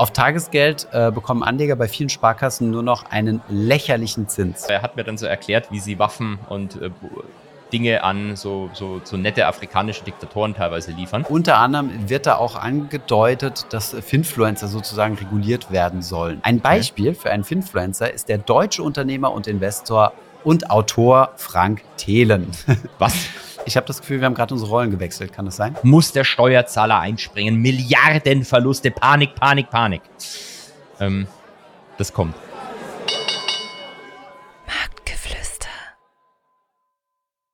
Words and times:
Auf 0.00 0.12
Tagesgeld 0.12 0.88
äh, 0.92 1.10
bekommen 1.12 1.42
Anleger 1.42 1.76
bei 1.76 1.86
vielen 1.86 2.08
Sparkassen 2.08 2.70
nur 2.70 2.82
noch 2.82 3.10
einen 3.10 3.42
lächerlichen 3.50 4.28
Zins. 4.30 4.64
Er 4.64 4.80
hat 4.80 4.96
mir 4.96 5.04
dann 5.04 5.18
so 5.18 5.26
erklärt, 5.26 5.70
wie 5.72 5.78
sie 5.78 5.98
Waffen 5.98 6.38
und 6.48 6.80
äh, 6.80 6.88
Dinge 7.70 8.02
an 8.02 8.34
so, 8.34 8.70
so, 8.72 9.02
so 9.04 9.18
nette 9.18 9.46
afrikanische 9.46 10.02
Diktatoren 10.02 10.54
teilweise 10.54 10.92
liefern. 10.92 11.26
Unter 11.28 11.58
anderem 11.58 12.08
wird 12.08 12.24
da 12.24 12.36
auch 12.36 12.56
angedeutet, 12.56 13.66
dass 13.68 13.94
Finfluencer 14.00 14.68
sozusagen 14.68 15.16
reguliert 15.16 15.70
werden 15.70 16.00
sollen. 16.00 16.40
Ein 16.44 16.60
Beispiel 16.60 17.12
für 17.14 17.30
einen 17.30 17.44
Finfluencer 17.44 18.10
ist 18.10 18.30
der 18.30 18.38
deutsche 18.38 18.82
Unternehmer 18.82 19.32
und 19.32 19.46
Investor 19.46 20.14
und 20.44 20.70
Autor 20.70 21.32
Frank 21.36 21.82
Thelen. 21.98 22.46
Was? 22.98 23.14
Ich 23.66 23.76
habe 23.76 23.86
das 23.86 24.00
Gefühl, 24.00 24.20
wir 24.20 24.26
haben 24.26 24.34
gerade 24.34 24.54
unsere 24.54 24.70
Rollen 24.70 24.90
gewechselt. 24.90 25.32
Kann 25.32 25.44
das 25.44 25.56
sein? 25.56 25.76
Muss 25.82 26.12
der 26.12 26.24
Steuerzahler 26.24 26.98
einspringen? 26.98 27.56
Milliardenverluste, 27.56 28.90
Panik, 28.90 29.34
Panik, 29.34 29.68
Panik. 29.70 30.02
Ähm, 30.98 31.26
das 31.98 32.12
kommt. 32.12 32.34
Marktgeflüster. 34.66 35.68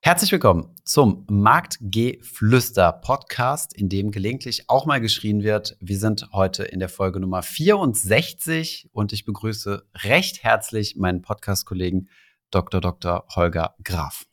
Herzlich 0.00 0.30
willkommen 0.30 0.76
zum 0.84 1.26
Marktgeflüster 1.28 2.92
Podcast, 2.92 3.76
in 3.76 3.88
dem 3.88 4.12
gelegentlich 4.12 4.70
auch 4.70 4.86
mal 4.86 5.00
geschrien 5.00 5.42
wird. 5.42 5.76
Wir 5.80 5.98
sind 5.98 6.28
heute 6.32 6.62
in 6.62 6.78
der 6.78 6.88
Folge 6.88 7.18
Nummer 7.18 7.42
64 7.42 8.90
und 8.92 9.12
ich 9.12 9.24
begrüße 9.24 9.84
recht 10.04 10.44
herzlich 10.44 10.94
meinen 10.96 11.22
Podcast-Kollegen 11.22 12.08
Dr. 12.52 12.80
Dr. 12.80 13.26
Holger 13.34 13.74
Graf. 13.82 14.24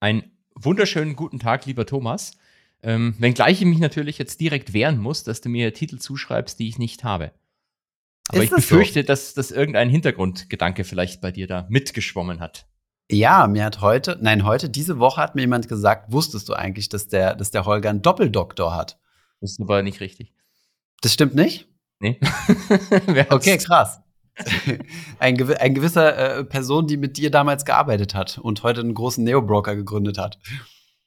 Einen 0.00 0.32
wunderschönen 0.54 1.14
guten 1.14 1.38
Tag, 1.38 1.66
lieber 1.66 1.84
Thomas. 1.84 2.32
Ähm, 2.82 3.14
wenngleich 3.18 3.60
ich 3.60 3.66
mich 3.66 3.78
natürlich 3.78 4.16
jetzt 4.16 4.40
direkt 4.40 4.72
wehren 4.72 4.98
muss, 4.98 5.24
dass 5.24 5.42
du 5.42 5.50
mir 5.50 5.74
Titel 5.74 5.98
zuschreibst, 5.98 6.58
die 6.58 6.68
ich 6.68 6.78
nicht 6.78 7.04
habe. 7.04 7.32
Aber 8.28 8.38
Ist 8.38 8.44
ich 8.44 8.50
das 8.50 8.60
befürchte, 8.60 9.04
dass, 9.04 9.34
dass 9.34 9.50
irgendein 9.50 9.90
Hintergrundgedanke 9.90 10.84
vielleicht 10.84 11.20
bei 11.20 11.30
dir 11.30 11.46
da 11.46 11.66
mitgeschwommen 11.68 12.40
hat. 12.40 12.66
Ja, 13.10 13.46
mir 13.46 13.64
hat 13.64 13.82
heute, 13.82 14.18
nein, 14.22 14.44
heute, 14.44 14.70
diese 14.70 14.98
Woche 14.98 15.20
hat 15.20 15.34
mir 15.34 15.42
jemand 15.42 15.68
gesagt, 15.68 16.10
wusstest 16.12 16.48
du 16.48 16.54
eigentlich, 16.54 16.88
dass 16.88 17.08
der, 17.08 17.34
dass 17.34 17.50
der 17.50 17.66
Holger 17.66 17.90
einen 17.90 18.02
Doppeldoktor 18.02 18.74
hat? 18.74 18.98
Das 19.40 19.52
ist 19.52 19.60
aber 19.60 19.82
nicht 19.82 20.00
richtig. 20.00 20.32
Das 21.02 21.12
stimmt 21.12 21.34
nicht? 21.34 21.68
Nee. 21.98 22.18
Okay, 23.28 23.58
krass. 23.58 24.00
ein, 25.18 25.36
gewi 25.36 25.54
ein 25.54 25.74
gewisser 25.74 26.38
äh, 26.38 26.44
Person, 26.44 26.86
die 26.86 26.96
mit 26.96 27.16
dir 27.16 27.30
damals 27.30 27.64
gearbeitet 27.64 28.14
hat 28.14 28.38
und 28.38 28.62
heute 28.62 28.80
einen 28.80 28.94
großen 28.94 29.24
Neo-Broker 29.24 29.76
gegründet 29.76 30.18
hat. 30.18 30.38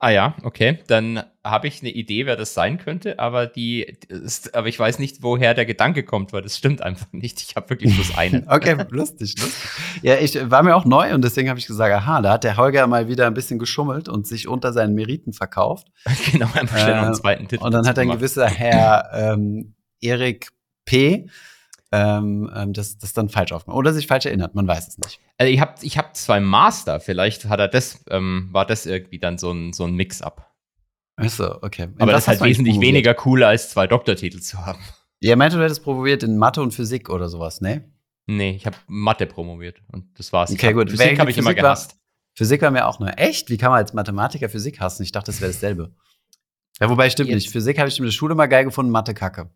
Ah 0.04 0.10
ja, 0.10 0.36
okay. 0.44 0.80
Dann 0.88 1.24
habe 1.46 1.70
ich 1.70 1.80
eine 1.82 1.90
Idee, 1.90 2.26
wer 2.26 2.36
das 2.36 2.54
sein 2.54 2.78
könnte, 2.78 3.20
aber 3.20 3.48
die 3.48 3.84
ist, 4.10 4.54
aber 4.54 4.68
ich 4.68 4.78
weiß 4.78 5.00
nicht, 5.00 5.24
woher 5.24 5.54
der 5.54 5.66
Gedanke 5.66 6.04
kommt, 6.04 6.34
weil 6.34 6.42
das 6.42 6.58
stimmt 6.58 6.82
einfach 6.82 7.08
nicht. 7.14 7.42
Ich 7.42 7.56
habe 7.56 7.70
wirklich 7.70 7.96
bloß 7.96 8.18
einen. 8.18 8.46
Okay, 8.50 8.76
lustig, 8.90 9.34
lustig. 9.40 9.54
Ja, 10.02 10.16
ich 10.16 10.38
war 10.52 10.62
mir 10.62 10.76
auch 10.76 10.84
neu 10.84 11.14
und 11.14 11.24
deswegen 11.24 11.48
habe 11.48 11.58
ich 11.58 11.68
gesagt, 11.68 11.94
aha, 11.94 12.22
da 12.22 12.34
hat 12.34 12.44
der 12.44 12.58
Holger 12.58 12.86
mal 12.88 13.08
wieder 13.08 13.28
ein 13.28 13.34
bisschen 13.34 13.60
geschummelt 13.60 14.10
und 14.10 14.28
sich 14.28 14.50
unter 14.50 14.74
seinen 14.74 14.94
Meriten 14.94 15.32
verkauft. 15.32 15.88
genau, 16.34 16.48
einfach 16.54 16.80
schnell 16.80 16.96
noch 16.96 17.04
einen 17.04 17.14
Äh, 17.14 17.18
zweiten 17.18 17.48
Titel. 17.48 17.64
Und 17.64 17.72
dann 17.74 17.88
hat 17.88 17.98
ein 17.98 18.10
gewisser 18.10 18.48
Herr 18.48 19.10
ähm, 19.14 19.74
Erik 20.02 20.50
P. 20.84 21.30
Ähm, 21.96 22.50
ähm, 22.56 22.74
das, 22.74 22.98
das 22.98 23.14
dann 23.14 23.30
falsch 23.30 23.52
aufgemacht. 23.52 23.78
Oder 23.78 23.94
sich 23.94 24.08
falsch 24.08 24.26
erinnert, 24.26 24.56
man 24.56 24.68
weiß 24.68 24.88
es 24.88 24.98
nicht. 24.98 25.20
Also 25.38 25.54
ich 25.54 25.60
habe 25.60 25.76
ich 25.84 25.96
hab 26.00 26.16
zwei 26.16 26.40
Master, 26.40 27.00
vielleicht 27.00 27.46
hat 27.46 27.60
er 27.60 27.68
das, 27.68 28.04
ähm, 28.10 28.50
war 28.52 28.66
das 28.66 28.88
irgendwie 28.88 29.20
dann 29.20 29.38
so 29.38 29.52
ein, 29.52 29.74
so 29.74 29.84
ein 29.84 29.94
Mix-up. 29.94 30.52
Achso, 31.18 31.60
okay. 31.62 31.90
Aber 32.00 32.12
das 32.12 32.24
ist 32.24 32.28
halt 32.30 32.42
wesentlich 32.42 32.80
weniger 32.82 33.16
cool, 33.26 33.44
als 33.44 33.70
zwei 33.70 33.86
Doktortitel 33.86 34.40
zu 34.40 34.66
haben. 34.66 34.80
Ja, 35.20 35.36
meinte, 35.36 35.58
du 35.58 35.64
hättest 35.64 35.84
promoviert 35.84 36.24
in 36.24 36.36
Mathe 36.38 36.64
und 36.64 36.74
Physik 36.74 37.12
oder 37.12 37.30
sowas, 37.30 37.62
ne? 37.62 37.84
Nee, 38.26 38.56
ich 38.56 38.66
habe 38.66 38.76
Mathe 38.88 39.28
promoviert 39.28 39.84
und 39.92 40.18
das 40.18 40.34
war's. 40.34 40.52
Okay, 40.52 40.68
hab- 40.70 40.74
gut. 40.74 40.90
Physik 40.90 41.20
habe 41.20 41.30
ich 41.30 41.38
immer 41.38 41.48
war- 41.50 41.54
gehasst. 41.54 41.96
Physik 42.36 42.64
war 42.64 42.72
mir 42.72 42.88
auch 42.88 42.98
neu. 43.00 43.10
Echt? 43.10 43.52
Wie 43.52 43.58
kann 43.58 43.70
man 43.70 43.78
als 43.78 43.94
Mathematiker 43.94 44.50
Physik 44.50 44.80
hassen? 44.80 45.04
Ich 45.04 45.12
dachte, 45.12 45.28
das 45.28 45.42
wäre 45.42 45.52
dasselbe. 45.52 45.94
Ja, 46.82 46.90
wobei 46.90 47.12
stimmt 47.12 47.30
Jetzt- 47.30 47.44
nicht. 47.44 47.52
Physik 47.52 47.78
habe 47.78 47.88
ich 47.90 48.00
in 48.00 48.06
der 48.06 48.12
Schule 48.12 48.34
mal 48.34 48.48
geil 48.48 48.66
gefunden, 48.66 48.92
Mathe 48.92 49.14
kacke. 49.14 49.52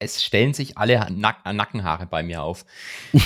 Es 0.00 0.24
stellen 0.24 0.54
sich 0.54 0.78
alle 0.78 1.06
Nack 1.12 1.44
Nackenhaare 1.44 2.06
bei 2.06 2.22
mir 2.22 2.42
auf. 2.42 2.64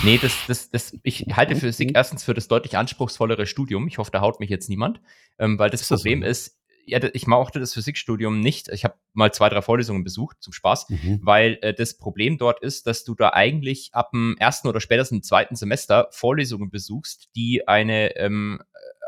Nee, 0.03 0.19
das, 0.21 0.37
das, 0.47 0.71
das, 0.71 0.99
ich 1.03 1.25
halte 1.37 1.57
Physik 1.57 1.93
erstens 1.95 2.25
für 2.25 2.35
das 2.35 2.49
deutlich 2.49 2.77
anspruchsvollere 2.77 3.47
Studium. 3.47 3.89
Ich 3.89 3.99
hoffe, 3.99 4.11
da 4.11 4.21
haut 4.21 4.41
mich 4.41 4.51
jetzt 4.51 4.69
niemand, 4.69 5.01
ähm, 5.39 5.59
weil 5.59 5.71
das 5.71 5.83
Ist 5.83 5.91
das 5.93 6.01
Problem 6.01 6.23
so? 6.23 6.29
ist, 6.29 6.59
ja, 6.87 7.01
ich 7.13 7.27
mochte 7.27 7.61
das 7.61 7.75
Physikstudium 7.75 8.41
nicht. 8.41 8.69
Ich 8.69 8.85
habe 8.85 8.95
mal 9.13 9.33
zwei, 9.33 9.49
drei 9.49 9.63
Vorlesungen 9.63 10.05
besucht 10.05 10.39
zum 10.41 10.53
Spaß. 10.53 10.89
Mhm. 10.91 11.21
weil 11.23 11.59
äh, 11.63 11.73
das 11.73 11.97
Problem 11.97 12.39
dort 12.39 12.61
ist, 12.61 12.87
dass 12.87 13.05
du 13.05 13.15
da 13.15 13.31
eigentlich 13.31 13.91
ab 13.93 14.11
dem 14.13 14.37
ersten 14.39 14.69
oder 14.69 14.81
spätestens 14.81 15.27
zweiten 15.27 15.57
Semester 15.57 16.09
Vorlesungen 16.11 16.71
besuchst, 16.71 17.31
die 17.37 17.67
eine, 17.67 18.17
ähm, 18.17 18.61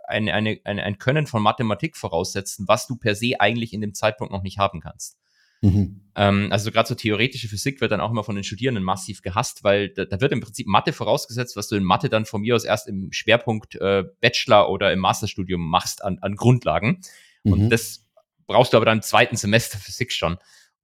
eine, 0.06 0.32
eine, 0.32 0.60
eine, 0.64 0.84
ein 0.84 0.98
Können 0.98 1.26
von 1.26 1.42
Mathematik 1.42 1.96
voraussetzen, 1.96 2.68
was 2.68 2.86
du 2.86 2.96
per 2.96 3.14
se 3.14 3.40
eigentlich 3.40 3.72
in 3.72 3.80
dem 3.80 3.92
Zeitpunkt 3.92 4.32
noch 4.32 4.42
nicht 4.42 4.58
haben 4.58 4.80
kannst. 4.80 5.18
Mhm. 5.66 6.00
Ähm, 6.14 6.48
also 6.50 6.70
gerade 6.70 6.88
so 6.88 6.94
theoretische 6.94 7.48
Physik 7.48 7.80
wird 7.80 7.92
dann 7.92 8.00
auch 8.00 8.10
immer 8.10 8.24
von 8.24 8.34
den 8.34 8.44
Studierenden 8.44 8.84
massiv 8.84 9.20
gehasst, 9.22 9.64
weil 9.64 9.90
da, 9.90 10.04
da 10.04 10.20
wird 10.20 10.32
im 10.32 10.40
Prinzip 10.40 10.66
Mathe 10.66 10.92
vorausgesetzt, 10.92 11.56
was 11.56 11.68
du 11.68 11.76
in 11.76 11.84
Mathe 11.84 12.08
dann 12.08 12.24
von 12.24 12.40
mir 12.40 12.54
aus 12.56 12.64
erst 12.64 12.88
im 12.88 13.12
Schwerpunkt 13.12 13.74
äh, 13.76 14.04
Bachelor 14.20 14.70
oder 14.70 14.92
im 14.92 15.00
Masterstudium 15.00 15.60
machst 15.68 16.02
an, 16.02 16.18
an 16.20 16.36
Grundlagen. 16.36 17.00
Und 17.42 17.64
Mhm. 17.64 17.70
das 17.70 18.06
brauchst 18.46 18.72
du 18.72 18.76
aber 18.76 18.86
dann 18.86 18.98
im 18.98 19.02
zweiten 19.02 19.36
Semester 19.36 19.78
Physik 19.78 20.12
schon. 20.12 20.34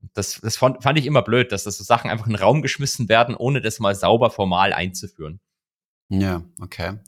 Und 0.00 0.10
Das, 0.15 0.41
das 0.41 0.56
fand, 0.56 0.82
fand 0.82 0.99
ich 0.99 1.06
immer 1.06 1.22
blöd, 1.22 1.53
dass 1.53 1.64
das 1.64 1.78
so 1.78 1.84
Sachen 1.84 2.10
einfach 2.10 2.26
in 2.26 2.32
den 2.32 2.43
Raum 2.43 2.60
geschmissen 2.60 3.09
werden, 3.09 3.34
ohne 3.34 3.60
das 3.60 3.78
mal 3.78 3.94
sauber 3.94 4.31
formal 4.31 4.72
einzuführen. 4.72 5.41
Ja, 6.09 6.43
okay. 6.60 6.99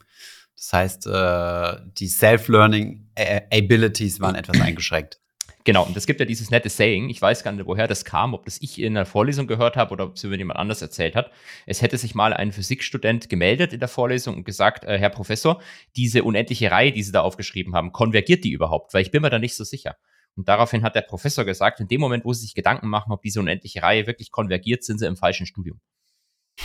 Das 0.56 0.72
heißt, 0.72 1.06
äh, 1.08 1.76
die 1.98 2.06
Self-Learning 2.08 3.10
Abilities 3.52 4.20
waren 4.20 4.34
etwas 4.34 4.60
eingeschränkt. 4.60 5.20
Genau, 5.66 5.86
und 5.86 5.96
es 5.96 6.06
gibt 6.06 6.20
ja 6.20 6.26
dieses 6.26 6.50
nette 6.50 6.68
Saying, 6.68 7.08
ich 7.08 7.22
weiß 7.22 7.42
gar 7.42 7.50
nicht, 7.52 7.64
woher 7.66 7.88
das 7.88 8.04
kam, 8.04 8.34
ob 8.34 8.44
das 8.44 8.60
ich 8.60 8.78
in 8.78 8.94
einer 8.94 9.06
Vorlesung 9.06 9.46
gehört 9.46 9.76
habe 9.76 9.92
oder 9.92 10.04
ob 10.04 10.16
es 10.16 10.24
über 10.24 10.36
jemand 10.36 10.58
anders 10.58 10.82
erzählt 10.82 11.16
hat. 11.16 11.30
Es 11.64 11.80
hätte 11.80 11.96
sich 11.96 12.14
mal 12.14 12.34
ein 12.34 12.52
Physikstudent 12.52 13.30
gemeldet 13.30 13.72
in 13.72 13.80
der 13.80 13.88
Vorlesung 13.88 14.36
und 14.36 14.44
gesagt, 14.44 14.84
äh, 14.84 14.98
Herr 14.98 15.08
Professor, 15.08 15.62
diese 15.96 16.22
unendliche 16.22 16.70
Reihe, 16.70 16.92
die 16.92 17.02
Sie 17.02 17.12
da 17.12 17.22
aufgeschrieben 17.22 17.74
haben, 17.74 17.92
konvergiert 17.92 18.44
die 18.44 18.50
überhaupt? 18.50 18.92
Weil 18.92 19.02
ich 19.02 19.10
bin 19.10 19.22
mir 19.22 19.30
da 19.30 19.38
nicht 19.38 19.56
so 19.56 19.64
sicher. 19.64 19.96
Und 20.36 20.48
daraufhin 20.48 20.82
hat 20.82 20.96
der 20.96 21.02
Professor 21.02 21.46
gesagt, 21.46 21.80
in 21.80 21.88
dem 21.88 22.00
Moment, 22.00 22.26
wo 22.26 22.34
Sie 22.34 22.42
sich 22.42 22.54
Gedanken 22.54 22.88
machen, 22.88 23.10
ob 23.10 23.22
diese 23.22 23.40
unendliche 23.40 23.82
Reihe 23.82 24.06
wirklich 24.06 24.30
konvergiert, 24.30 24.84
sind 24.84 24.98
Sie 24.98 25.06
im 25.06 25.16
falschen 25.16 25.46
Studium. 25.46 25.80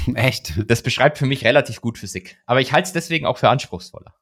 Echt? 0.16 0.62
Das 0.68 0.84
beschreibt 0.84 1.18
für 1.18 1.26
mich 1.26 1.46
relativ 1.46 1.80
gut 1.80 1.98
Physik. 1.98 2.38
Aber 2.46 2.60
ich 2.60 2.74
halte 2.74 2.88
es 2.88 2.94
deswegen 2.94 3.26
auch 3.26 3.38
für 3.38 3.48
anspruchsvoller. 3.48 4.14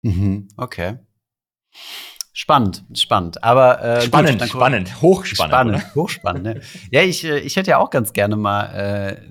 Mhm. 0.00 0.48
Okay. 0.56 0.98
Spannend, 2.32 2.84
spannend. 2.94 3.42
Aber 3.42 3.82
äh, 3.82 4.02
Spannend, 4.02 4.40
gut, 4.40 4.48
spannend, 4.48 5.02
hochspannend. 5.02 5.78
Spannend, 5.80 5.94
hochspannend. 5.96 6.44
Ne? 6.44 6.60
Ja, 6.90 7.02
ich, 7.02 7.24
äh, 7.24 7.38
ich 7.40 7.56
hätte 7.56 7.70
ja 7.70 7.78
auch 7.78 7.90
ganz 7.90 8.12
gerne 8.12 8.36
mal, 8.36 8.66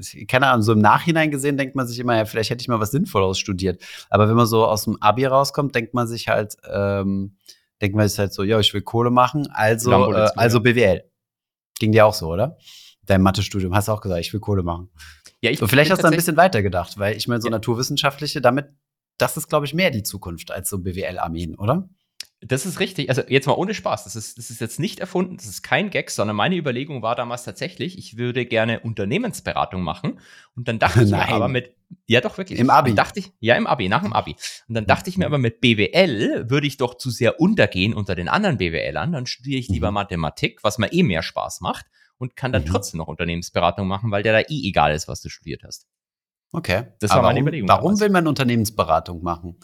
äh, 0.02 0.26
keine 0.26 0.48
Ahnung, 0.48 0.62
so 0.64 0.74
im 0.74 0.80
Nachhinein 0.80 1.32
gesehen 1.32 1.58
denkt 1.58 1.76
man 1.76 1.88
sich 1.88 2.00
immer, 2.00 2.18
ja, 2.18 2.26
vielleicht 2.26 2.50
hätte 2.50 2.62
ich 2.62 2.68
mal 2.68 2.80
was 2.80 2.92
Sinnvolleres 2.92 3.40
studiert. 3.40 3.82
Aber 4.10 4.28
wenn 4.28 4.36
man 4.36 4.46
so 4.46 4.66
aus 4.66 4.84
dem 4.84 5.02
Abi 5.02 5.26
rauskommt, 5.26 5.74
denkt 5.74 5.94
man 5.94 6.08
sich 6.08 6.28
halt, 6.28 6.58
ähm, 6.70 7.38
denkt 7.82 7.96
man 7.96 8.08
sich 8.10 8.20
halt 8.20 8.34
so, 8.34 8.44
ja, 8.44 8.60
ich 8.60 8.74
will 8.74 8.82
Kohle 8.82 9.10
machen, 9.12 9.48
also, 9.52 10.14
äh, 10.14 10.30
also 10.36 10.60
BWL. 10.60 11.04
Ging 11.80 11.92
dir 11.92 12.06
auch 12.06 12.14
so, 12.14 12.28
oder? 12.28 12.58
Dein 13.06 13.22
Mathestudium 13.22 13.74
hast 13.74 13.88
du 13.88 13.94
auch 13.94 14.02
gesagt, 14.02 14.20
ich 14.20 14.34
will 14.34 14.42
Kohle 14.42 14.64
machen. 14.64 14.90
Ja, 15.42 15.52
ich 15.52 15.60
So, 15.60 15.68
vielleicht 15.68 15.92
hast 15.92 16.04
du 16.04 16.08
ein 16.08 16.16
bisschen 16.16 16.36
weiter 16.36 16.62
gedacht, 16.62 16.98
weil 16.98 17.16
ich 17.16 17.28
meine, 17.28 17.42
so 17.42 17.48
Ja. 17.48 17.52
naturwissenschaftliche, 17.52 18.42
damit, 18.42 18.68
das 19.18 19.38
ist, 19.38 19.48
glaube 19.48 19.66
ich, 19.66 19.74
mehr 19.74 19.92
die 19.92 20.04
Zukunft 20.04 20.52
als 20.52 20.70
so 20.70 20.80
BWL-Armeen, 20.80 21.56
oder? 21.56 21.88
Das 22.42 22.68
ist 22.68 22.80
richtig. 22.80 23.10
Also 23.10 23.24
jetzt 23.28 23.48
mal 23.48 23.54
ohne 23.56 23.74
Spaß. 23.74 24.04
Das 24.04 24.16
ist, 24.16 24.38
das 24.38 24.52
ist 24.52 24.62
jetzt 24.62 24.80
nicht 24.80 25.00
erfunden. 25.00 25.38
Das 25.38 25.48
ist 25.48 25.64
kein 25.64 25.90
Gag, 25.90 26.12
sondern 26.12 26.36
meine 26.36 26.56
Überlegung 26.56 27.02
war 27.02 27.16
damals 27.16 27.44
tatsächlich, 27.44 27.98
ich 27.98 28.18
würde 28.18 28.46
gerne 28.46 28.80
Unternehmensberatung 28.82 29.82
machen. 29.82 30.20
Und 30.56 30.68
dann 30.68 30.78
dachte 30.78 31.00
ich 31.04 31.10
mir 31.10 31.18
Nein. 31.18 31.34
aber 31.34 31.48
mit, 31.48 31.74
ja 32.06 32.22
doch 32.22 32.38
wirklich. 32.38 32.60
Im 32.60 32.70
Abi? 32.70 32.94
Dachte 32.94 33.22
ich, 33.22 33.32
ja, 33.40 33.56
im 33.56 33.66
Abi, 33.66 33.90
nach 33.90 34.04
dem 34.04 34.14
Abi. 34.14 34.36
Und 34.68 34.76
dann 34.76 34.86
dachte 34.86 35.10
ich 35.10 35.18
mir 35.18 35.26
aber 35.26 35.40
mit 35.40 35.62
BWL 35.62 36.48
würde 36.50 36.68
ich 36.68 36.78
doch 36.78 36.94
zu 36.96 37.10
sehr 37.10 37.40
untergehen 37.42 37.96
unter 37.96 38.14
den 38.14 38.30
anderen 38.30 38.58
BWLern. 38.58 39.12
Dann 39.14 39.26
studiere 39.26 39.60
ich 39.60 39.68
lieber 39.70 39.90
Mhm. 39.90 39.96
Mathematik, 39.96 40.60
was 40.64 40.78
mir 40.78 40.94
eh 40.94 41.02
mehr 41.02 41.24
Spaß 41.24 41.62
macht 41.62 41.88
und 42.20 42.36
kann 42.36 42.52
dann 42.52 42.62
Mhm. 42.64 42.68
trotzdem 42.68 43.00
noch 43.00 43.08
Unternehmensberatung 43.08 43.88
machen, 43.88 44.12
weil 44.12 44.22
der 44.22 44.34
da 44.34 44.40
eh 44.42 44.68
egal 44.68 44.94
ist, 44.94 45.08
was 45.08 45.22
du 45.22 45.30
studiert 45.30 45.64
hast. 45.66 45.88
Okay. 46.52 46.84
Das 47.00 47.10
Aber 47.12 47.24
war 47.24 47.30
meine 47.30 47.38
warum, 47.38 47.48
Überlegung 47.48 47.68
Warum 47.70 47.84
damals. 47.86 48.00
will 48.02 48.10
man 48.10 48.28
Unternehmensberatung 48.28 49.24
machen? 49.24 49.58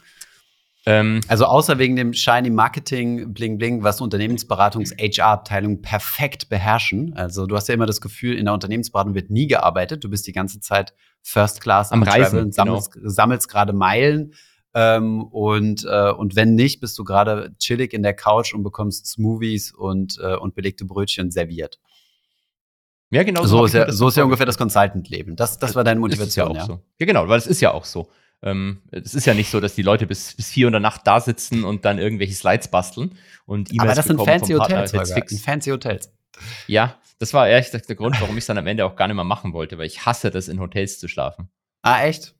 Ähm, 0.86 1.20
Also 1.28 1.46
außer 1.46 1.78
wegen 1.78 1.96
dem 1.96 2.12
shiny 2.12 2.50
Marketing 2.50 3.32
Bling 3.32 3.56
Bling, 3.58 3.82
was 3.82 4.00
Unternehmensberatungs 4.00 4.92
HR-Abteilungen 4.98 5.80
perfekt 5.80 6.48
beherrschen. 6.48 7.14
Also 7.14 7.46
du 7.46 7.56
hast 7.56 7.68
ja 7.68 7.74
immer 7.74 7.86
das 7.86 8.00
Gefühl, 8.00 8.36
in 8.36 8.44
der 8.44 8.54
Unternehmensberatung 8.54 9.14
wird 9.14 9.30
nie 9.30 9.46
gearbeitet. 9.46 10.04
Du 10.04 10.10
bist 10.10 10.26
die 10.26 10.32
ganze 10.32 10.60
Zeit 10.60 10.94
First 11.22 11.62
Class 11.62 11.90
Am 11.90 12.02
Reisen, 12.02 12.20
Traveln, 12.22 12.52
sammelst, 12.52 12.98
sammelst 13.02 13.48
gerade 13.48 13.72
Meilen. 13.72 14.34
Ähm, 14.74 15.22
und, 15.22 15.86
äh, 15.88 16.10
und 16.10 16.36
wenn 16.36 16.54
nicht, 16.54 16.80
bist 16.80 16.98
du 16.98 17.04
gerade 17.04 17.54
chillig 17.58 17.94
in 17.94 18.02
der 18.02 18.12
Couch 18.12 18.52
und 18.52 18.62
bekommst 18.64 19.06
Smoothies 19.06 19.72
und, 19.72 20.18
äh, 20.20 20.34
und 20.34 20.54
belegte 20.54 20.84
Brötchen 20.84 21.30
serviert. 21.30 21.78
Ja, 23.10 23.22
genau. 23.22 23.44
So, 23.44 23.64
ist 23.64 23.74
ja, 23.74 23.90
so 23.92 24.08
ist 24.08 24.16
ja 24.16 24.24
ungefähr 24.24 24.46
das 24.46 24.58
Consultant-Leben. 24.58 25.36
Das, 25.36 25.58
das 25.58 25.76
war 25.76 25.84
deine 25.84 26.00
Motivation, 26.00 26.50
ja. 26.50 26.56
ja. 26.56 26.66
So. 26.66 26.80
Ja, 26.98 27.06
genau, 27.06 27.28
weil 27.28 27.38
es 27.38 27.46
ist 27.46 27.60
ja 27.60 27.72
auch 27.72 27.84
so. 27.84 28.08
Ähm, 28.44 28.82
es 28.90 29.14
ist 29.14 29.24
ja 29.24 29.32
nicht 29.32 29.50
so, 29.50 29.58
dass 29.58 29.74
die 29.74 29.82
Leute 29.82 30.06
bis, 30.06 30.34
bis 30.34 30.50
vier 30.50 30.66
Uhr 30.66 30.68
in 30.68 30.72
der 30.72 30.80
Nacht 30.80 31.06
da 31.06 31.18
sitzen 31.18 31.64
und 31.64 31.86
dann 31.86 31.98
irgendwelche 31.98 32.34
Slides 32.34 32.68
basteln 32.68 33.16
und 33.46 33.72
E-Mails 33.72 33.80
Aber 33.80 33.94
das 33.94 34.06
sind 34.06 34.22
fancy 34.22 34.52
Hotels, 34.52 34.92
Holger, 34.92 35.38
fancy 35.38 35.70
Hotels. 35.70 36.12
Ja, 36.66 36.98
das 37.18 37.32
war 37.32 37.48
ehrlich 37.48 37.66
gesagt 37.66 37.88
der 37.88 37.96
Grund, 37.96 38.20
warum 38.20 38.36
ich 38.36 38.42
es 38.42 38.46
dann 38.46 38.58
am 38.58 38.66
Ende 38.66 38.84
auch 38.84 38.96
gar 38.96 39.08
nicht 39.08 39.14
mehr 39.14 39.24
machen 39.24 39.54
wollte, 39.54 39.78
weil 39.78 39.86
ich 39.86 40.04
hasse 40.04 40.30
das, 40.30 40.48
in 40.48 40.60
Hotels 40.60 40.98
zu 40.98 41.08
schlafen. 41.08 41.48
Ah, 41.80 42.04
echt? 42.04 42.34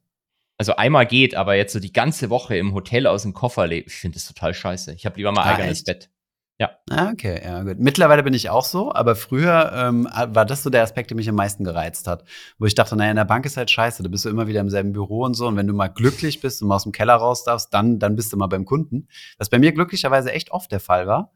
Also 0.59 0.77
einmal 0.77 1.06
geht, 1.06 1.35
aber 1.35 1.55
jetzt 1.55 1.73
so 1.73 1.81
die 1.81 1.93
ganze 1.93 2.29
Woche 2.29 2.56
im 2.56 2.75
Hotel 2.75 3.06
aus 3.06 3.23
dem 3.23 3.33
Koffer 3.33 3.67
leben, 3.67 3.87
ich 3.89 3.95
finde 3.95 4.17
das 4.17 4.27
total 4.27 4.53
scheiße. 4.53 4.93
Ich 4.93 5.06
habe 5.06 5.17
lieber 5.17 5.33
mal 5.33 5.43
ah, 5.43 5.55
eigenes? 5.55 5.85
Bett. 5.85 6.11
Ja. 6.59 6.71
Ah, 6.89 7.11
okay, 7.11 7.41
ja, 7.45 7.65
gut. 7.65 7.81
Mittlerweile 7.81 8.23
bin 8.23 8.33
ich 8.33 8.49
auch 8.49 8.65
so, 8.65 8.93
aber 8.95 9.17
früher 9.17 9.73
ähm, 9.75 10.05
war 10.12 10.45
das 10.45 10.62
so 10.62 10.71
der 10.71 10.85
Aspekt, 10.85 11.11
der 11.11 11.17
mich 11.17 11.29
am 11.29 11.35
meisten 11.35 11.65
gereizt 11.65 12.06
hat. 12.06 12.25
Wo 12.59 12.67
ich 12.67 12.77
dachte, 12.77 12.95
naja, 12.95 13.11
in 13.11 13.17
der 13.17 13.25
Bank 13.25 13.45
ist 13.45 13.56
halt 13.56 13.73
scheiße, 13.73 14.05
da 14.05 14.09
bist 14.09 14.25
du 14.25 14.29
immer 14.29 14.47
wieder 14.47 14.61
im 14.61 14.71
selben 14.71 14.93
Büro 14.93 15.25
und 15.25 15.35
so. 15.35 15.49
Und 15.49 15.56
wenn 15.56 15.67
du 15.67 15.75
mal 15.75 15.89
glücklich 15.89 16.41
bist 16.41 16.62
und 16.62 16.69
mal 16.69 16.77
aus 16.77 16.85
dem 16.85 16.93
Keller 16.93 17.15
raus 17.15 17.43
darfst, 17.43 17.75
dann, 17.75 17.99
dann 17.99 18.15
bist 18.15 18.33
du 18.33 18.37
mal 18.37 18.47
beim 18.47 18.65
Kunden. 18.65 19.09
Was 19.37 19.51
bei 19.51 19.59
mir 19.59 19.73
glücklicherweise 19.73 20.31
echt 20.33 20.53
oft 20.53 20.71
der 20.71 20.79
Fall 20.79 21.09
war. 21.09 21.33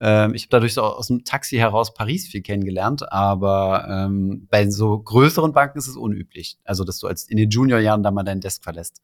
Ähm, 0.00 0.34
ich 0.34 0.42
habe 0.42 0.50
dadurch 0.50 0.74
so 0.74 0.82
aus 0.82 1.06
dem 1.06 1.24
Taxi 1.24 1.56
heraus 1.56 1.94
Paris 1.94 2.28
viel 2.28 2.42
kennengelernt, 2.42 3.10
aber 3.10 3.86
ähm, 3.88 4.48
bei 4.50 4.68
so 4.68 4.98
größeren 4.98 5.52
Banken 5.52 5.78
ist 5.78 5.88
es 5.88 5.96
unüblich. 5.96 6.58
Also, 6.64 6.84
dass 6.84 6.98
du 6.98 7.06
als 7.06 7.24
in 7.24 7.38
den 7.38 7.48
Juniorjahren 7.48 8.02
da 8.02 8.10
mal 8.10 8.22
deinen 8.22 8.42
Desk 8.42 8.62
verlässt. 8.62 9.00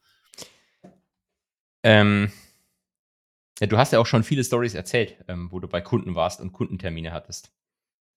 Ähm, 1.85 2.33
ja, 3.61 3.67
du 3.67 3.79
hast 3.79 3.93
ja 3.93 3.99
auch 3.99 4.07
schon 4.07 4.23
viele 4.23 4.45
Stories 4.45 4.75
erzählt, 4.75 5.17
ähm, 5.29 5.49
wo 5.51 5.61
du 5.61 5.69
bei 5.69 5.81
Kunden 5.81 6.15
warst 6.15 6.41
und 6.41 6.53
Kundentermine 6.53 7.13
hattest. 7.13 7.51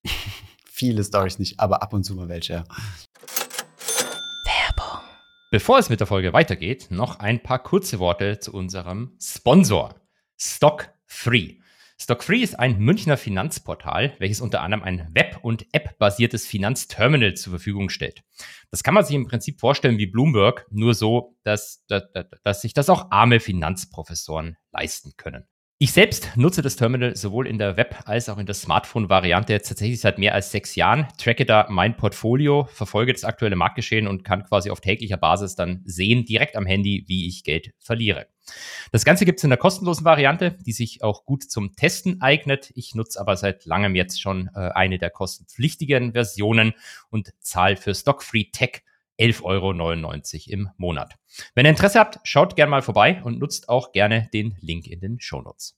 viele 0.66 1.04
Stories 1.04 1.40
nicht, 1.40 1.60
aber 1.60 1.82
ab 1.82 1.94
und 1.94 2.04
zu 2.04 2.16
mal 2.16 2.30
welche. 2.30 2.54
Ja. 2.54 2.64
Werbung. 4.46 5.02
Bevor 5.52 5.80
es 5.80 5.90
mit 5.90 6.00
der 6.00 6.08
Folge 6.08 6.34
weitergeht, 6.34 6.88
noch 6.90 7.20
ein 7.20 7.42
paar 7.42 7.60
kurze 7.60 8.00
Worte 8.00 8.40
zu 8.40 8.54
unserem 8.54 9.16
Sponsor, 9.20 9.96
Stock 10.38 10.90
Free. 11.06 11.61
Stockfree 12.02 12.42
ist 12.42 12.58
ein 12.58 12.80
Münchner 12.80 13.16
Finanzportal, 13.16 14.16
welches 14.18 14.42
unter 14.42 14.64
anderem 14.64 14.82
ein 14.82 15.08
Web- 15.14 15.38
und 15.44 15.68
App-basiertes 15.72 16.48
Finanzterminal 16.48 17.36
zur 17.36 17.52
Verfügung 17.52 17.90
stellt. 17.90 18.24
Das 18.72 18.82
kann 18.82 18.96
man 18.96 19.06
sich 19.06 19.16
im 19.16 19.28
Prinzip 19.28 19.60
vorstellen 19.60 20.00
wie 20.00 20.08
Bloomberg, 20.08 20.66
nur 20.72 20.96
so, 20.96 21.38
dass, 21.44 21.86
dass, 21.86 22.02
dass 22.44 22.62
sich 22.64 22.74
das 22.74 22.90
auch 22.90 23.12
arme 23.12 23.40
Finanzprofessoren 23.40 24.58
leisten 24.72 25.12
können. 25.16 25.46
Ich 25.84 25.94
selbst 25.94 26.38
nutze 26.38 26.62
das 26.62 26.76
Terminal 26.76 27.16
sowohl 27.16 27.48
in 27.48 27.58
der 27.58 27.76
Web- 27.76 28.04
als 28.06 28.30
auch 28.30 28.38
in 28.38 28.46
der 28.46 28.54
Smartphone-Variante 28.54 29.60
tatsächlich 29.60 30.00
seit 30.00 30.20
mehr 30.20 30.36
als 30.36 30.52
sechs 30.52 30.76
Jahren, 30.76 31.08
tracke 31.18 31.44
da 31.44 31.66
mein 31.72 31.98
Portfolio, 31.98 32.68
verfolge 32.72 33.14
das 33.14 33.24
aktuelle 33.24 33.56
Marktgeschehen 33.56 34.08
und 34.08 34.24
kann 34.24 34.44
quasi 34.44 34.70
auf 34.70 34.80
täglicher 34.80 35.18
Basis 35.18 35.56
dann 35.56 35.82
sehen, 35.84 36.24
direkt 36.24 36.56
am 36.56 36.68
Handy, 36.68 37.06
wie 37.08 37.28
ich 37.28 37.44
Geld 37.44 37.74
verliere. 37.80 38.28
Das 38.92 39.06
Ganze 39.06 39.26
gibt 39.26 39.40
es 39.40 39.44
in 39.44 39.50
der 39.50 39.58
kostenlosen 39.58 40.06
Variante, 40.06 40.56
die 40.64 40.72
sich 40.72 41.04
auch 41.04 41.26
gut 41.26 41.50
zum 41.50 41.76
Testen 41.76 42.22
eignet. 42.22 42.72
Ich 42.76 42.94
nutze 42.94 43.20
aber 43.20 43.36
seit 43.36 43.66
langem 43.66 43.96
jetzt 43.96 44.22
schon 44.22 44.52
äh, 44.54 44.60
eine 44.60 45.00
der 45.00 45.10
kostenpflichtigen 45.10 46.12
Versionen 46.12 46.74
und 47.10 47.34
zahle 47.40 47.76
für 47.76 47.96
Stockfree 47.96 48.52
Tech 48.52 48.84
11,99 49.22 49.44
Euro 49.44 50.54
im 50.54 50.70
Monat. 50.78 51.16
Wenn 51.54 51.66
ihr 51.66 51.72
Interesse 51.72 52.00
habt, 52.00 52.20
schaut 52.24 52.56
gerne 52.56 52.72
mal 52.72 52.82
vorbei 52.82 53.22
und 53.24 53.40
nutzt 53.40 53.70
auch 53.70 53.92
gerne 53.92 54.30
den 54.34 54.58
Link 54.62 54.88
in 54.88 55.00
den 55.00 55.20
Shownotes. 55.20 55.78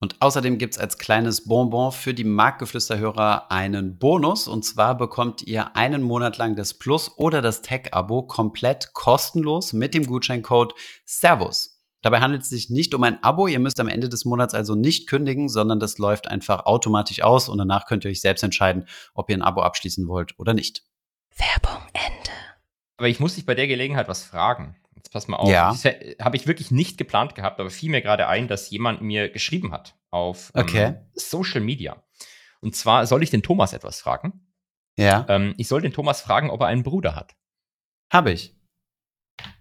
Und 0.00 0.20
außerdem 0.20 0.58
gibt 0.58 0.74
es 0.74 0.80
als 0.80 0.98
kleines 0.98 1.44
Bonbon 1.44 1.90
für 1.90 2.14
die 2.14 2.24
Marktgeflüsterhörer 2.24 3.50
einen 3.50 3.98
Bonus. 3.98 4.46
Und 4.46 4.64
zwar 4.64 4.96
bekommt 4.96 5.42
ihr 5.42 5.76
einen 5.76 6.02
Monat 6.02 6.38
lang 6.38 6.54
das 6.54 6.74
Plus 6.74 7.16
oder 7.16 7.42
das 7.42 7.62
Tech-Abo 7.62 8.22
komplett 8.22 8.92
kostenlos 8.92 9.72
mit 9.72 9.94
dem 9.94 10.06
Gutscheincode 10.06 10.74
Servus. 11.04 11.78
Dabei 12.02 12.20
handelt 12.20 12.42
es 12.42 12.48
sich 12.48 12.70
nicht 12.70 12.94
um 12.94 13.02
ein 13.02 13.22
Abo. 13.24 13.48
Ihr 13.48 13.58
müsst 13.58 13.80
am 13.80 13.88
Ende 13.88 14.08
des 14.08 14.24
Monats 14.24 14.54
also 14.54 14.76
nicht 14.76 15.08
kündigen, 15.08 15.48
sondern 15.48 15.80
das 15.80 15.98
läuft 15.98 16.28
einfach 16.28 16.64
automatisch 16.66 17.22
aus 17.22 17.48
und 17.48 17.58
danach 17.58 17.86
könnt 17.86 18.04
ihr 18.04 18.10
euch 18.12 18.20
selbst 18.20 18.44
entscheiden, 18.44 18.86
ob 19.14 19.30
ihr 19.30 19.36
ein 19.36 19.42
Abo 19.42 19.62
abschließen 19.62 20.06
wollt 20.06 20.38
oder 20.38 20.54
nicht. 20.54 20.84
Werbung 21.36 21.82
Ende. 21.92 22.27
Aber 22.98 23.08
ich 23.08 23.20
muss 23.20 23.36
dich 23.36 23.46
bei 23.46 23.54
der 23.54 23.66
Gelegenheit 23.66 24.08
was 24.08 24.24
fragen. 24.24 24.76
Jetzt 24.94 25.12
pass 25.12 25.28
mal 25.28 25.36
auf. 25.36 25.48
Ja. 25.48 25.70
Das 25.70 25.84
habe 26.20 26.36
ich 26.36 26.46
wirklich 26.46 26.70
nicht 26.70 26.98
geplant 26.98 27.34
gehabt, 27.34 27.60
aber 27.60 27.70
fiel 27.70 27.90
mir 27.90 28.02
gerade 28.02 28.26
ein, 28.26 28.48
dass 28.48 28.70
jemand 28.70 29.00
mir 29.00 29.30
geschrieben 29.30 29.72
hat 29.72 29.96
auf 30.10 30.52
ähm, 30.54 30.62
okay. 30.62 30.94
Social 31.14 31.60
Media. 31.60 32.02
Und 32.60 32.74
zwar 32.74 33.06
soll 33.06 33.22
ich 33.22 33.30
den 33.30 33.42
Thomas 33.42 33.72
etwas 33.72 34.00
fragen. 34.00 34.44
Ja. 34.98 35.24
Ähm, 35.28 35.54
ich 35.56 35.68
soll 35.68 35.80
den 35.80 35.92
Thomas 35.92 36.20
fragen, 36.20 36.50
ob 36.50 36.60
er 36.60 36.66
einen 36.66 36.82
Bruder 36.82 37.14
hat. 37.14 37.36
Habe 38.12 38.32
ich. 38.32 38.56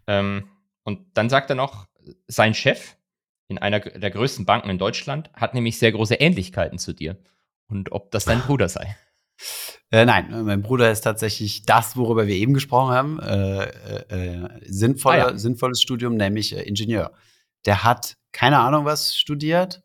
Ähm, 0.07 0.49
und 0.83 1.15
dann 1.15 1.29
sagt 1.29 1.51
er 1.51 1.55
noch, 1.55 1.85
sein 2.27 2.55
Chef 2.55 2.95
in 3.47 3.57
einer 3.57 3.79
der 3.79 4.09
größten 4.09 4.45
Banken 4.45 4.69
in 4.69 4.77
Deutschland 4.77 5.31
hat 5.33 5.53
nämlich 5.53 5.77
sehr 5.77 5.91
große 5.91 6.15
Ähnlichkeiten 6.15 6.79
zu 6.79 6.93
dir. 6.93 7.17
Und 7.67 7.91
ob 7.91 8.11
das 8.11 8.25
dein 8.25 8.41
Bruder 8.47 8.67
sei. 8.69 8.97
Äh, 9.91 10.05
nein, 10.05 10.31
äh, 10.33 10.43
mein 10.43 10.61
Bruder 10.61 10.91
ist 10.91 11.01
tatsächlich 11.01 11.63
das, 11.65 11.95
worüber 11.95 12.27
wir 12.27 12.35
eben 12.35 12.53
gesprochen 12.53 12.93
haben. 12.93 13.19
Äh, 13.19 13.63
äh, 13.63 14.43
äh 14.43 14.59
sinnvoller, 14.65 15.27
ah, 15.27 15.31
ja. 15.31 15.37
Sinnvolles 15.37 15.81
Studium, 15.81 16.15
nämlich 16.15 16.55
äh, 16.55 16.61
Ingenieur. 16.63 17.13
Der 17.65 17.83
hat 17.83 18.17
keine 18.31 18.59
Ahnung, 18.59 18.85
was 18.85 19.15
studiert. 19.15 19.83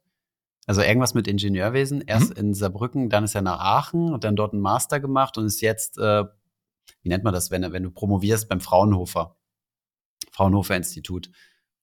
Also 0.66 0.82
irgendwas 0.82 1.14
mit 1.14 1.26
Ingenieurwesen. 1.26 2.02
Erst 2.06 2.30
mhm. 2.30 2.36
in 2.36 2.54
Saarbrücken, 2.54 3.08
dann 3.08 3.24
ist 3.24 3.34
er 3.34 3.42
nach 3.42 3.58
Aachen 3.58 4.12
und 4.12 4.24
dann 4.24 4.36
dort 4.36 4.52
einen 4.52 4.62
Master 4.62 5.00
gemacht 5.00 5.36
und 5.36 5.46
ist 5.46 5.60
jetzt, 5.60 5.96
wie 5.96 7.08
nennt 7.08 7.24
man 7.24 7.32
das, 7.32 7.50
wenn, 7.50 7.70
wenn 7.72 7.82
du 7.82 7.90
promovierst 7.90 8.48
beim 8.48 8.60
Fraunhofer. 8.60 9.36
Fraunhofer 10.30 10.76
Institut. 10.76 11.30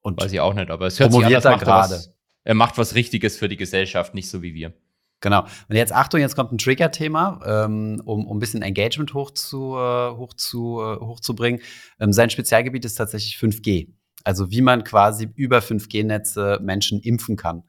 Und 0.01 0.21
Weiß 0.21 0.31
ich 0.31 0.39
auch 0.39 0.53
nicht, 0.53 0.69
aber 0.69 0.87
es 0.87 0.99
hört 0.99 1.11
sich 1.11 1.45
an, 1.45 1.59
gerade. 1.59 2.01
Er 2.43 2.55
macht 2.55 2.77
was 2.77 2.95
Richtiges 2.95 3.37
für 3.37 3.49
die 3.49 3.57
Gesellschaft, 3.57 4.13
nicht 4.13 4.29
so 4.29 4.41
wie 4.41 4.53
wir. 4.53 4.73
Genau. 5.21 5.41
Und 5.41 5.75
jetzt 5.75 5.93
Achtung, 5.93 6.21
jetzt 6.21 6.35
kommt 6.35 6.51
ein 6.51 6.57
Trigger-Thema, 6.57 7.41
ähm, 7.45 8.01
um, 8.05 8.25
um 8.25 8.37
ein 8.37 8.39
bisschen 8.39 8.61
Engagement 8.61 9.13
hoch 9.13 9.31
zu, 9.31 9.75
äh, 9.75 10.11
hoch 10.15 10.33
zu, 10.33 10.79
äh, 10.79 10.95
hochzubringen. 10.99 11.61
Ähm, 11.99 12.13
sein 12.13 12.29
Spezialgebiet 12.29 12.85
ist 12.85 12.95
tatsächlich 12.95 13.37
5G. 13.37 13.89
Also 14.23 14.51
wie 14.51 14.61
man 14.61 14.83
quasi 14.83 15.29
über 15.35 15.59
5G-Netze 15.59 16.59
Menschen 16.61 16.99
impfen 17.01 17.35
kann. 17.35 17.63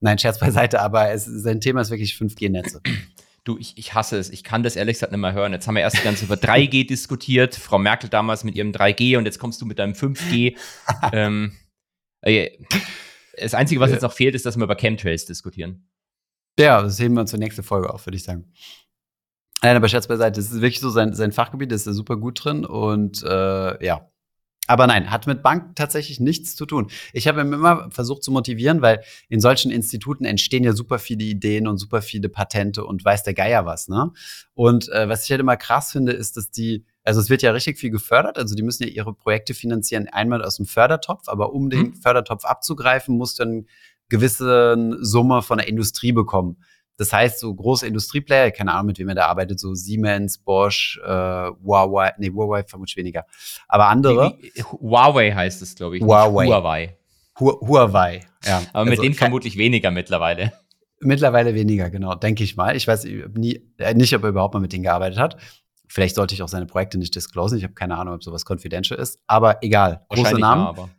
Nein, 0.00 0.18
Scherz 0.18 0.38
beiseite, 0.38 0.80
aber 0.80 1.10
es, 1.10 1.24
sein 1.24 1.60
Thema 1.60 1.80
ist 1.80 1.90
wirklich 1.90 2.14
5G-Netze. 2.14 2.80
Du, 3.44 3.58
ich, 3.58 3.76
ich 3.76 3.94
hasse 3.94 4.18
es. 4.18 4.30
Ich 4.30 4.44
kann 4.44 4.62
das 4.62 4.76
ehrlich 4.76 4.96
gesagt 4.96 5.12
nicht 5.12 5.20
mehr 5.20 5.32
hören. 5.32 5.52
Jetzt 5.52 5.66
haben 5.66 5.74
wir 5.74 5.82
erst 5.82 6.02
ganz 6.04 6.22
über 6.22 6.34
3G 6.34 6.86
diskutiert. 6.88 7.54
Frau 7.54 7.78
Merkel 7.78 8.10
damals 8.10 8.44
mit 8.44 8.54
ihrem 8.54 8.72
3G 8.72 9.16
und 9.16 9.24
jetzt 9.24 9.38
kommst 9.38 9.60
du 9.60 9.66
mit 9.66 9.78
deinem 9.78 9.94
5G. 9.94 10.56
ähm, 11.12 11.52
äh, 12.20 12.50
das 13.40 13.54
Einzige, 13.54 13.80
was 13.80 13.90
jetzt 13.90 14.02
noch 14.02 14.12
fehlt, 14.12 14.34
ist, 14.34 14.46
dass 14.46 14.56
wir 14.56 14.64
über 14.64 14.76
Chemtrails 14.76 15.24
diskutieren. 15.26 15.88
Ja, 16.58 16.82
das 16.82 16.98
heben 16.98 17.14
wir 17.14 17.20
uns 17.20 17.30
zur 17.30 17.38
nächsten 17.38 17.62
Folge 17.62 17.92
auf, 17.92 18.04
würde 18.04 18.16
ich 18.16 18.24
sagen. 18.24 18.52
Nein, 19.62 19.76
aber 19.76 19.88
Scherz 19.88 20.06
beiseite, 20.06 20.40
das 20.40 20.50
ist 20.50 20.60
wirklich 20.60 20.80
so 20.80 20.90
sein, 20.90 21.14
sein 21.14 21.32
Fachgebiet, 21.32 21.72
das 21.72 21.82
ist 21.82 21.86
er 21.88 21.92
super 21.94 22.16
gut 22.16 22.44
drin 22.44 22.64
und 22.64 23.22
äh, 23.22 23.84
ja. 23.84 24.10
Aber 24.70 24.86
nein, 24.86 25.10
hat 25.10 25.26
mit 25.26 25.42
Bank 25.42 25.76
tatsächlich 25.76 26.20
nichts 26.20 26.54
zu 26.54 26.66
tun. 26.66 26.90
Ich 27.14 27.26
habe 27.26 27.40
ihn 27.40 27.54
immer 27.54 27.90
versucht 27.90 28.22
zu 28.22 28.30
motivieren, 28.30 28.82
weil 28.82 29.02
in 29.30 29.40
solchen 29.40 29.70
Instituten 29.70 30.26
entstehen 30.26 30.62
ja 30.62 30.74
super 30.74 30.98
viele 30.98 31.24
Ideen 31.24 31.66
und 31.66 31.78
super 31.78 32.02
viele 32.02 32.28
Patente 32.28 32.84
und 32.84 33.02
weiß 33.02 33.22
der 33.22 33.32
Geier 33.32 33.64
was, 33.64 33.88
ne? 33.88 34.12
Und 34.52 34.90
äh, 34.90 35.08
was 35.08 35.24
ich 35.24 35.30
halt 35.30 35.40
immer 35.40 35.56
krass 35.56 35.92
finde, 35.92 36.12
ist, 36.12 36.36
dass 36.36 36.50
die, 36.50 36.84
also 37.02 37.18
es 37.18 37.30
wird 37.30 37.40
ja 37.40 37.52
richtig 37.52 37.78
viel 37.78 37.90
gefördert, 37.90 38.36
also 38.36 38.54
die 38.54 38.62
müssen 38.62 38.82
ja 38.82 38.90
ihre 38.90 39.14
Projekte 39.14 39.54
finanzieren, 39.54 40.06
einmal 40.08 40.44
aus 40.44 40.56
dem 40.56 40.66
Fördertopf, 40.66 41.28
aber 41.28 41.54
um 41.54 41.70
den 41.70 41.80
mhm. 41.80 41.94
Fördertopf 41.94 42.44
abzugreifen, 42.44 43.16
muss 43.16 43.36
dann 43.36 43.64
gewisse 44.08 44.96
Summe 45.00 45.42
von 45.42 45.58
der 45.58 45.68
Industrie 45.68 46.12
bekommen. 46.12 46.58
Das 46.98 47.12
heißt, 47.12 47.38
so 47.38 47.54
große 47.54 47.86
Industrieplayer, 47.86 48.50
keine 48.50 48.72
Ahnung, 48.72 48.86
mit 48.86 48.98
wem 48.98 49.08
er 49.08 49.14
da 49.14 49.26
arbeitet, 49.26 49.60
so 49.60 49.72
Siemens, 49.72 50.38
Bosch, 50.38 51.00
äh, 51.04 51.08
Huawei, 51.08 52.12
nee, 52.18 52.30
Huawei 52.30 52.64
vermutlich 52.64 52.96
weniger. 52.96 53.24
Aber 53.68 53.86
andere. 53.86 54.36
Huawei 54.80 55.30
heißt 55.30 55.62
es, 55.62 55.76
glaube 55.76 55.96
ich. 55.96 56.02
Huawei. 56.02 56.46
Huawei. 56.46 56.96
Hu 57.38 57.52
Huawei, 57.60 58.26
ja. 58.44 58.62
Aber 58.72 58.84
mit 58.84 58.92
also, 58.92 59.02
denen 59.02 59.14
vermutlich 59.14 59.56
weniger 59.56 59.92
mittlerweile. 59.92 60.52
Mittlerweile 61.00 61.54
weniger, 61.54 61.88
genau, 61.88 62.16
denke 62.16 62.42
ich 62.42 62.56
mal. 62.56 62.74
Ich 62.74 62.88
weiß 62.88 63.04
nie, 63.04 63.62
äh, 63.78 63.94
nicht, 63.94 64.12
ob 64.16 64.24
er 64.24 64.30
überhaupt 64.30 64.54
mal 64.54 64.60
mit 64.60 64.72
denen 64.72 64.82
gearbeitet 64.82 65.20
hat. 65.20 65.36
Vielleicht 65.86 66.16
sollte 66.16 66.34
ich 66.34 66.42
auch 66.42 66.48
seine 66.48 66.66
Projekte 66.66 66.98
nicht 66.98 67.14
disclosen. 67.14 67.56
Ich 67.58 67.64
habe 67.64 67.74
keine 67.74 67.96
Ahnung, 67.96 68.14
ob 68.14 68.24
sowas 68.24 68.44
confidential 68.44 68.98
ist. 68.98 69.20
Aber 69.28 69.62
egal. 69.62 70.04
Große 70.08 70.38
Namen. 70.38 70.62
Ja, 70.62 70.68
aber. 70.68 70.90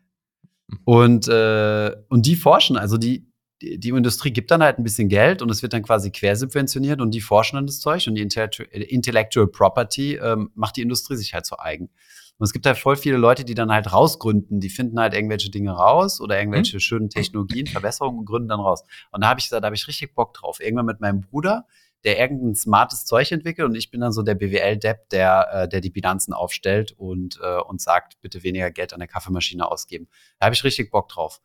Und, 0.86 1.28
äh, 1.28 1.96
und 2.10 2.26
die 2.26 2.36
forschen, 2.36 2.78
also 2.78 2.98
die, 2.98 3.28
die, 3.62 3.80
die, 3.80 3.90
Industrie 3.90 4.32
gibt 4.32 4.52
dann 4.52 4.64
halt 4.64 4.78
ein 4.78 4.84
bisschen 4.84 5.10
Geld 5.10 5.42
und 5.42 5.50
es 5.50 5.62
wird 5.62 5.74
dann 5.74 5.84
quasi 5.84 6.12
quersubventioniert 6.12 7.02
und 7.02 7.12
die 7.12 7.22
forschen 7.22 7.56
dann 7.58 7.68
das 7.68 7.80
Zeug 7.80 8.08
und 8.08 8.16
die 8.16 8.22
Intellectual 8.22 9.48
Property 9.48 10.16
ähm, 10.16 10.52
macht 10.56 10.78
die 10.78 10.82
Industrie 10.82 11.16
sich 11.16 11.34
halt 11.34 11.46
zu 11.46 11.60
eigen. 11.60 11.90
Und 12.38 12.46
es 12.46 12.54
gibt 12.54 12.66
halt 12.66 12.78
voll 12.78 12.96
viele 12.96 13.18
Leute, 13.18 13.44
die 13.44 13.54
dann 13.54 13.70
halt 13.70 13.92
rausgründen, 13.92 14.62
die 14.62 14.70
finden 14.70 14.98
halt 14.98 15.14
irgendwelche 15.14 15.52
Dinge 15.52 15.72
raus 15.72 16.22
oder 16.22 16.40
irgendwelche 16.40 16.78
mhm. 16.78 16.80
schönen 16.80 17.10
Technologien, 17.10 17.68
Verbesserungen 17.68 18.20
und 18.20 18.26
gründen 18.26 18.48
dann 18.48 18.62
raus. 18.62 18.84
Und 19.12 19.22
da 19.22 19.28
habe 19.28 19.42
ich 19.42 19.48
gesagt, 19.48 19.62
da 19.62 19.66
habe 19.66 19.76
ich 19.76 19.88
richtig 19.90 20.16
Bock 20.16 20.34
drauf. 20.34 20.62
Irgendwann 20.62 20.86
mit 20.86 21.02
meinem 21.02 21.20
Bruder 21.20 21.66
der 22.04 22.20
irgendein 22.20 22.56
smartes 22.56 23.06
Zeug 23.06 23.32
entwickelt 23.32 23.68
und 23.68 23.76
ich 23.76 23.92
bin 23.92 24.02
dann 24.02 24.12
so 24.12 24.22
der 24.22 24.36
BWL-Depp, 24.36 25.10
der, 25.10 25.48
äh, 25.52 25.70
der 25.70 25.82
die 25.82 25.90
Bilanzen 25.90 26.34
aufstellt 26.34 26.94
und, 26.94 27.40
äh, 27.42 27.60
und 27.62 27.82
sagt, 27.82 28.20
bitte 28.22 28.44
weniger 28.44 28.72
Geld 28.72 28.94
an 28.94 29.00
der 29.00 29.08
Kaffeemaschine 29.08 29.70
ausgeben. 29.70 30.08
Da 30.40 30.46
habe 30.46 30.56
ich 30.56 30.64
richtig 30.64 30.92
Bock 30.92 31.10
drauf. 31.10 31.42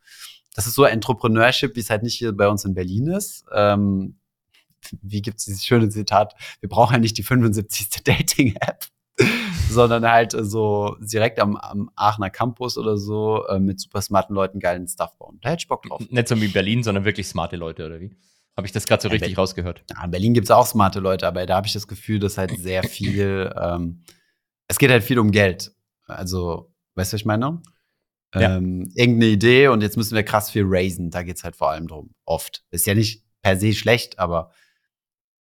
Das 0.55 0.67
ist 0.67 0.75
so 0.75 0.85
Entrepreneurship, 0.85 1.75
wie 1.75 1.81
es 1.81 1.91
halt 1.91 2.05
nicht 2.05 2.15
hier 2.15 2.33
bei 2.33 2.49
uns 2.49 2.65
in 2.65 2.75
Berlin 2.75 3.09
ist. 3.09 3.45
Ähm, 3.53 4.19
wie 5.03 5.23
gibt 5.23 5.39
es 5.39 5.47
dieses 5.47 5.65
schöne 5.65 5.89
Zitat? 5.89 6.35
Wir 6.61 6.69
brauchen 6.69 6.93
ja 6.93 6.99
nicht 6.99 7.19
die 7.19 7.23
75. 7.23 7.89
Dating-App 8.05 8.85
sondern 9.71 10.09
halt 10.09 10.33
so 10.37 10.97
direkt 11.01 11.39
am, 11.39 11.57
am 11.57 11.91
Aachener 11.97 12.31
Campus 12.31 12.79
oder 12.79 12.97
so 12.97 13.47
äh, 13.47 13.59
mit 13.59 13.81
super 13.81 14.03
smarten 14.03 14.35
Leuten 14.35 14.61
geilen 14.61 14.87
Stuff 14.89 15.17
bauen. 15.19 15.39
Da 15.43 15.51
hätte 15.51 15.63
ich 15.63 15.69
Bock 15.69 15.83
drauf. 15.83 16.03
Nicht 16.11 16.29
so 16.29 16.41
wie 16.41 16.49
Berlin, 16.49 16.83
sondern 16.83 17.05
wirklich 17.05 17.27
smarte 17.27 17.57
Leute, 17.57 17.87
oder 17.87 18.01
wie? 18.01 18.15
Habe 18.57 18.67
ich 18.67 18.73
das 18.73 18.87
gerade 18.87 19.03
so 19.03 19.09
ja, 19.09 19.13
richtig 19.13 19.29
Berlin, 19.29 19.37
rausgehört? 19.37 19.85
Ja, 19.91 20.05
in 20.05 20.11
Berlin 20.11 20.35
gibt 20.35 20.45
es 20.45 20.51
auch 20.51 20.67
smarte 20.67 21.01
Leute, 21.01 21.27
aber 21.27 21.45
da 21.47 21.57
habe 21.57 21.67
ich 21.67 21.73
das 21.73 21.89
Gefühl, 21.89 22.21
dass 22.21 22.39
halt 22.39 22.57
sehr 22.59 22.85
viel, 22.85 23.53
ähm, 23.61 24.05
es 24.69 24.79
geht 24.79 24.91
halt 24.91 25.03
viel 25.03 25.19
um 25.19 25.33
Geld. 25.33 25.73
Also, 26.07 26.73
weißt 26.95 27.13
du, 27.13 27.15
was 27.15 27.21
ich 27.21 27.27
meine? 27.27 27.63
Ja. 28.35 28.57
Ähm, 28.57 28.91
irgendeine 28.95 29.33
Idee 29.33 29.69
und 29.69 29.81
jetzt 29.81 29.97
müssen 29.97 30.15
wir 30.15 30.23
krass 30.23 30.51
viel 30.51 30.65
raisen. 30.67 31.11
Da 31.11 31.23
geht 31.23 31.37
es 31.37 31.45
halt 31.45 31.57
vor 31.57 31.71
allem 31.71 31.87
drum. 31.87 32.15
Oft. 32.25 32.65
Ist 32.71 32.87
ja 32.87 32.95
nicht 32.95 33.25
per 33.43 33.57
se 33.57 33.73
schlecht, 33.73 34.19
aber 34.19 34.51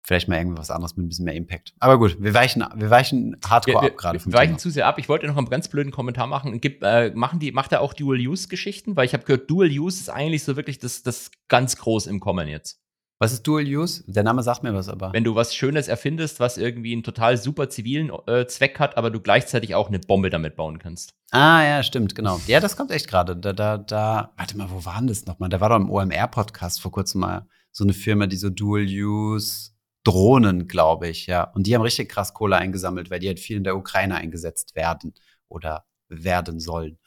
vielleicht 0.03 0.27
mal 0.27 0.37
irgendwas 0.37 0.71
anderes 0.71 0.95
mit 0.95 1.05
ein 1.05 1.09
bisschen 1.09 1.25
mehr 1.25 1.35
Impact. 1.35 1.73
Aber 1.79 1.99
gut, 1.99 2.17
wir 2.19 2.33
weichen, 2.33 2.65
wir 2.75 2.89
weichen 2.89 3.37
hardcore 3.45 3.81
wir, 3.83 3.89
ab 3.89 3.97
gerade. 3.97 4.25
Wir 4.25 4.33
weichen 4.33 4.53
Thema. 4.53 4.57
zu 4.57 4.69
sehr 4.71 4.87
ab. 4.87 4.97
Ich 4.97 5.09
wollte 5.09 5.27
noch 5.27 5.37
einen 5.37 5.49
ganz 5.49 5.67
blöden 5.67 5.91
Kommentar 5.91 6.25
machen. 6.25 6.59
Gibt, 6.61 6.83
äh, 6.83 7.11
machen 7.13 7.39
die, 7.39 7.51
macht 7.51 7.71
er 7.71 7.81
auch 7.81 7.93
Dual-Use-Geschichten? 7.93 8.95
Weil 8.95 9.05
ich 9.05 9.13
habe 9.13 9.23
gehört, 9.23 9.49
Dual-Use 9.49 9.99
ist 9.99 10.09
eigentlich 10.09 10.43
so 10.43 10.55
wirklich 10.55 10.79
das, 10.79 11.03
das 11.03 11.31
ganz 11.47 11.75
groß 11.75 12.07
im 12.07 12.19
Kommen 12.19 12.47
jetzt. 12.47 12.81
Was 13.21 13.33
ist 13.33 13.45
Dual 13.45 13.65
Use? 13.65 14.01
Der 14.07 14.23
Name 14.23 14.43
sagt 14.43 14.63
mir 14.63 14.73
was 14.73 14.88
aber. 14.88 15.11
Wenn 15.11 15.25
du 15.25 15.35
was 15.35 15.53
Schönes 15.53 15.89
erfindest, 15.89 16.39
was 16.39 16.57
irgendwie 16.57 16.93
einen 16.93 17.03
total 17.03 17.35
super 17.35 17.69
zivilen 17.69 18.11
äh, 18.27 18.47
Zweck 18.47 18.79
hat, 18.79 18.95
aber 18.95 19.11
du 19.11 19.19
gleichzeitig 19.19 19.75
auch 19.75 19.89
eine 19.89 19.99
Bombe 19.99 20.29
damit 20.29 20.55
bauen 20.55 20.79
kannst. 20.79 21.13
Ah, 21.31 21.61
ja, 21.61 21.83
stimmt, 21.83 22.15
genau. 22.15 22.39
Ja, 22.47 22.61
das 22.61 22.77
kommt 22.77 22.91
echt 22.91 23.09
gerade. 23.09 23.35
Da, 23.35 23.51
da, 23.51 23.77
da, 23.77 24.31
warte 24.38 24.57
mal, 24.57 24.71
wo 24.71 24.85
waren 24.85 25.07
das 25.07 25.25
nochmal? 25.25 25.49
Da 25.49 25.59
war 25.59 25.67
doch 25.67 25.75
im 25.75 25.89
OMR-Podcast 25.89 26.79
vor 26.79 26.93
kurzem 26.93 27.19
mal 27.19 27.45
so 27.73 27.83
eine 27.83 27.91
Firma, 27.91 28.25
die 28.25 28.38
so 28.38 28.49
Dual 28.49 28.85
Use 28.85 29.71
Drohnen, 30.05 30.69
glaube 30.69 31.09
ich, 31.09 31.27
ja. 31.27 31.43
Und 31.43 31.67
die 31.67 31.75
haben 31.75 31.81
richtig 31.81 32.07
krass 32.07 32.33
Kohle 32.33 32.55
eingesammelt, 32.55 33.11
weil 33.11 33.19
die 33.19 33.27
halt 33.27 33.41
viel 33.41 33.57
in 33.57 33.65
der 33.65 33.75
Ukraine 33.75 34.15
eingesetzt 34.15 34.77
werden 34.77 35.13
oder 35.49 35.85
werden 36.07 36.61
sollen. 36.61 36.97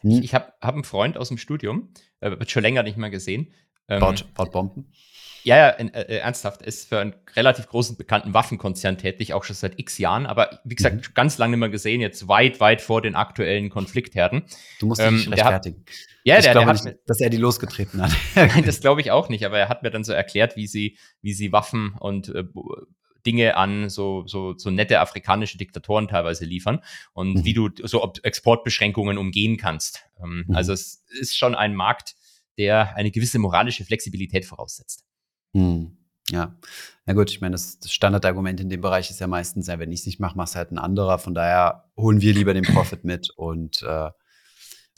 Hm. 0.00 0.20
Ich, 0.20 0.34
habe 0.34 0.52
hab 0.60 0.74
einen 0.74 0.82
Freund 0.82 1.16
aus 1.16 1.28
dem 1.28 1.38
Studium, 1.38 1.92
äh, 2.18 2.30
wird 2.30 2.50
schon 2.50 2.62
länger 2.62 2.82
nicht 2.82 2.96
mehr 2.96 3.10
gesehen. 3.10 3.52
Ähm, 3.86 4.00
baut, 4.00 4.34
baut 4.34 4.50
Bomben? 4.50 4.92
Ja, 5.44 5.56
ja, 5.58 5.68
äh, 5.68 5.84
äh, 5.84 6.16
ernsthaft, 6.18 6.62
ist 6.62 6.88
für 6.88 7.00
einen 7.00 7.14
relativ 7.36 7.68
großen 7.68 7.96
bekannten 7.96 8.32
Waffenkonzern 8.32 8.96
tätig, 8.96 9.34
auch 9.34 9.44
schon 9.44 9.54
seit 9.54 9.78
x 9.78 9.98
Jahren, 9.98 10.24
aber 10.24 10.60
wie 10.64 10.74
gesagt, 10.74 10.96
mhm. 10.96 11.14
ganz 11.14 11.36
lange 11.36 11.52
nicht 11.52 11.60
mehr 11.60 11.68
gesehen, 11.68 12.00
jetzt 12.00 12.28
weit, 12.28 12.60
weit 12.60 12.80
vor 12.80 13.02
den 13.02 13.14
aktuellen 13.14 13.68
Konfliktherden. 13.68 14.44
Du 14.80 14.86
musst 14.86 15.02
dich 15.02 15.26
ähm, 15.26 15.32
rechtfertigen. 15.32 15.84
Hat, 15.86 15.94
ja, 16.24 16.38
ich 16.38 16.44
der, 16.44 16.54
der 16.54 16.66
hat 16.66 16.84
nicht, 16.84 16.96
dass 17.06 17.20
er 17.20 17.28
die 17.28 17.36
losgetreten 17.36 18.00
hat. 18.00 18.12
Nein, 18.34 18.64
das 18.64 18.80
glaube 18.80 19.02
ich 19.02 19.10
auch 19.10 19.28
nicht, 19.28 19.44
aber 19.44 19.58
er 19.58 19.68
hat 19.68 19.82
mir 19.82 19.90
dann 19.90 20.02
so 20.02 20.14
erklärt, 20.14 20.56
wie 20.56 20.66
sie, 20.66 20.96
wie 21.20 21.34
sie 21.34 21.52
Waffen 21.52 21.94
und 22.00 22.30
äh, 22.30 22.44
Dinge 23.26 23.56
an 23.56 23.90
so, 23.90 24.26
so, 24.26 24.56
so 24.56 24.70
nette 24.70 25.00
afrikanische 25.00 25.58
Diktatoren 25.58 26.08
teilweise 26.08 26.46
liefern 26.46 26.80
und 27.12 27.34
mhm. 27.34 27.44
wie 27.44 27.52
du 27.52 27.68
so 27.82 28.12
Exportbeschränkungen 28.22 29.18
umgehen 29.18 29.58
kannst. 29.58 30.06
Ähm, 30.22 30.44
mhm. 30.46 30.54
Also 30.54 30.72
es 30.72 31.04
ist 31.20 31.36
schon 31.36 31.54
ein 31.54 31.74
Markt, 31.74 32.14
der 32.56 32.96
eine 32.96 33.10
gewisse 33.10 33.38
moralische 33.38 33.84
Flexibilität 33.84 34.46
voraussetzt. 34.46 35.04
Hm. 35.54 35.96
Ja. 36.30 36.56
Na 37.06 37.12
gut, 37.12 37.30
ich 37.30 37.40
meine, 37.40 37.52
das, 37.52 37.78
das 37.78 37.92
Standardargument 37.92 38.60
in 38.60 38.68
dem 38.68 38.80
Bereich 38.80 39.10
ist 39.10 39.20
ja 39.20 39.26
meistens, 39.26 39.66
ja, 39.66 39.78
wenn 39.78 39.92
ich 39.92 40.00
es 40.00 40.06
nicht 40.06 40.20
mache, 40.20 40.36
machst 40.36 40.56
halt 40.56 40.72
ein 40.72 40.78
anderer. 40.78 41.18
Von 41.18 41.34
daher 41.34 41.90
holen 41.96 42.20
wir 42.20 42.32
lieber 42.32 42.54
den 42.54 42.64
Profit 42.64 43.04
mit 43.04 43.30
und, 43.30 43.82
äh, 43.82 44.10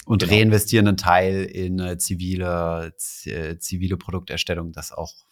und 0.06 0.22
genau. 0.22 0.34
reinvestieren 0.34 0.86
einen 0.86 0.96
Teil 0.96 1.44
in 1.44 1.80
äh, 1.80 1.98
zivile, 1.98 2.94
zivile 2.96 3.96
Produkterstellung, 3.96 4.72
das 4.72 4.92
auch 4.92 5.25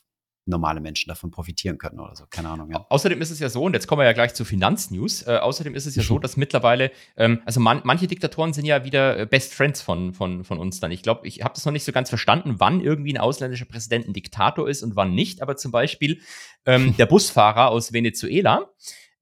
normale 0.46 0.80
Menschen 0.80 1.08
davon 1.08 1.30
profitieren 1.30 1.78
können 1.78 1.98
oder 2.00 2.14
so. 2.14 2.24
Keine 2.28 2.50
Ahnung. 2.50 2.70
Ja. 2.70 2.84
Außerdem 2.88 3.20
ist 3.20 3.30
es 3.30 3.38
ja 3.38 3.48
so, 3.48 3.62
und 3.62 3.72
jetzt 3.72 3.86
kommen 3.86 4.00
wir 4.00 4.06
ja 4.06 4.12
gleich 4.12 4.34
zu 4.34 4.44
Finanznews, 4.44 5.26
äh, 5.26 5.36
außerdem 5.36 5.74
ist 5.74 5.86
es 5.86 5.96
ja 5.96 6.02
so, 6.02 6.18
dass 6.18 6.36
mittlerweile, 6.36 6.90
ähm, 7.16 7.40
also 7.46 7.60
man, 7.60 7.80
manche 7.84 8.06
Diktatoren 8.06 8.52
sind 8.52 8.66
ja 8.66 8.84
wieder 8.84 9.18
äh, 9.18 9.26
Best 9.26 9.54
Friends 9.54 9.80
von, 9.80 10.12
von, 10.12 10.44
von 10.44 10.58
uns 10.58 10.80
dann. 10.80 10.90
Ich 10.90 11.02
glaube, 11.02 11.26
ich 11.26 11.42
habe 11.42 11.54
das 11.54 11.64
noch 11.64 11.72
nicht 11.72 11.84
so 11.84 11.92
ganz 11.92 12.08
verstanden, 12.08 12.56
wann 12.58 12.80
irgendwie 12.80 13.14
ein 13.14 13.18
ausländischer 13.18 13.64
Präsident 13.64 14.06
ein 14.06 14.12
Diktator 14.12 14.68
ist 14.68 14.82
und 14.82 14.96
wann 14.96 15.14
nicht. 15.14 15.40
Aber 15.40 15.56
zum 15.56 15.72
Beispiel 15.72 16.20
ähm, 16.66 16.96
der 16.96 17.06
Busfahrer 17.06 17.70
aus 17.70 17.92
Venezuela, 17.92 18.70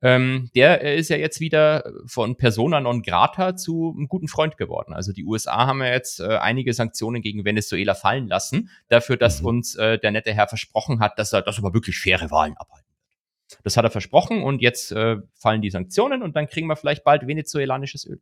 ähm, 0.03 0.51
der 0.57 0.83
äh, 0.83 0.99
ist 0.99 1.11
ja 1.11 1.17
jetzt 1.17 1.39
wieder 1.39 1.93
von 2.07 2.37
Persona 2.37 2.81
non 2.81 3.03
grata 3.03 3.55
zu 3.57 3.95
einem 3.97 4.09
guten 4.09 4.27
Freund 4.27 4.57
geworden. 4.57 4.93
Also 4.93 5.13
die 5.13 5.25
USA 5.25 5.67
haben 5.67 5.81
ja 5.81 5.91
jetzt 5.91 6.19
äh, 6.19 6.39
einige 6.39 6.75
Sanktionen 6.75 7.23
gegen 7.23 7.45
Venezuela 7.45 7.95
fallen 7.95 8.27
lassen, 8.27 8.69
dafür, 8.89 9.17
dass 9.17 9.41
mhm. 9.41 9.47
uns 9.47 9.77
äh, 9.77 9.99
der 10.01 10.11
nette 10.11 10.35
Herr 10.35 10.49
versprochen 10.49 10.99
hat, 10.99 11.19
dass 11.21 11.33
er 11.33 11.43
das 11.43 11.59
aber 11.59 11.73
wirklich 11.73 11.99
faire 11.99 12.33
Wahlen 12.33 12.57
abhalten 12.57 12.89
wird. 12.91 13.61
Das 13.63 13.77
hat 13.77 13.85
er 13.85 13.91
versprochen 13.91 14.43
und 14.43 14.61
jetzt 14.61 14.91
äh, 14.91 15.19
fallen 15.35 15.63
die 15.63 15.71
Sanktionen 15.71 16.23
und 16.23 16.35
dann 16.35 16.49
kriegen 16.49 16.67
wir 16.67 16.75
vielleicht 16.75 17.05
bald 17.05 17.29
venezuelanisches 17.29 18.05
Öl. 18.05 18.21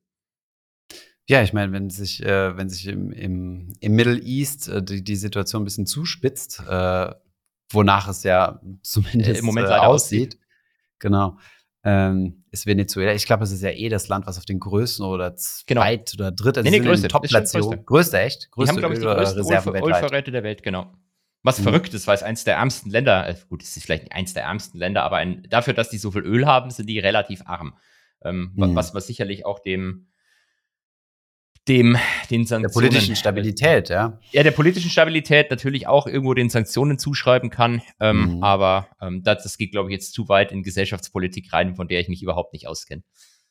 Ja, 1.31 1.43
ich 1.43 1.55
meine, 1.55 1.73
wenn 1.73 1.89
sich, 1.89 2.23
äh, 2.23 2.57
wenn 2.59 2.69
sich 2.69 2.89
im, 2.89 3.11
im, 3.11 3.73
im 3.81 3.95
Middle 3.95 4.21
East 4.21 4.69
äh, 4.69 4.83
die, 4.83 5.03
die 5.03 5.17
Situation 5.17 5.63
ein 5.63 5.65
bisschen 5.65 5.87
zuspitzt, 5.87 6.63
äh, 6.69 7.15
wonach 7.71 8.09
es 8.09 8.23
ja 8.23 8.61
zumindest 8.83 9.41
im 9.41 9.47
Moment 9.47 9.69
leider 9.69 9.87
aussieht. 9.87 10.35
aussieht. 10.35 10.41
Genau 10.99 11.39
ähm, 11.83 12.45
ist 12.51 12.67
Venezuela. 12.67 13.15
Ich 13.15 13.27
glaube, 13.27 13.45
es 13.45 13.53
ist 13.53 13.63
ja 13.63 13.71
eh 13.71 13.89
das 13.89 14.09
Land, 14.09 14.27
was 14.27 14.39
auf 14.39 14.45
den 14.45 14.61
größten 14.61 15.05
oder 15.05 15.35
genau. 15.67 15.81
zweit 15.83 16.13
oder 16.15 16.31
dritt, 16.31 16.59
also 16.59 16.69
nee, 16.69 16.79
nee, 16.79 16.85
größte, 16.85 17.09
Top-Platzierung. 17.09 17.85
Größte, 17.87 18.19
echt? 18.19 18.51
Größte 18.51 18.77
die 18.77 18.83
haben, 18.85 18.95
glaube 18.95 18.95
ich, 18.95 19.01
die 19.01 19.43
größten 19.43 19.77
Ölvorräte 19.77 20.31
der 20.31 20.43
Welt, 20.43 20.63
genau. 20.63 20.93
Was 21.43 21.59
mhm. 21.59 21.65
verrückt 21.65 21.95
ist, 21.95 22.07
weil 22.07 22.17
es 22.17 22.23
eins 22.23 22.45
der 22.45 22.57
ärmsten 22.57 22.91
Länder, 22.91 23.27
äh, 23.27 23.35
gut, 23.49 23.63
es 23.63 23.77
ist 23.77 23.85
vielleicht 23.85 24.03
nicht 24.05 24.13
eins 24.13 24.35
der 24.35 24.43
ärmsten 24.43 24.79
Länder, 24.79 25.05
aber 25.05 25.17
ein, 25.17 25.47
dafür, 25.49 25.73
dass 25.73 25.89
die 25.89 25.97
so 25.97 26.11
viel 26.11 26.23
Öl 26.23 26.47
haben, 26.47 26.71
sind 26.71 26.87
die 26.87 26.99
relativ 26.99 27.43
arm. 27.47 27.79
Ähm, 28.23 28.53
mhm. 28.55 28.75
was, 28.75 28.95
was 28.95 29.07
sicherlich 29.07 29.47
auch 29.47 29.61
dem, 29.61 30.10
dem, 31.69 31.97
den 32.31 32.47
Sanktionen. 32.47 32.63
Der 32.63 32.69
politischen 32.69 33.17
Stabilität, 33.17 33.89
ja. 33.91 34.19
Ja, 34.33 34.43
der 34.43 34.51
politischen 34.51 34.91
Stabilität 34.91 35.51
natürlich 35.51 35.87
auch 35.87 36.07
irgendwo 36.07 36.35
den 36.35 36.49
Sanktionen 36.49 36.99
zuschreiben 36.99 37.51
kann. 37.51 37.83
Ähm, 38.01 38.37
mhm. 38.37 38.43
Aber 38.43 38.89
ähm, 39.01 39.23
das, 39.23 39.43
das 39.43 39.59
geht, 39.59 39.73
glaube 39.73 39.91
ich, 39.91 39.93
jetzt 39.93 40.13
zu 40.13 40.29
weit 40.29 40.53
in 40.53 40.63
Gesellschaftspolitik 40.63 41.53
rein, 41.53 41.77
von 41.77 41.89
der 41.89 42.01
ich 42.01 42.09
mich 42.09 42.23
überhaupt 42.23 42.53
nicht 42.53 42.67
auskenne. 42.67 43.03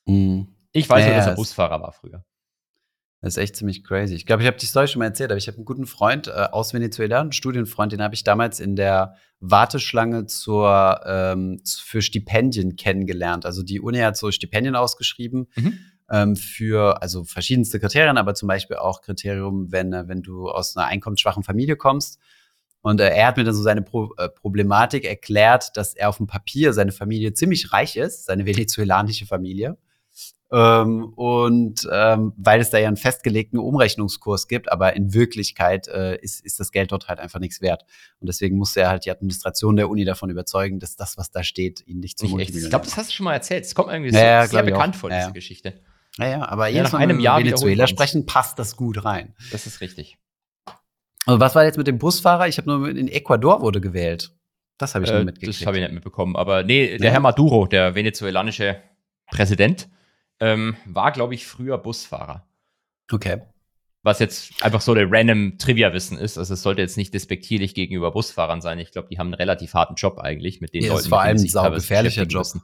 Mhm. 0.05 0.49
Ich 0.71 0.89
weiß 0.89 1.01
ja, 1.01 1.07
nur, 1.07 1.17
dass 1.17 1.27
er 1.27 1.35
Busfahrer 1.35 1.81
war 1.81 1.91
früher. 1.91 2.23
Das 3.21 3.35
ist 3.35 3.43
echt 3.43 3.57
ziemlich 3.57 3.83
crazy. 3.83 4.15
Ich 4.15 4.25
glaube, 4.25 4.43
ich 4.43 4.47
habe 4.47 4.57
die 4.57 4.65
Story 4.65 4.87
schon 4.87 4.99
mal 4.99 5.05
erzählt, 5.05 5.29
aber 5.29 5.37
ich 5.37 5.47
habe 5.47 5.57
einen 5.57 5.65
guten 5.65 5.85
Freund 5.85 6.27
äh, 6.27 6.31
aus 6.51 6.73
Venezuela, 6.73 7.19
einen 7.19 7.33
Studienfreund, 7.33 7.91
den 7.91 8.01
habe 8.01 8.15
ich 8.15 8.23
damals 8.23 8.61
in 8.61 8.77
der 8.77 9.15
Warteschlange 9.41 10.25
zur, 10.25 11.01
ähm, 11.05 11.61
für 11.65 12.01
Stipendien 12.01 12.77
kennengelernt. 12.77 13.45
Also 13.45 13.61
die 13.61 13.81
Uni 13.81 13.99
hat 13.99 14.15
so 14.15 14.31
Stipendien 14.31 14.75
ausgeschrieben. 14.75 15.47
Mhm 15.55 15.79
ähm, 16.11 16.35
für 16.35 17.01
also 17.01 17.23
verschiedenste 17.23 17.79
Kriterien, 17.79 18.17
aber 18.17 18.33
zum 18.33 18.47
Beispiel 18.47 18.77
auch 18.77 19.01
Kriterium, 19.01 19.71
wenn, 19.71 19.93
äh, 19.93 20.07
wenn 20.07 20.21
du 20.21 20.49
aus 20.49 20.75
einer 20.75 20.87
einkommensschwachen 20.87 21.43
Familie 21.43 21.75
kommst. 21.75 22.19
Und 22.81 23.01
äh, 23.01 23.09
er 23.09 23.27
hat 23.27 23.37
mir 23.37 23.43
dann 23.43 23.53
so 23.53 23.61
seine 23.61 23.81
Pro 23.81 24.13
äh, 24.17 24.29
Problematik 24.29 25.05
erklärt, 25.05 25.75
dass 25.75 25.93
er 25.93 26.09
auf 26.09 26.17
dem 26.17 26.27
Papier 26.27 26.73
seine 26.73 26.91
Familie 26.91 27.33
ziemlich 27.33 27.73
reich 27.73 27.97
ist, 27.97 28.25
seine 28.25 28.45
venezuelanische 28.45 29.25
Familie. 29.25 29.77
Ähm, 30.51 31.13
und 31.15 31.87
ähm, 31.91 32.33
weil 32.35 32.59
es 32.59 32.71
da 32.71 32.79
ja 32.79 32.87
einen 32.87 32.97
festgelegten 32.97 33.59
Umrechnungskurs 33.59 34.47
gibt, 34.47 34.71
aber 34.71 34.95
in 34.95 35.13
Wirklichkeit 35.13 35.87
äh, 35.87 36.17
ist, 36.19 36.43
ist 36.43 36.59
das 36.59 36.71
Geld 36.71 36.91
dort 36.91 37.07
halt 37.07 37.19
einfach 37.19 37.39
nichts 37.39 37.61
wert. 37.61 37.85
Und 38.19 38.27
deswegen 38.27 38.57
musste 38.57 38.81
er 38.81 38.89
halt 38.89 39.05
die 39.05 39.11
Administration 39.11 39.75
der 39.75 39.89
Uni 39.89 40.05
davon 40.05 40.31
überzeugen, 40.31 40.79
dass 40.79 40.95
das, 40.95 41.17
was 41.17 41.29
da 41.29 41.43
steht, 41.43 41.85
ihn 41.85 41.99
nicht 41.99 42.17
zu 42.17 42.27
motivieren. 42.27 42.63
Ich 42.63 42.69
glaube, 42.71 42.85
das 42.85 42.97
hast 42.97 43.09
du 43.09 43.13
schon 43.13 43.25
mal 43.25 43.33
erzählt. 43.33 43.65
Es 43.65 43.75
kommt 43.75 43.91
irgendwie 43.91 44.11
ja, 44.15 44.45
so, 44.47 44.53
sehr 44.53 44.63
bekannt 44.63 44.95
vor, 44.95 45.11
diese 45.11 45.21
ja. 45.21 45.29
Geschichte. 45.29 45.79
Naja, 46.19 46.49
aber 46.49 46.67
ja, 46.67 46.83
nach 46.83 46.93
einem 46.93 47.21
Jahr 47.21 47.39
Venezuela 47.39 47.87
sprechen, 47.87 48.25
passt 48.25 48.59
das 48.59 48.75
gut 48.75 49.05
rein. 49.05 49.33
Das 49.51 49.65
ist 49.65 49.79
richtig. 49.79 50.17
Also 51.25 51.39
was 51.39 51.55
war 51.55 51.63
jetzt 51.63 51.77
mit 51.77 51.87
dem 51.87 51.97
Busfahrer? 51.97 52.49
Ich 52.49 52.57
habe 52.57 52.69
nur 52.69 52.89
in 52.89 53.07
Ecuador 53.07 53.61
wurde 53.61 53.79
gewählt. 53.79 54.33
Das 54.77 54.95
habe 54.95 55.05
ich 55.05 55.11
äh, 55.11 55.15
nur 55.15 55.23
mitgekriegt. 55.23 55.61
Das 55.61 55.65
habe 55.65 55.77
ich 55.77 55.83
nicht 55.83 55.93
mitbekommen. 55.93 56.35
Aber 56.35 56.63
nee, 56.63 56.97
der 56.97 57.07
ja. 57.07 57.11
Herr 57.13 57.19
Maduro, 57.21 57.67
der 57.67 57.95
venezuelanische 57.95 58.81
Präsident, 59.31 59.87
ähm, 60.41 60.75
war, 60.85 61.13
glaube 61.13 61.35
ich, 61.35 61.47
früher 61.47 61.77
Busfahrer. 61.77 62.45
Okay. 63.09 63.41
Was 64.03 64.19
jetzt 64.19 64.61
einfach 64.61 64.81
so 64.81 64.93
der 64.93 65.09
random 65.09 65.57
Trivia-Wissen 65.57 66.17
ist. 66.17 66.37
Also 66.37 66.53
es 66.53 66.61
sollte 66.61 66.81
jetzt 66.81 66.97
nicht 66.97 67.13
despektierlich 67.13 67.75
gegenüber 67.75 68.11
Busfahrern 68.11 68.59
sein. 68.59 68.77
Ich 68.79 68.91
glaube, 68.91 69.07
die 69.09 69.19
haben 69.19 69.27
einen 69.27 69.35
relativ 69.35 69.73
harten 69.73 69.95
Job 69.95 70.19
eigentlich 70.19 70.59
mit 70.59 70.73
den 70.73 70.83
ja, 70.83 70.89
Leuten. 70.89 70.97
Das 70.97 71.03
ist 71.03 71.09
vor 71.09 71.21
allem 71.21 71.37
ein 71.37 71.47
sau 71.47 71.71
gefährlicher 71.71 72.23
Job. 72.23 72.41
Müssen. 72.41 72.61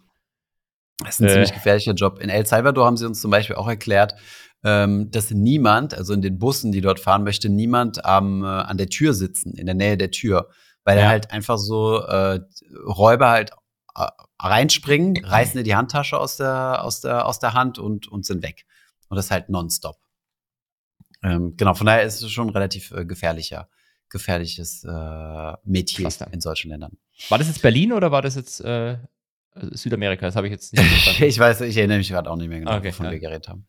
Das 1.00 1.16
ist 1.16 1.22
ein 1.22 1.28
äh. 1.28 1.32
ziemlich 1.32 1.54
gefährlicher 1.54 1.94
Job. 1.94 2.20
In 2.20 2.30
El 2.30 2.46
Salvador 2.46 2.86
haben 2.86 2.98
sie 2.98 3.06
uns 3.06 3.22
zum 3.22 3.32
Beispiel 3.32 3.56
auch 3.56 3.68
erklärt, 3.68 4.16
ähm, 4.64 5.12
dass 5.12 5.32
niemand, 5.32 5.94
also 5.94 6.14
in 6.14 6.22
den 6.22 6.40
Bussen, 6.40 6.72
die 6.72 6.82
dort 6.82 7.00
fahren, 7.00 7.24
möchte 7.24 7.50
niemand 7.50 8.06
am, 8.06 8.44
äh, 8.44 8.48
an 8.48 8.78
der 8.78 8.88
Tür 8.90 9.14
sitzen, 9.14 9.54
in 9.56 9.66
der 9.66 9.76
Nähe 9.76 9.98
der 9.98 10.12
Tür. 10.12 10.50
weil 10.84 10.98
Ja. 10.98 11.04
er 11.04 11.10
halt 11.10 11.32
einfach 11.32 11.58
so 11.58 12.00
äh, 12.02 12.40
Räuber 12.86 13.30
halt 13.30 13.52
äh, 13.96 14.06
reinspringen, 14.40 15.18
reißen 15.26 15.58
dir 15.58 15.64
die 15.64 15.76
Handtasche 15.76 16.18
aus 16.18 16.38
der, 16.38 16.84
aus 16.84 17.02
der, 17.02 17.26
aus 17.26 17.40
der 17.40 17.54
Hand 17.54 17.80
und, 17.80 18.08
und 18.08 18.26
sind 18.26 18.44
weg. 18.44 18.66
Und 19.10 19.18
das 19.18 19.32
halt 19.32 19.50
nonstop. 19.50 19.98
Ähm, 21.24 21.56
genau, 21.58 21.74
von 21.74 21.88
daher 21.88 22.04
ist 22.04 22.22
es 22.22 22.32
schon 22.32 22.48
ein 22.48 22.54
relativ 22.54 22.92
äh, 22.92 23.06
gefährlicher, 23.06 23.68
gefährliches 24.10 24.84
äh, 24.84 25.54
Metier 25.64 26.10
in 26.32 26.42
solchen 26.42 26.70
Ländern. 26.70 26.98
War 27.30 27.38
das 27.40 27.48
jetzt 27.48 27.62
Berlin 27.62 27.92
oder 27.94 28.12
war 28.12 28.22
das 28.22 28.36
jetzt 28.36 28.62
äh, 28.62 28.98
Südamerika? 29.56 30.26
Das 30.26 30.36
habe 30.36 30.48
ich 30.48 30.52
jetzt 30.52 30.74
nicht 30.74 30.84
verstanden. 30.86 31.24
ich 31.24 31.40
weiß, 31.40 31.62
ich 31.62 31.78
erinnere 31.78 31.98
mich 32.00 32.10
gerade 32.10 32.30
auch 32.30 32.36
nicht 32.36 32.50
mehr 32.50 32.60
genau, 32.60 32.76
Okay, 32.78 32.90
wovon 32.90 33.06
ja. 33.08 33.12
wir 33.14 33.20
geredet 33.20 33.48
haben. 33.48 33.66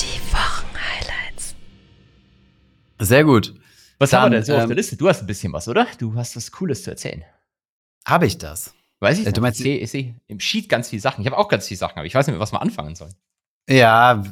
Die 0.00 0.20
Wochenhighlights. 0.32 1.54
Sehr 3.00 3.24
gut. 3.24 3.54
Was 3.98 4.12
haben 4.12 4.24
wir 4.24 4.24
Dann, 4.24 4.32
denn 4.32 4.44
so 4.44 4.54
auf 4.54 4.62
ähm, 4.62 4.68
der 4.68 4.76
Liste? 4.76 4.96
Du 4.96 5.08
hast 5.08 5.20
ein 5.20 5.26
bisschen 5.26 5.52
was, 5.52 5.66
oder? 5.68 5.86
Du 5.98 6.14
hast 6.14 6.36
was 6.36 6.52
Cooles 6.52 6.84
zu 6.84 6.90
erzählen. 6.90 7.24
Habe 8.06 8.26
ich 8.26 8.38
das? 8.38 8.74
Weiß 9.00 9.16
ich 9.18 9.24
Äh, 9.24 9.28
nicht. 9.28 9.36
du 9.36 9.40
meinst- 9.40 9.60
ich 9.60 9.64
sehe 9.64 9.86
seh 9.86 10.14
im 10.26 10.40
Sheet 10.40 10.68
ganz 10.68 10.88
viele 10.90 11.02
Sachen. 11.02 11.20
Ich 11.22 11.26
habe 11.26 11.36
auch 11.36 11.48
ganz 11.48 11.66
viele 11.68 11.78
Sachen, 11.78 11.98
aber 11.98 12.06
ich 12.06 12.14
weiß 12.14 12.26
nicht 12.26 12.34
mehr, 12.34 12.40
was 12.40 12.52
wir 12.52 12.62
anfangen 12.62 12.94
sollen. 12.94 13.14
Ja, 13.70 14.22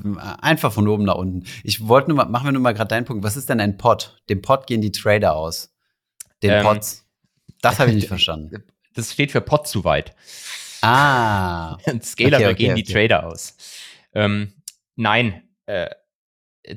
einfach 0.40 0.72
von 0.72 0.88
oben 0.88 1.04
nach 1.04 1.16
unten. 1.16 1.44
Ich 1.62 1.86
wollte 1.86 2.08
nur 2.08 2.16
mal, 2.16 2.24
machen 2.24 2.46
wir 2.46 2.52
nur 2.52 2.62
mal 2.62 2.72
gerade 2.72 2.88
deinen 2.88 3.04
Punkt. 3.04 3.22
Was 3.22 3.36
ist 3.36 3.50
denn 3.50 3.60
ein 3.60 3.76
Pod? 3.76 4.22
Dem 4.30 4.40
Pod 4.40 4.66
gehen 4.66 4.80
die 4.80 4.92
Trader 4.92 5.34
aus. 5.36 5.75
Den 6.42 6.50
Ähm, 6.52 6.62
Pods. 6.64 7.04
Das 7.62 7.78
habe 7.78 7.90
ich 7.90 7.96
nicht 7.96 8.08
verstanden. 8.16 8.62
Das 8.94 9.12
steht 9.12 9.32
für 9.32 9.40
Pot 9.40 9.66
zu 9.66 9.84
weit. 9.84 10.14
Ah. 10.82 11.76
Und 11.86 12.04
Scaler, 12.04 12.38
Okay, 12.38 12.46
okay, 12.46 12.54
gehen 12.54 12.74
die 12.76 12.82
okay. 12.82 12.92
Trader 13.08 13.26
aus. 13.26 13.56
Ähm, 14.14 14.52
nein, 14.94 15.42
äh, 15.66 15.88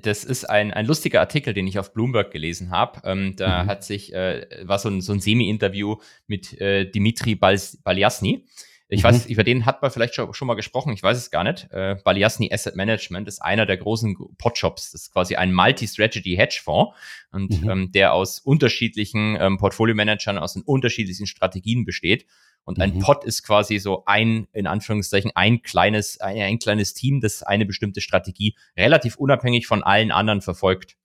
das 0.02 0.24
ist 0.24 0.48
ein, 0.50 0.72
ein 0.74 0.86
lustiger 0.86 1.20
Artikel, 1.20 1.54
den 1.54 1.66
ich 1.66 1.80
auf 1.80 1.94
Bloomberg 1.94 2.32
gelesen 2.32 2.70
habe. 2.70 3.02
Ähm, 3.06 3.36
da 3.36 3.64
Mhm. 3.64 3.68
hat 3.68 3.84
sich, 3.84 4.14
äh, 4.14 4.46
war 4.64 4.78
so 4.80 4.90
ein, 4.90 5.02
so 5.02 5.14
ein 5.14 5.20
Semi-Interview 5.20 5.98
mit 6.28 6.60
äh, 6.62 6.86
Dimitri 6.90 7.36
Bals 7.36 7.78
Baliasny. 7.84 8.46
Ich 8.92 9.04
Mhm. 9.04 9.08
weiß, 9.08 9.26
über 9.28 9.44
den 9.44 9.66
hat 9.68 9.84
man 9.84 9.92
vielleicht 9.92 10.16
schon, 10.16 10.34
schon 10.34 10.48
mal 10.48 10.56
gesprochen, 10.56 10.92
ich 10.94 11.04
weiß 11.04 11.16
es 11.16 11.30
gar 11.30 11.44
nicht. 11.44 11.72
Äh, 11.72 11.98
Baliasny 12.04 12.52
Asset 12.52 12.76
Management 12.76 13.28
ist 13.28 13.40
einer 13.40 13.68
der 13.68 13.78
großen 13.78 14.18
Potshops. 14.40 14.92
Das 14.92 15.02
ist 15.04 15.14
quasi 15.14 15.36
ein 15.36 15.54
Multi-Strategy-Hedgefonds 15.54 16.96
und 17.32 17.62
Mhm. 17.62 17.70
ähm, 17.70 17.92
der 17.92 18.14
aus 18.14 18.40
unterschiedlichen 18.40 19.38
ähm, 19.40 19.58
Portfolio-Managern 19.58 20.38
aus 20.40 20.54
den 20.54 20.64
unterschiedlichen 20.64 21.28
Strategien 21.28 21.86
besteht. 21.86 22.26
Und 22.66 22.80
ein 22.82 22.96
Mhm. 22.96 23.00
Pod 23.00 23.24
ist 23.24 23.44
quasi 23.44 23.78
so 23.80 24.04
ein, 24.06 24.48
in 24.54 24.68
Anführungszeichen, 24.68 25.32
ein 25.36 25.62
kleines, 25.62 26.20
ein, 26.20 26.38
ein 26.42 26.60
kleines 26.60 26.94
Team, 26.94 27.22
das 27.22 27.44
eine 27.44 27.66
bestimmte 27.66 28.02
Strategie 28.02 28.56
relativ 28.76 29.16
unabhängig 29.18 29.68
von 29.68 29.84
allen 29.84 30.12
anderen 30.12 30.42
verfolgt. 30.42 30.96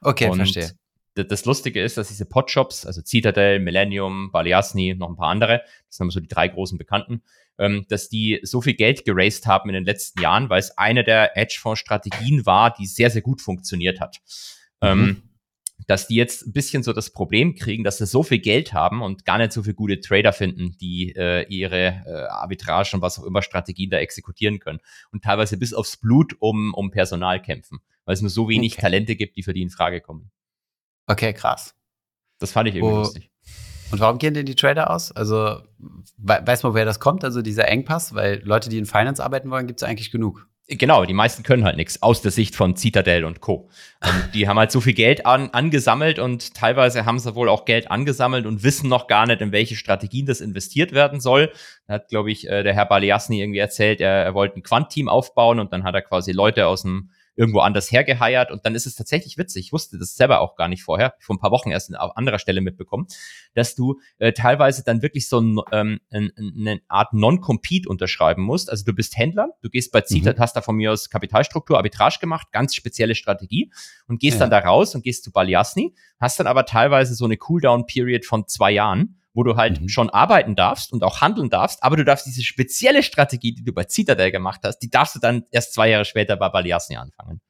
Okay, 0.00 0.28
und 0.28 0.36
verstehe. 0.36 0.70
Das 1.14 1.44
Lustige 1.44 1.82
ist, 1.82 1.96
dass 1.96 2.08
diese 2.08 2.26
Podshops, 2.26 2.86
also 2.86 3.00
Citadel, 3.04 3.60
Millennium, 3.60 4.30
Baliasny, 4.32 4.94
noch 4.94 5.08
ein 5.08 5.16
paar 5.16 5.28
andere, 5.28 5.62
das 5.86 5.96
sind 5.96 6.04
aber 6.04 6.10
so 6.10 6.20
die 6.20 6.28
drei 6.28 6.48
großen 6.48 6.76
Bekannten, 6.76 7.22
ähm, 7.58 7.86
dass 7.88 8.08
die 8.08 8.40
so 8.42 8.60
viel 8.60 8.74
Geld 8.74 9.04
geraced 9.04 9.46
haben 9.46 9.68
in 9.70 9.74
den 9.74 9.84
letzten 9.84 10.20
Jahren, 10.20 10.50
weil 10.50 10.58
es 10.58 10.76
eine 10.76 11.04
der 11.04 11.30
Hedgefonds-Strategien 11.34 12.46
war, 12.46 12.74
die 12.74 12.86
sehr, 12.86 13.10
sehr 13.10 13.22
gut 13.22 13.40
funktioniert 13.40 14.00
hat. 14.00 14.20
Mhm. 14.80 14.88
Ähm, 14.88 15.22
dass 15.86 16.06
die 16.06 16.14
jetzt 16.14 16.46
ein 16.46 16.52
bisschen 16.52 16.82
so 16.82 16.92
das 16.92 17.10
Problem 17.10 17.54
kriegen, 17.54 17.84
dass 17.84 17.98
sie 17.98 18.06
so 18.06 18.22
viel 18.22 18.38
Geld 18.38 18.72
haben 18.72 19.02
und 19.02 19.24
gar 19.24 19.38
nicht 19.38 19.52
so 19.52 19.62
viele 19.62 19.74
gute 19.74 20.00
Trader 20.00 20.32
finden, 20.32 20.76
die 20.80 21.14
äh, 21.14 21.44
ihre 21.48 22.02
äh, 22.06 22.26
Arbitrage 22.30 22.90
und 22.94 23.02
was 23.02 23.18
auch 23.18 23.24
immer 23.24 23.42
Strategien 23.42 23.90
da 23.90 23.98
exekutieren 23.98 24.60
können. 24.60 24.80
Und 25.10 25.24
teilweise 25.24 25.58
bis 25.58 25.74
aufs 25.74 25.96
Blut 25.96 26.36
um, 26.38 26.72
um 26.74 26.90
Personal 26.90 27.42
kämpfen, 27.42 27.80
weil 28.04 28.14
es 28.14 28.22
nur 28.22 28.30
so 28.30 28.48
wenig 28.48 28.74
Okay. 28.74 28.82
Talente 28.82 29.16
gibt, 29.16 29.36
die 29.36 29.42
für 29.42 29.52
die 29.52 29.62
in 29.62 29.70
Frage 29.70 30.00
kommen. 30.00 30.30
Okay, 31.06 31.32
krass. 31.32 31.74
Das 32.38 32.52
fand 32.52 32.68
ich 32.68 32.76
irgendwie 32.76 32.94
Oh, 32.94 32.98
lustig. 32.98 33.30
Und 33.90 34.00
warum 34.00 34.18
gehen 34.18 34.34
denn 34.34 34.46
die 34.46 34.54
Trader 34.56 34.90
aus? 34.90 35.12
Also, 35.12 35.60
we 36.16 36.40
weiß 36.44 36.62
man, 36.62 36.72
woher 36.72 36.84
das 36.84 37.00
kommt? 37.00 37.22
Also, 37.24 37.42
dieser 37.42 37.68
Engpass? 37.68 38.14
Weil 38.14 38.42
Leute, 38.44 38.68
die 38.68 38.78
in 38.78 38.86
Finance 38.86 39.22
arbeiten 39.22 39.50
wollen, 39.50 39.66
gibt 39.66 39.82
es 39.82 39.88
eigentlich 39.88 40.10
genug. 40.10 40.48
Genau, 40.66 41.04
die 41.04 41.12
meisten 41.12 41.42
können 41.42 41.64
halt 41.64 41.76
nichts 41.76 42.02
aus 42.02 42.22
der 42.22 42.30
Sicht 42.30 42.56
von 42.56 42.74
Citadel 42.74 43.26
und 43.26 43.42
Co. 43.42 43.68
Und 44.02 44.30
die 44.32 44.48
haben 44.48 44.58
halt 44.58 44.72
so 44.72 44.80
viel 44.80 44.94
Geld 44.94 45.26
an, 45.26 45.50
angesammelt 45.50 46.18
und 46.18 46.54
teilweise 46.54 47.04
haben 47.04 47.18
sie 47.18 47.34
wohl 47.34 47.50
auch 47.50 47.66
Geld 47.66 47.90
angesammelt 47.90 48.46
und 48.46 48.62
wissen 48.62 48.88
noch 48.88 49.06
gar 49.06 49.26
nicht, 49.26 49.42
in 49.42 49.52
welche 49.52 49.76
Strategien 49.76 50.24
das 50.24 50.40
investiert 50.40 50.92
werden 50.92 51.20
soll. 51.20 51.52
Da 51.86 51.94
hat, 51.94 52.08
glaube 52.08 52.32
ich, 52.32 52.48
äh, 52.48 52.62
der 52.62 52.72
Herr 52.72 52.86
Baliasny 52.86 53.42
irgendwie 53.42 53.58
erzählt, 53.58 54.00
er, 54.00 54.24
er 54.24 54.32
wollte 54.32 54.58
ein 54.58 54.62
Quant-Team 54.62 55.06
aufbauen 55.10 55.60
und 55.60 55.70
dann 55.70 55.84
hat 55.84 55.94
er 55.94 56.00
quasi 56.00 56.32
Leute 56.32 56.66
aus 56.66 56.80
dem 56.80 57.10
irgendwo 57.36 57.60
anders 57.60 57.90
hergeheiert 57.90 58.50
und 58.50 58.64
dann 58.64 58.74
ist 58.74 58.86
es 58.86 58.94
tatsächlich 58.94 59.38
witzig. 59.38 59.66
Ich 59.66 59.72
wusste 59.72 59.98
das 59.98 60.14
selber 60.16 60.40
auch 60.40 60.56
gar 60.56 60.68
nicht 60.68 60.82
vorher, 60.82 61.14
vor 61.20 61.34
ein 61.34 61.38
paar 61.38 61.50
Wochen 61.50 61.70
erst 61.70 61.94
an 61.94 62.10
anderer 62.14 62.38
Stelle 62.38 62.60
mitbekommen, 62.60 63.06
dass 63.54 63.74
du 63.74 64.00
äh, 64.18 64.32
teilweise 64.32 64.84
dann 64.84 65.02
wirklich 65.02 65.28
so 65.28 65.40
ein, 65.40 65.58
ähm, 65.72 66.00
ein, 66.12 66.30
eine 66.36 66.80
Art 66.88 67.12
Non-Compete 67.12 67.88
unterschreiben 67.88 68.42
musst. 68.42 68.70
Also 68.70 68.84
du 68.84 68.92
bist 68.92 69.16
Händler, 69.16 69.48
du 69.62 69.70
gehst 69.70 69.90
bei 69.92 70.00
Zita, 70.02 70.32
Mhm. 70.32 70.38
hast 70.38 70.54
da 70.56 70.60
von 70.62 70.76
mir 70.76 70.92
aus 70.92 71.10
Kapitalstruktur, 71.10 71.76
Arbitrage 71.76 72.18
gemacht, 72.20 72.48
ganz 72.52 72.74
spezielle 72.74 73.14
Strategie 73.14 73.72
und 74.06 74.20
gehst 74.20 74.36
Ja. 74.38 74.46
dann 74.46 74.50
da 74.50 74.58
raus 74.60 74.94
und 74.94 75.02
gehst 75.02 75.24
zu 75.24 75.32
Baliasny, 75.32 75.94
hast 76.20 76.38
dann 76.38 76.46
aber 76.46 76.64
teilweise 76.66 77.14
so 77.14 77.24
eine 77.24 77.36
Cooldown-Period 77.36 78.24
von 78.24 78.46
zwei 78.46 78.70
Jahren, 78.72 79.20
wo 79.34 79.42
du 79.42 79.56
halt 79.56 79.80
Mhm. 79.80 79.88
schon 79.88 80.10
arbeiten 80.10 80.54
darfst 80.54 80.92
und 80.92 81.02
auch 81.02 81.20
handeln 81.20 81.50
darfst, 81.50 81.82
aber 81.82 81.96
du 81.96 82.04
darfst 82.04 82.26
diese 82.26 82.42
spezielle 82.42 83.02
Strategie, 83.02 83.52
die 83.52 83.64
du 83.64 83.72
bei 83.72 83.84
Citadel 83.88 84.30
gemacht 84.30 84.60
hast, 84.64 84.78
die 84.78 84.88
darfst 84.88 85.16
du 85.16 85.18
dann 85.20 85.44
erst 85.50 85.74
zwei 85.74 85.90
Jahre 85.90 86.04
später 86.04 86.36
bei 86.36 86.48
Baliasny 86.48 86.96
anfangen. 86.96 87.40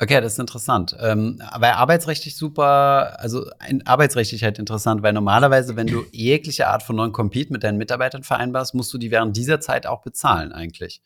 Okay, 0.00 0.20
das 0.20 0.34
ist 0.34 0.38
interessant. 0.38 0.96
Ähm, 1.00 1.42
aber 1.50 1.76
arbeitsrechtlich 1.76 2.36
super, 2.36 3.18
also 3.18 3.46
ein, 3.58 3.84
arbeitsrechtlich 3.84 4.44
halt 4.44 4.60
interessant, 4.60 5.02
weil 5.02 5.12
normalerweise, 5.12 5.74
wenn 5.74 5.88
du 5.88 6.04
jegliche 6.12 6.68
Art 6.68 6.84
von 6.84 6.94
Non-Compete 6.94 7.52
mit 7.52 7.64
deinen 7.64 7.78
Mitarbeitern 7.78 8.22
vereinbarst, 8.22 8.74
musst 8.74 8.94
du 8.94 8.98
die 8.98 9.10
während 9.10 9.36
dieser 9.36 9.58
Zeit 9.58 9.88
auch 9.88 10.02
bezahlen 10.02 10.52
eigentlich. 10.52 11.02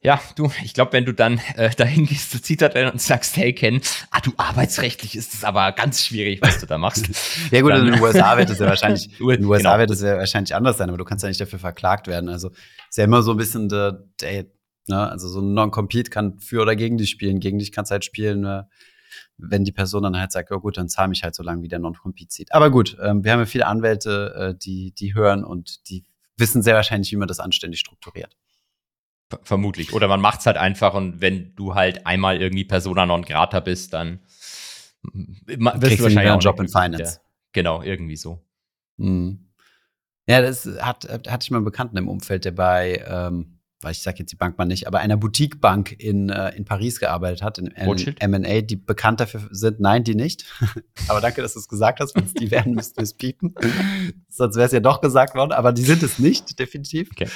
Ja, 0.00 0.20
du, 0.36 0.48
ich 0.62 0.74
glaube, 0.74 0.92
wenn 0.92 1.04
du 1.04 1.12
dann 1.12 1.40
äh, 1.56 1.70
dahin 1.70 2.06
gehst 2.06 2.30
zu 2.30 2.38
Citadel 2.38 2.88
und 2.88 3.00
sagst, 3.00 3.36
hey 3.36 3.52
Ken, 3.52 3.80
ah, 4.12 4.20
du 4.20 4.32
arbeitsrechtlich 4.36 5.16
ist 5.16 5.34
es 5.34 5.42
aber 5.42 5.72
ganz 5.72 6.06
schwierig, 6.06 6.40
was 6.40 6.60
du 6.60 6.66
da 6.66 6.78
machst. 6.78 7.06
Ja 7.50 7.62
gut, 7.62 7.72
Dann- 7.72 7.86
in 7.86 7.94
den 7.94 8.00
USA 8.00 8.36
wird 8.38 8.48
es 8.48 8.60
ja 8.60 8.66
wahrscheinlich, 8.68 9.18
in 9.20 9.26
den 9.28 9.44
USA 9.44 9.70
genau. 9.70 9.78
wird 9.80 9.90
es 9.90 10.00
ja 10.00 10.16
wahrscheinlich 10.16 10.54
anders 10.54 10.78
sein, 10.78 10.88
aber 10.88 10.98
du 10.98 11.04
kannst 11.04 11.24
ja 11.24 11.28
nicht 11.28 11.40
dafür 11.40 11.58
verklagt 11.58 12.06
werden. 12.06 12.28
Also 12.28 12.50
ist 12.88 12.96
ja 12.96 13.04
immer 13.04 13.22
so 13.22 13.32
ein 13.32 13.36
bisschen 13.38 13.68
der, 13.68 14.04
der 14.20 14.46
ne, 14.86 15.10
also 15.10 15.28
so 15.28 15.40
ein 15.40 15.52
Non-Compete 15.54 16.10
kann 16.10 16.38
für 16.38 16.62
oder 16.62 16.76
gegen 16.76 16.96
dich 16.96 17.10
spielen. 17.10 17.40
Gegen 17.40 17.58
dich 17.58 17.72
kannst 17.72 17.90
halt 17.90 18.04
spielen, 18.04 18.44
äh, 18.44 18.62
wenn 19.36 19.64
die 19.64 19.72
Person 19.72 20.04
dann 20.04 20.16
halt 20.16 20.30
sagt, 20.30 20.50
ja 20.50 20.56
gut, 20.58 20.76
dann 20.76 20.88
zahl 20.88 21.08
mich 21.08 21.24
halt 21.24 21.34
so 21.34 21.42
lange, 21.42 21.62
wie 21.62 21.68
der 21.68 21.80
Non-Compete 21.80 22.28
zieht. 22.28 22.52
Aber 22.52 22.70
gut, 22.70 22.96
ähm, 23.02 23.24
wir 23.24 23.32
haben 23.32 23.40
ja 23.40 23.46
viele 23.46 23.66
Anwälte, 23.66 24.52
äh, 24.54 24.58
die, 24.58 24.92
die 24.92 25.14
hören 25.14 25.42
und 25.42 25.88
die 25.90 26.04
wissen 26.36 26.62
sehr 26.62 26.74
wahrscheinlich, 26.74 27.10
wie 27.10 27.16
man 27.16 27.26
das 27.26 27.40
anständig 27.40 27.80
strukturiert. 27.80 28.36
Ver- 29.30 29.40
Vermutlich. 29.42 29.92
Oder 29.92 30.08
man 30.08 30.20
macht's 30.20 30.46
halt 30.46 30.56
einfach 30.56 30.94
und 30.94 31.20
wenn 31.20 31.54
du 31.54 31.74
halt 31.74 32.06
einmal 32.06 32.40
irgendwie 32.40 32.64
Persona 32.64 33.06
non 33.06 33.22
grata 33.22 33.60
bist, 33.60 33.92
dann 33.92 34.20
wirst 35.02 35.80
Kriegst 35.82 35.98
du 36.00 36.04
wahrscheinlich 36.04 36.32
einen 36.32 36.40
Job 36.40 36.60
in 36.60 36.68
Finance. 36.68 37.14
Ja. 37.16 37.20
Genau, 37.52 37.82
irgendwie 37.82 38.16
so. 38.16 38.42
Mhm. 38.96 39.46
Ja, 40.26 40.42
das 40.42 40.66
hat, 40.80 41.08
hatte 41.08 41.38
ich 41.42 41.50
mal 41.50 41.58
einen 41.58 41.64
Bekannten 41.64 41.96
im 41.96 42.08
Umfeld, 42.08 42.44
der 42.44 42.52
bei, 42.52 43.02
ähm, 43.06 43.57
weil 43.80 43.92
ich 43.92 44.02
sage 44.02 44.18
jetzt 44.18 44.32
die 44.32 44.36
Bank 44.36 44.58
mal 44.58 44.64
nicht, 44.64 44.86
aber 44.88 44.98
einer 44.98 45.16
Boutique-Bank 45.16 45.92
in, 45.98 46.30
äh, 46.30 46.50
in 46.56 46.64
Paris 46.64 46.98
gearbeitet 46.98 47.42
hat, 47.42 47.58
in? 47.58 48.34
M&A, 48.34 48.60
die 48.60 48.76
bekannt 48.76 49.20
dafür 49.20 49.48
sind. 49.52 49.78
Nein, 49.78 50.02
die 50.02 50.16
nicht. 50.16 50.44
aber 51.08 51.20
danke, 51.20 51.42
dass 51.42 51.52
du 51.52 51.60
es 51.60 51.68
gesagt 51.68 52.00
hast. 52.00 52.14
Wenn 52.16 52.24
es 52.24 52.34
die 52.34 52.50
wären, 52.50 52.72
müssten 52.72 52.96
wir 52.96 53.04
es 53.04 53.14
piepen. 53.14 53.54
Sonst 54.28 54.56
wäre 54.56 54.66
es 54.66 54.72
ja 54.72 54.80
doch 54.80 55.00
gesagt 55.00 55.36
worden. 55.36 55.52
Aber 55.52 55.72
die 55.72 55.82
sind 55.82 56.02
es 56.02 56.18
nicht, 56.18 56.58
definitiv. 56.58 57.10
Okay. 57.12 57.28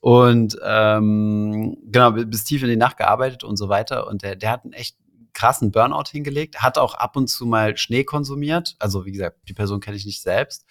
Und 0.00 0.56
ähm, 0.64 1.76
genau, 1.84 2.12
bis 2.12 2.44
tief 2.44 2.62
in 2.62 2.70
die 2.70 2.76
Nacht 2.76 2.96
gearbeitet 2.96 3.44
und 3.44 3.56
so 3.56 3.68
weiter. 3.68 4.06
Und 4.06 4.22
der, 4.22 4.36
der 4.36 4.50
hat 4.50 4.64
einen 4.64 4.72
echt 4.72 4.96
krassen 5.34 5.72
Burnout 5.72 6.10
hingelegt, 6.10 6.62
hat 6.62 6.78
auch 6.78 6.94
ab 6.94 7.16
und 7.16 7.28
zu 7.28 7.46
mal 7.46 7.76
Schnee 7.76 8.04
konsumiert. 8.04 8.76
Also 8.78 9.04
wie 9.04 9.12
gesagt, 9.12 9.40
die 9.48 9.54
Person 9.54 9.80
kenne 9.80 9.96
ich 9.96 10.06
nicht 10.06 10.22
selbst. 10.22 10.64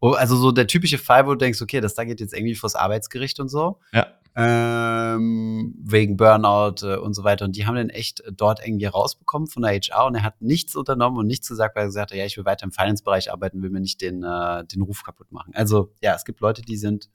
Oh, 0.00 0.12
also 0.12 0.36
so 0.36 0.52
der 0.52 0.66
typische 0.66 0.98
Fall, 0.98 1.26
wo 1.26 1.30
du 1.30 1.36
denkst, 1.36 1.62
okay, 1.62 1.80
das 1.80 1.94
da 1.94 2.04
geht 2.04 2.20
jetzt 2.20 2.34
irgendwie 2.34 2.54
vors 2.54 2.74
Arbeitsgericht 2.74 3.40
und 3.40 3.48
so. 3.48 3.78
Ja. 3.92 4.08
Ähm, 4.36 5.74
wegen 5.82 6.16
Burnout 6.16 6.86
äh, 6.86 6.96
und 6.96 7.14
so 7.14 7.24
weiter. 7.24 7.44
Und 7.44 7.56
die 7.56 7.66
haben 7.66 7.74
den 7.74 7.90
echt 7.90 8.22
dort 8.32 8.64
irgendwie 8.64 8.86
rausbekommen 8.86 9.48
von 9.48 9.62
der 9.62 9.72
HR 9.72 10.06
und 10.06 10.14
er 10.14 10.22
hat 10.22 10.40
nichts 10.40 10.76
unternommen 10.76 11.18
und 11.18 11.26
nichts 11.26 11.48
gesagt, 11.48 11.74
weil 11.74 11.84
er 11.84 11.86
gesagt 11.86 12.12
hat, 12.12 12.16
ja, 12.16 12.24
ich 12.24 12.36
will 12.36 12.44
weiter 12.44 12.64
im 12.64 12.70
Finance-Bereich 12.70 13.32
arbeiten, 13.32 13.62
will 13.62 13.70
mir 13.70 13.80
nicht 13.80 14.00
den, 14.00 14.22
äh, 14.22 14.64
den 14.64 14.82
Ruf 14.82 15.02
kaputt 15.02 15.32
machen. 15.32 15.52
Also 15.54 15.92
ja, 16.00 16.14
es 16.14 16.24
gibt 16.24 16.40
Leute, 16.40 16.62
die 16.62 16.76
sind 16.76 17.10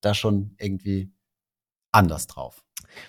da 0.00 0.14
schon 0.14 0.54
irgendwie 0.58 1.12
anders 1.90 2.28
drauf. 2.28 2.64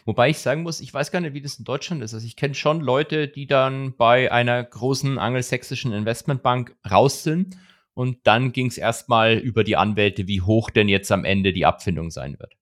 Wobei 0.06 0.30
ich 0.30 0.40
sagen 0.40 0.64
muss, 0.64 0.82
ich 0.82 0.94
weiß 0.94 1.12
gar 1.12 1.22
nicht, 1.22 1.34
wie 1.34 1.42
das 1.42 1.56
in 1.56 1.66
Deutschland 1.66 2.04
ist. 2.04 2.14
Also 2.14 2.26
ich 2.26 2.36
kenne 2.36 2.56
schon 2.56 2.82
Leute, 2.82 3.28
die 3.28 3.48
dann 3.48 3.96
bei 3.96 4.32
einer 4.32 4.64
großen 4.64 5.18
angelsächsischen 5.18 5.94
Investmentbank 5.94 6.76
raus 6.90 7.24
sind 7.24 7.58
und 7.94 8.20
dann 8.24 8.52
ging 8.52 8.68
es 8.68 8.78
erstmal 8.78 9.38
über 9.38 9.64
die 9.64 9.78
Anwälte, 9.78 10.28
wie 10.28 10.42
hoch 10.42 10.70
denn 10.70 10.90
jetzt 10.90 11.12
am 11.12 11.26
Ende 11.26 11.54
die 11.54 11.66
Abfindung 11.66 12.10
sein 12.10 12.40
wird. 12.40 12.56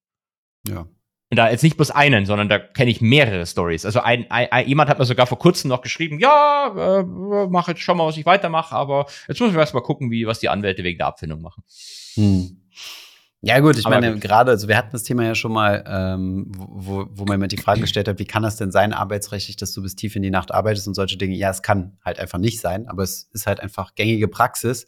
Ja. 0.68 0.88
Und 1.32 1.38
da 1.38 1.52
jetzt 1.52 1.62
nicht 1.62 1.78
bloß 1.78 1.92
einen, 1.92 2.26
sondern 2.26 2.50
da 2.50 2.58
kenne 2.58 2.90
ich 2.90 3.02
mehrere 3.02 3.46
Stories. 3.46 3.86
Also 3.86 4.00
ein, 4.00 4.30
ein, 4.32 4.52
ein, 4.52 4.68
jemand 4.68 4.90
hat 4.90 4.98
mir 4.98 5.06
sogar 5.06 5.28
vor 5.28 5.38
kurzem 5.38 5.70
noch 5.70 5.82
geschrieben, 5.82 6.20
ja, 6.20 7.00
äh, 7.00 7.04
mach 7.04 7.68
jetzt 7.68 7.82
schon 7.82 7.98
mal, 7.98 8.08
was 8.08 8.18
ich 8.18 8.26
weitermache, 8.26 8.76
aber 8.76 9.06
jetzt 9.28 9.40
muss 9.40 9.52
ich 9.52 9.56
erst 9.56 9.76
mal 9.76 9.82
gucken, 9.82 10.10
wie, 10.10 10.26
was 10.26 10.40
die 10.40 10.50
Anwälte 10.50 10.84
wegen 10.84 10.98
der 10.98 11.08
Abfindung 11.08 11.42
machen. 11.42 11.64
Hm. 12.16 12.60
Ja, 13.42 13.60
gut, 13.60 13.78
ich 13.78 13.86
aber 13.86 14.02
meine, 14.02 14.20
gerade, 14.20 14.52
also 14.52 14.68
wir 14.68 14.76
hatten 14.76 14.90
das 14.92 15.04
Thema 15.04 15.24
ja 15.24 15.34
schon 15.34 15.54
mal, 15.54 15.86
ähm, 15.88 16.48
wo, 16.50 17.06
wo 17.12 17.26
man 17.26 17.40
mir 17.40 17.48
die 17.48 17.58
Frage 17.58 17.80
gestellt 17.82 18.10
hat, 18.10 18.20
wie 18.20 18.26
kann 18.26 18.44
das 18.44 18.58
denn 18.58 18.72
sein, 18.72 18.92
arbeitsrechtlich, 18.92 19.56
dass 19.56 19.72
du 19.72 19.82
bis 19.82 19.96
tief 19.96 20.16
in 20.18 20.24
die 20.24 20.30
Nacht 20.30 20.52
arbeitest 20.52 20.88
und 20.88 20.94
solche 20.94 21.16
Dinge? 21.16 21.36
Ja, 21.36 21.50
es 21.50 21.62
kann 21.62 21.98
halt 22.04 22.20
einfach 22.20 22.40
nicht 22.40 22.60
sein, 22.60 22.88
aber 22.90 23.04
es 23.04 23.30
ist 23.32 23.48
halt 23.48 23.62
einfach 23.62 23.96
gängige 23.96 24.28
Praxis. 24.28 24.88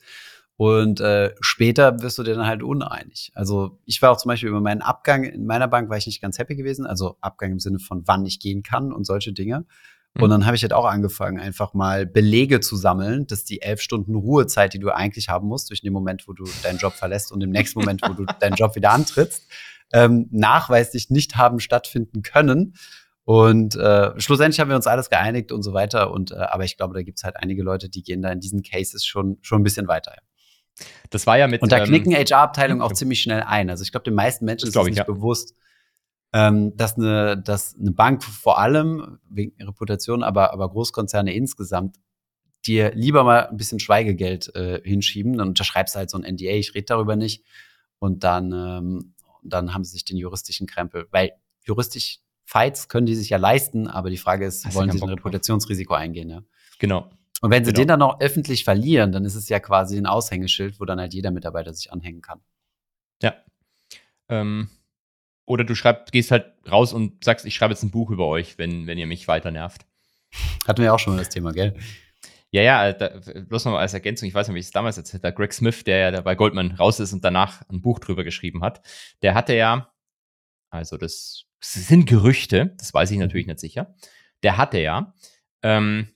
Und 0.61 0.99
äh, 0.99 1.33
später 1.41 2.03
wirst 2.03 2.19
du 2.19 2.23
dir 2.23 2.35
dann 2.35 2.45
halt 2.45 2.61
uneinig. 2.61 3.31
Also 3.33 3.79
ich 3.85 3.99
war 4.03 4.11
auch 4.11 4.17
zum 4.17 4.29
Beispiel 4.29 4.49
über 4.49 4.61
meinen 4.61 4.83
Abgang 4.83 5.23
in 5.23 5.47
meiner 5.47 5.67
Bank 5.67 5.89
war 5.89 5.97
ich 5.97 6.05
nicht 6.05 6.21
ganz 6.21 6.37
happy 6.37 6.55
gewesen. 6.55 6.85
Also 6.85 7.17
Abgang 7.19 7.53
im 7.53 7.59
Sinne 7.59 7.79
von 7.79 8.03
wann 8.05 8.27
ich 8.27 8.39
gehen 8.39 8.61
kann 8.61 8.93
und 8.93 9.03
solche 9.03 9.33
Dinge. 9.33 9.65
Und 10.13 10.25
mhm. 10.25 10.29
dann 10.29 10.45
habe 10.45 10.55
ich 10.55 10.61
halt 10.61 10.73
auch 10.73 10.85
angefangen, 10.85 11.39
einfach 11.39 11.73
mal 11.73 12.05
Belege 12.05 12.59
zu 12.59 12.75
sammeln, 12.75 13.25
dass 13.25 13.43
die 13.43 13.63
elf 13.63 13.81
Stunden 13.81 14.13
Ruhezeit, 14.13 14.75
die 14.75 14.77
du 14.77 14.91
eigentlich 14.91 15.29
haben 15.29 15.47
musst, 15.47 15.71
durch 15.71 15.81
den 15.81 15.93
Moment, 15.93 16.27
wo 16.27 16.33
du 16.33 16.43
deinen 16.61 16.77
Job 16.77 16.93
verlässt 16.93 17.31
und 17.31 17.41
im 17.41 17.49
nächsten 17.49 17.79
Moment, 17.79 18.03
wo 18.03 18.13
du 18.13 18.25
deinen 18.39 18.53
Job 18.53 18.75
wieder 18.75 18.91
antrittst, 18.91 19.51
ähm, 19.93 20.27
nachweislich 20.29 21.09
nicht 21.09 21.37
haben 21.37 21.59
stattfinden 21.59 22.21
können. 22.21 22.75
Und 23.23 23.75
äh, 23.77 24.11
schlussendlich 24.19 24.59
haben 24.59 24.69
wir 24.69 24.75
uns 24.75 24.85
alles 24.85 25.09
geeinigt 25.09 25.51
und 25.51 25.63
so 25.63 25.73
weiter. 25.73 26.11
Und 26.11 26.29
äh, 26.29 26.35
aber 26.35 26.65
ich 26.65 26.77
glaube, 26.77 26.93
da 26.93 27.01
gibt 27.01 27.17
es 27.17 27.23
halt 27.23 27.37
einige 27.37 27.63
Leute, 27.63 27.89
die 27.89 28.03
gehen 28.03 28.21
da 28.21 28.31
in 28.31 28.41
diesen 28.41 28.61
Cases 28.61 29.03
schon 29.03 29.39
schon 29.41 29.61
ein 29.61 29.63
bisschen 29.63 29.87
weiter. 29.87 30.11
Ja. 30.11 30.21
Das 31.09 31.27
war 31.27 31.37
ja 31.37 31.47
mit. 31.47 31.61
Und 31.61 31.71
da 31.71 31.79
ähm, 31.79 31.85
knicken 31.85 32.13
HR-Abteilungen 32.13 32.81
auch 32.81 32.93
ziemlich 32.93 33.21
schnell 33.21 33.41
ein. 33.41 33.69
Also 33.69 33.83
ich 33.83 33.91
glaube, 33.91 34.03
den 34.03 34.15
meisten 34.15 34.45
Menschen 34.45 34.69
ist 34.69 34.75
es 34.75 34.85
nicht 34.85 34.97
ja. 34.97 35.03
bewusst, 35.03 35.55
ähm, 36.33 36.75
dass, 36.77 36.97
eine, 36.97 37.41
dass 37.41 37.75
eine 37.79 37.91
Bank 37.91 38.23
vor 38.23 38.59
allem 38.59 39.19
wegen 39.29 39.61
Reputation, 39.61 40.23
aber, 40.23 40.53
aber 40.53 40.69
Großkonzerne 40.69 41.33
insgesamt 41.33 41.97
dir 42.65 42.93
lieber 42.93 43.23
mal 43.23 43.47
ein 43.47 43.57
bisschen 43.57 43.79
Schweigegeld 43.79 44.55
äh, 44.55 44.81
hinschieben. 44.83 45.37
Dann 45.37 45.49
unterschreibst 45.49 45.95
du 45.95 45.99
halt 45.99 46.09
so 46.09 46.17
ein 46.17 46.35
NDA, 46.35 46.51
ich 46.51 46.73
rede 46.75 46.85
darüber 46.85 47.15
nicht. 47.15 47.43
Und 47.99 48.23
dann, 48.23 48.51
ähm, 48.51 49.13
dann 49.43 49.73
haben 49.73 49.83
sie 49.83 49.91
sich 49.91 50.05
den 50.05 50.17
juristischen 50.17 50.67
Krempel. 50.67 51.07
Weil 51.11 51.33
juristisch 51.63 52.19
Fights 52.45 52.89
können 52.89 53.05
die 53.05 53.15
sich 53.15 53.29
ja 53.29 53.37
leisten, 53.37 53.87
aber 53.87 54.09
die 54.09 54.17
Frage 54.17 54.45
ist, 54.45 54.65
Hast 54.65 54.75
wollen 54.75 54.91
sie 54.91 55.01
ein 55.01 55.09
Reputationsrisiko 55.09 55.93
eingehen? 55.93 56.29
Ja? 56.29 56.43
Genau. 56.79 57.09
Und 57.41 57.49
wenn 57.49 57.65
sie 57.65 57.71
genau. 57.71 57.81
den 57.81 57.87
dann 57.87 57.99
noch 57.99 58.21
öffentlich 58.21 58.63
verlieren, 58.63 59.11
dann 59.11 59.25
ist 59.25 59.35
es 59.35 59.49
ja 59.49 59.59
quasi 59.59 59.97
ein 59.97 60.05
Aushängeschild, 60.05 60.79
wo 60.79 60.85
dann 60.85 60.99
halt 60.99 61.13
jeder 61.13 61.31
Mitarbeiter 61.31 61.73
sich 61.73 61.91
anhängen 61.91 62.21
kann. 62.21 62.39
Ja. 63.21 63.33
Ähm, 64.29 64.69
oder 65.45 65.63
du 65.63 65.75
schreib, 65.75 66.11
gehst 66.11 66.31
halt 66.31 66.53
raus 66.71 66.93
und 66.93 67.23
sagst, 67.23 67.45
ich 67.45 67.55
schreibe 67.55 67.73
jetzt 67.73 67.83
ein 67.83 67.91
Buch 67.91 68.11
über 68.11 68.27
euch, 68.27 68.57
wenn, 68.57 68.85
wenn 68.87 68.97
ihr 68.97 69.07
mich 69.07 69.27
weiter 69.27 69.51
nervt. 69.51 69.85
Hatten 70.67 70.81
wir 70.81 70.93
auch 70.93 70.99
schon 70.99 71.13
mal 71.13 71.19
das 71.19 71.29
Thema, 71.29 71.51
gell? 71.51 71.75
Ja, 72.51 72.61
ja, 72.61 72.93
da, 72.93 73.19
bloß 73.47 73.65
noch 73.65 73.73
mal 73.73 73.79
als 73.79 73.93
Ergänzung, 73.93 74.27
ich 74.27 74.33
weiß 74.33 74.47
nicht, 74.47 74.55
wie 74.55 74.59
ich 74.59 74.65
es 74.65 74.71
damals 74.71 74.97
erzählt 74.97 75.23
habe, 75.23 75.33
Greg 75.33 75.53
Smith, 75.53 75.83
der 75.83 76.11
ja 76.11 76.21
bei 76.21 76.35
Goldman 76.35 76.71
raus 76.73 76.99
ist 76.99 77.13
und 77.13 77.23
danach 77.23 77.63
ein 77.69 77.81
Buch 77.81 77.99
drüber 77.99 78.23
geschrieben 78.23 78.61
hat, 78.61 78.81
der 79.21 79.33
hatte 79.33 79.55
ja, 79.55 79.91
also 80.69 80.97
das, 80.97 81.45
das 81.59 81.87
sind 81.87 82.07
Gerüchte, 82.07 82.75
das 82.77 82.93
weiß 82.93 83.11
ich 83.11 83.19
natürlich 83.19 83.47
nicht 83.47 83.59
sicher, 83.59 83.95
der 84.43 84.57
hatte 84.57 84.79
ja 84.79 85.13
ähm, 85.63 86.09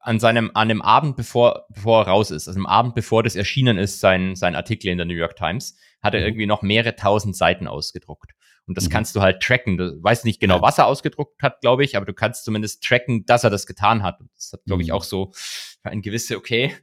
an 0.00 0.18
seinem, 0.18 0.50
an 0.54 0.68
dem 0.68 0.82
Abend, 0.82 1.16
bevor, 1.16 1.66
bevor 1.68 2.02
er 2.02 2.08
raus 2.08 2.30
ist, 2.30 2.48
also 2.48 2.58
am 2.58 2.66
Abend, 2.66 2.94
bevor 2.94 3.22
das 3.22 3.36
erschienen 3.36 3.78
ist, 3.78 4.00
sein, 4.00 4.34
sein 4.34 4.56
Artikel 4.56 4.88
in 4.88 4.96
der 4.96 5.06
New 5.06 5.14
York 5.14 5.36
Times, 5.36 5.76
hat 6.02 6.14
er 6.14 6.20
mhm. 6.20 6.26
irgendwie 6.26 6.46
noch 6.46 6.62
mehrere 6.62 6.96
tausend 6.96 7.36
Seiten 7.36 7.68
ausgedruckt. 7.68 8.32
Und 8.66 8.76
das 8.76 8.84
mhm. 8.84 8.90
kannst 8.90 9.14
du 9.16 9.20
halt 9.20 9.42
tracken. 9.42 9.76
Du 9.76 10.02
weißt 10.02 10.24
nicht 10.24 10.40
genau, 10.40 10.62
was 10.62 10.78
er 10.78 10.86
ausgedruckt 10.86 11.42
hat, 11.42 11.60
glaube 11.60 11.84
ich, 11.84 11.96
aber 11.96 12.06
du 12.06 12.14
kannst 12.14 12.44
zumindest 12.44 12.82
tracken, 12.82 13.26
dass 13.26 13.44
er 13.44 13.50
das 13.50 13.66
getan 13.66 14.02
hat. 14.02 14.20
Und 14.20 14.30
das 14.34 14.52
hat, 14.52 14.64
glaube 14.64 14.82
ich, 14.82 14.88
mhm. 14.88 14.94
auch 14.94 15.04
so 15.04 15.32
für 15.34 15.90
ein 15.90 16.02
gewisse, 16.02 16.36
okay, 16.36 16.74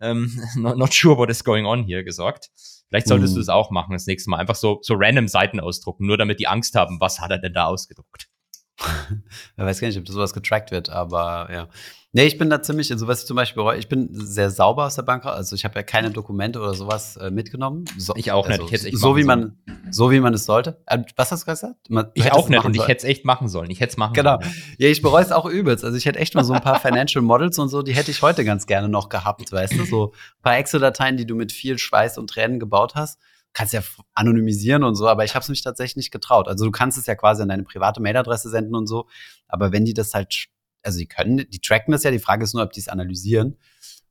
ähm, 0.00 0.40
not, 0.56 0.76
not 0.76 0.92
sure 0.92 1.16
what 1.16 1.30
is 1.30 1.44
going 1.44 1.66
on 1.66 1.84
hier 1.84 2.02
gesorgt. 2.02 2.50
Vielleicht 2.88 3.08
solltest 3.08 3.32
mhm. 3.32 3.36
du 3.36 3.40
das 3.40 3.48
auch 3.48 3.70
machen 3.70 3.92
das 3.92 4.06
nächste 4.06 4.30
Mal. 4.30 4.38
Einfach 4.38 4.54
so, 4.54 4.78
so 4.82 4.94
random 4.96 5.28
Seiten 5.28 5.60
ausdrucken, 5.60 6.06
nur 6.06 6.16
damit 6.16 6.40
die 6.40 6.48
Angst 6.48 6.74
haben, 6.74 7.00
was 7.00 7.20
hat 7.20 7.30
er 7.30 7.38
denn 7.38 7.52
da 7.52 7.66
ausgedruckt. 7.66 8.28
ich 8.78 9.64
weiß 9.64 9.80
gar 9.80 9.88
nicht, 9.88 9.98
ob 9.98 10.04
das 10.04 10.14
sowas 10.14 10.34
getrackt 10.34 10.70
wird, 10.70 10.90
aber 10.90 11.48
ja. 11.52 11.68
Nee, 12.16 12.26
ich 12.26 12.38
bin 12.38 12.48
da 12.48 12.62
ziemlich, 12.62 12.92
also 12.92 13.08
was 13.08 13.22
ich 13.22 13.26
zum 13.26 13.34
Beispiel 13.34 13.60
bereue, 13.60 13.76
ich 13.76 13.88
bin 13.88 14.08
sehr 14.12 14.48
sauber 14.48 14.86
aus 14.86 14.94
der 14.94 15.02
Bank. 15.02 15.26
Also 15.26 15.56
ich 15.56 15.64
habe 15.64 15.74
ja 15.74 15.82
keine 15.82 16.12
Dokumente 16.12 16.60
oder 16.60 16.72
sowas 16.72 17.16
äh, 17.16 17.32
mitgenommen. 17.32 17.86
So, 17.98 18.14
ich 18.14 18.30
auch 18.30 18.46
also, 18.46 18.62
nicht. 18.62 18.72
Ich 18.72 18.78
hätte 18.78 18.88
echt 18.92 18.98
so 18.98 19.16
wie 19.16 19.24
man, 19.24 19.58
so 19.90 20.12
wie 20.12 20.20
man 20.20 20.32
es 20.32 20.46
sollte. 20.46 20.80
Äh, 20.86 21.00
was 21.16 21.32
hast 21.32 21.42
du 21.42 21.50
gesagt? 21.50 21.90
Man, 21.90 22.12
ich 22.14 22.30
auch 22.30 22.48
nicht 22.48 22.64
und 22.64 22.76
ich 22.76 22.86
hätte 22.86 22.98
es 22.98 23.04
echt 23.04 23.24
machen 23.24 23.48
sollen. 23.48 23.68
Ich 23.68 23.80
hätte 23.80 23.90
es 23.90 23.96
machen 23.96 24.12
genau. 24.12 24.40
sollen. 24.40 24.52
Genau. 24.52 24.76
Ja, 24.78 24.88
ich 24.90 25.02
bereue 25.02 25.24
es 25.24 25.32
auch 25.32 25.44
übelst. 25.44 25.84
Also 25.84 25.96
ich 25.96 26.06
hätte 26.06 26.20
echt 26.20 26.36
mal 26.36 26.44
so 26.44 26.52
ein 26.52 26.62
paar 26.62 26.78
Financial 26.78 27.20
Models 27.20 27.58
und 27.58 27.68
so, 27.68 27.82
die 27.82 27.94
hätte 27.96 28.12
ich 28.12 28.22
heute 28.22 28.44
ganz 28.44 28.68
gerne 28.68 28.88
noch 28.88 29.08
gehabt, 29.08 29.50
weißt 29.50 29.72
du? 29.76 29.84
So 29.84 30.12
ein 30.12 30.42
paar 30.42 30.56
Excel-Dateien, 30.56 31.16
die 31.16 31.26
du 31.26 31.34
mit 31.34 31.50
viel 31.50 31.78
Schweiß 31.78 32.18
und 32.18 32.30
Tränen 32.30 32.60
gebaut 32.60 32.94
hast 32.94 33.18
kannst 33.54 33.72
ja 33.72 33.82
anonymisieren 34.14 34.82
und 34.82 34.96
so, 34.96 35.08
aber 35.08 35.24
ich 35.24 35.36
habe 35.36 35.44
es 35.44 35.48
mich 35.48 35.62
tatsächlich 35.62 35.96
nicht 35.96 36.10
getraut. 36.10 36.48
Also 36.48 36.64
du 36.64 36.72
kannst 36.72 36.98
es 36.98 37.06
ja 37.06 37.14
quasi 37.14 37.40
an 37.40 37.48
deine 37.48 37.62
private 37.62 38.02
Mailadresse 38.02 38.50
senden 38.50 38.74
und 38.74 38.88
so, 38.88 39.06
aber 39.46 39.72
wenn 39.72 39.84
die 39.84 39.94
das 39.94 40.12
halt, 40.12 40.48
also 40.84 40.98
die 40.98 41.06
können, 41.06 41.38
die 41.48 41.60
tracken 41.60 41.92
das 41.92 42.02
ja, 42.04 42.10
die 42.10 42.18
Frage 42.18 42.44
ist 42.44 42.54
nur, 42.54 42.62
ob 42.62 42.72
die 42.72 42.80
es 42.80 42.88
analysieren 42.88 43.56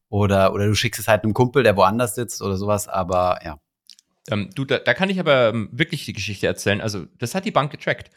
oder, 0.09 0.53
oder 0.53 0.67
du 0.67 0.75
schickst 0.75 0.99
es 0.99 1.07
halt 1.07 1.23
einem 1.23 1.33
Kumpel, 1.33 1.63
der 1.63 1.75
woanders 1.75 2.15
sitzt 2.15 2.41
oder 2.41 2.57
sowas, 2.57 2.87
aber 2.87 3.39
ja. 3.43 3.59
Ähm, 4.29 4.49
du, 4.55 4.63
da, 4.63 4.77
da 4.77 4.93
kann 4.93 5.09
ich 5.09 5.19
aber 5.19 5.49
ähm, 5.49 5.69
wirklich 5.71 6.05
die 6.05 6.13
Geschichte 6.13 6.47
erzählen. 6.47 6.79
Also 6.79 7.05
das 7.17 7.35
hat 7.35 7.45
die 7.45 7.51
Bank 7.51 7.71
getrackt. 7.71 8.09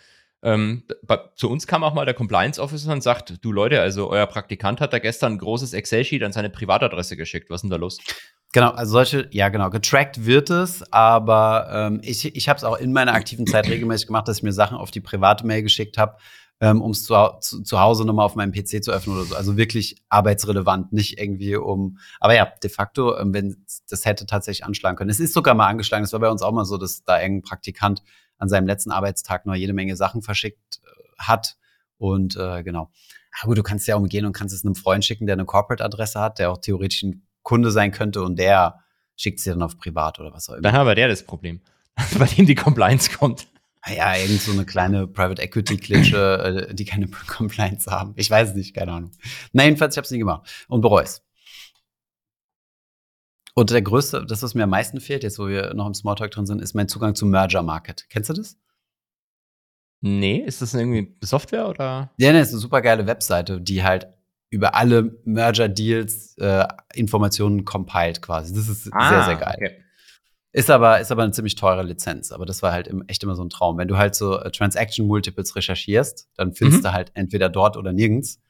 Ähm, 0.43 0.85
bei, 1.03 1.19
zu 1.35 1.51
uns 1.51 1.67
kam 1.67 1.83
auch 1.83 1.95
mal 1.95 2.05
der 2.05 2.15
Compliance 2.15 2.61
Officer 2.61 2.93
und 2.93 3.03
sagt, 3.03 3.43
du 3.43 3.51
Leute, 3.51 3.81
also 3.81 4.11
euer 4.11 4.27
Praktikant 4.27 4.81
hat 4.81 4.93
da 4.93 4.99
gestern 4.99 5.33
ein 5.33 5.39
großes 5.39 5.73
Excel-Sheet 5.73 6.23
an 6.23 6.33
seine 6.33 6.51
Privatadresse 6.51 7.17
geschickt. 7.17 7.51
Was 7.51 7.57
ist 7.57 7.63
denn 7.63 7.71
da 7.71 7.77
los? 7.77 7.99
Genau, 8.53 8.71
also 8.71 8.93
solche, 8.93 9.29
ja 9.33 9.49
genau, 9.49 9.71
getrackt 9.71 10.25
wird 10.25 10.51
es, 10.51 10.85
aber 10.93 11.69
ähm, 11.73 12.01
ich, 12.03 12.37
ich 12.37 12.49
habe 12.49 12.59
es 12.59 12.65
auch 12.65 12.77
in 12.77 12.93
meiner 12.93 13.13
aktiven 13.13 13.47
Zeit 13.47 13.69
regelmäßig 13.69 14.07
gemacht, 14.07 14.29
dass 14.29 14.39
ich 14.39 14.43
mir 14.43 14.53
Sachen 14.53 14.77
auf 14.77 14.91
die 14.91 15.01
private 15.01 15.45
Mail 15.47 15.63
geschickt 15.63 15.99
habe, 15.99 16.17
ähm, 16.61 16.81
um 16.81 16.93
es 16.93 17.05
zu, 17.05 17.15
zu, 17.41 17.63
zu 17.63 17.81
Hause 17.81 18.05
nochmal 18.05 18.25
auf 18.25 18.35
meinem 18.35 18.53
PC 18.53 18.83
zu 18.83 18.91
öffnen 18.91 19.17
oder 19.17 19.27
so. 19.27 19.35
Also 19.35 19.57
wirklich 19.57 20.03
arbeitsrelevant, 20.09 20.93
nicht 20.93 21.19
irgendwie 21.19 21.57
um. 21.57 21.99
Aber 22.19 22.35
ja, 22.35 22.47
de 22.63 22.71
facto, 22.71 23.17
ähm, 23.19 23.35
wenn 23.35 23.65
das 23.89 24.05
hätte 24.05 24.27
tatsächlich 24.27 24.65
anschlagen 24.65 24.97
können. 24.97 25.11
Es 25.11 25.21
ist 25.21 25.35
sogar 25.35 25.55
mal 25.55 25.67
angeschlagen. 25.67 26.05
Es 26.05 26.13
war 26.13 26.21
bei 26.21 26.31
uns 26.31 26.43
auch 26.43 26.53
mal 26.53 26.65
so, 26.65 26.79
dass 26.79 27.05
da 27.05 27.21
irgendein 27.21 27.49
Praktikant 27.49 28.03
an 28.39 28.49
seinem 28.49 28.67
letzten 28.67 28.91
Arbeitstag 28.91 29.47
noch 29.47 29.55
jede 29.55 29.73
Menge 29.73 29.97
Sachen 29.97 30.23
verschickt 30.23 30.81
äh, 30.85 31.23
hat. 31.23 31.57
Und 31.99 32.37
äh, 32.37 32.63
genau. 32.63 32.91
Aber 33.41 33.51
gut, 33.51 33.59
du 33.59 33.63
kannst 33.63 33.87
ja 33.87 33.97
umgehen 33.97 34.25
und 34.25 34.33
kannst 34.33 34.55
es 34.55 34.65
einem 34.65 34.75
Freund 34.75 35.05
schicken, 35.05 35.27
der 35.27 35.35
eine 35.35 35.45
Corporate-Adresse 35.45 36.21
hat, 36.21 36.39
der 36.39 36.51
auch 36.51 36.59
theoretisch 36.59 37.03
ein 37.03 37.27
Kunde 37.43 37.71
sein 37.71 37.93
könnte 37.93 38.23
und 38.23 38.39
der 38.39 38.81
schickt 39.15 39.41
sie 39.41 39.51
dann 39.51 39.63
auf 39.63 39.79
privat 39.79 40.19
oder 40.19 40.33
was 40.33 40.49
auch 40.49 40.55
immer. 40.55 40.63
Dann 40.63 40.73
haben 40.75 40.87
wir 40.87 40.95
der 40.95 41.09
das 41.09 41.23
Problem, 41.23 41.61
bei 42.19 42.27
dem 42.27 42.47
die 42.47 42.55
Compliance 42.55 43.11
kommt. 43.11 43.47
Ja, 43.89 44.17
irgend 44.17 44.41
so 44.41 44.53
eine 44.53 44.65
kleine 44.65 45.07
Private 45.07 45.41
Equity 45.43 45.77
Klitsche, 45.77 46.69
äh, 46.71 46.75
die 46.75 46.85
keine 46.85 47.09
Compliance 47.27 47.91
haben. 47.91 48.15
Ich 48.17 48.31
weiß 48.31 48.51
es 48.51 48.55
nicht, 48.55 48.75
keine 48.75 48.93
Ahnung. 48.93 49.13
Na, 49.53 49.65
jedenfalls, 49.65 49.95
ich 49.95 49.99
habe 49.99 50.05
es 50.05 50.11
nie 50.11 50.19
gemacht 50.19 50.51
und 50.69 50.81
bereue 50.81 51.05
es. 51.05 51.23
Und 53.55 53.71
der 53.71 53.81
größte, 53.81 54.27
das, 54.27 54.43
was 54.43 54.55
mir 54.55 54.65
am 54.65 54.71
meisten 54.71 55.01
fehlt, 55.01 55.23
jetzt 55.23 55.39
wo 55.39 55.49
wir 55.49 55.73
noch 55.73 55.87
im 55.87 55.95
Smalltalk 55.95 56.31
drin 56.31 56.47
sind, 56.47 56.61
ist 56.61 56.75
mein 56.75 56.89
Zugang 56.89 57.15
zum 57.15 57.31
Merger 57.31 57.63
Market. 57.63 58.07
Kennst 58.11 58.29
du 58.29 58.35
das? 58.35 58.59
Nee, 60.03 60.39
ist 60.39 60.61
das 60.61 60.75
irgendwie 60.75 61.17
Software 61.23 61.69
oder? 61.69 62.11
Ja, 62.19 62.33
ne, 62.33 62.41
ist 62.41 62.51
eine 62.51 62.59
super 62.59 62.83
geile 62.83 63.07
Webseite, 63.07 63.61
die 63.61 63.83
halt 63.83 64.09
über 64.51 64.75
alle 64.75 65.19
Merger-Deals 65.25 66.37
äh, 66.39 66.67
Informationen 66.95 67.65
compiled 67.65 68.21
quasi. 68.21 68.55
Das 68.55 68.69
ist 68.69 68.89
ah, 68.93 69.09
sehr, 69.09 69.25
sehr 69.25 69.37
geil. 69.37 69.57
Okay. 69.57 69.83
Ist 70.57 70.71
aber, 70.71 71.01
ist 71.01 71.13
aber 71.13 71.23
eine 71.23 71.33
ziemlich 71.33 71.55
teure 71.55 71.83
Lizenz. 71.83 72.33
Aber 72.33 72.47
das 72.47 72.63
war 72.63 72.73
halt 72.73 72.91
echt 73.09 73.23
immer 73.23 73.37
so 73.37 73.45
ein 73.45 73.51
Traum. 73.51 73.77
Wenn 73.77 73.89
du 73.89 73.99
halt 73.99 74.15
so 74.15 74.41
äh, 74.41 74.51
Transaction 74.51 75.07
Multiples 75.07 75.55
recherchierst, 75.55 76.31
dann 76.35 76.55
findest 76.55 76.79
mhm. 76.79 76.85
du 76.85 76.93
halt 76.95 77.11
entweder 77.13 77.51
dort 77.51 77.77
oder 77.77 77.93
nirgends. 77.93 78.41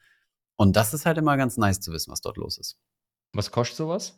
Und 0.55 0.77
das 0.77 0.93
ist 0.93 1.05
halt 1.05 1.17
immer 1.17 1.35
ganz 1.35 1.57
nice 1.57 1.81
zu 1.81 1.91
wissen, 1.91 2.09
was 2.09 2.21
dort 2.21 2.37
los 2.37 2.57
ist. 2.59 2.79
Was 3.33 3.51
kostet 3.51 3.75
sowas? 3.75 4.17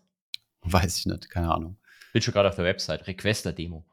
Weiß 0.62 1.00
ich 1.00 1.08
nicht, 1.08 1.32
keine 1.32 1.52
Ahnung. 1.52 1.78
Bin 2.14 2.22
schon 2.22 2.32
gerade 2.32 2.50
auf 2.50 2.56
der 2.56 2.66
Website. 2.66 3.08
Requester-Demo. 3.08 3.84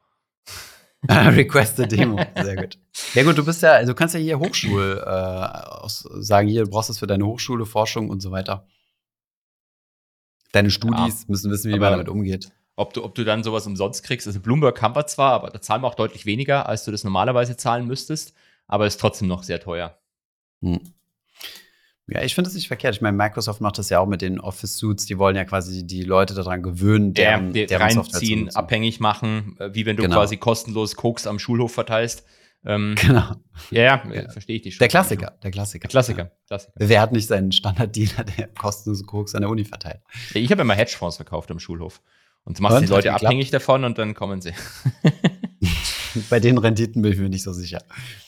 Request 1.09 1.79
a 1.79 1.85
Demo, 1.85 2.19
sehr 2.35 2.55
gut. 2.55 2.77
Ja 3.13 3.23
gut, 3.23 3.37
du 3.37 3.45
bist 3.45 3.61
ja, 3.61 3.83
du 3.83 3.93
kannst 3.95 4.13
ja 4.13 4.19
hier 4.19 4.39
Hochschul 4.39 5.03
äh, 5.03 5.87
sagen, 6.21 6.47
hier, 6.47 6.65
du 6.65 6.69
brauchst 6.69 6.89
das 6.89 6.99
für 6.99 7.07
deine 7.07 7.25
Hochschule, 7.25 7.65
Forschung 7.65 8.09
und 8.09 8.19
so 8.19 8.29
weiter. 8.29 8.67
Deine 10.51 10.69
Studis 10.69 11.21
ja, 11.21 11.25
müssen 11.27 11.51
wissen, 11.51 11.71
wie 11.71 11.79
man 11.79 11.91
damit 11.91 12.09
umgeht. 12.09 12.51
Ob 12.77 12.93
du, 12.93 13.03
ob 13.03 13.15
du 13.15 13.25
dann 13.25 13.43
sowas 13.43 13.65
umsonst 13.65 14.03
kriegst, 14.03 14.27
also 14.27 14.39
Bloomberg 14.39 14.75
kann 14.75 14.95
wir 14.95 15.07
zwar, 15.07 15.33
aber 15.33 15.49
da 15.49 15.59
zahlen 15.59 15.81
wir 15.81 15.87
auch 15.87 15.95
deutlich 15.95 16.27
weniger, 16.27 16.69
als 16.69 16.85
du 16.85 16.91
das 16.91 17.03
normalerweise 17.03 17.57
zahlen 17.57 17.87
müsstest, 17.87 18.35
aber 18.67 18.85
ist 18.85 19.01
trotzdem 19.01 19.27
noch 19.27 19.41
sehr 19.41 19.59
teuer. 19.59 19.97
Hm. 20.61 20.79
Ja, 22.09 22.21
ich 22.21 22.35
finde 22.35 22.49
es 22.49 22.55
nicht 22.55 22.67
verkehrt. 22.67 22.95
Ich 22.95 23.01
meine, 23.01 23.17
Microsoft 23.17 23.59
macht 23.59 23.77
das 23.79 23.89
ja 23.89 23.99
auch 23.99 24.05
mit 24.05 24.21
den 24.21 24.39
Office 24.39 24.77
Suits. 24.77 25.07
Die 25.07 25.17
wollen 25.17 25.35
ja 25.35 25.43
quasi 25.43 25.85
die 25.85 26.03
Leute 26.03 26.33
daran 26.33 26.63
gewöhnen, 26.63 27.13
deren, 27.13 27.51
der, 27.51 27.65
der 27.65 27.81
reinziehen, 27.81 28.55
abhängig 28.55 29.01
machen, 29.01 29.57
äh, 29.59 29.71
wie 29.73 29.85
wenn 29.85 29.97
du 29.97 30.03
genau. 30.03 30.15
quasi 30.15 30.37
kostenlos 30.37 30.95
Koks 30.95 31.27
am 31.27 31.37
Schulhof 31.37 31.73
verteilst. 31.73 32.25
Ähm, 32.65 32.95
Genau. 33.01 33.31
ja, 33.71 33.81
ja, 33.83 34.03
Ja. 34.13 34.29
verstehe 34.29 34.55
ich 34.55 34.61
die 34.61 34.71
schon. 34.71 34.79
Der 34.79 34.87
Klassiker, 34.87 35.37
der 35.43 35.51
Klassiker. 35.51 35.87
Der 35.87 35.89
Klassiker. 35.89 36.31
Klassiker. 36.47 36.73
Wer 36.75 37.01
hat 37.01 37.11
nicht 37.11 37.27
seinen 37.27 37.51
Standarddealer, 37.51 38.23
der 38.23 38.47
kostenlose 38.47 39.03
Koks 39.03 39.35
an 39.35 39.41
der 39.41 39.49
Uni 39.49 39.65
verteilt? 39.65 40.01
Ich 40.33 40.51
habe 40.51 40.61
immer 40.61 40.75
Hedgefonds 40.75 41.17
verkauft 41.17 41.51
am 41.51 41.59
Schulhof. 41.59 42.01
Und 42.47 42.59
du 42.59 42.63
machst 42.63 42.77
Und? 42.77 42.83
die 42.83 42.93
Leute 42.93 43.13
abhängig 43.13 43.51
davon 43.51 43.83
und 43.83 43.97
dann 43.97 44.13
kommen 44.13 44.39
sie. 44.39 44.53
Bei 46.29 46.39
den 46.39 46.57
Renditen 46.57 47.01
bin 47.01 47.11
ich 47.11 47.19
mir 47.19 47.27
nicht 47.27 47.43
so 47.43 47.51
sicher. 47.51 47.79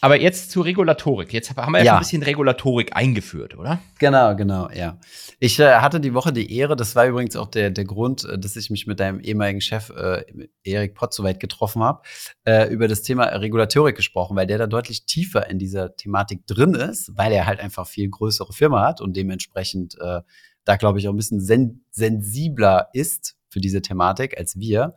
Aber 0.01 0.19
jetzt 0.19 0.51
zur 0.51 0.65
Regulatorik. 0.65 1.31
Jetzt 1.31 1.55
haben 1.55 1.71
wir 1.71 1.81
ja, 1.81 1.93
ein 1.93 1.99
bisschen 1.99 2.21
Regulatorik 2.21 2.97
eingeführt, 2.97 3.57
oder? 3.57 3.79
Genau, 3.97 4.35
genau, 4.35 4.69
ja. 4.71 4.97
Ich 5.39 5.57
äh, 5.57 5.75
hatte 5.75 6.01
die 6.01 6.13
Woche 6.13 6.33
die 6.33 6.53
Ehre, 6.53 6.75
das 6.75 6.97
war 6.97 7.07
übrigens 7.07 7.37
auch 7.37 7.47
der, 7.47 7.69
der 7.71 7.85
Grund, 7.85 8.25
äh, 8.25 8.37
dass 8.37 8.57
ich 8.57 8.69
mich 8.69 8.87
mit 8.87 8.99
deinem 8.99 9.21
ehemaligen 9.21 9.61
Chef 9.61 9.89
äh, 9.91 10.25
Erik 10.65 10.95
Potzowait 10.95 11.39
getroffen 11.39 11.81
habe, 11.81 12.01
äh, 12.43 12.67
über 12.67 12.89
das 12.89 13.01
Thema 13.01 13.23
Regulatorik 13.23 13.95
gesprochen, 13.95 14.35
weil 14.35 14.47
der 14.47 14.57
da 14.57 14.67
deutlich 14.67 15.05
tiefer 15.05 15.49
in 15.49 15.59
dieser 15.59 15.95
Thematik 15.95 16.45
drin 16.45 16.73
ist, 16.73 17.15
weil 17.15 17.31
er 17.31 17.45
halt 17.45 17.61
einfach 17.61 17.87
viel 17.87 18.09
größere 18.09 18.51
Firma 18.51 18.85
hat 18.85 18.99
und 18.99 19.15
dementsprechend 19.15 19.95
äh, 20.01 20.19
da, 20.65 20.75
glaube 20.75 20.99
ich, 20.99 21.07
auch 21.07 21.13
ein 21.13 21.17
bisschen 21.17 21.39
sen 21.39 21.85
sensibler 21.89 22.89
ist 22.91 23.38
für 23.49 23.59
diese 23.59 23.81
Thematik 23.81 24.37
als 24.37 24.57
wir. 24.59 24.95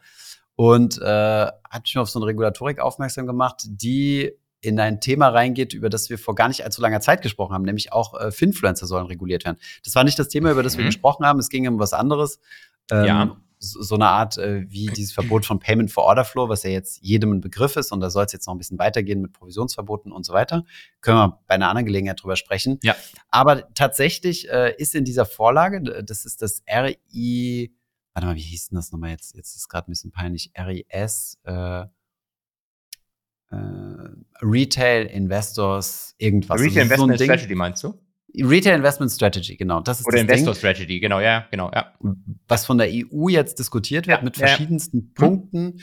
Und 0.54 0.98
äh, 1.00 1.04
hat 1.46 1.82
mich 1.82 1.96
auf 1.98 2.10
so 2.10 2.18
eine 2.18 2.26
Regulatorik 2.26 2.78
aufmerksam 2.78 3.26
gemacht, 3.26 3.62
die 3.66 4.32
in 4.60 4.78
ein 4.78 5.00
Thema 5.00 5.28
reingeht, 5.28 5.74
über 5.74 5.88
das 5.90 6.08
wir 6.08 6.18
vor 6.18 6.34
gar 6.36 6.46
nicht 6.48 6.62
allzu 6.64 6.80
langer 6.82 7.00
Zeit 7.00 7.20
gesprochen 7.22 7.52
haben, 7.54 7.64
nämlich 7.64 7.92
auch 7.92 8.18
äh, 8.20 8.30
Finfluencer 8.30 8.86
sollen 8.86 9.06
reguliert 9.06 9.44
werden. 9.44 9.56
Das 9.84 9.94
war 9.96 10.04
nicht 10.04 10.18
das 10.18 10.28
Thema, 10.28 10.52
über 10.52 10.62
das 10.62 10.76
wir 10.76 10.84
Mhm. 10.84 10.88
gesprochen 10.90 11.26
haben, 11.26 11.40
es 11.40 11.48
ging 11.48 11.66
um 11.66 11.78
was 11.80 11.92
anderes. 11.92 12.38
Ähm, 12.90 13.04
Ja. 13.04 13.36
So, 13.64 13.80
so 13.80 13.94
eine 13.94 14.08
Art 14.08 14.38
äh, 14.38 14.68
wie 14.68 14.86
dieses 14.86 15.12
Verbot 15.12 15.46
von 15.46 15.60
Payment 15.60 15.90
for 15.90 16.02
Order 16.04 16.24
Flow, 16.24 16.48
was 16.48 16.64
ja 16.64 16.70
jetzt 16.70 17.00
jedem 17.00 17.30
ein 17.32 17.40
Begriff 17.40 17.76
ist 17.76 17.92
und 17.92 18.00
da 18.00 18.10
soll 18.10 18.24
es 18.24 18.32
jetzt 18.32 18.46
noch 18.48 18.54
ein 18.54 18.58
bisschen 18.58 18.78
weitergehen 18.78 19.20
mit 19.20 19.32
Provisionsverboten 19.32 20.10
und 20.10 20.24
so 20.26 20.32
weiter. 20.32 20.64
Können 21.00 21.16
wir 21.18 21.38
bei 21.46 21.54
einer 21.54 21.68
anderen 21.68 21.86
Gelegenheit 21.86 22.20
drüber 22.20 22.34
sprechen. 22.34 22.80
Ja. 22.82 22.96
Aber 23.30 23.72
tatsächlich 23.74 24.48
äh, 24.50 24.74
ist 24.78 24.96
in 24.96 25.04
dieser 25.04 25.26
Vorlage, 25.26 26.02
das 26.04 26.24
ist 26.24 26.42
das 26.42 26.64
RI, 26.68 27.72
warte 28.14 28.26
mal, 28.26 28.36
wie 28.36 28.40
hieß 28.40 28.68
denn 28.68 28.76
das 28.76 28.92
nochmal 28.92 29.10
jetzt? 29.10 29.34
Jetzt 29.34 29.54
ist 29.54 29.62
es 29.62 29.68
gerade 29.68 29.90
ein 29.90 29.92
bisschen 29.92 30.12
peinlich. 30.12 30.52
RIS, 30.56 31.38
äh, 31.44 31.82
äh, 31.82 31.86
Retail 34.40 35.06
Investors, 35.06 36.14
irgendwas. 36.18 36.60
Retail 36.60 36.64
Also 36.64 36.74
so 36.74 36.80
ein 36.80 37.10
Investment 37.10 37.20
Ding. 37.20 37.26
Strategy 37.26 37.54
meinst 37.54 37.84
du? 37.84 37.98
Retail 38.34 38.76
Investment 38.76 39.12
Strategy, 39.12 39.56
genau. 39.56 39.80
Das 39.80 40.00
ist 40.00 40.06
Oder 40.06 40.16
das 40.16 40.22
Investor 40.22 40.54
Ding, 40.54 40.58
Strategy, 40.58 41.00
genau, 41.00 41.20
ja, 41.20 41.46
genau, 41.50 41.70
ja. 41.72 41.92
was 42.48 42.64
von 42.64 42.78
der 42.78 42.88
EU 42.90 43.28
jetzt 43.28 43.58
diskutiert 43.58 44.06
wird 44.06 44.18
Ja, 44.18 44.24
mit 44.24 44.36
ja, 44.36 44.42
ja. 44.42 44.48
verschiedensten 44.48 45.12
Punkten. 45.12 45.80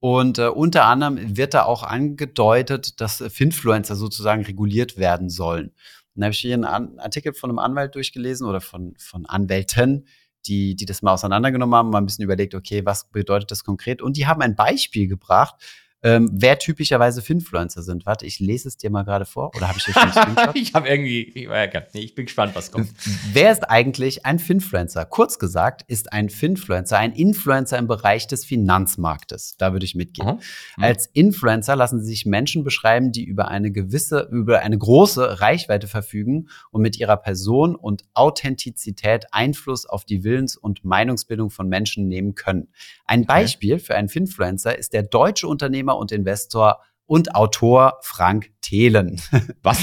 Und 0.00 0.38
äh, 0.38 0.46
unter 0.46 0.84
anderem 0.84 1.36
wird 1.36 1.54
da 1.54 1.64
auch 1.64 1.82
angedeutet, 1.82 3.00
dass 3.00 3.24
Finfluencer 3.28 3.96
sozusagen 3.96 4.44
reguliert 4.44 4.96
werden 4.96 5.28
sollen. 5.28 5.72
Dann 6.14 6.24
habe 6.24 6.32
ich 6.32 6.38
hier 6.38 6.54
einen 6.54 6.98
Artikel 7.00 7.32
von 7.32 7.50
einem 7.50 7.58
Anwalt 7.58 7.96
durchgelesen 7.96 8.46
oder 8.46 8.60
von, 8.60 8.94
von 8.98 9.26
Anwälten, 9.26 10.06
die, 10.48 10.74
die 10.74 10.86
das 10.86 11.02
mal 11.02 11.12
auseinandergenommen 11.12 11.74
haben, 11.74 11.90
mal 11.90 11.98
ein 11.98 12.06
bisschen 12.06 12.24
überlegt, 12.24 12.54
okay, 12.54 12.84
was 12.84 13.04
bedeutet 13.10 13.50
das 13.50 13.64
konkret? 13.64 14.02
Und 14.02 14.16
die 14.16 14.26
haben 14.26 14.42
ein 14.42 14.56
Beispiel 14.56 15.06
gebracht, 15.06 15.54
ähm, 16.02 16.28
wer 16.32 16.58
typischerweise 16.58 17.22
Finfluencer 17.22 17.82
sind. 17.82 18.06
Warte, 18.06 18.24
ich 18.24 18.38
lese 18.38 18.68
es 18.68 18.76
dir 18.76 18.90
mal 18.90 19.02
gerade 19.02 19.24
vor. 19.24 19.50
Oder 19.56 19.68
habe 19.68 19.78
ich 19.78 19.84
hier 19.84 19.94
schon 19.94 20.10
ich 20.54 20.74
habe 20.74 20.88
irgendwie, 20.88 21.22
ich, 21.22 21.48
war 21.48 21.72
ja, 21.72 21.82
nee, 21.92 22.00
ich 22.00 22.14
bin 22.14 22.26
gespannt, 22.26 22.54
was 22.54 22.70
kommt. 22.70 22.90
Wer 23.32 23.50
ist 23.50 23.68
eigentlich 23.68 24.24
ein 24.24 24.38
Finfluencer? 24.38 25.04
Kurz 25.06 25.38
gesagt 25.38 25.82
ist 25.88 26.12
ein 26.12 26.28
Finfluencer 26.28 26.98
ein 26.98 27.12
Influencer 27.12 27.78
im 27.78 27.86
Bereich 27.88 28.26
des 28.26 28.44
Finanzmarktes. 28.44 29.56
Da 29.56 29.72
würde 29.72 29.86
ich 29.86 29.94
mitgehen. 29.94 30.28
Aha. 30.28 30.38
Mhm. 30.76 30.84
Als 30.84 31.06
Influencer 31.06 31.74
lassen 31.74 32.02
sich 32.02 32.26
Menschen 32.26 32.64
beschreiben, 32.64 33.10
die 33.10 33.24
über 33.24 33.48
eine 33.48 33.72
gewisse, 33.72 34.28
über 34.30 34.60
eine 34.60 34.78
große 34.78 35.40
Reichweite 35.40 35.88
verfügen 35.88 36.48
und 36.70 36.82
mit 36.82 36.98
ihrer 36.98 37.16
Person 37.16 37.74
und 37.74 38.04
Authentizität 38.14 39.26
Einfluss 39.32 39.86
auf 39.86 40.04
die 40.04 40.22
Willens- 40.22 40.56
und 40.56 40.84
Meinungsbildung 40.84 41.50
von 41.50 41.68
Menschen 41.68 42.08
nehmen 42.08 42.34
können. 42.34 42.68
Ein 43.08 43.24
Beispiel 43.24 43.78
für 43.78 43.96
einen 43.96 44.08
Finfluencer 44.08 44.78
ist 44.78 44.92
der 44.92 45.02
deutsche 45.02 45.48
Unternehmer 45.48 45.96
und 45.96 46.12
Investor 46.12 46.80
und 47.06 47.34
Autor 47.34 47.98
Frank 48.02 48.50
Thelen. 48.60 49.20
Was? 49.62 49.80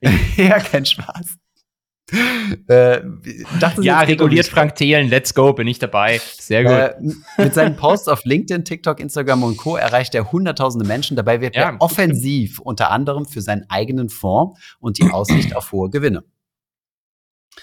ja, 0.36 0.58
kein 0.60 0.86
Spaß. 0.86 1.36
Äh, 2.68 3.00
Ja, 3.80 4.00
reguliert 4.00 4.46
Frank 4.46 4.76
Thelen, 4.76 5.08
let's 5.08 5.34
go, 5.34 5.52
bin 5.52 5.66
ich 5.66 5.78
dabei. 5.78 6.20
Sehr 6.38 6.62
gut. 6.62 6.72
Äh, 6.72 7.42
mit 7.42 7.54
seinen 7.54 7.76
Posts 7.76 8.08
auf 8.08 8.24
LinkedIn, 8.24 8.64
TikTok, 8.64 9.00
Instagram 9.00 9.42
und 9.42 9.56
Co. 9.56 9.76
erreicht 9.76 10.14
er 10.14 10.30
hunderttausende 10.30 10.86
Menschen. 10.86 11.16
Dabei 11.16 11.40
wird 11.40 11.56
Ja, 11.56 11.70
er 11.70 11.80
offensiv, 11.80 12.60
unter 12.60 12.90
anderem 12.90 13.24
für 13.26 13.40
seinen 13.40 13.64
eigenen 13.68 14.10
Fonds 14.10 14.60
und 14.78 14.98
die 14.98 15.10
Aussicht 15.10 15.56
auf 15.56 15.72
hohe 15.72 15.90
Gewinne. 15.90 16.24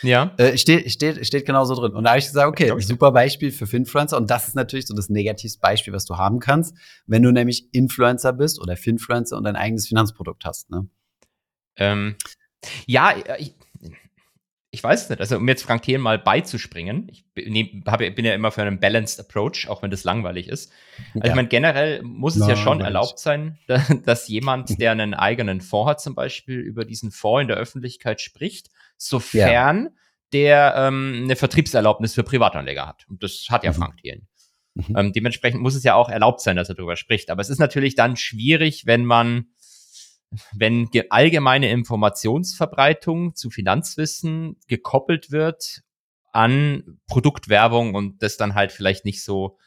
Ja. 0.02 0.34
Äh, 0.38 0.58
steht, 0.58 0.92
steht, 0.92 1.26
steht 1.26 1.46
genauso 1.46 1.76
drin. 1.76 1.94
Und 1.94 2.04
da 2.04 2.12
habe 2.12 2.20
ich 2.20 2.26
gesagt, 2.26 2.48
okay, 2.48 2.74
ich. 2.78 2.88
super 2.88 3.12
Beispiel 3.12 3.52
für 3.52 3.68
Finfluencer. 3.68 4.18
Und 4.18 4.30
das 4.30 4.48
ist 4.48 4.56
natürlich 4.56 4.88
so 4.88 4.96
das 4.96 5.10
negativste 5.10 5.60
Beispiel, 5.60 5.94
was 5.94 6.06
du 6.06 6.18
haben 6.18 6.40
kannst, 6.40 6.76
wenn 7.06 7.24
du 7.24 7.32
nämlich 7.32 7.74
Influencer 7.74 8.34
bist 8.34 8.60
oder 8.62 8.78
Finfluencer 8.78 9.38
und 9.38 9.44
dein 9.44 9.56
eigenes 9.56 9.88
Finanzprodukt 9.88 10.46
hast. 10.46 10.70
Ne? 10.70 10.88
Ähm, 11.78 12.16
ja, 12.86 13.16
ich, 13.38 13.56
ich 14.74 14.82
weiß 14.82 15.04
es 15.04 15.10
nicht. 15.10 15.20
Also, 15.20 15.38
um 15.38 15.48
jetzt 15.50 15.64
Frank 15.64 15.82
Thelen 15.82 16.02
mal 16.02 16.18
beizuspringen, 16.18 17.08
ich 17.12 17.26
bin, 17.34 17.52
nee, 17.52 17.84
hab, 17.86 18.00
bin 18.00 18.24
ja 18.24 18.34
immer 18.34 18.52
für 18.52 18.62
einen 18.62 18.80
Balanced 18.80 19.20
Approach, 19.20 19.68
auch 19.68 19.84
wenn 19.84 19.92
das 19.92 20.06
langweilig 20.06 20.48
ist. 20.48 20.72
Also, 21.14 21.28
ich 21.28 21.36
meine, 21.36 21.50
generell 21.50 22.02
muss 22.04 22.38
es 22.38 22.48
ja 22.48 22.56
schon 22.56 22.80
erlaubt 22.80 23.20
sein, 23.20 23.58
da, 23.68 23.84
dass 24.06 24.30
jemand, 24.30 24.80
der 24.80 24.92
einen 24.92 25.14
eigenen 25.14 25.60
Fonds 25.60 25.90
hat, 25.90 26.02
zum 26.02 26.16
Beispiel 26.16 26.60
über 26.60 26.86
diesen 26.86 27.12
Fonds 27.12 27.42
in 27.42 27.48
der 27.50 27.58
Öffentlichkeit 27.58 28.22
spricht, 28.22 28.70
sofern 29.08 29.90
der 30.34 30.76
ähm, 30.78 31.22
eine 31.24 31.36
Vertriebserlaubnis 31.36 32.14
für 32.14 32.24
Privatanleger 32.24 32.88
hat. 32.88 33.06
Und 33.10 33.22
das 33.24 33.48
hat 33.50 33.64
ja 33.64 33.72
Mhm. 33.72 33.76
Frank 33.76 33.98
Thelen. 33.98 34.28
Mhm. 34.76 34.98
Ähm, 34.98 35.14
dementsprechend 35.14 35.62
muss 35.62 35.76
es 35.76 35.84
ja 35.84 35.96
auch 35.96 36.08
erlaubt 36.08 36.40
sein, 36.40 36.56
dass 36.56 36.70
er 36.70 36.76
darüber 36.76 36.96
spricht. 36.96 37.30
Aber 37.30 37.42
es 37.42 37.50
ist 37.50 37.60
natürlich 37.60 37.96
dann 37.96 38.16
schwierig, 38.16 38.86
wenn 38.86 39.04
man, 39.04 39.48
wenn 40.54 40.86
ge- 40.90 41.08
allgemeine 41.10 41.70
Informationsverbreitung 41.70 43.36
zu 43.36 43.50
Finanzwissen 43.50 44.58
gekoppelt 44.68 45.32
wird 45.32 45.82
an 46.32 47.00
Produktwerbung 47.08 47.94
und 47.94 48.24
das 48.24 48.38
dann 48.38 48.56
halt 48.56 48.72
vielleicht 48.72 49.04
nicht 49.04 49.24
so, 49.24 49.58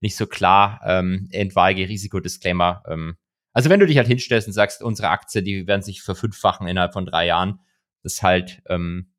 nicht 0.00 0.16
so 0.16 0.26
klar 0.26 0.80
ähm, 0.86 1.28
etwaige 1.32 1.86
Risikodisclaimer. 1.86 2.82
Ähm. 2.88 3.16
Also 3.52 3.68
wenn 3.68 3.80
du 3.80 3.86
dich 3.86 3.98
halt 3.98 4.08
hinstellst 4.08 4.48
und 4.48 4.54
sagst, 4.54 4.82
unsere 4.82 5.10
Aktie, 5.10 5.42
die 5.42 5.66
werden 5.66 5.82
sich 5.82 6.00
verfünffachen 6.00 6.66
innerhalb 6.66 6.94
von 6.94 7.04
drei 7.04 7.26
Jahren, 7.26 7.60
ist 8.04 8.22
halt, 8.22 8.62
ähm, 8.68 9.12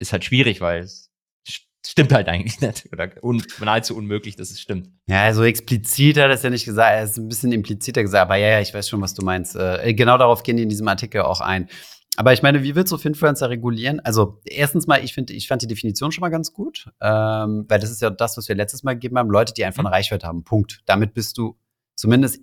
ist 0.00 0.12
halt 0.12 0.24
schwierig, 0.24 0.60
weil 0.60 0.80
es 0.82 1.10
st- 1.48 1.66
stimmt 1.86 2.12
halt 2.12 2.28
eigentlich 2.28 2.60
nicht. 2.60 2.88
Oder 2.92 3.10
un 3.22 3.42
nahezu 3.60 3.96
unmöglich, 3.96 4.36
dass 4.36 4.50
es 4.50 4.60
stimmt. 4.60 4.90
Ja, 5.06 5.32
so 5.32 5.44
explizit 5.44 6.16
hat 6.16 6.24
er 6.24 6.30
es 6.30 6.42
ja 6.42 6.50
nicht 6.50 6.64
gesagt. 6.64 6.92
Er 6.92 7.04
ist 7.04 7.16
ein 7.18 7.28
bisschen 7.28 7.52
impliziter 7.52 8.02
gesagt. 8.02 8.22
Aber 8.22 8.36
ja, 8.36 8.48
ja, 8.48 8.60
ich 8.60 8.74
weiß 8.74 8.88
schon, 8.88 9.00
was 9.00 9.14
du 9.14 9.24
meinst. 9.24 9.56
Äh, 9.56 9.94
genau 9.94 10.18
darauf 10.18 10.42
gehen 10.42 10.56
die 10.56 10.62
in 10.64 10.68
diesem 10.68 10.88
Artikel 10.88 11.22
auch 11.22 11.40
ein. 11.40 11.68
Aber 12.16 12.32
ich 12.32 12.42
meine, 12.42 12.62
wie 12.62 12.76
willst 12.76 12.92
du 12.92 12.96
Finfluencer 12.98 13.50
regulieren? 13.50 13.98
Also, 13.98 14.40
erstens 14.44 14.86
mal, 14.86 15.02
ich 15.02 15.12
finde, 15.14 15.32
ich 15.32 15.48
fand 15.48 15.62
die 15.62 15.66
Definition 15.66 16.12
schon 16.12 16.20
mal 16.22 16.28
ganz 16.28 16.52
gut, 16.52 16.88
ähm, 17.00 17.64
weil 17.68 17.80
das 17.80 17.90
ist 17.90 18.02
ja 18.02 18.10
das, 18.10 18.36
was 18.36 18.46
wir 18.48 18.54
letztes 18.54 18.84
Mal 18.84 18.92
gegeben 18.94 19.18
haben. 19.18 19.30
Leute, 19.30 19.52
die 19.52 19.64
einfach 19.64 19.82
Mhm. 19.82 19.88
eine 19.88 19.96
Reichweite 19.96 20.26
haben. 20.28 20.44
Punkt. 20.44 20.82
Damit 20.86 21.12
bist 21.12 21.36
du 21.38 21.58
zumindest 21.96 22.36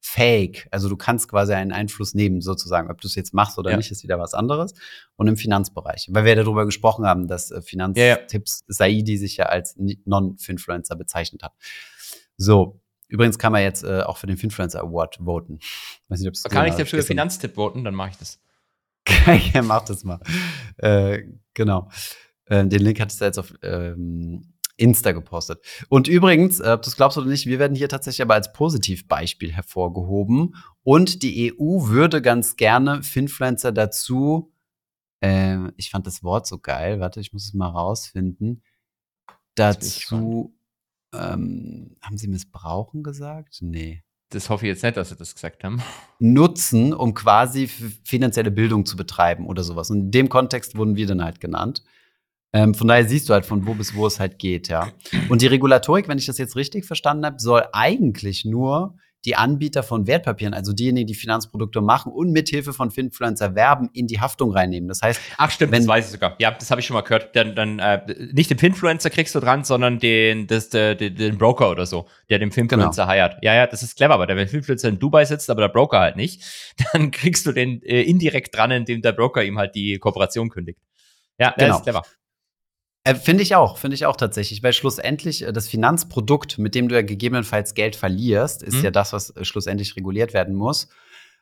influence-fähig. 0.00 0.66
Also, 0.70 0.88
du 0.88 0.96
kannst 0.96 1.28
quasi 1.28 1.52
einen 1.52 1.72
Einfluss 1.72 2.14
nehmen, 2.14 2.40
sozusagen. 2.40 2.90
Ob 2.90 3.00
du 3.00 3.08
es 3.08 3.14
jetzt 3.14 3.34
machst 3.34 3.58
oder 3.58 3.70
Ja. 3.70 3.76
nicht, 3.76 3.90
ist 3.90 4.02
wieder 4.02 4.18
was 4.18 4.34
anderes. 4.34 4.74
Und 5.16 5.28
im 5.28 5.36
Finanzbereich. 5.36 6.08
Weil 6.10 6.24
wir 6.24 6.36
ja 6.36 6.42
darüber 6.42 6.64
gesprochen 6.66 7.06
haben, 7.06 7.26
dass 7.28 7.50
äh, 7.50 7.54
Ja, 7.54 7.60
ja. 7.60 7.62
Finanztipps 7.64 8.64
Saidi 8.66 9.16
sich 9.16 9.36
ja 9.36 9.46
als 9.46 9.76
Non-Finfluencer 10.04 10.96
bezeichnet 10.96 11.42
hat. 11.42 11.52
So. 12.36 12.80
Übrigens 13.08 13.38
kann 13.40 13.50
man 13.50 13.62
jetzt 13.62 13.82
äh, 13.82 14.02
auch 14.02 14.18
für 14.18 14.28
den 14.28 14.36
Finfluencer 14.36 14.80
Award 14.80 15.18
voten. 15.24 15.58
Weiß 16.08 16.20
nicht, 16.20 16.44
Kann 16.44 16.66
ich 16.68 16.76
dafür 16.76 17.02
Finanztipp 17.02 17.56
voten, 17.56 17.82
dann 17.82 17.94
mache 17.94 18.10
ich 18.10 18.16
das. 18.18 18.38
ja, 19.52 19.62
mach 19.62 19.84
das 19.84 20.04
mal. 20.04 20.20
Äh, 20.76 21.24
genau. 21.52 21.88
Äh, 22.44 22.66
den 22.66 22.80
Link 22.82 23.00
hat 23.00 23.10
es 23.10 23.18
jetzt 23.18 23.38
auf 23.38 23.52
ähm, 23.62 24.49
Insta 24.80 25.12
gepostet. 25.12 25.60
Und 25.88 26.08
übrigens, 26.08 26.58
äh, 26.58 26.70
ob 26.70 26.82
du 26.82 26.88
es 26.88 26.96
glaubst 26.96 27.18
oder 27.18 27.28
nicht, 27.28 27.46
wir 27.46 27.58
werden 27.58 27.76
hier 27.76 27.88
tatsächlich 27.88 28.22
aber 28.22 28.34
als 28.34 28.52
Positivbeispiel 28.52 29.52
hervorgehoben. 29.52 30.56
Und 30.82 31.22
die 31.22 31.52
EU 31.52 31.86
würde 31.88 32.22
ganz 32.22 32.56
gerne 32.56 33.02
Finfluencer 33.02 33.72
dazu, 33.72 34.52
äh, 35.20 35.58
ich 35.76 35.90
fand 35.90 36.06
das 36.06 36.22
Wort 36.22 36.46
so 36.46 36.58
geil, 36.58 36.98
warte, 36.98 37.20
ich 37.20 37.32
muss 37.32 37.44
es 37.44 37.54
mal 37.54 37.68
rausfinden, 37.68 38.62
dazu, 39.54 40.56
ähm, 41.12 41.96
haben 42.00 42.16
sie 42.16 42.28
missbrauchen 42.28 43.02
gesagt? 43.02 43.58
Nee 43.60 44.02
Das 44.30 44.48
hoffe 44.48 44.64
ich 44.66 44.70
jetzt 44.70 44.82
nicht, 44.82 44.96
dass 44.96 45.10
sie 45.10 45.16
das 45.16 45.34
gesagt 45.34 45.62
haben. 45.62 45.82
nutzen, 46.18 46.94
um 46.94 47.12
quasi 47.12 47.66
finanzielle 47.66 48.50
Bildung 48.50 48.86
zu 48.86 48.96
betreiben 48.96 49.46
oder 49.46 49.62
sowas. 49.62 49.90
Und 49.90 50.00
in 50.00 50.10
dem 50.10 50.28
Kontext 50.30 50.76
wurden 50.76 50.96
wir 50.96 51.06
dann 51.06 51.22
halt 51.22 51.40
genannt. 51.40 51.82
Ähm, 52.52 52.74
von 52.74 52.88
daher 52.88 53.08
siehst 53.08 53.28
du 53.28 53.32
halt 53.32 53.46
von 53.46 53.66
wo 53.66 53.74
bis 53.74 53.94
wo 53.94 54.06
es 54.06 54.18
halt 54.18 54.38
geht, 54.38 54.68
ja. 54.68 54.88
Und 55.28 55.42
die 55.42 55.46
Regulatorik, 55.46 56.08
wenn 56.08 56.18
ich 56.18 56.26
das 56.26 56.38
jetzt 56.38 56.56
richtig 56.56 56.84
verstanden 56.84 57.24
habe, 57.24 57.36
soll 57.38 57.64
eigentlich 57.72 58.44
nur 58.44 58.96
die 59.26 59.36
Anbieter 59.36 59.82
von 59.82 60.06
Wertpapieren, 60.06 60.54
also 60.54 60.72
diejenigen, 60.72 61.06
die 61.06 61.14
Finanzprodukte 61.14 61.82
machen 61.82 62.10
und 62.10 62.32
mithilfe 62.32 62.72
von 62.72 62.90
Finfluencer 62.90 63.54
werben, 63.54 63.90
in 63.92 64.06
die 64.06 64.20
Haftung 64.20 64.50
reinnehmen. 64.52 64.88
Das 64.88 65.02
heißt, 65.02 65.20
ach 65.36 65.50
stimmt, 65.50 65.72
wenn, 65.72 65.82
das 65.82 65.88
weiß 65.88 66.06
ich 66.06 66.12
sogar. 66.12 66.36
Ja, 66.38 66.50
das 66.50 66.70
habe 66.70 66.80
ich 66.80 66.86
schon 66.86 66.94
mal 66.94 67.02
gehört. 67.02 67.36
Dann, 67.36 67.54
dann 67.54 67.78
äh, 67.78 68.00
nicht 68.32 68.50
den 68.50 68.58
Finfluencer 68.58 69.10
kriegst 69.10 69.34
du 69.34 69.40
dran, 69.40 69.64
sondern 69.64 69.98
den, 69.98 70.46
das, 70.46 70.70
den, 70.70 70.96
den 70.96 71.36
Broker 71.36 71.70
oder 71.70 71.84
so, 71.84 72.06
der 72.30 72.38
den 72.38 72.50
Finfluencer 72.50 73.02
genau. 73.02 73.12
heiert. 73.12 73.36
Ja, 73.42 73.54
ja, 73.54 73.66
das 73.66 73.82
ist 73.82 73.96
clever, 73.96 74.14
aber 74.14 74.26
der, 74.26 74.36
wenn 74.36 74.48
Finfluencer 74.48 74.88
in 74.88 74.98
Dubai 74.98 75.26
sitzt, 75.26 75.50
aber 75.50 75.60
der 75.62 75.68
Broker 75.68 76.00
halt 76.00 76.16
nicht, 76.16 76.42
dann 76.92 77.10
kriegst 77.10 77.46
du 77.46 77.52
den 77.52 77.82
äh, 77.82 78.02
indirekt 78.02 78.56
dran, 78.56 78.70
indem 78.70 79.02
der 79.02 79.12
Broker 79.12 79.44
ihm 79.44 79.58
halt 79.58 79.74
die 79.74 79.98
Kooperation 79.98 80.48
kündigt. 80.48 80.80
Ja, 81.38 81.50
genau. 81.50 81.68
das 81.68 81.76
ist 81.78 81.82
clever. 81.82 82.02
Äh, 83.04 83.14
finde 83.14 83.42
ich 83.42 83.54
auch, 83.54 83.78
finde 83.78 83.94
ich 83.94 84.04
auch 84.04 84.16
tatsächlich, 84.16 84.62
weil 84.62 84.72
schlussendlich 84.72 85.42
äh, 85.42 85.52
das 85.52 85.68
Finanzprodukt, 85.68 86.58
mit 86.58 86.74
dem 86.74 86.88
du 86.88 86.94
ja 86.94 87.02
gegebenenfalls 87.02 87.74
Geld 87.74 87.96
verlierst, 87.96 88.62
ist 88.62 88.76
mhm. 88.76 88.84
ja 88.84 88.90
das, 88.90 89.12
was 89.12 89.30
äh, 89.30 89.44
schlussendlich 89.44 89.96
reguliert 89.96 90.34
werden 90.34 90.54
muss. 90.54 90.88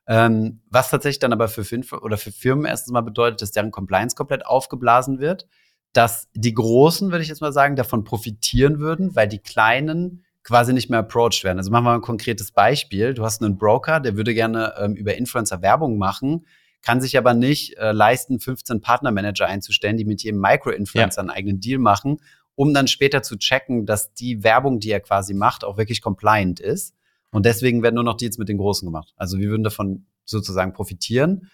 Ähm, 0.07 0.61
was 0.71 0.90
tatsächlich 0.90 1.18
dann 1.18 1.33
aber 1.33 1.49
für, 1.49 1.64
Finf 1.64 1.92
oder 1.92 2.16
für 2.16 2.33
Firmen 2.33 2.64
erstens 2.64 2.92
mal 2.92 3.03
bedeutet, 3.03 3.42
dass 3.42 3.51
deren 3.51 3.73
Compliance 3.73 4.16
komplett 4.16 4.47
aufgeblasen 4.47 5.18
wird, 5.18 5.47
dass 5.92 6.29
die 6.35 6.55
Großen, 6.55 7.11
würde 7.11 7.23
ich 7.23 7.29
jetzt 7.29 7.40
mal 7.40 7.53
sagen, 7.53 7.77
davon 7.77 8.05
profitieren 8.05 8.79
würden, 8.79 9.16
weil 9.16 9.29
die 9.29 9.40
Kleinen 9.40 10.25
quasi 10.44 10.73
nicht 10.73 10.88
mehr 10.88 11.01
approached 11.01 11.44
werden. 11.44 11.59
Also 11.59 11.71
machen 11.71 11.85
wir 11.85 11.90
mal 11.90 11.97
ein 11.97 12.03
konkretes 12.03 12.53
Beispiel. 12.53 13.12
Du 13.12 13.25
hast 13.25 13.42
einen 13.42 13.59
Broker, 13.59 14.01
der 14.01 14.16
würde 14.16 14.33
gerne 14.33 14.75
ähm, 14.79 14.94
über 14.94 15.14
Influencer 15.16 15.61
Werbung 15.61 15.99
machen, 15.99 16.47
kann 16.83 17.01
sich 17.01 17.19
aber 17.19 17.35
nicht 17.35 17.77
äh, 17.77 17.93
leisten, 17.93 18.41
15 18.41 18.81
Partnermanager 18.81 19.47
einzustellen, 19.47 19.97
die 19.97 20.05
mit 20.05 20.23
jedem 20.23 20.41
Micro-Influencer 20.41 21.19
ja. 21.19 21.23
einen 21.23 21.31
eigenen 21.31 21.61
Deal 21.61 21.79
machen, 21.79 22.19
um 22.55 22.75
dann 22.75 22.88
später 22.88 23.23
zu 23.23 23.37
checken, 23.37 23.87
dass 23.87 24.14
die 24.14 24.43
Werbung, 24.43 24.81
die 24.81 24.91
er 24.91 25.01
quasi 25.01 25.35
macht, 25.35 25.64
auch 25.64 25.77
wirklich 25.77 26.03
compliant 26.03 26.61
ist. 26.61 26.95
Und 27.31 27.47
deswegen 27.47 27.83
werden 27.83 27.95
nur 27.95 28.05
noch 28.05 28.17
Deals 28.17 28.38
mit 28.38 28.49
den 28.49 28.59
Großen 28.59 28.87
gemacht. 28.87 29.12
Also 29.17 29.38
wir 29.38 29.49
würden 29.49 29.62
davon 29.62 30.07
sozusagen 30.25 30.73
profitieren, 30.73 31.51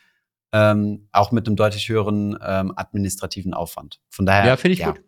ähm, 0.52 1.08
auch 1.12 1.32
mit 1.32 1.46
einem 1.46 1.56
deutlich 1.56 1.88
höheren 1.88 2.38
ähm, 2.40 2.72
administrativen 2.76 3.54
Aufwand. 3.54 4.00
Von 4.08 4.24
daher. 4.24 4.46
Ja, 4.46 4.56
finde 4.56 4.74
ich 4.74 4.78
ja. 4.80 4.92
gut. 4.92 5.02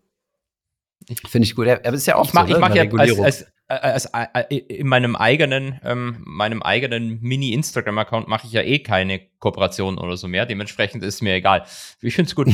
Finde 1.28 1.46
ich 1.46 1.54
gut. 1.54 1.66
Er 1.66 1.92
ist 1.92 2.06
ja 2.06 2.16
auch 2.16 2.26
ich 2.26 2.34
mach, 2.34 2.42
so, 2.42 2.48
ich 2.48 2.54
ne, 2.54 2.60
mach 2.60 2.74
ja 2.74 2.82
als, 2.82 3.20
als, 3.20 3.46
als, 3.68 4.06
als, 4.12 4.28
äh, 4.50 4.56
in 4.56 4.86
meinem 4.86 5.16
eigenen, 5.16 5.80
ähm, 5.82 6.22
meinem 6.24 6.62
eigenen 6.62 7.20
Mini-Instagram-Account 7.20 8.28
mache 8.28 8.46
ich 8.46 8.52
ja 8.52 8.62
eh 8.62 8.78
keine 8.78 9.20
Kooperation 9.38 9.98
oder 9.98 10.16
so 10.16 10.28
mehr. 10.28 10.46
Dementsprechend 10.46 11.02
ist 11.02 11.22
mir 11.22 11.34
egal. 11.34 11.64
Ich 12.00 12.14
finde 12.14 12.28
es 12.28 12.34
gut. 12.34 12.48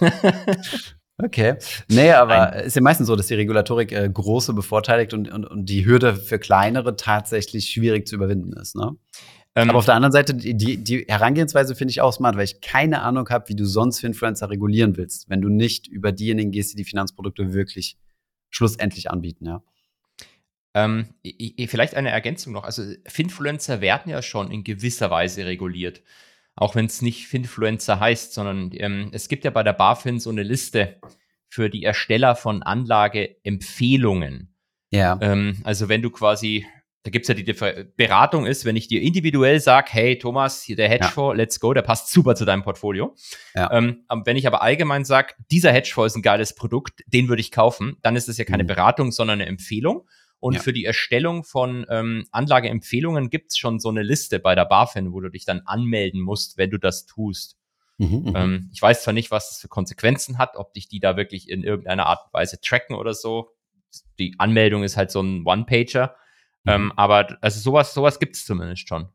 Okay. 1.20 1.56
Nee, 1.88 2.12
aber 2.12 2.54
es 2.54 2.66
ist 2.66 2.76
ja 2.76 2.82
meistens 2.82 3.08
so, 3.08 3.16
dass 3.16 3.26
die 3.26 3.34
Regulatorik 3.34 3.90
äh, 3.90 4.08
große 4.08 4.54
bevorteiligt 4.54 5.14
und, 5.14 5.28
und, 5.28 5.44
und 5.44 5.66
die 5.68 5.84
Hürde 5.84 6.14
für 6.14 6.38
kleinere 6.38 6.94
tatsächlich 6.94 7.70
schwierig 7.70 8.06
zu 8.06 8.14
überwinden 8.14 8.52
ist. 8.52 8.76
Ne? 8.76 8.92
Ähm, 9.56 9.68
aber 9.68 9.80
auf 9.80 9.84
der 9.84 9.94
anderen 9.94 10.12
Seite, 10.12 10.32
die, 10.32 10.76
die 10.76 11.04
Herangehensweise 11.08 11.74
finde 11.74 11.90
ich 11.90 12.00
auch 12.00 12.12
smart, 12.12 12.36
weil 12.36 12.44
ich 12.44 12.60
keine 12.60 13.02
Ahnung 13.02 13.28
habe, 13.30 13.48
wie 13.48 13.56
du 13.56 13.64
sonst 13.64 13.98
für 13.98 14.06
Influencer 14.06 14.48
regulieren 14.48 14.96
willst, 14.96 15.28
wenn 15.28 15.40
du 15.40 15.48
nicht 15.48 15.88
über 15.88 16.12
diejenigen 16.12 16.52
gehst, 16.52 16.74
die 16.74 16.76
die 16.76 16.84
Finanzprodukte 16.84 17.52
wirklich 17.52 17.98
schlussendlich 18.50 19.10
anbieten, 19.10 19.46
ja. 19.46 19.62
Ähm, 20.74 21.14
vielleicht 21.66 21.94
eine 21.94 22.10
Ergänzung 22.10 22.52
noch. 22.52 22.64
Also 22.64 22.84
Finfluencer 23.06 23.80
werden 23.80 24.10
ja 24.10 24.22
schon 24.22 24.50
in 24.50 24.64
gewisser 24.64 25.10
Weise 25.10 25.46
reguliert. 25.46 26.02
Auch 26.54 26.74
wenn 26.74 26.86
es 26.86 27.02
nicht 27.02 27.26
Finfluencer 27.26 28.00
heißt, 28.00 28.34
sondern 28.34 28.70
ähm, 28.74 29.10
es 29.12 29.28
gibt 29.28 29.44
ja 29.44 29.50
bei 29.50 29.62
der 29.62 29.72
BaFin 29.72 30.20
so 30.20 30.30
eine 30.30 30.42
Liste 30.42 31.00
für 31.48 31.70
die 31.70 31.84
Ersteller 31.84 32.36
von 32.36 32.62
Anlageempfehlungen. 32.62 34.54
Ja. 34.90 35.18
Ähm, 35.20 35.60
also 35.64 35.88
wenn 35.88 36.02
du 36.02 36.10
quasi 36.10 36.66
da 37.04 37.10
gibt 37.10 37.28
es 37.28 37.28
ja 37.28 37.34
die 37.34 37.86
Beratung 37.96 38.44
ist, 38.44 38.64
wenn 38.64 38.76
ich 38.76 38.88
dir 38.88 39.00
individuell 39.00 39.60
sage, 39.60 39.88
hey 39.92 40.18
Thomas, 40.18 40.62
hier 40.62 40.76
der 40.76 40.90
Hedgefonds, 40.90 41.34
ja. 41.34 41.42
let's 41.42 41.58
go, 41.58 41.72
der 41.72 41.80
passt 41.80 42.10
super 42.10 42.34
zu 42.34 42.44
deinem 42.44 42.62
Portfolio. 42.62 43.14
Ja. 43.54 43.72
Ähm, 43.72 44.04
wenn 44.24 44.36
ich 44.36 44.46
aber 44.46 44.62
allgemein 44.62 45.06
sage, 45.06 45.34
dieser 45.50 45.72
Hedgefonds 45.72 46.12
ist 46.12 46.16
ein 46.16 46.22
geiles 46.22 46.54
Produkt, 46.54 47.02
den 47.06 47.28
würde 47.28 47.40
ich 47.40 47.50
kaufen, 47.50 47.96
dann 48.02 48.14
ist 48.14 48.28
das 48.28 48.36
ja 48.36 48.44
keine 48.44 48.64
mhm. 48.64 48.68
Beratung, 48.68 49.12
sondern 49.12 49.40
eine 49.40 49.48
Empfehlung. 49.48 50.06
Und 50.40 50.54
ja. 50.54 50.60
für 50.60 50.72
die 50.72 50.84
Erstellung 50.84 51.42
von 51.42 51.84
ähm, 51.90 52.26
Anlageempfehlungen 52.30 53.28
gibt 53.28 53.50
es 53.50 53.58
schon 53.58 53.80
so 53.80 53.88
eine 53.88 54.02
Liste 54.02 54.38
bei 54.38 54.54
der 54.54 54.66
BaFin, 54.66 55.12
wo 55.12 55.20
du 55.20 55.30
dich 55.30 55.44
dann 55.44 55.62
anmelden 55.66 56.20
musst, 56.20 56.58
wenn 56.58 56.70
du 56.70 56.78
das 56.78 57.06
tust. 57.06 57.56
Mhm, 57.98 58.22
mhm, 58.26 58.32
ähm, 58.36 58.70
ich 58.72 58.80
weiß 58.80 59.02
zwar 59.02 59.14
nicht, 59.14 59.32
was 59.32 59.50
das 59.50 59.60
für 59.60 59.68
Konsequenzen 59.68 60.38
hat, 60.38 60.56
ob 60.56 60.72
dich 60.74 60.88
die 60.88 61.00
da 61.00 61.16
wirklich 61.16 61.48
in 61.48 61.64
irgendeiner 61.64 62.06
Art 62.06 62.26
und 62.26 62.32
Weise 62.32 62.60
tracken 62.60 62.94
oder 62.94 63.14
so. 63.14 63.50
Die 64.20 64.36
Anmeldung 64.38 64.84
ist 64.84 64.96
halt 64.96 65.10
so 65.10 65.20
ein 65.20 65.44
One-Pager. 65.44 66.14
Mhm. 66.62 66.72
Ähm, 66.72 66.92
aber 66.96 67.36
also 67.40 67.58
sowas, 67.58 67.92
sowas 67.92 68.20
gibt 68.20 68.36
es 68.36 68.44
zumindest 68.44 68.88
schon. 68.88 69.08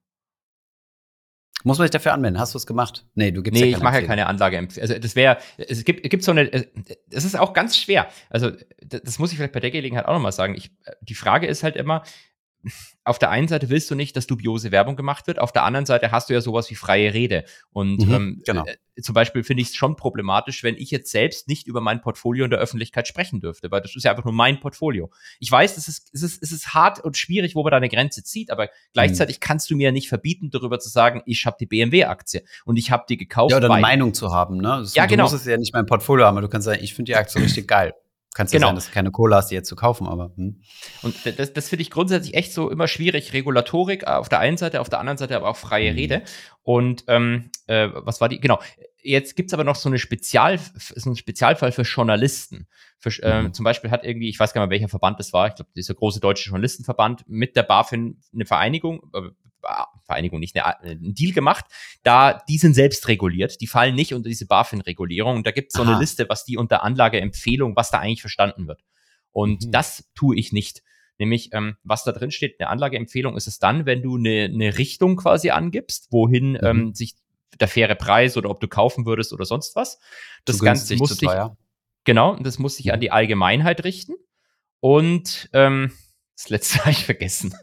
Muss 1.63 1.77
man 1.77 1.85
sich 1.85 1.91
dafür 1.91 2.13
anmelden? 2.13 2.39
Hast 2.39 2.53
du 2.53 2.57
es 2.57 2.67
gemacht? 2.67 3.05
Nee, 3.15 3.31
du 3.31 3.41
gibst 3.41 3.59
nee, 3.59 3.69
ja 3.69 3.77
ich 3.77 3.83
mache 3.83 4.01
ja 4.01 4.07
keine 4.07 4.27
Anlage. 4.27 4.67
Also 4.79 4.99
das 4.99 5.15
wäre, 5.15 5.37
es 5.57 5.83
gibt, 5.85 6.03
es 6.03 6.09
gibt 6.09 6.23
so 6.23 6.31
eine, 6.31 6.51
es 7.09 7.25
ist 7.25 7.37
auch 7.39 7.53
ganz 7.53 7.77
schwer. 7.77 8.07
Also 8.29 8.51
das 8.81 9.17
muss 9.19 9.31
ich 9.31 9.37
vielleicht 9.37 9.53
bei 9.53 9.59
der 9.59 9.71
Gelegenheit 9.71 10.05
auch 10.05 10.13
nochmal 10.13 10.33
sagen. 10.33 10.55
Ich, 10.55 10.71
die 11.01 11.15
Frage 11.15 11.47
ist 11.47 11.63
halt 11.63 11.75
immer, 11.75 12.03
auf 13.03 13.19
der 13.19 13.29
einen 13.29 13.47
Seite 13.47 13.69
willst 13.69 13.91
du 13.91 13.95
nicht, 13.95 14.15
dass 14.15 14.27
dubiose 14.27 14.71
Werbung 14.71 14.95
gemacht 14.95 15.27
wird, 15.27 15.39
auf 15.39 15.51
der 15.51 15.63
anderen 15.63 15.85
Seite 15.85 16.11
hast 16.11 16.29
du 16.29 16.33
ja 16.33 16.41
sowas 16.41 16.69
wie 16.69 16.75
freie 16.75 17.13
Rede. 17.13 17.43
Und 17.71 18.05
mhm, 18.05 18.13
ähm, 18.13 18.41
genau. 18.45 18.65
äh, 18.65 19.01
zum 19.01 19.13
Beispiel 19.13 19.43
finde 19.43 19.61
ich 19.61 19.69
es 19.69 19.75
schon 19.75 19.95
problematisch, 19.95 20.63
wenn 20.63 20.75
ich 20.75 20.91
jetzt 20.91 21.11
selbst 21.11 21.47
nicht 21.47 21.67
über 21.67 21.81
mein 21.81 22.01
Portfolio 22.01 22.45
in 22.45 22.51
der 22.51 22.59
Öffentlichkeit 22.59 23.07
sprechen 23.07 23.41
dürfte, 23.41 23.71
weil 23.71 23.81
das 23.81 23.95
ist 23.95 24.03
ja 24.03 24.11
einfach 24.11 24.23
nur 24.23 24.33
mein 24.33 24.59
Portfolio. 24.59 25.11
Ich 25.39 25.51
weiß, 25.51 25.77
es 25.77 25.87
ist, 25.87 26.11
es 26.13 26.23
ist, 26.23 26.41
es 26.41 26.51
ist 26.51 26.73
hart 26.73 27.03
und 27.03 27.17
schwierig, 27.17 27.55
wo 27.55 27.63
man 27.63 27.71
da 27.71 27.77
eine 27.77 27.89
Grenze 27.89 28.23
zieht, 28.23 28.51
aber 28.51 28.69
gleichzeitig 28.93 29.37
mhm. 29.37 29.41
kannst 29.41 29.69
du 29.69 29.75
mir 29.75 29.91
nicht 29.91 30.07
verbieten, 30.07 30.49
darüber 30.49 30.79
zu 30.79 30.89
sagen, 30.89 31.21
ich 31.25 31.45
habe 31.45 31.57
die 31.59 31.65
BMW-Aktie 31.65 32.43
und 32.65 32.77
ich 32.77 32.91
habe 32.91 33.03
die 33.09 33.17
gekauft. 33.17 33.51
Ja, 33.51 33.57
oder 33.57 33.69
eine 33.69 33.81
Meinung 33.81 34.13
zu 34.13 34.31
haben, 34.31 34.57
ne? 34.57 34.77
Das, 34.79 34.95
ja, 34.95 35.05
genau. 35.05 35.25
Du 35.25 35.31
musst 35.31 35.45
es 35.45 35.51
ja 35.51 35.57
nicht 35.57 35.73
mein 35.73 35.85
Portfolio 35.85 36.25
haben, 36.25 36.37
aber 36.37 36.47
du 36.47 36.49
kannst 36.49 36.65
sagen, 36.65 36.81
ich 36.81 36.93
finde 36.93 37.11
die 37.11 37.15
Aktie 37.15 37.41
richtig 37.41 37.67
geil. 37.67 37.93
Kann 38.33 38.47
genau. 38.47 38.67
ja 38.67 38.67
sein, 38.69 38.75
dass 38.75 38.85
du 38.87 38.91
keine 38.91 39.11
Cola 39.11 39.37
hast, 39.37 39.49
die 39.49 39.55
jetzt 39.55 39.69
zu 39.69 39.75
kaufen, 39.75 40.07
aber. 40.07 40.31
Hm. 40.35 40.61
Und 41.03 41.15
das, 41.37 41.53
das 41.53 41.69
finde 41.69 41.83
ich 41.83 41.91
grundsätzlich 41.91 42.33
echt 42.33 42.51
so 42.51 42.69
immer 42.69 42.87
schwierig. 42.87 43.33
Regulatorik 43.33 44.07
auf 44.07 44.29
der 44.29 44.39
einen 44.39 44.57
Seite, 44.57 44.81
auf 44.81 44.89
der 44.89 44.99
anderen 44.99 45.17
Seite 45.17 45.35
aber 45.35 45.49
auch 45.49 45.57
freie 45.57 45.91
mhm. 45.91 45.97
Rede. 45.97 46.23
Und 46.63 47.03
ähm, 47.07 47.51
äh, 47.67 47.89
was 47.93 48.21
war 48.21 48.29
die? 48.29 48.39
Genau. 48.39 48.59
Jetzt 49.05 49.35
gibt's 49.35 49.53
aber 49.53 49.65
noch 49.65 49.75
so 49.75 49.89
eine 49.89 49.99
Spezial, 49.99 50.57
so 50.57 51.09
einen 51.09 51.17
Spezialfall 51.17 51.73
für 51.73 51.81
Journalisten. 51.81 52.67
Für, 52.99 53.11
ähm, 53.21 53.45
mhm. 53.45 53.53
Zum 53.53 53.65
Beispiel 53.65 53.91
hat 53.91 54.05
irgendwie, 54.05 54.29
ich 54.29 54.39
weiß 54.39 54.53
gar 54.53 54.61
nicht 54.61 54.69
mehr, 54.69 54.79
welcher 54.79 54.89
Verband 54.89 55.19
das 55.19 55.33
war, 55.33 55.47
ich 55.47 55.55
glaube, 55.55 55.71
dieser 55.75 55.93
große 55.93 56.21
deutsche 56.21 56.45
Journalistenverband 56.45 57.27
mit 57.27 57.57
der 57.57 57.63
BaFin 57.63 58.21
eine 58.33 58.45
Vereinigung, 58.45 59.11
äh, 59.13 59.29
Vereinigung 60.05 60.39
nicht, 60.39 60.55
eine, 60.55 60.77
einen 60.81 61.13
Deal 61.13 61.33
gemacht. 61.33 61.65
Da, 62.03 62.41
die 62.47 62.57
sind 62.57 62.73
selbst 62.73 63.07
reguliert, 63.07 63.61
die 63.61 63.67
fallen 63.67 63.95
nicht 63.95 64.13
unter 64.13 64.29
diese 64.29 64.45
BaFin-Regulierung. 64.45 65.37
Und 65.37 65.47
da 65.47 65.51
gibt 65.51 65.71
es 65.71 65.77
so 65.77 65.83
Aha. 65.83 65.91
eine 65.91 65.99
Liste, 65.99 66.27
was 66.29 66.45
die 66.45 66.57
unter 66.57 66.83
Anlageempfehlung, 66.83 67.75
was 67.75 67.91
da 67.91 67.99
eigentlich 67.99 68.21
verstanden 68.21 68.67
wird. 68.67 68.81
Und 69.31 69.65
mhm. 69.65 69.71
das 69.71 70.09
tue 70.15 70.37
ich 70.37 70.51
nicht. 70.51 70.83
Nämlich, 71.19 71.49
ähm, 71.53 71.77
was 71.83 72.03
da 72.03 72.11
drin 72.11 72.31
steht, 72.31 72.59
eine 72.59 72.69
Anlageempfehlung 72.69 73.37
ist 73.37 73.47
es 73.47 73.59
dann, 73.59 73.85
wenn 73.85 74.01
du 74.01 74.17
eine, 74.17 74.45
eine 74.45 74.77
Richtung 74.77 75.15
quasi 75.15 75.51
angibst, 75.51 76.07
wohin 76.11 76.51
mhm. 76.51 76.59
ähm, 76.63 76.93
sich 76.93 77.15
der 77.59 77.67
faire 77.67 77.95
Preis 77.95 78.35
oder 78.35 78.49
ob 78.49 78.59
du 78.59 78.67
kaufen 78.67 79.05
würdest 79.05 79.31
oder 79.31 79.45
sonst 79.45 79.75
was. 79.75 79.99
Das 80.45 80.59
Ganze 80.59 80.95
muss 80.95 81.15
sich, 81.17 81.29
genau, 82.03 82.35
das 82.37 82.57
muss 82.57 82.77
sich 82.77 82.87
mhm. 82.87 82.91
an 82.93 82.99
die 82.99 83.11
Allgemeinheit 83.11 83.83
richten. 83.83 84.13
Und 84.79 85.49
ähm, 85.53 85.91
das 86.43 86.49
letzte 86.49 86.79
habe 86.81 86.91
ich 86.91 87.05
vergessen. 87.05 87.55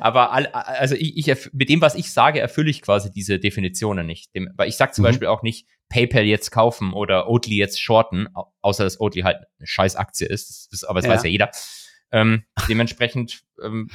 Aber 0.00 0.32
all, 0.32 0.46
also 0.46 0.94
ich, 0.94 1.16
ich, 1.16 1.48
mit 1.52 1.68
dem, 1.68 1.80
was 1.80 1.94
ich 1.94 2.12
sage, 2.12 2.40
erfülle 2.40 2.70
ich 2.70 2.82
quasi 2.82 3.10
diese 3.10 3.38
Definitionen 3.38 4.06
nicht. 4.06 4.34
Dem, 4.34 4.50
weil 4.56 4.68
ich 4.68 4.76
sage 4.76 4.92
zum 4.92 5.02
mhm. 5.02 5.08
Beispiel 5.08 5.28
auch 5.28 5.42
nicht 5.42 5.66
PayPal 5.88 6.24
jetzt 6.24 6.50
kaufen 6.50 6.92
oder 6.92 7.28
Oatly 7.28 7.56
jetzt 7.56 7.80
shorten, 7.80 8.28
außer 8.60 8.84
dass 8.84 9.00
Oatly 9.00 9.22
halt 9.22 9.38
eine 9.58 9.66
scheiß 9.66 9.96
Aktie 9.96 10.26
ist. 10.26 10.48
Das, 10.48 10.68
das 10.70 10.84
aber 10.84 11.00
das 11.00 11.06
ja. 11.06 11.14
weiß 11.14 11.22
ja 11.24 11.30
jeder. 11.30 11.50
Ähm, 12.12 12.44
dementsprechend 12.68 13.42
ähm, 13.62 13.90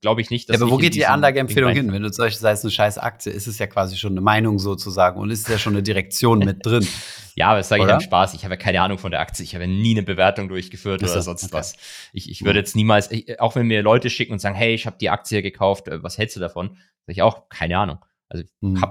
glaube 0.00 0.20
ich 0.20 0.30
nicht, 0.30 0.48
dass. 0.48 0.58
Ja, 0.58 0.62
aber 0.62 0.72
wo 0.72 0.76
geht 0.76 0.94
die 0.94 1.06
Anlageempfehlung 1.06 1.72
hin? 1.72 1.92
Wenn 1.92 2.02
du 2.02 2.10
Beispiel 2.10 2.40
sagst, 2.40 2.64
eine 2.64 2.70
scheiß 2.70 2.98
Aktie, 2.98 3.32
ist 3.32 3.46
es 3.46 3.58
ja 3.58 3.66
quasi 3.66 3.96
schon 3.96 4.12
eine 4.12 4.20
Meinung 4.20 4.58
sozusagen 4.58 5.20
und 5.20 5.30
ist 5.30 5.48
ja 5.48 5.58
schon 5.58 5.74
eine 5.74 5.82
Direktion 5.82 6.40
mit 6.40 6.64
drin. 6.64 6.86
Ja, 7.34 7.48
aber 7.48 7.58
das 7.60 7.70
sage 7.70 7.84
ich 7.84 7.88
im 7.88 8.00
Spaß. 8.00 8.34
Ich 8.34 8.44
habe 8.44 8.56
ja 8.56 8.58
keine 8.58 8.82
Ahnung 8.82 8.98
von 8.98 9.10
der 9.10 9.20
Aktie. 9.20 9.42
Ich 9.42 9.54
habe 9.54 9.64
ja 9.64 9.70
nie 9.70 9.92
eine 9.92 10.02
Bewertung 10.02 10.50
durchgeführt 10.50 11.02
oder 11.02 11.22
sonst 11.22 11.44
okay. 11.44 11.52
was. 11.54 11.76
Ich, 12.12 12.28
ich 12.28 12.44
würde 12.44 12.58
jetzt 12.58 12.76
niemals, 12.76 13.10
ich, 13.10 13.40
auch 13.40 13.54
wenn 13.54 13.68
mir 13.68 13.80
Leute 13.80 14.10
schicken 14.10 14.34
und 14.34 14.38
sagen, 14.38 14.54
hey, 14.54 14.74
ich 14.74 14.84
habe 14.84 14.98
die 15.00 15.08
Aktie 15.08 15.40
gekauft, 15.40 15.88
äh, 15.88 16.02
was 16.02 16.18
hältst 16.18 16.36
du 16.36 16.40
davon? 16.40 16.76
Sag 17.06 17.14
ich 17.14 17.22
auch, 17.22 17.48
keine 17.48 17.78
Ahnung. 17.78 18.04
Also 18.28 18.44
ich 18.44 18.50
mhm. 18.60 18.82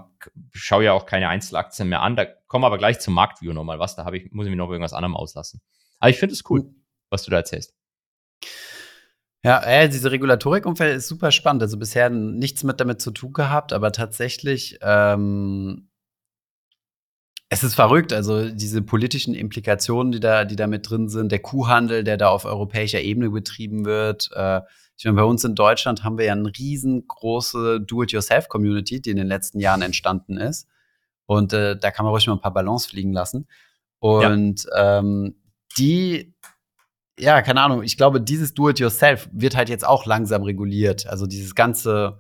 schaue 0.54 0.86
ja 0.86 0.94
auch 0.94 1.06
keine 1.06 1.28
Einzelaktien 1.30 1.90
mehr 1.90 2.02
an. 2.02 2.16
Da 2.16 2.26
kommen 2.26 2.66
aber 2.66 2.80
gleich 2.80 3.00
zum 3.00 3.14
Marktview 3.14 3.54
nochmal 3.54 3.78
was. 3.78 3.96
Da 3.96 4.06
habe 4.06 4.18
ich, 4.18 4.32
muss 4.32 4.46
ich 4.46 4.50
mir 4.50 4.56
noch 4.56 4.70
irgendwas 4.70 4.94
anderem 4.94 5.16
auslassen. 5.16 5.62
Aber 6.00 6.10
ich 6.10 6.18
finde 6.18 6.34
es 6.34 6.44
cool, 6.50 6.74
was 7.10 7.24
du 7.24 7.32
da 7.32 7.38
erzählst. 7.38 7.76
Ja, 9.44 9.64
äh, 9.64 9.90
diese 9.90 10.12
Regulatorikumfeld 10.12 10.98
ist 10.98 11.08
super 11.08 11.32
spannend. 11.32 11.64
Also 11.64 11.78
bisher 11.78 12.10
nichts 12.10 12.64
mit 12.64 12.80
damit 12.80 13.02
zu 13.02 13.12
tun 13.12 13.34
gehabt, 13.34 13.74
aber 13.74 13.92
tatsächlich 13.92 14.78
ähm, 14.82 15.90
Es 17.54 17.64
ist 17.64 17.76
verrückt, 17.76 18.14
also 18.14 18.50
diese 18.50 18.82
politischen 18.82 19.34
Implikationen, 19.34 20.14
die 20.14 20.22
da, 20.22 20.46
die 20.46 20.56
da 20.56 20.68
mit 20.68 20.90
drin 20.90 21.10
sind, 21.10 21.34
der 21.34 21.40
Kuhhandel, 21.40 22.06
der 22.06 22.16
da 22.16 22.30
auf 22.30 22.46
europäischer 22.46 23.02
Ebene 23.02 23.30
betrieben 23.30 23.84
wird. 23.84 24.30
Äh, 24.34 24.62
ich 24.96 25.04
meine, 25.04 25.18
bei 25.18 25.24
uns 25.24 25.44
in 25.44 25.56
Deutschland 25.56 26.04
haben 26.06 26.18
wir 26.18 26.26
ja 26.26 26.32
eine 26.32 26.48
riesengroße 26.48 27.82
Do-it-yourself-Community, 27.82 29.02
die 29.02 29.10
in 29.10 29.18
den 29.18 29.28
letzten 29.28 29.60
Jahren 29.60 29.82
entstanden 29.82 30.38
ist. 30.38 30.70
Und 31.26 31.52
äh, 31.52 31.76
da 31.78 31.92
kann 31.92 32.06
man 32.06 32.12
ruhig 32.14 32.28
mal 32.28 32.36
ein 32.36 32.42
paar 32.42 32.54
Ballons 32.54 32.86
fliegen 32.86 33.12
lassen. 33.12 33.48
Und 34.00 34.66
ja. 34.66 35.00
ähm, 35.00 35.36
die, 35.78 36.34
ja, 37.22 37.42
keine 37.42 37.62
Ahnung, 37.62 37.84
ich 37.84 37.98
glaube, 37.98 38.20
dieses 38.20 38.54
Do-it-yourself 38.54 39.30
wird 39.32 39.56
halt 39.56 39.70
jetzt 39.70 39.86
auch 39.86 40.06
langsam 40.06 40.44
reguliert. 40.44 41.08
Also 41.08 41.28
dieses 41.28 41.56
ganze 41.56 42.20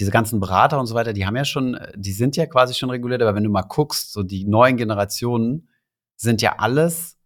diese 0.00 0.10
ganzen 0.10 0.40
Berater 0.40 0.80
und 0.80 0.86
so 0.86 0.94
weiter, 0.94 1.12
die 1.12 1.26
haben 1.26 1.36
ja 1.36 1.44
schon, 1.44 1.78
die 1.94 2.12
sind 2.12 2.34
ja 2.36 2.46
quasi 2.46 2.74
schon 2.74 2.90
reguliert, 2.90 3.20
aber 3.20 3.34
wenn 3.34 3.44
du 3.44 3.50
mal 3.50 3.62
guckst, 3.62 4.12
so 4.12 4.22
die 4.22 4.46
neuen 4.46 4.78
Generationen 4.78 5.68
sind 6.16 6.40
ja 6.42 6.58
alles 6.58 7.18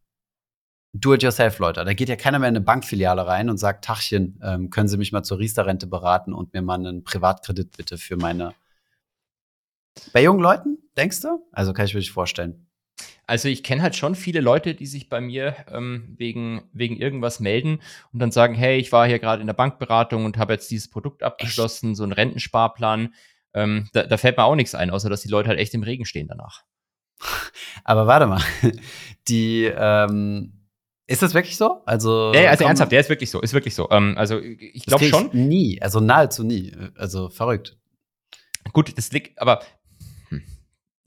Do-it-yourself-Leute. 0.93 1.85
Da 1.85 1.95
geht 1.95 2.09
ja 2.09 2.17
keiner 2.17 2.39
mehr 2.39 2.49
in 2.49 2.57
eine 2.57 2.65
Bankfiliale 2.65 3.27
rein 3.27 3.51
und 3.51 3.59
sagt, 3.59 3.85
Tachchen, 3.85 4.41
ähm, 4.43 4.71
können 4.71 4.89
Sie 4.89 4.97
mich 4.97 5.13
mal 5.13 5.23
zur 5.23 5.39
Riester-Rente 5.39 5.87
beraten 5.87 6.33
und 6.33 6.53
mir 6.53 6.63
mal 6.63 6.75
einen 6.75 7.05
Privatkredit 7.05 7.77
bitte 7.77 7.99
für 7.99 8.17
meine. 8.17 8.55
Bei 10.13 10.23
jungen 10.23 10.41
Leuten, 10.41 10.79
denkst 10.97 11.21
du? 11.21 11.45
Also 11.53 11.73
kann 11.73 11.87
ich 11.87 11.95
mir 11.95 12.01
nicht 12.01 12.13
vorstellen. 12.13 12.67
Also 13.27 13.49
ich 13.49 13.63
kenne 13.63 13.83
halt 13.83 13.97
schon 13.97 14.15
viele 14.15 14.41
Leute, 14.41 14.75
die 14.75 14.87
sich 14.87 15.09
bei 15.09 15.21
mir 15.21 15.57
ähm, 15.73 16.15
wegen, 16.17 16.69
wegen 16.73 16.97
irgendwas 16.97 17.41
melden 17.41 17.81
und 18.13 18.19
dann 18.21 18.31
sagen, 18.31 18.55
hey, 18.55 18.79
ich 18.79 18.93
war 18.93 19.07
hier 19.07 19.19
gerade 19.19 19.41
in 19.41 19.47
der 19.47 19.55
Bankberatung 19.55 20.25
und 20.25 20.37
habe 20.37 20.53
jetzt 20.53 20.71
dieses 20.71 20.91
Produkt 20.91 21.23
abgeschlossen, 21.23 21.95
so 21.95 22.03
einen 22.03 22.13
Rentensparplan. 22.13 23.15
Ähm, 23.55 23.89
da, 23.93 24.03
da, 24.03 24.17
fällt 24.19 24.37
mir 24.37 24.45
auch 24.45 24.57
nichts 24.57 24.75
ein, 24.75 24.91
außer 24.91 25.09
dass 25.09 25.23
die 25.23 25.29
Leute 25.29 25.49
halt 25.49 25.59
echt 25.59 25.75
im 25.75 25.83
Regen 25.83 26.05
stehen 26.05 26.29
danach. 26.29 26.65
Aber 27.85 28.07
warte 28.07 28.27
mal, 28.27 28.43
die 29.29 29.65
ähm 29.75 30.61
ist 31.07 31.23
das 31.23 31.35
wirklich 31.35 31.59
so? 31.59 31.83
Also, 31.85 32.33
ja, 32.33 32.49
also 32.49 32.65
ernsthaft, 32.65 32.91
der 32.91 33.01
ist 33.01 33.11
wirklich 33.11 33.31
so, 33.31 33.41
ist 33.43 33.53
wirklich 33.53 33.75
so. 33.75 33.91
Ähm, 33.91 34.15
also 34.17 34.41
ich 34.41 34.87
glaube 34.87 35.05
schon. 35.05 35.29
Nie, 35.33 35.81
also 35.83 36.01
nahezu 36.01 36.45
nie. 36.45 36.75
Also 36.97 37.29
verrückt. 37.29 37.77
Gut, 38.73 38.97
das 38.97 39.13
liegt, 39.13 39.39
aber 39.39 39.63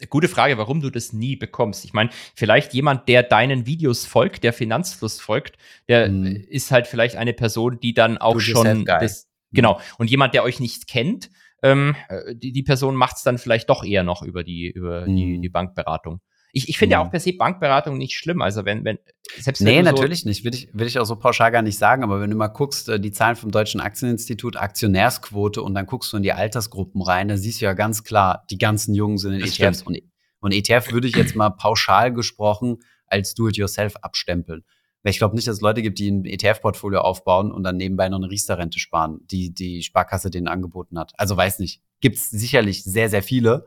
Gute 0.10 0.28
Frage, 0.28 0.58
warum 0.58 0.82
du 0.82 0.91
das 0.91 1.12
nie 1.12 1.36
bekommst. 1.36 1.84
Ich 1.84 1.93
meine, 1.93 2.12
vielleicht 2.36 2.74
jemand, 2.74 3.08
der 3.08 3.24
deinen 3.24 3.66
Videos 3.66 4.06
folgt, 4.06 4.43
der 4.43 4.54
Finanzfluss 4.54 5.20
folgt, 5.20 5.58
der 5.88 6.10
mm. 6.10 6.45
ist 6.50 6.72
halt 6.72 6.86
vielleicht 6.86 7.16
eine 7.16 7.34
Person, 7.34 7.80
die 7.80 7.95
dann 7.95 8.20
auch 8.20 8.39
schon 8.39 8.86
das, 8.86 9.28
genau. 9.52 9.82
Und 9.98 10.12
jemand, 10.12 10.36
der 10.36 10.43
euch 10.43 10.60
nicht 10.60 10.88
kennt, 10.88 11.32
ähm, 11.64 11.95
äh, 12.10 12.36
die, 12.36 12.52
die 12.52 12.62
Person 12.64 12.95
macht 12.95 13.18
es 13.18 13.24
dann 13.24 13.39
vielleicht 13.39 13.70
doch 13.70 13.84
eher 13.84 14.04
noch 14.04 14.22
über 14.22 14.43
die, 14.43 14.70
über 14.70 15.08
mm. 15.08 15.16
die, 15.16 15.41
die 15.41 15.50
Bankberatung. 15.50 16.22
Ich, 16.54 16.70
ich 16.70 16.78
finde 16.78 16.93
ja 16.93 17.02
auch 17.02 17.12
per 17.12 17.20
se 17.20 17.34
Bankberatung 17.34 17.98
nicht 17.98 18.16
schlimm. 18.16 18.41
Also 18.41 18.66
wenn, 18.66 18.84
wenn, 18.86 18.98
selbst 19.39 19.62
Nee, 19.62 19.82
natürlich 19.82 20.22
so 20.22 20.30
nicht. 20.30 20.43
Will 20.43 20.54
ich, 20.54 20.70
will 20.74 20.88
ich 20.88 20.98
auch 21.00 21.06
so 21.06 21.16
pauschal 21.16 21.52
gar 21.52 21.62
nicht 21.62 21.78
sagen. 21.78 22.04
Aber 22.04 22.22
wenn 22.22 22.30
du 22.30 22.38
mal 22.38 22.48
guckst, 22.48 22.89
äh, 22.89 23.00
die 23.00 23.12
Zahlen 23.12 23.36
vom 23.36 23.52
Deutschen 23.52 23.82
Aktieninstitut, 23.82 24.56
Aktionärsquote 24.56 25.62
und 25.62 25.76
dann 25.76 25.86
guckst 25.86 26.14
du 26.14 26.18
in 26.18 26.24
die 26.24 26.34
Altersgruppen 26.34 27.02
rein, 27.02 27.28
da 27.28 27.38
siehst 27.38 27.62
du 27.62 27.66
ja 27.66 27.74
ganz 27.74 28.04
klar, 28.04 28.45
die 28.50 28.58
ganzen 28.58 28.95
Jungen 28.95 29.18
sind 29.18 29.34
in 29.34 29.41
das 29.41 29.60
ETFs. 29.60 29.84
Und, 29.84 30.00
und 30.39 30.52
ETF 30.52 30.91
würde 30.91 31.08
ich 31.08 31.16
jetzt 31.16 31.36
mal 31.36 31.50
pauschal 31.50 32.14
gesprochen 32.14 32.78
als 33.08 33.34
Do-it-yourself 33.34 33.95
abstempeln. 33.98 34.64
Weil 35.04 35.12
ich 35.12 35.20
glaube 35.20 35.36
nicht, 35.36 35.48
dass 35.48 35.56
es 35.56 35.62
Leute 35.62 35.82
gibt, 35.82 36.00
die 36.00 36.10
ein 36.10 36.26
ETF-Portfolio 36.26 37.00
aufbauen 37.00 37.52
und 37.52 37.64
dann 37.64 37.78
nebenbei 37.78 38.10
noch 38.10 38.18
eine 38.18 38.30
Riester-Rente 38.30 38.80
sparen, 38.80 39.20
die 39.26 39.54
die 39.54 39.84
Sparkasse 39.84 40.30
denen 40.30 40.48
angeboten 40.48 41.00
hat. 41.00 41.14
Also 41.18 41.38
weiß 41.38 41.60
nicht. 41.60 41.82
Gibt 42.02 42.18
es 42.18 42.30
sicherlich 42.30 42.84
sehr, 42.84 43.10
sehr 43.10 43.24
viele. 43.24 43.66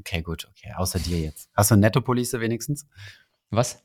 Okay, 0.00 0.22
gut, 0.22 0.48
okay. 0.50 0.72
Außer 0.76 0.98
dir 0.98 1.20
jetzt. 1.20 1.48
Hast 1.54 1.70
du 1.70 1.74
eine 1.74 1.82
Nettopolice 1.82 2.40
wenigstens? 2.40 2.86
Was? 3.50 3.82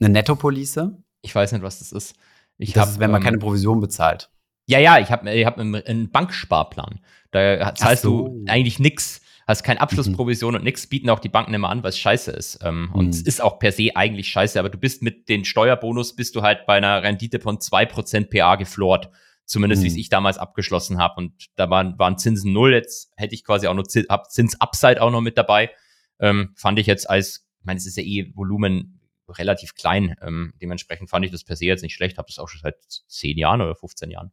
Eine 0.00 0.10
Nettopolice? 0.10 0.96
Ich 1.22 1.34
weiß 1.34 1.52
nicht, 1.52 1.62
was 1.62 1.78
das 1.78 1.92
ist. 1.92 2.14
Ich 2.58 2.72
das 2.72 2.82
hab, 2.82 2.88
ist, 2.90 2.98
wenn 3.00 3.10
man 3.10 3.20
ähm, 3.20 3.24
keine 3.24 3.38
Provision 3.38 3.80
bezahlt. 3.80 4.30
Ja, 4.66 4.78
ja, 4.78 4.98
ich 4.98 5.10
habe 5.10 5.30
ich 5.32 5.44
hab 5.44 5.58
einen, 5.58 6.10
Banksparplan. 6.10 7.00
Da 7.32 7.74
zahlst 7.74 8.02
so. 8.02 8.28
du 8.28 8.44
eigentlich 8.46 8.78
nichts, 8.78 9.20
hast 9.46 9.62
keine 9.62 9.80
Abschlussprovision 9.80 10.52
mhm. 10.52 10.58
und 10.58 10.64
nichts, 10.64 10.86
bieten 10.86 11.10
auch 11.10 11.18
die 11.18 11.28
Banken 11.28 11.54
immer 11.54 11.70
an, 11.70 11.82
was 11.82 11.98
scheiße 11.98 12.30
ist. 12.30 12.60
Ähm, 12.62 12.82
mhm. 12.82 12.92
Und 12.92 13.08
es 13.10 13.22
ist 13.22 13.42
auch 13.42 13.58
per 13.58 13.72
se 13.72 13.90
eigentlich 13.96 14.28
scheiße, 14.28 14.58
aber 14.58 14.68
du 14.68 14.78
bist 14.78 15.02
mit 15.02 15.28
den 15.28 15.44
Steuerbonus, 15.44 16.14
bist 16.14 16.36
du 16.36 16.42
halt 16.42 16.66
bei 16.66 16.76
einer 16.76 17.02
Rendite 17.02 17.40
von 17.40 17.58
2% 17.58 18.30
PA 18.30 18.56
geflort. 18.56 19.10
Zumindest, 19.50 19.82
mhm. 19.82 19.86
wie 19.86 20.00
ich 20.00 20.08
damals 20.08 20.38
abgeschlossen 20.38 20.98
habe. 20.98 21.16
Und 21.16 21.48
da 21.56 21.68
waren, 21.68 21.98
waren 21.98 22.16
Zinsen 22.16 22.52
null. 22.52 22.72
Jetzt 22.72 23.10
hätte 23.16 23.34
ich 23.34 23.42
quasi 23.42 23.66
auch 23.66 23.74
noch 23.74 23.82
Zins, 23.82 24.06
Zinsupside 24.28 25.02
auch 25.02 25.10
noch 25.10 25.22
mit 25.22 25.36
dabei. 25.36 25.72
Ähm, 26.20 26.52
fand 26.54 26.78
ich 26.78 26.86
jetzt 26.86 27.10
als, 27.10 27.48
ich 27.58 27.66
meine, 27.66 27.78
es 27.78 27.84
ist 27.84 27.96
ja 27.96 28.04
eh 28.04 28.30
Volumen 28.36 29.00
relativ 29.28 29.74
klein. 29.74 30.14
Ähm, 30.22 30.54
dementsprechend 30.62 31.10
fand 31.10 31.24
ich 31.24 31.32
das 31.32 31.42
per 31.42 31.56
se 31.56 31.64
jetzt 31.64 31.82
nicht 31.82 31.96
schlecht. 31.96 32.16
Habe 32.16 32.28
das 32.28 32.38
auch 32.38 32.46
schon 32.46 32.60
seit 32.60 32.76
zehn 33.08 33.36
Jahren 33.38 33.60
oder 33.60 33.74
15 33.74 34.12
Jahren. 34.12 34.30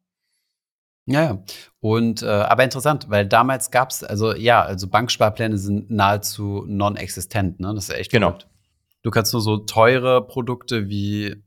Ja, 1.07 1.24
ja. 1.24 1.43
Und 1.80 2.22
äh, 2.22 2.28
aber 2.28 2.63
interessant, 2.63 3.09
weil 3.09 3.26
damals 3.26 3.72
gab 3.72 3.89
es, 3.89 4.03
also 4.03 4.36
ja, 4.36 4.61
also 4.61 4.88
Banksparpläne 4.88 5.57
sind 5.57 5.89
nahezu 5.89 6.63
non-existent, 6.68 7.59
ne? 7.59 7.74
Das 7.74 7.89
ist 7.89 7.95
echt 7.95 8.11
genau. 8.11 8.28
Verrückt. 8.28 8.47
Du 9.01 9.09
kannst 9.09 9.34
nur 9.34 9.41
so 9.41 9.57
teure 9.57 10.28
Produkte 10.28 10.89
wie 10.89 11.41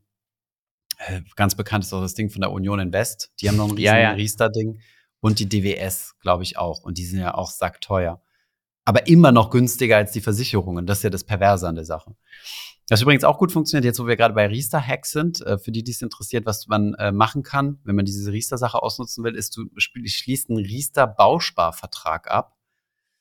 ganz 1.35 1.55
bekannt 1.55 1.83
ist 1.83 1.93
auch 1.93 2.01
das 2.01 2.13
Ding 2.13 2.29
von 2.29 2.41
der 2.41 2.51
Union 2.51 2.79
Invest. 2.79 3.31
Die 3.41 3.49
haben 3.49 3.57
noch 3.57 3.69
ein 3.69 3.71
riesen 3.77 3.83
ja, 3.83 3.99
ja. 3.99 4.11
Riester-Ding. 4.11 4.79
Und 5.19 5.39
die 5.39 5.47
DWS, 5.47 6.15
glaube 6.19 6.43
ich, 6.43 6.57
auch. 6.57 6.81
Und 6.81 6.97
die 6.97 7.05
sind 7.05 7.19
ja 7.19 7.35
auch 7.35 7.51
sackteuer. 7.51 8.21
Aber 8.85 9.07
immer 9.07 9.31
noch 9.31 9.51
günstiger 9.51 9.97
als 9.97 10.11
die 10.11 10.21
Versicherungen. 10.21 10.87
Das 10.87 10.99
ist 10.99 11.03
ja 11.03 11.09
das 11.11 11.23
Perverse 11.23 11.67
an 11.67 11.75
der 11.75 11.85
Sache. 11.85 12.15
Was 12.89 13.01
übrigens 13.01 13.23
auch 13.23 13.37
gut 13.37 13.51
funktioniert, 13.51 13.85
jetzt 13.85 13.99
wo 13.99 14.07
wir 14.07 14.17
gerade 14.17 14.33
bei 14.33 14.47
Riester-Hacks 14.47 15.11
sind, 15.11 15.39
äh, 15.45 15.57
für 15.57 15.71
die, 15.71 15.83
die 15.83 15.91
es 15.91 16.01
interessiert, 16.01 16.45
was 16.45 16.67
man 16.67 16.93
äh, 16.95 17.11
machen 17.11 17.43
kann, 17.43 17.79
wenn 17.83 17.95
man 17.95 18.03
diese 18.03 18.31
Riester-Sache 18.31 18.81
ausnutzen 18.81 19.23
will, 19.23 19.35
ist, 19.35 19.55
du 19.55 19.69
schließt 19.77 20.49
einen 20.49 20.59
Riester-Bausparvertrag 20.59 22.29
ab. 22.29 22.57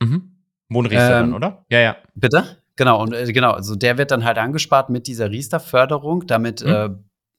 Mhm. 0.03 0.39
Wohnriester 0.71 1.21
ähm, 1.21 1.31
dann, 1.31 1.35
oder? 1.35 1.67
Ja, 1.69 1.81
ja. 1.81 1.97
Bitte? 2.15 2.57
Genau, 2.77 3.03
und 3.03 3.13
äh, 3.13 3.33
genau, 3.33 3.53
also 3.53 3.77
der 3.77 3.99
wird 3.99 4.11
dann 4.11 4.25
halt 4.25 4.39
angespart 4.39 4.89
mit 4.91 5.07
dieser 5.07 5.31
Riester-Förderung, 5.31 6.27
damit 6.27 6.65
mhm. 6.65 6.71
äh, 6.71 6.89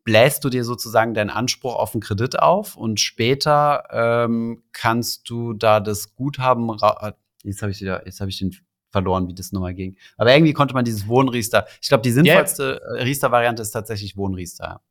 bläst 0.03 0.43
du 0.43 0.49
dir 0.49 0.63
sozusagen 0.63 1.13
deinen 1.13 1.29
Anspruch 1.29 1.75
auf 1.75 1.93
einen 1.93 2.01
Kredit 2.01 2.39
auf 2.39 2.75
und 2.75 2.99
später 2.99 3.83
ähm, 3.91 4.63
kannst 4.71 5.29
du 5.29 5.53
da 5.53 5.79
das 5.79 6.15
Guthaben. 6.15 6.69
Äh, 6.81 7.11
jetzt 7.43 7.61
habe 7.61 7.71
ich 7.71 7.81
wieder, 7.81 8.05
jetzt 8.05 8.19
habe 8.19 8.29
ich 8.29 8.39
den 8.39 8.55
verloren, 8.91 9.27
wie 9.27 9.33
das 9.33 9.51
nochmal 9.51 9.73
ging. 9.73 9.95
Aber 10.17 10.33
irgendwie 10.33 10.53
konnte 10.53 10.73
man 10.73 10.85
dieses 10.85 11.07
Wohnriester. 11.07 11.65
Ich 11.81 11.87
glaube, 11.87 12.03
die 12.03 12.11
sinnvollste 12.11 12.81
yeah. 12.83 13.03
Riester-Variante 13.03 13.61
ist 13.61 13.71
tatsächlich 13.71 14.17
Wohnriester. 14.17 14.81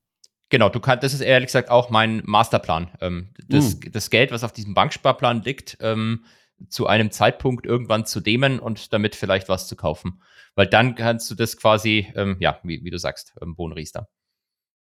Genau, 0.49 0.69
du 0.69 0.81
kannst, 0.81 1.05
das 1.05 1.15
ist 1.15 1.21
ehrlich 1.21 1.47
gesagt 1.47 1.71
auch 1.71 1.91
mein 1.91 2.23
Masterplan. 2.25 2.91
Ähm, 3.01 3.29
das, 3.49 3.77
mm. 3.77 3.93
das, 3.93 4.11
Geld, 4.11 4.33
was 4.33 4.43
auf 4.43 4.53
diesem 4.53 4.75
Banksparplan 4.75 5.43
liegt, 5.43 5.79
ähm, 5.81 6.25
zu 6.69 6.87
einem 6.87 7.11
Zeitpunkt 7.11 7.67
irgendwann 7.67 8.05
zu 8.05 8.21
dämmen 8.21 8.59
und 8.59 8.93
damit 8.93 9.15
vielleicht 9.15 9.49
was 9.49 9.69
zu 9.69 9.77
kaufen. 9.77 10.23
Weil 10.57 10.67
dann 10.67 10.95
kannst 10.97 11.31
du 11.31 11.35
das 11.35 11.57
quasi, 11.57 12.09
ähm, 12.17 12.37
ja, 12.41 12.59
wie, 12.65 12.83
wie, 12.85 12.91
du 12.91 12.99
sagst, 12.99 13.33
ähm, 13.41 13.57
Wohnriester. 13.57 14.09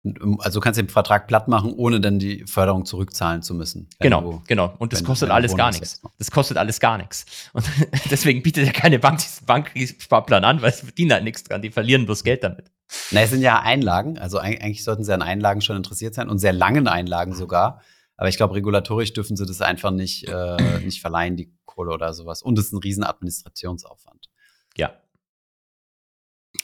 Ähm, 0.05 0.39
also 0.41 0.61
du 0.61 0.65
kannst 0.65 0.79
den 0.79 0.89
Vertrag 0.89 1.27
platt 1.27 1.49
machen, 1.49 1.73
ohne 1.73 2.01
dann 2.01 2.19
die 2.19 2.45
Förderung 2.47 2.85
zurückzahlen 2.85 3.43
zu 3.43 3.55
müssen. 3.55 3.89
Genau, 4.01 4.21
du, 4.21 4.43
genau. 4.47 4.75
Und 4.79 4.93
das 4.93 5.05
kostet 5.05 5.31
alles 5.31 5.57
gar 5.57 5.71
nichts. 5.71 6.03
Das 6.19 6.31
kostet 6.31 6.57
alles 6.57 6.81
gar 6.81 6.99
nichts. 6.99 7.27
Und 7.53 7.65
deswegen 8.11 8.43
bietet 8.43 8.67
ja 8.67 8.73
keine 8.73 8.99
Bank 8.99 9.19
diesen 9.19 9.47
Banksparplan 9.47 10.45
an, 10.45 10.63
weil 10.63 10.73
sie 10.73 10.87
verdienen 10.87 11.13
halt 11.13 11.25
nichts 11.25 11.45
dran. 11.45 11.63
Die 11.63 11.71
verlieren 11.71 12.07
bloß 12.07 12.25
Geld 12.25 12.45
damit. 12.45 12.71
Na, 13.11 13.21
es 13.21 13.31
sind 13.31 13.43
ja 13.43 13.61
Einlagen. 13.61 14.19
Also 14.19 14.39
eigentlich 14.39 14.85
sollten 14.85 15.05
sie 15.05 15.13
an 15.13 15.23
Einlagen 15.23 15.61
schon 15.61 15.77
interessiert 15.77 16.15
sein 16.15 16.29
und 16.29 16.39
sehr 16.39 16.53
langen 16.53 16.89
Einlagen 16.89 17.35
sogar. 17.35 17.83
Aber 18.17 18.29
ich 18.29 18.37
glaube, 18.37 18.55
regulatorisch 18.55 19.13
dürfen 19.13 19.37
sie 19.37 19.47
das 19.47 19.61
einfach 19.61 19.91
nicht, 19.91 20.27
äh, 20.29 20.81
nicht 20.85 21.01
verleihen, 21.01 21.37
die 21.37 21.53
Kohle 21.67 21.93
oder 21.93 22.13
sowas. 22.15 22.43
Und 22.43 22.59
es 22.59 22.67
ist 22.67 22.73
ein 22.73 22.79
riesen 22.79 23.05
Administrationsaufwand. 23.05 24.29
Ja. 24.77 24.93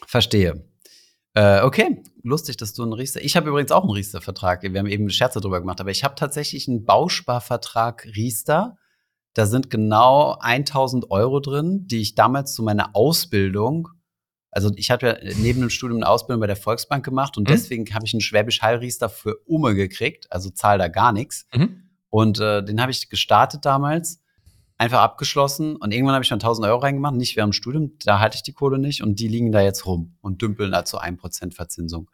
Verstehe. 0.07 0.65
Äh, 1.35 1.63
okay, 1.63 2.03
lustig, 2.23 2.57
dass 2.57 2.73
du 2.75 2.83
einen 2.83 2.93
Riester. 2.93 3.23
Ich 3.23 3.37
habe 3.37 3.49
übrigens 3.49 3.73
auch 3.73 3.83
einen 3.83 3.91
Riester-Vertrag. 3.91 4.63
Wir 4.63 4.79
haben 4.79 4.87
eben 4.87 5.11
Scherze 5.11 5.41
drüber 5.41 5.61
gemacht, 5.61 5.81
aber 5.81 5.91
ich 5.91 6.05
habe 6.05 6.15
tatsächlich 6.15 6.69
einen 6.69 6.85
Bausparvertrag 6.85 8.07
Riester. 8.17 8.79
Da 9.35 9.47
sind 9.47 9.69
genau 9.69 10.39
1000 10.41 11.11
Euro 11.11 11.41
drin, 11.41 11.87
die 11.89 12.01
ich 12.01 12.15
damals 12.15 12.55
zu 12.55 12.63
meiner 12.63 12.95
Ausbildung, 12.95 13.89
also 14.55 14.71
ich 14.77 14.93
habe 14.93 15.07
ja 15.07 15.17
neben 15.39 15.61
dem 15.61 15.71
Studium 15.71 15.99
eine 15.99 16.09
Ausbildung 16.09 16.41
bei 16.41 16.47
der 16.47 16.55
Volksbank 16.55 17.05
gemacht 17.05 17.37
und 17.37 17.49
mhm. 17.49 17.53
deswegen 17.53 17.93
habe 17.93 18.07
ich 18.07 18.15
einen 18.15 18.21
Schwäbisch 18.21 18.63
Hall 18.63 18.77
Riester 18.77 19.09
für 19.09 19.39
Umme 19.47 19.75
gekriegt, 19.75 20.31
also 20.31 20.49
zahl 20.49 20.79
da 20.79 20.87
gar 20.87 21.13
nichts. 21.13 21.47
Mhm. 21.53 21.91
Und 22.09 22.39
äh, 22.39 22.65
den 22.65 22.81
habe 22.81 22.93
ich 22.93 23.09
gestartet 23.09 23.65
damals 23.65 24.23
einfach 24.77 25.01
abgeschlossen 25.01 25.77
und 25.77 25.93
irgendwann 25.93 26.15
habe 26.15 26.23
ich 26.23 26.29
schon 26.29 26.37
1000 26.37 26.67
Euro 26.67 26.79
reingemacht, 26.79 27.15
nicht 27.15 27.37
während 27.37 27.53
dem 27.53 27.57
Studium, 27.57 27.93
da 28.05 28.19
hatte 28.21 28.37
ich 28.37 28.43
die 28.43 28.53
Kohle 28.53 28.79
nicht 28.79 29.03
und 29.03 29.21
die 29.21 29.29
liegen 29.29 29.53
da 29.53 29.61
jetzt 29.61 29.87
rum 29.87 30.17
und 30.21 30.43
dümpeln 30.43 30.73
da 30.73 30.85
zu 30.85 30.99
1% 31.01 31.55
Verzinsung. 31.55 32.11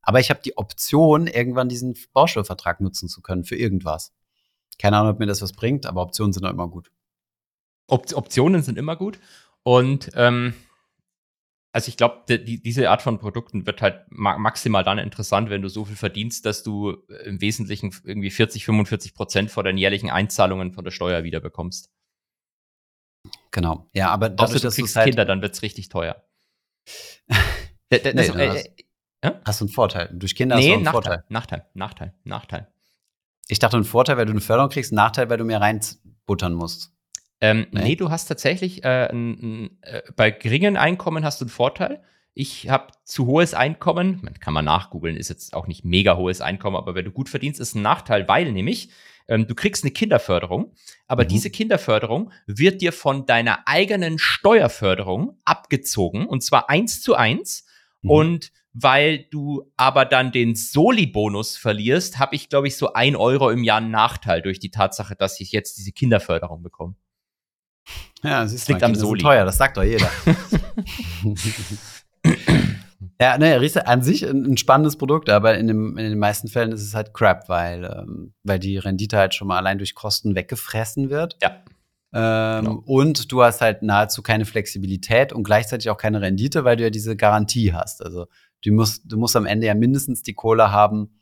Aber 0.00 0.20
ich 0.20 0.30
habe 0.30 0.40
die 0.42 0.56
Option, 0.56 1.26
irgendwann 1.26 1.68
diesen 1.68 1.94
Bausparvertrag 2.14 2.80
nutzen 2.80 3.08
zu 3.08 3.20
können 3.20 3.44
für 3.44 3.56
irgendwas. 3.56 4.14
Keine 4.78 4.96
Ahnung, 4.96 5.12
ob 5.12 5.18
mir 5.18 5.26
das 5.26 5.42
was 5.42 5.52
bringt, 5.52 5.86
aber 5.86 6.02
Optionen 6.02 6.32
sind 6.32 6.44
immer 6.46 6.68
gut. 6.68 6.90
Op 7.88 8.12
Optionen 8.14 8.62
sind 8.62 8.78
immer 8.78 8.96
gut 8.96 9.18
und 9.62 10.10
ähm, 10.14 10.54
also 11.72 11.90
ich 11.90 11.96
glaube, 11.96 12.24
die, 12.28 12.62
diese 12.62 12.88
Art 12.90 13.02
von 13.02 13.18
Produkten 13.18 13.66
wird 13.66 13.82
halt 13.82 14.06
ma 14.10 14.38
maximal 14.38 14.82
dann 14.82 14.98
interessant, 14.98 15.50
wenn 15.50 15.62
du 15.62 15.68
so 15.68 15.84
viel 15.84 15.96
verdienst, 15.96 16.46
dass 16.46 16.62
du 16.62 16.96
äh, 17.08 17.28
im 17.28 17.40
Wesentlichen 17.40 17.94
irgendwie 18.04 18.30
40, 18.30 18.64
45 18.64 19.14
Prozent 19.14 19.50
von 19.50 19.64
deinen 19.64 19.78
jährlichen 19.78 20.10
Einzahlungen 20.10 20.72
von 20.72 20.84
der 20.84 20.90
Steuer 20.90 21.24
wieder 21.24 21.40
bekommst. 21.40 21.90
Genau. 23.58 23.90
Ja, 23.92 24.10
aber 24.10 24.28
dafür, 24.28 24.60
dass 24.60 24.76
du 24.76 24.82
kriegst 24.82 24.94
halt 24.94 25.08
Kinder, 25.08 25.24
dann 25.24 25.42
wird's 25.42 25.62
richtig 25.62 25.88
teuer. 25.88 26.22
nee, 27.90 27.98
das, 27.98 28.28
äh, 28.28 28.48
hast, 28.48 28.70
ja? 29.24 29.40
hast 29.44 29.60
du 29.60 29.64
einen 29.64 29.72
Vorteil. 29.72 30.10
Durch 30.12 30.36
Kinder 30.36 30.54
nee, 30.54 30.62
hast 30.62 30.68
du 30.68 30.74
einen 30.74 30.84
Nachteil, 30.84 31.02
Vorteil. 31.02 31.24
Nachteil, 31.28 31.66
Nachteil, 31.74 32.14
Nachteil. 32.22 32.68
Ich 33.48 33.58
dachte, 33.58 33.76
ein 33.76 33.82
Vorteil, 33.82 34.16
weil 34.16 34.26
du 34.26 34.30
eine 34.30 34.40
Förderung 34.40 34.70
kriegst, 34.70 34.92
ein 34.92 34.94
Nachteil, 34.94 35.28
weil 35.28 35.38
du 35.38 35.44
mehr 35.44 35.60
reinbuttern 35.60 36.54
musst. 36.54 36.94
Ähm, 37.40 37.66
nee. 37.72 37.82
nee. 37.82 37.96
du 37.96 38.12
hast 38.12 38.26
tatsächlich 38.26 38.84
äh, 38.84 39.08
ein, 39.10 39.30
ein, 39.30 39.78
äh, 39.82 40.02
bei 40.14 40.30
geringen 40.30 40.76
Einkommen 40.76 41.24
hast 41.24 41.40
du 41.40 41.46
einen 41.46 41.50
Vorteil. 41.50 42.00
Ich 42.34 42.70
habe 42.70 42.92
zu 43.02 43.26
hohes 43.26 43.54
Einkommen, 43.54 44.30
kann 44.38 44.54
man 44.54 44.66
nachgoogeln, 44.66 45.16
ist 45.16 45.30
jetzt 45.30 45.52
auch 45.52 45.66
nicht 45.66 45.84
mega 45.84 46.16
hohes 46.16 46.40
Einkommen, 46.40 46.76
aber 46.76 46.94
wenn 46.94 47.06
du 47.06 47.10
gut 47.10 47.28
verdienst, 47.28 47.58
ist 47.58 47.74
ein 47.74 47.82
Nachteil, 47.82 48.28
weil 48.28 48.52
nämlich 48.52 48.90
ähm, 49.28 49.46
du 49.46 49.54
kriegst 49.54 49.84
eine 49.84 49.92
Kinderförderung, 49.92 50.74
aber 51.06 51.24
mhm. 51.24 51.28
diese 51.28 51.50
Kinderförderung 51.50 52.32
wird 52.46 52.80
dir 52.80 52.92
von 52.92 53.26
deiner 53.26 53.66
eigenen 53.66 54.18
Steuerförderung 54.18 55.38
abgezogen 55.44 56.26
und 56.26 56.42
zwar 56.42 56.68
eins 56.70 57.00
zu 57.00 57.14
eins. 57.14 57.66
Mhm. 58.02 58.10
Und 58.10 58.52
weil 58.72 59.26
du 59.30 59.70
aber 59.76 60.04
dann 60.04 60.32
den 60.32 60.54
Soli-Bonus 60.54 61.56
verlierst, 61.56 62.18
habe 62.18 62.36
ich, 62.36 62.48
glaube 62.48 62.68
ich, 62.68 62.76
so 62.76 62.92
ein 62.92 63.16
Euro 63.16 63.50
im 63.50 63.64
Jahr 63.64 63.78
einen 63.78 63.90
Nachteil 63.90 64.40
durch 64.40 64.60
die 64.60 64.70
Tatsache, 64.70 65.16
dass 65.16 65.40
ich 65.40 65.52
jetzt 65.52 65.78
diese 65.78 65.92
Kinderförderung 65.92 66.62
bekomme. 66.62 66.94
Ja, 68.22 68.42
das, 68.42 68.52
ist 68.52 68.68
liegt 68.68 68.82
am 68.82 68.94
Soli. 68.94 69.22
teuer, 69.22 69.44
das 69.44 69.58
sagt 69.58 69.76
doch 69.76 69.82
jeder. 69.82 70.10
ja, 73.20 73.36
ne, 73.36 73.60
Riese 73.60 73.86
an 73.86 74.02
sich 74.02 74.26
ein, 74.26 74.44
ein, 74.44 74.56
spannendes 74.56 74.96
Produkt, 74.96 75.28
aber 75.28 75.58
in, 75.58 75.66
dem, 75.66 75.98
in, 75.98 76.10
den 76.10 76.18
meisten 76.18 76.48
Fällen 76.48 76.70
ist 76.70 76.82
es 76.82 76.94
halt 76.94 77.14
Crap, 77.14 77.48
weil, 77.48 77.84
ähm, 77.84 78.32
weil 78.44 78.60
die 78.60 78.78
Rendite 78.78 79.16
halt 79.16 79.34
schon 79.34 79.48
mal 79.48 79.58
allein 79.58 79.78
durch 79.78 79.94
Kosten 79.94 80.36
weggefressen 80.36 81.10
wird. 81.10 81.36
Ja. 81.42 81.62
Ähm, 82.12 82.64
genau. 82.64 82.82
Und 82.86 83.30
du 83.32 83.42
hast 83.42 83.60
halt 83.60 83.82
nahezu 83.82 84.22
keine 84.22 84.44
Flexibilität 84.44 85.32
und 85.32 85.42
gleichzeitig 85.42 85.90
auch 85.90 85.98
keine 85.98 86.20
Rendite, 86.20 86.64
weil 86.64 86.76
du 86.76 86.84
ja 86.84 86.90
diese 86.90 87.16
Garantie 87.16 87.72
hast. 87.72 88.04
Also 88.04 88.26
du 88.64 88.72
musst, 88.72 89.02
du 89.10 89.18
musst 89.18 89.36
am 89.36 89.46
Ende 89.46 89.66
ja 89.66 89.74
mindestens 89.74 90.22
die 90.22 90.34
Kohle 90.34 90.70
haben, 90.70 91.18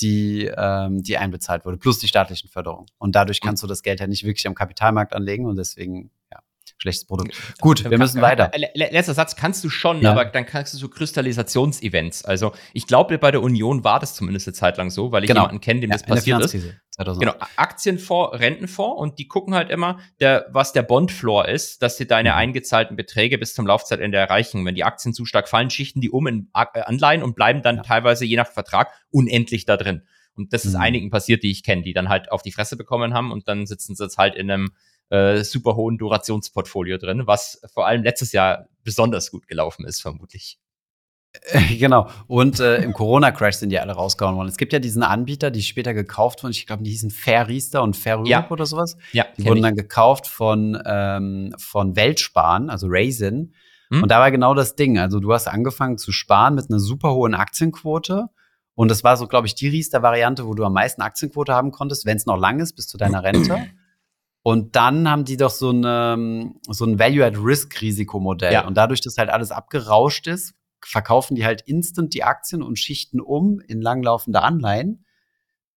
die, 0.00 0.50
ähm, 0.56 1.02
die 1.02 1.18
einbezahlt 1.18 1.64
wurde, 1.64 1.78
plus 1.78 1.98
die 1.98 2.08
staatlichen 2.08 2.48
Förderungen. 2.48 2.86
Und 2.98 3.14
dadurch 3.16 3.40
kannst 3.40 3.62
du 3.62 3.66
das 3.66 3.82
Geld 3.82 4.00
ja 4.00 4.06
nicht 4.06 4.24
wirklich 4.24 4.46
am 4.46 4.54
Kapitalmarkt 4.54 5.12
anlegen 5.12 5.46
und 5.46 5.56
deswegen, 5.56 6.10
ja, 6.32 6.40
schlechtes 6.84 7.06
Produkt. 7.06 7.34
Gut, 7.60 7.88
wir 7.88 7.98
müssen 7.98 8.20
weiter. 8.20 8.50
Letzter 8.74 9.14
Satz 9.14 9.36
kannst 9.36 9.64
du 9.64 9.70
schon, 9.70 10.02
ja. 10.02 10.12
aber 10.12 10.26
dann 10.26 10.44
kannst 10.44 10.74
du 10.74 10.78
so 10.78 10.88
Kristallisationsevents. 10.88 12.24
Also 12.24 12.52
ich 12.72 12.86
glaube, 12.86 13.18
bei 13.18 13.30
der 13.30 13.42
Union 13.42 13.84
war 13.84 14.00
das 14.00 14.14
zumindest 14.14 14.46
eine 14.48 14.54
Zeit 14.54 14.76
lang 14.76 14.90
so, 14.90 15.10
weil 15.10 15.24
ich 15.24 15.28
genau. 15.28 15.42
jemanden 15.42 15.60
kenne, 15.60 15.80
dem 15.80 15.90
ja, 15.90 15.96
das 15.96 16.06
passiert 16.06 16.40
ist. 16.42 16.52
2008. 16.90 17.20
Genau, 17.20 17.46
Aktienfonds, 17.56 18.38
Rentenfonds 18.38 19.00
und 19.00 19.18
die 19.18 19.26
gucken 19.26 19.54
halt 19.54 19.70
immer, 19.70 19.98
der, 20.20 20.46
was 20.50 20.72
der 20.72 20.82
Bondfloor 20.82 21.48
ist, 21.48 21.82
dass 21.82 21.96
sie 21.96 22.06
deine 22.06 22.30
mhm. 22.30 22.36
eingezahlten 22.36 22.96
Beträge 22.96 23.38
bis 23.38 23.54
zum 23.54 23.66
Laufzeitende 23.66 24.18
erreichen. 24.18 24.64
Wenn 24.64 24.74
die 24.74 24.84
Aktien 24.84 25.14
zu 25.14 25.24
stark 25.24 25.48
fallen, 25.48 25.70
schichten 25.70 26.00
die 26.00 26.10
um 26.10 26.26
in 26.26 26.50
äh, 26.54 26.80
Anleihen 26.82 27.22
und 27.22 27.34
bleiben 27.34 27.62
dann 27.62 27.76
ja. 27.76 27.82
teilweise 27.82 28.24
je 28.24 28.36
nach 28.36 28.46
Vertrag 28.46 28.92
unendlich 29.10 29.64
da 29.64 29.76
drin. 29.76 30.02
Und 30.36 30.52
das 30.52 30.64
ist 30.64 30.74
mhm. 30.74 30.80
einigen 30.80 31.10
passiert, 31.10 31.42
die 31.42 31.50
ich 31.50 31.62
kenne, 31.62 31.82
die 31.82 31.94
dann 31.94 32.08
halt 32.08 32.30
auf 32.30 32.42
die 32.42 32.52
Fresse 32.52 32.76
bekommen 32.76 33.14
haben 33.14 33.32
und 33.32 33.48
dann 33.48 33.66
sitzen 33.66 33.94
sie 33.94 34.04
jetzt 34.04 34.18
halt 34.18 34.34
in 34.34 34.50
einem 34.50 34.70
äh, 35.10 35.42
super 35.44 35.76
hohen 35.76 35.98
Durationsportfolio 35.98 36.98
drin, 36.98 37.26
was 37.26 37.60
vor 37.72 37.86
allem 37.86 38.02
letztes 38.02 38.32
Jahr 38.32 38.68
besonders 38.82 39.30
gut 39.30 39.46
gelaufen 39.46 39.84
ist, 39.84 40.00
vermutlich. 40.00 40.58
Genau. 41.78 42.08
Und 42.26 42.60
äh, 42.60 42.82
im 42.82 42.92
Corona-Crash 42.92 43.56
sind 43.56 43.70
die 43.70 43.78
alle 43.78 43.92
rausgehauen 43.92 44.36
worden. 44.36 44.48
Es 44.48 44.56
gibt 44.56 44.72
ja 44.72 44.78
diesen 44.78 45.02
Anbieter, 45.02 45.50
die 45.50 45.62
später 45.62 45.94
gekauft 45.94 46.42
wurden. 46.42 46.52
Ich 46.52 46.66
glaube, 46.66 46.82
die 46.82 46.90
hießen 46.90 47.10
Fairriester 47.10 47.82
und 47.82 47.96
Fairrüb 47.96 48.28
ja. 48.28 48.48
oder 48.50 48.66
sowas. 48.66 48.96
Ja. 49.12 49.26
Die 49.36 49.44
wurden 49.44 49.58
ich. 49.58 49.62
dann 49.64 49.74
gekauft 49.74 50.26
von, 50.26 50.80
ähm, 50.84 51.54
von 51.58 51.96
Weltsparen, 51.96 52.70
also 52.70 52.86
Raisin. 52.88 53.54
Hm? 53.90 54.02
Und 54.02 54.08
da 54.10 54.20
war 54.20 54.30
genau 54.30 54.54
das 54.54 54.76
Ding. 54.76 54.98
Also 54.98 55.20
du 55.20 55.32
hast 55.32 55.48
angefangen 55.48 55.98
zu 55.98 56.12
sparen 56.12 56.54
mit 56.54 56.70
einer 56.70 56.78
super 56.78 57.14
hohen 57.14 57.34
Aktienquote. 57.34 58.26
Und 58.74 58.90
das 58.90 59.04
war 59.04 59.16
so, 59.16 59.26
glaube 59.26 59.46
ich, 59.46 59.54
die 59.54 59.68
Riester-Variante, 59.68 60.46
wo 60.46 60.54
du 60.54 60.64
am 60.64 60.72
meisten 60.72 61.02
Aktienquote 61.02 61.54
haben 61.54 61.70
konntest, 61.70 62.06
wenn 62.06 62.16
es 62.16 62.26
noch 62.26 62.36
lang 62.36 62.60
ist, 62.60 62.74
bis 62.74 62.88
zu 62.88 62.98
deiner 62.98 63.22
Rente. 63.22 63.66
Und 64.46 64.76
dann 64.76 65.08
haben 65.10 65.24
die 65.24 65.38
doch 65.38 65.50
so, 65.50 65.70
eine, 65.70 66.52
so 66.68 66.84
ein 66.84 66.98
Value-at-Risk-Risikomodell. 66.98 68.52
Ja. 68.52 68.66
Und 68.66 68.74
dadurch, 68.76 69.00
dass 69.00 69.16
halt 69.16 69.30
alles 69.30 69.50
abgerauscht 69.50 70.26
ist, 70.26 70.52
verkaufen 70.84 71.34
die 71.34 71.46
halt 71.46 71.62
instant 71.62 72.12
die 72.12 72.24
Aktien 72.24 72.62
und 72.62 72.78
schichten 72.78 73.22
um 73.22 73.58
in 73.60 73.80
langlaufende 73.80 74.42
Anleihen, 74.42 75.06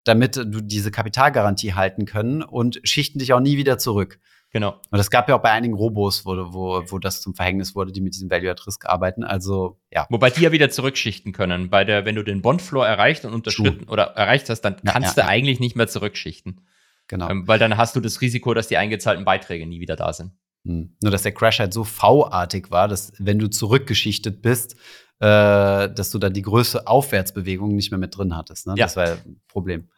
damit 0.04 0.36
du 0.36 0.62
diese 0.62 0.92
Kapitalgarantie 0.92 1.76
halten 1.76 2.04
können 2.04 2.44
und 2.44 2.82
schichten 2.84 3.20
dich 3.20 3.32
auch 3.32 3.40
nie 3.40 3.56
wieder 3.56 3.78
zurück. 3.78 4.20
Genau. 4.52 4.82
Und 4.92 5.00
es 5.00 5.10
gab 5.10 5.30
ja 5.30 5.38
auch 5.38 5.42
bei 5.42 5.52
einigen 5.52 5.74
Robos, 5.74 6.26
wo, 6.26 6.36
wo, 6.54 6.84
wo 6.88 7.00
das 7.00 7.22
zum 7.22 7.36
Verhängnis 7.36 7.74
wurde, 7.74 7.94
die 7.94 8.02
mit 8.02 8.16
diesem 8.16 8.30
Value 8.30 8.52
at 8.52 8.68
Risk 8.68 8.86
arbeiten. 8.86 9.24
Also, 9.24 9.80
ja. 9.94 10.08
Wobei 10.10 10.30
die 10.30 10.42
ja 10.42 10.52
wieder 10.52 10.70
zurückschichten 10.70 11.32
können. 11.32 11.70
Bei 11.70 11.86
der, 11.86 12.04
wenn 12.04 12.16
du 12.16 12.24
den 12.24 12.42
Bondfloor 12.42 12.86
erreicht 12.86 13.24
und 13.24 13.34
unterschritten 13.34 13.86
True. 13.86 13.94
oder 13.94 14.04
erreicht 14.08 14.50
hast, 14.50 14.60
dann 14.60 14.76
kannst 14.84 15.16
ja, 15.16 15.24
ja, 15.24 15.28
du 15.28 15.30
eigentlich 15.30 15.62
nicht 15.62 15.78
mehr 15.78 15.88
zurückschichten. 15.88 16.68
Genau. 17.08 17.30
Ähm, 17.30 17.48
weil 17.48 17.60
dann 17.60 17.78
hast 17.78 17.96
du 17.96 18.00
das 18.00 18.22
Risiko, 18.22 18.54
dass 18.54 18.68
die 18.68 18.78
eingezahlten 18.78 19.26
Beiträge 19.26 19.66
nie 19.66 19.80
wieder 19.80 19.96
da 19.96 20.14
sind. 20.14 20.32
Hm. 20.66 20.96
Nur, 21.02 21.12
dass 21.12 21.24
der 21.24 21.34
Crash 21.34 21.60
halt 21.60 21.74
so 21.74 21.84
V-artig 21.84 22.72
war, 22.72 22.88
dass 22.88 23.14
wenn 23.18 23.40
du 23.40 23.48
zurückgeschichtet 23.48 24.42
bist, 24.42 24.76
äh, 25.20 25.90
dass 25.90 26.12
du 26.12 26.20
da 26.20 26.30
die 26.30 26.42
größte 26.42 26.88
Aufwärtsbewegung 26.88 27.76
nicht 27.76 27.92
mehr 27.92 27.98
mit 27.98 28.18
drin 28.18 28.36
hattest. 28.36 28.68
Ne? 28.68 28.74
Ja. 28.78 28.86
Das 28.86 28.96
war 28.96 29.06
ein 29.06 29.42
Problem. 29.48 29.90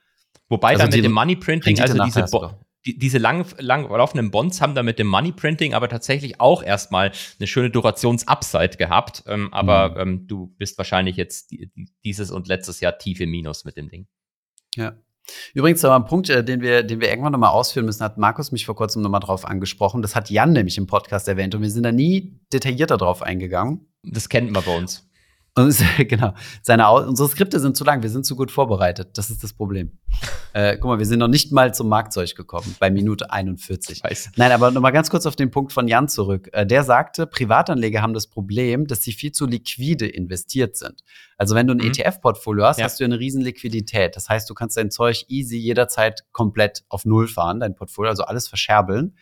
Wobei 0.48 0.70
also 0.70 0.84
dann 0.84 0.92
mit 0.92 1.04
dem 1.04 1.12
Money 1.12 1.36
Printing, 1.36 1.80
also 1.80 2.04
diese, 2.04 2.26
die, 2.86 2.98
diese 2.98 3.18
lang, 3.18 3.46
lang 3.58 3.90
laufenden 3.90 4.32
Bonds 4.32 4.62
haben 4.62 4.76
da 4.76 4.84
mit 4.84 4.98
dem 4.98 5.08
Money 5.08 5.32
Printing 5.32 5.74
aber 5.74 5.90
tatsächlich 5.90 6.40
auch 6.40 6.64
erstmal 6.64 7.12
eine 7.40 7.48
schöne 7.48 7.70
Durations-Upside 7.70 8.78
gehabt. 8.78 9.24
Ähm, 9.28 9.54
aber 9.54 9.90
mhm. 9.90 9.98
ähm, 9.98 10.28
du 10.28 10.48
bist 10.58 10.78
wahrscheinlich 10.78 11.18
jetzt 11.18 11.54
dieses 12.04 12.32
und 12.32 12.48
letztes 12.48 12.80
Jahr 12.80 12.98
tief 12.98 13.20
im 13.20 13.30
Minus 13.30 13.66
mit 13.66 13.78
dem 13.78 13.90
Ding. 13.90 14.08
Ja. 14.76 14.96
Übrigens 15.54 15.82
noch 15.84 15.92
ein 15.92 16.06
Punkt, 16.06 16.30
äh, 16.30 16.44
den 16.44 16.62
wir, 16.62 16.84
den 16.84 17.02
wir 17.02 17.10
irgendwann 17.10 17.32
noch 17.32 17.40
mal 17.40 17.50
ausführen 17.50 17.86
müssen, 17.86 18.04
hat 18.04 18.18
Markus 18.18 18.52
mich 18.52 18.66
vor 18.66 18.76
kurzem 18.76 19.02
noch 19.02 19.10
mal 19.10 19.20
drauf 19.20 19.46
angesprochen. 19.46 20.02
Das 20.02 20.16
hat 20.16 20.30
Jan 20.30 20.54
nämlich 20.54 20.78
im 20.78 20.88
Podcast 20.88 21.28
erwähnt 21.28 21.56
und 21.56 21.62
wir 21.62 21.70
sind 21.70 21.84
da 21.84 21.92
nie 21.92 22.40
detaillierter 22.54 22.98
drauf 22.98 23.22
eingegangen. 23.22 23.88
Das 24.04 24.30
kennt 24.30 24.52
man 24.52 24.64
bei 24.64 24.78
uns. 24.78 25.09
Und 25.56 25.84
genau, 26.08 26.34
seine, 26.62 26.90
unsere 26.92 27.28
Skripte 27.28 27.60
sind 27.60 27.76
zu 27.76 27.84
lang, 27.84 28.02
wir 28.02 28.10
sind 28.10 28.26
zu 28.26 28.36
gut 28.36 28.52
vorbereitet. 28.52 29.18
Das 29.18 29.30
ist 29.30 29.44
das 29.44 29.54
Problem. 29.54 29.98
äh, 30.54 30.78
guck 30.78 30.86
mal, 30.86 31.00
wir 31.00 31.06
sind 31.06 31.20
noch 31.20 31.28
nicht 31.28 31.52
mal 31.52 31.74
zum 31.74 31.90
Marktzeug 31.90 32.36
gekommen, 32.36 32.76
bei 32.80 32.90
Minute 32.90 33.32
41. 33.32 34.04
Weiß. 34.04 34.32
Nein, 34.36 34.52
aber 34.52 34.72
noch 34.72 34.82
mal 34.82 34.92
ganz 34.92 35.10
kurz 35.10 35.26
auf 35.26 35.36
den 35.36 35.52
Punkt 35.52 35.74
von 35.74 35.88
Jan 35.88 36.08
zurück. 36.08 36.50
Äh, 36.54 36.66
der 36.66 36.84
sagte, 36.84 37.28
Privatanleger 37.28 38.02
haben 38.02 38.14
das 38.14 38.28
Problem, 38.28 38.88
dass 38.88 39.02
sie 39.02 39.12
viel 39.12 39.32
zu 39.32 39.46
liquide 39.46 40.08
investiert 40.08 40.78
sind. 40.78 41.02
Also 41.38 41.56
wenn 41.56 41.68
du 41.68 41.74
ein 41.74 41.78
mhm. 41.78 41.92
ETF-Portfolio 41.92 42.66
hast, 42.66 42.80
ja. 42.80 42.86
hast 42.86 43.00
du 43.00 43.04
eine 43.04 43.20
riesen 43.20 43.42
Liquidität. 43.42 44.16
Das 44.16 44.30
heißt, 44.30 44.50
du 44.50 44.54
kannst 44.54 44.78
dein 44.78 44.92
Zeug 44.92 45.26
easy 45.28 45.58
jederzeit 45.58 46.26
komplett 46.32 46.84
auf 46.90 47.06
Null 47.06 47.28
fahren, 47.28 47.60
dein 47.60 47.76
Portfolio, 47.76 48.10
also 48.10 48.24
alles 48.24 48.48
verscherbeln. 48.48 49.16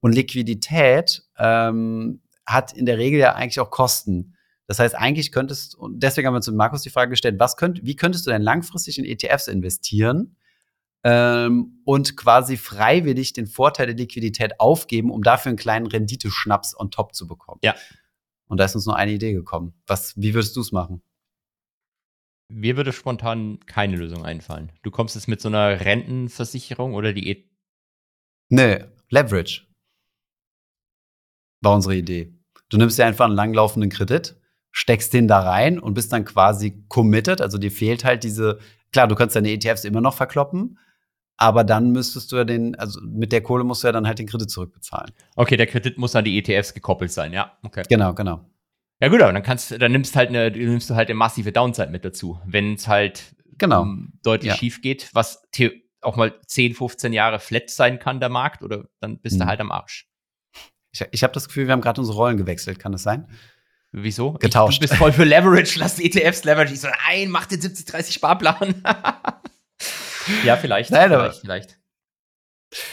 Und 0.00 0.12
Liquidität 0.12 1.22
ähm, 1.38 2.20
hat 2.46 2.72
in 2.72 2.86
der 2.86 2.98
Regel 2.98 3.20
ja 3.20 3.34
eigentlich 3.34 3.60
auch 3.60 3.70
Kosten. 3.70 4.31
Das 4.72 4.78
heißt, 4.78 4.94
eigentlich 4.94 5.32
könntest, 5.32 5.74
und 5.74 6.02
deswegen 6.02 6.26
haben 6.26 6.32
wir 6.32 6.40
zu 6.40 6.50
Markus 6.50 6.80
die 6.80 6.88
Frage 6.88 7.10
gestellt, 7.10 7.38
was 7.38 7.58
könnt, 7.58 7.84
wie 7.84 7.94
könntest 7.94 8.26
du 8.26 8.30
denn 8.30 8.40
langfristig 8.40 8.98
in 8.98 9.04
ETFs 9.04 9.46
investieren 9.46 10.38
ähm, 11.04 11.82
und 11.84 12.16
quasi 12.16 12.56
freiwillig 12.56 13.34
den 13.34 13.46
Vorteil 13.46 13.88
der 13.88 13.96
Liquidität 13.96 14.60
aufgeben, 14.60 15.10
um 15.10 15.22
dafür 15.22 15.50
einen 15.50 15.58
kleinen 15.58 15.86
Renditeschnaps 15.86 16.74
on 16.74 16.90
top 16.90 17.14
zu 17.14 17.26
bekommen? 17.26 17.60
Ja. 17.62 17.74
Und 18.46 18.60
da 18.60 18.64
ist 18.64 18.74
uns 18.74 18.86
nur 18.86 18.96
eine 18.96 19.12
Idee 19.12 19.34
gekommen. 19.34 19.74
Was, 19.86 20.16
wie 20.16 20.32
würdest 20.32 20.56
du 20.56 20.62
es 20.62 20.72
machen? 20.72 21.02
Mir 22.48 22.78
würde 22.78 22.94
spontan 22.94 23.60
keine 23.66 23.96
Lösung 23.96 24.24
einfallen. 24.24 24.72
Du 24.80 24.90
kommst 24.90 25.16
jetzt 25.16 25.28
mit 25.28 25.42
so 25.42 25.48
einer 25.48 25.80
Rentenversicherung 25.80 26.94
oder 26.94 27.12
die 27.12 27.28
e 27.28 27.44
Nee, 28.48 28.86
Leverage. 29.10 29.66
War 31.60 31.74
unsere 31.74 31.94
Idee. 31.94 32.34
Du 32.70 32.78
nimmst 32.78 32.98
dir 32.98 33.04
einfach 33.04 33.26
einen 33.26 33.34
langlaufenden 33.34 33.90
Kredit, 33.90 34.40
steckst 34.72 35.12
den 35.12 35.28
da 35.28 35.40
rein 35.40 35.78
und 35.78 35.94
bist 35.94 36.12
dann 36.12 36.24
quasi 36.24 36.84
committed. 36.88 37.40
Also 37.40 37.58
dir 37.58 37.70
fehlt 37.70 38.04
halt 38.04 38.24
diese, 38.24 38.58
klar, 38.90 39.06
du 39.06 39.14
kannst 39.14 39.36
deine 39.36 39.50
ETFs 39.50 39.84
immer 39.84 40.00
noch 40.00 40.14
verkloppen, 40.14 40.78
aber 41.36 41.62
dann 41.62 41.92
müsstest 41.92 42.32
du 42.32 42.36
ja 42.36 42.44
den, 42.44 42.74
also 42.76 43.00
mit 43.04 43.32
der 43.32 43.42
Kohle 43.42 43.64
musst 43.64 43.82
du 43.82 43.88
ja 43.88 43.92
dann 43.92 44.06
halt 44.06 44.18
den 44.18 44.26
Kredit 44.26 44.50
zurückbezahlen. 44.50 45.12
Okay, 45.36 45.56
der 45.56 45.66
Kredit 45.66 45.98
muss 45.98 46.16
an 46.16 46.24
die 46.24 46.38
ETFs 46.38 46.74
gekoppelt 46.74 47.12
sein, 47.12 47.32
ja. 47.32 47.56
Okay. 47.62 47.82
Genau, 47.88 48.14
genau. 48.14 48.44
Ja 49.00 49.08
gut, 49.08 49.20
aber 49.20 49.32
dann 49.32 49.42
kannst 49.42 49.72
dann 49.82 49.92
nimmst 49.92 50.16
halt 50.16 50.28
eine, 50.28 50.50
nimmst 50.50 50.88
du 50.88 50.94
halt 50.94 51.08
eine 51.08 51.16
massive 51.16 51.52
Downside 51.52 51.90
mit 51.90 52.04
dazu, 52.04 52.40
wenn 52.46 52.74
es 52.74 52.86
halt 52.86 53.34
genau. 53.58 53.82
um, 53.82 54.12
deutlich 54.22 54.52
ja. 54.52 54.56
schief 54.56 54.80
geht, 54.80 55.10
was 55.12 55.42
auch 56.00 56.16
mal 56.16 56.38
10, 56.46 56.74
15 56.74 57.12
Jahre 57.12 57.38
flat 57.40 57.70
sein 57.70 57.98
kann, 57.98 58.20
der 58.20 58.28
Markt, 58.28 58.62
oder 58.62 58.84
dann 59.00 59.18
bist 59.18 59.36
mhm. 59.36 59.40
du 59.40 59.46
halt 59.46 59.60
am 59.60 59.72
Arsch. 59.72 60.08
Ich, 60.92 61.04
ich 61.10 61.22
habe 61.22 61.32
das 61.32 61.48
Gefühl, 61.48 61.66
wir 61.66 61.72
haben 61.72 61.80
gerade 61.80 62.00
unsere 62.00 62.16
Rollen 62.16 62.36
gewechselt, 62.36 62.78
kann 62.78 62.92
das 62.92 63.02
sein? 63.02 63.28
Wieso? 63.92 64.32
Getauscht. 64.32 64.72
Ich, 64.74 64.78
du 64.80 64.88
bist 64.88 64.94
voll 64.94 65.12
für 65.12 65.24
Leverage, 65.24 65.78
lass 65.78 65.98
ETFs 66.00 66.44
Leverage. 66.44 66.72
Ich 66.72 66.80
so, 66.80 66.88
nein, 67.08 67.30
mach 67.30 67.46
den 67.46 67.60
70-30 67.60 68.12
Sparplan. 68.12 68.82
ja, 70.44 70.56
vielleicht. 70.56 70.90
Nein, 70.90 71.08
vielleicht, 71.10 71.12
aber- 71.14 71.32
vielleicht. 71.32 71.78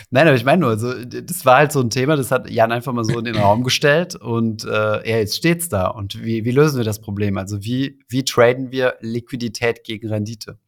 Nein, 0.09 0.27
aber 0.27 0.35
ich 0.35 0.43
meine 0.43 0.59
nur, 0.59 0.77
so, 0.77 0.93
das 1.05 1.45
war 1.45 1.55
halt 1.59 1.71
so 1.71 1.79
ein 1.79 1.89
Thema, 1.89 2.17
das 2.17 2.31
hat 2.31 2.49
Jan 2.49 2.73
einfach 2.73 2.91
mal 2.91 3.05
so 3.05 3.17
in 3.17 3.23
den 3.23 3.35
Raum 3.37 3.63
gestellt 3.63 4.13
und 4.15 4.65
äh, 4.65 4.67
ja, 5.09 5.17
jetzt 5.19 5.37
steht's 5.37 5.69
da. 5.69 5.87
Und 5.87 6.21
wie, 6.21 6.43
wie 6.43 6.51
lösen 6.51 6.77
wir 6.77 6.83
das 6.83 6.99
Problem? 6.99 7.37
Also 7.37 7.63
wie, 7.63 7.97
wie 8.09 8.25
traden 8.25 8.71
wir 8.73 8.95
Liquidität 8.99 9.85
gegen 9.85 10.09
Rendite? 10.09 10.59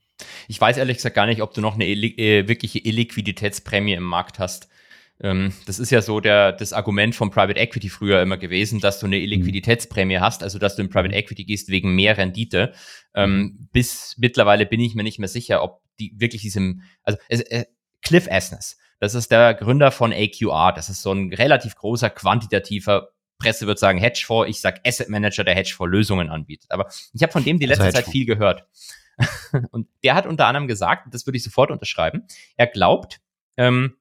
Ich 0.47 0.61
weiß 0.61 0.77
ehrlich 0.77 0.95
gesagt 0.97 1.15
gar 1.15 1.25
nicht, 1.25 1.41
ob 1.41 1.53
du 1.53 1.59
noch 1.59 1.73
eine 1.73 1.85
äh, 1.87 2.47
wirkliche 2.47 2.79
Illiquiditätsprämie 2.79 3.93
im 3.93 4.03
Markt 4.03 4.39
hast. 4.39 4.69
Ähm, 5.21 5.53
das 5.65 5.79
ist 5.79 5.91
ja 5.91 6.01
so 6.01 6.19
der, 6.19 6.51
das 6.51 6.73
Argument 6.73 7.15
von 7.15 7.29
Private 7.29 7.59
Equity 7.59 7.89
früher 7.89 8.21
immer 8.21 8.37
gewesen, 8.37 8.79
dass 8.79 8.99
du 8.99 9.05
eine 9.05 9.19
Illiquiditätsprämie 9.19 10.19
hast, 10.19 10.43
also 10.43 10.57
dass 10.57 10.75
du 10.75 10.81
in 10.81 10.89
Private 10.89 11.13
Equity 11.13 11.45
gehst 11.45 11.69
wegen 11.69 11.93
mehr 11.93 12.17
Rendite. 12.17 12.73
Ähm, 13.13 13.69
bis 13.71 14.15
mittlerweile 14.17 14.65
bin 14.65 14.79
ich 14.79 14.95
mir 14.95 15.03
nicht 15.03 15.19
mehr 15.19 15.27
sicher, 15.27 15.63
ob 15.63 15.81
die 15.99 16.13
wirklich 16.17 16.41
diesem, 16.41 16.81
also 17.03 17.19
äh, 17.29 17.65
Cliff 18.01 18.27
Asness, 18.29 18.77
das 18.99 19.15
ist 19.15 19.31
der 19.31 19.53
Gründer 19.53 19.91
von 19.91 20.11
AQR, 20.11 20.73
das 20.75 20.89
ist 20.89 21.01
so 21.01 21.11
ein 21.11 21.33
relativ 21.33 21.75
großer 21.75 22.09
quantitativer 22.09 23.09
Presse 23.41 23.65
wird 23.65 23.79
sagen 23.79 23.97
Hedgefonds, 23.97 24.49
ich 24.49 24.61
sag 24.61 24.81
Asset 24.85 25.09
Manager, 25.09 25.43
der 25.43 25.55
Hedgefonds-Lösungen 25.55 26.29
anbietet. 26.29 26.71
Aber 26.71 26.87
ich 27.11 27.23
habe 27.23 27.31
von 27.31 27.43
dem 27.43 27.57
die 27.57 27.67
Also 27.67 27.81
letzte 27.81 27.97
Zeit 27.97 28.07
Hedgefonds. 28.07 28.11
viel 28.11 28.25
gehört. 28.25 28.65
Und 29.71 29.87
der 30.03 30.13
hat 30.13 30.27
unter 30.27 30.45
anderem 30.45 30.67
gesagt, 30.67 31.11
das 31.11 31.25
würde 31.25 31.37
ich 31.37 31.43
sofort 31.43 31.71
unterschreiben, 31.71 32.27
er 32.55 32.67
glaubt, 32.67 33.19
ähm, 33.57 33.95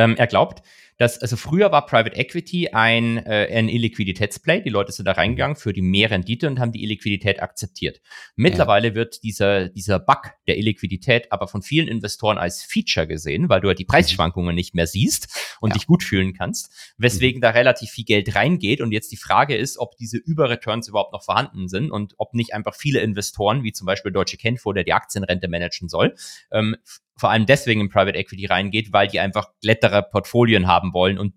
ähm, 0.00 0.16
er 0.16 0.26
glaubt, 0.26 0.62
dass, 0.96 1.18
also 1.18 1.38
früher 1.38 1.72
war 1.72 1.86
Private 1.86 2.14
Equity 2.14 2.68
ein, 2.72 3.16
äh, 3.24 3.48
ein 3.54 3.70
Illiquiditätsplay. 3.70 4.60
Die 4.60 4.68
Leute 4.68 4.92
sind 4.92 5.06
da 5.06 5.12
reingegangen 5.12 5.56
für 5.56 5.72
die 5.72 5.80
mehr 5.80 6.10
Rendite 6.10 6.46
und 6.46 6.60
haben 6.60 6.72
die 6.72 6.82
Illiquidität 6.82 7.40
akzeptiert. 7.42 8.02
Mittlerweile 8.36 8.94
wird 8.94 9.22
dieser, 9.22 9.70
dieser 9.70 9.98
Bug 9.98 10.32
der 10.46 10.58
Illiquidität 10.58 11.32
aber 11.32 11.48
von 11.48 11.62
vielen 11.62 11.88
Investoren 11.88 12.36
als 12.36 12.62
Feature 12.62 13.06
gesehen, 13.06 13.48
weil 13.48 13.62
du 13.62 13.68
halt 13.68 13.78
die 13.78 13.86
Preisschwankungen 13.86 14.54
nicht 14.54 14.74
mehr 14.74 14.86
siehst 14.86 15.56
und 15.62 15.70
Ja. 15.70 15.74
dich 15.74 15.86
gut 15.86 16.02
fühlen 16.02 16.34
kannst, 16.34 16.70
weswegen 16.98 17.40
da 17.40 17.48
relativ 17.50 17.88
viel 17.88 18.04
Geld 18.04 18.34
reingeht. 18.34 18.82
Und 18.82 18.92
jetzt 18.92 19.10
die 19.10 19.16
Frage 19.16 19.56
ist, 19.56 19.78
ob 19.78 19.96
diese 19.96 20.18
Überreturns 20.18 20.86
überhaupt 20.86 21.14
noch 21.14 21.22
vorhanden 21.24 21.68
sind 21.68 21.90
und 21.90 22.12
ob 22.18 22.34
nicht 22.34 22.52
einfach 22.52 22.74
viele 22.74 23.00
Investoren, 23.00 23.64
wie 23.64 23.72
zum 23.72 23.86
Beispiel 23.86 24.12
Deutsche 24.12 24.36
Kenfo, 24.36 24.74
der 24.74 24.84
die 24.84 24.92
Aktienrente 24.92 25.48
managen 25.48 25.88
soll, 25.88 26.14
ähm, 26.52 26.76
vor 27.20 27.30
allem 27.30 27.46
deswegen 27.46 27.80
in 27.82 27.88
Private 27.90 28.16
Equity 28.18 28.46
reingeht, 28.46 28.92
weil 28.92 29.06
die 29.08 29.20
einfach 29.20 29.48
glättere 29.60 30.02
Portfolien 30.02 30.66
haben 30.66 30.92
wollen 30.94 31.18
und 31.18 31.34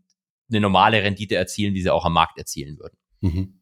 eine 0.49 0.61
normale 0.61 1.03
Rendite 1.03 1.35
erzielen, 1.35 1.73
die 1.73 1.81
sie 1.81 1.89
auch 1.89 2.05
am 2.05 2.13
Markt 2.13 2.37
erzielen 2.37 2.77
würden. 2.79 2.97
Mhm. 3.21 3.59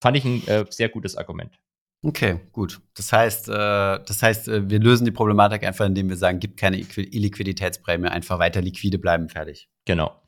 Fand 0.00 0.16
ich 0.16 0.24
ein 0.24 0.46
äh, 0.46 0.64
sehr 0.68 0.88
gutes 0.90 1.16
Argument. 1.16 1.58
Okay, 2.02 2.40
gut. 2.52 2.80
Das 2.94 3.12
heißt, 3.12 3.48
äh, 3.48 3.52
das 3.52 4.22
heißt, 4.22 4.48
äh, 4.48 4.68
wir 4.70 4.78
lösen 4.78 5.04
die 5.06 5.10
Problematik 5.10 5.64
einfach, 5.64 5.86
indem 5.86 6.08
wir 6.08 6.16
sagen, 6.16 6.38
gibt 6.40 6.58
keine 6.58 6.76
Illiquiditätsprämie, 6.78 8.08
einfach 8.08 8.38
weiter 8.38 8.60
liquide 8.60 8.98
bleiben, 8.98 9.28
fertig. 9.28 9.68
Genau. 9.86 10.22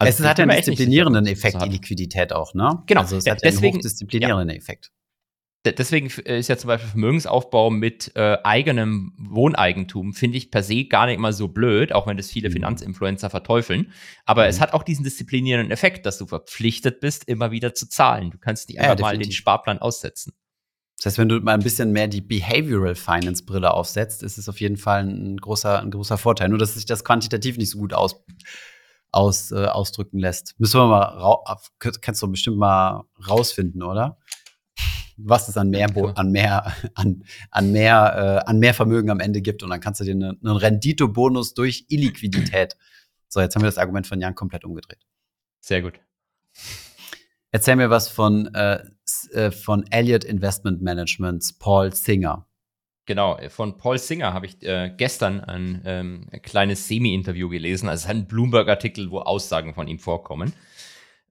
es 0.00 0.20
ich 0.20 0.26
hat 0.26 0.38
ja 0.38 0.44
einen 0.44 0.56
disziplinierenden 0.56 1.26
Effekt, 1.26 1.54
so 1.54 1.60
hat. 1.60 1.68
Illiquidität 1.68 2.32
auch, 2.32 2.54
ne? 2.54 2.82
Genau, 2.86 3.00
Also 3.00 3.16
es 3.16 3.24
hat 3.28 3.42
ja 3.42 3.48
einen 3.48 3.54
deswegen- 3.56 3.76
hochdisziplinierenden 3.76 4.56
Effekt. 4.56 4.92
De- 5.66 5.72
Deswegen 5.74 6.10
äh, 6.26 6.38
ist 6.38 6.48
ja 6.48 6.56
zum 6.58 6.68
Beispiel 6.68 6.90
Vermögensaufbau 6.90 7.70
mit 7.70 8.12
äh, 8.16 8.38
eigenem 8.44 9.14
Wohneigentum, 9.18 10.12
finde 10.12 10.36
ich 10.38 10.50
per 10.50 10.62
se 10.62 10.84
gar 10.84 11.06
nicht 11.06 11.18
mal 11.18 11.32
so 11.32 11.48
blöd, 11.48 11.92
auch 11.92 12.06
wenn 12.06 12.16
das 12.16 12.30
viele 12.30 12.48
Mhm. 12.50 12.54
Finanzinfluencer 12.54 13.30
verteufeln. 13.30 13.92
Aber 14.26 14.42
Mhm. 14.42 14.48
es 14.50 14.60
hat 14.60 14.72
auch 14.74 14.82
diesen 14.82 15.04
disziplinierenden 15.04 15.70
Effekt, 15.70 16.04
dass 16.06 16.18
du 16.18 16.26
verpflichtet 16.26 17.00
bist, 17.00 17.24
immer 17.28 17.50
wieder 17.50 17.72
zu 17.74 17.88
zahlen. 17.88 18.30
Du 18.30 18.38
kannst 18.38 18.68
nicht 18.68 18.76
Ja, 18.76 18.90
einfach 18.90 19.00
mal 19.00 19.16
den. 19.18 19.32
Sparplan 19.32 19.78
aussetzen. 19.78 20.32
Das 20.98 21.06
heißt, 21.06 21.18
wenn 21.18 21.28
du 21.28 21.40
mal 21.40 21.54
ein 21.54 21.62
bisschen 21.62 21.92
mehr 21.92 22.08
die 22.08 22.20
Behavioral 22.20 22.94
Finance 22.94 23.44
Brille 23.44 23.74
aufsetzt, 23.74 24.22
ist 24.22 24.38
es 24.38 24.48
auf 24.48 24.60
jeden 24.60 24.76
Fall 24.76 25.04
ein 25.04 25.36
großer, 25.38 25.80
ein 25.82 25.90
großer 25.90 26.18
Vorteil. 26.18 26.48
Nur, 26.48 26.58
dass 26.58 26.74
sich 26.74 26.86
das 26.86 27.04
quantitativ 27.04 27.56
nicht 27.58 27.70
so 27.70 27.78
gut 27.78 27.92
aus, 27.92 28.22
aus, 29.10 29.50
äh, 29.50 29.66
ausdrücken 29.66 30.18
lässt. 30.18 30.54
Müssen 30.58 30.78
wir 30.80 30.86
mal, 30.86 31.56
kannst 32.00 32.22
du 32.22 32.30
bestimmt 32.30 32.58
mal 32.58 33.04
rausfinden, 33.28 33.82
oder? 33.82 34.18
Was 35.16 35.48
es 35.48 35.56
an 35.56 35.70
mehr, 35.70 35.88
Ja. 35.94 36.04
an 36.14 36.30
mehr, 36.32 36.72
an, 36.94 37.24
an 37.50 37.72
mehr, 37.72 38.42
äh, 38.46 38.48
an 38.50 38.58
mehr 38.58 38.74
Vermögen 38.74 39.10
am 39.10 39.20
Ende 39.20 39.42
gibt. 39.42 39.62
Und 39.62 39.70
dann 39.70 39.80
kannst 39.80 40.00
du 40.00 40.04
dir 40.04 40.12
eine- 40.12 40.36
einen 40.42 40.56
Rendito-Bonus 40.56 41.54
durch 41.54 41.86
Illiquidität. 41.88 42.76
So, 43.28 43.40
jetzt 43.40 43.54
haben 43.54 43.62
wir 43.62 43.66
das 43.68 43.78
Argument 43.78 44.06
von 44.06 44.20
Jan 44.20 44.34
komplett 44.34 44.64
umgedreht. 44.64 45.00
Sehr 45.60 45.82
gut. 45.82 45.94
Erzähl 47.50 47.76
mir 47.76 47.90
was 47.90 48.08
von, 48.08 48.52
äh, 48.54 48.80
äh, 49.32 49.50
von 49.50 49.84
Elliott 49.90 50.24
Investment 50.24 50.82
Managements 50.82 51.52
Paul 51.52 51.92
Singer. 51.94 52.46
Genau, 53.06 53.38
von 53.50 53.76
Paul 53.76 53.98
Singer 53.98 54.32
habe 54.32 54.46
ich 54.46 54.62
äh, 54.62 54.90
gestern 54.96 55.40
ein, 55.40 55.82
ähm, 55.84 56.26
ein 56.32 56.40
kleines 56.42 56.88
Semi-Interview 56.88 57.48
gelesen, 57.50 57.88
also 57.88 58.08
ein 58.08 58.26
Bloomberg-Artikel, 58.26 59.10
wo 59.10 59.18
Aussagen 59.20 59.74
von 59.74 59.86
ihm 59.88 59.98
vorkommen. 59.98 60.54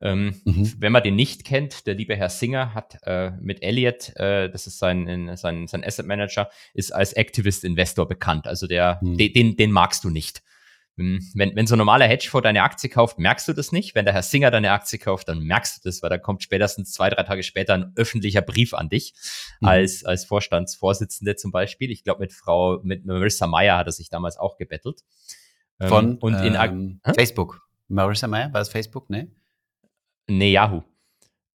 Ähm, 0.04 0.41
Mhm. 0.45 0.74
Wenn 0.80 0.91
man 0.91 1.01
den 1.01 1.16
nicht 1.16 1.45
kennt, 1.45 1.88
der 1.88 1.95
liebe 1.95 2.16
Herr 2.16 2.30
Singer 2.30 2.74
hat 2.74 2.97
äh, 3.04 3.32
mit 3.39 3.64
Elliott, 3.64 4.16
äh, 4.18 4.49
das 4.49 4.68
ist 4.68 4.78
sein, 4.78 5.36
sein, 5.38 5.66
sein 5.68 5.84
Asset 5.84 6.06
Manager, 6.06 6.49
ist 6.74 6.91
als 6.93 7.14
Activist 7.14 7.64
Investor 7.64 8.08
bekannt. 8.08 8.45
Also 8.45 8.68
der, 8.68 8.99
Mhm. 9.01 9.18
de- 9.18 9.32
den, 9.32 9.56
den 9.56 9.72
magst 9.72 10.04
du 10.04 10.10
nicht. 10.10 10.43
Hm, 10.97 11.20
Wenn, 11.34 11.56
wenn 11.56 11.66
so 11.66 11.74
ein 11.74 11.80
normaler 11.80 12.06
Hedgefonds 12.06 12.43
deine 12.43 12.62
Aktie 12.62 12.88
kauft, 12.88 13.18
merkst 13.18 13.47
du 13.47 13.54
das 13.54 13.72
nicht. 13.72 13.95
Wenn 13.95 14.06
der 14.06 14.14
Herr 14.14 14.22
Singer 14.22 14.51
deine 14.51 14.72
Aktie 14.74 14.99
kauft, 14.99 15.28
dann 15.28 15.39
merkst 15.39 15.78
du 15.84 15.89
das, 15.89 16.04
weil 16.04 16.10
da 16.12 16.20
kommt 16.20 16.43
spätestens 16.43 16.91
zwei, 16.91 17.10
drei 17.10 17.24
Tage 17.24 17.41
später 17.41 17.74
ein 17.74 17.93
öffentlicher 17.95 18.41
Brief 18.43 18.76
an 18.76 18.89
dich 18.89 19.14
Mhm. 19.62 19.68
als, 19.70 20.04
als 20.06 20.26
Vorstandsvorsitzende 20.26 21.36
zum 21.36 21.51
Beispiel. 21.51 21.89
Ich 21.91 22.04
glaube, 22.04 22.20
mit 22.20 22.32
Frau, 22.34 22.80
mit 22.84 23.06
Marissa 23.06 23.47
Meyer 23.47 23.78
hat 23.78 23.88
er 23.88 23.91
sich 23.93 24.10
damals 24.10 24.38
auch 24.38 24.58
gebettelt. 24.58 24.99
Ähm, 25.80 25.88
Von 25.89 26.18
und 26.20 26.36
in 26.43 26.56
ähm? 26.62 26.99
Facebook. 27.16 27.62
Marissa 27.88 28.28
Meyer, 28.28 28.54
war 28.54 28.60
das 28.62 28.70
Facebook? 28.70 29.10
Ne? 29.10 29.30
Nee, 30.28 30.51
Yahoo. 30.51 30.84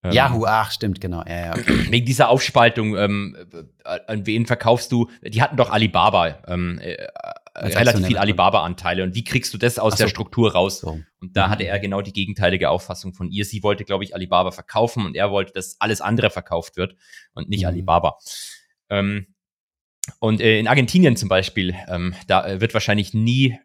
Ähm, 0.04 0.12
Yahoo, 0.12 0.46
ach, 0.46 0.72
stimmt, 0.72 1.02
genau. 1.02 1.24
Ja, 1.26 1.46
ja, 1.48 1.52
okay. 1.56 1.88
Wegen 1.90 2.06
dieser 2.06 2.30
Aufspaltung, 2.30 2.96
ähm, 2.96 3.36
äh, 3.84 4.00
an 4.08 4.26
wen 4.26 4.46
verkaufst 4.46 4.92
du? 4.92 5.10
Die 5.24 5.42
hatten 5.42 5.58
doch 5.58 5.70
Alibaba, 5.72 6.38
ähm, 6.48 6.80
äh, 6.80 6.94
äh, 6.94 7.08
relativ 7.56 8.06
viel 8.06 8.18
Alibaba-Anteile. 8.20 9.04
Und 9.04 9.16
wie 9.16 9.24
kriegst 9.24 9.54
du 9.54 9.58
das 9.58 9.80
aus 9.80 9.94
so. 9.94 10.04
der 10.04 10.10
Struktur 10.10 10.54
raus? 10.54 10.80
So. 10.82 11.00
Und 11.20 11.36
da 11.36 11.48
Mhm. 11.48 11.52
hatte 11.52 11.64
er 11.66 11.80
genau 11.80 12.02
die 12.02 12.14
gegenteilige 12.14 12.70
Auffassung 12.70 13.14
von 13.16 13.32
ihr. 13.32 13.44
Sie 13.46 13.64
wollte, 13.64 13.84
glaube 13.86 14.04
ich, 14.04 14.14
Alibaba 14.14 14.52
verkaufen 14.52 15.06
und 15.06 15.16
er 15.16 15.32
wollte, 15.32 15.54
dass 15.54 15.78
alles 15.80 16.00
andere 16.00 16.30
verkauft 16.30 16.78
wird 16.78 16.96
und 17.34 17.50
nicht 17.50 17.62
Mhm. 17.62 17.68
Alibaba. 17.70 18.18
Ähm, 18.90 19.34
und 20.20 20.40
äh, 20.40 20.60
in 20.60 20.68
Argentinien 20.68 21.18
zum 21.18 21.28
Beispiel, 21.30 21.76
ähm, 21.90 22.14
da 22.28 22.48
äh, 22.48 22.62
wird 22.62 22.74
wahrscheinlich 22.74 23.14
nie 23.14 23.60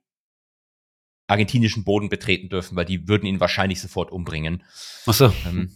argentinischen 1.32 1.82
Boden 1.84 2.08
betreten 2.08 2.48
dürfen, 2.48 2.76
weil 2.76 2.84
die 2.84 3.08
würden 3.08 3.26
ihn 3.26 3.40
wahrscheinlich 3.40 3.80
sofort 3.80 4.12
umbringen. 4.12 4.62
Ach 5.06 5.12
so. 5.14 5.32
Ähm, 5.46 5.72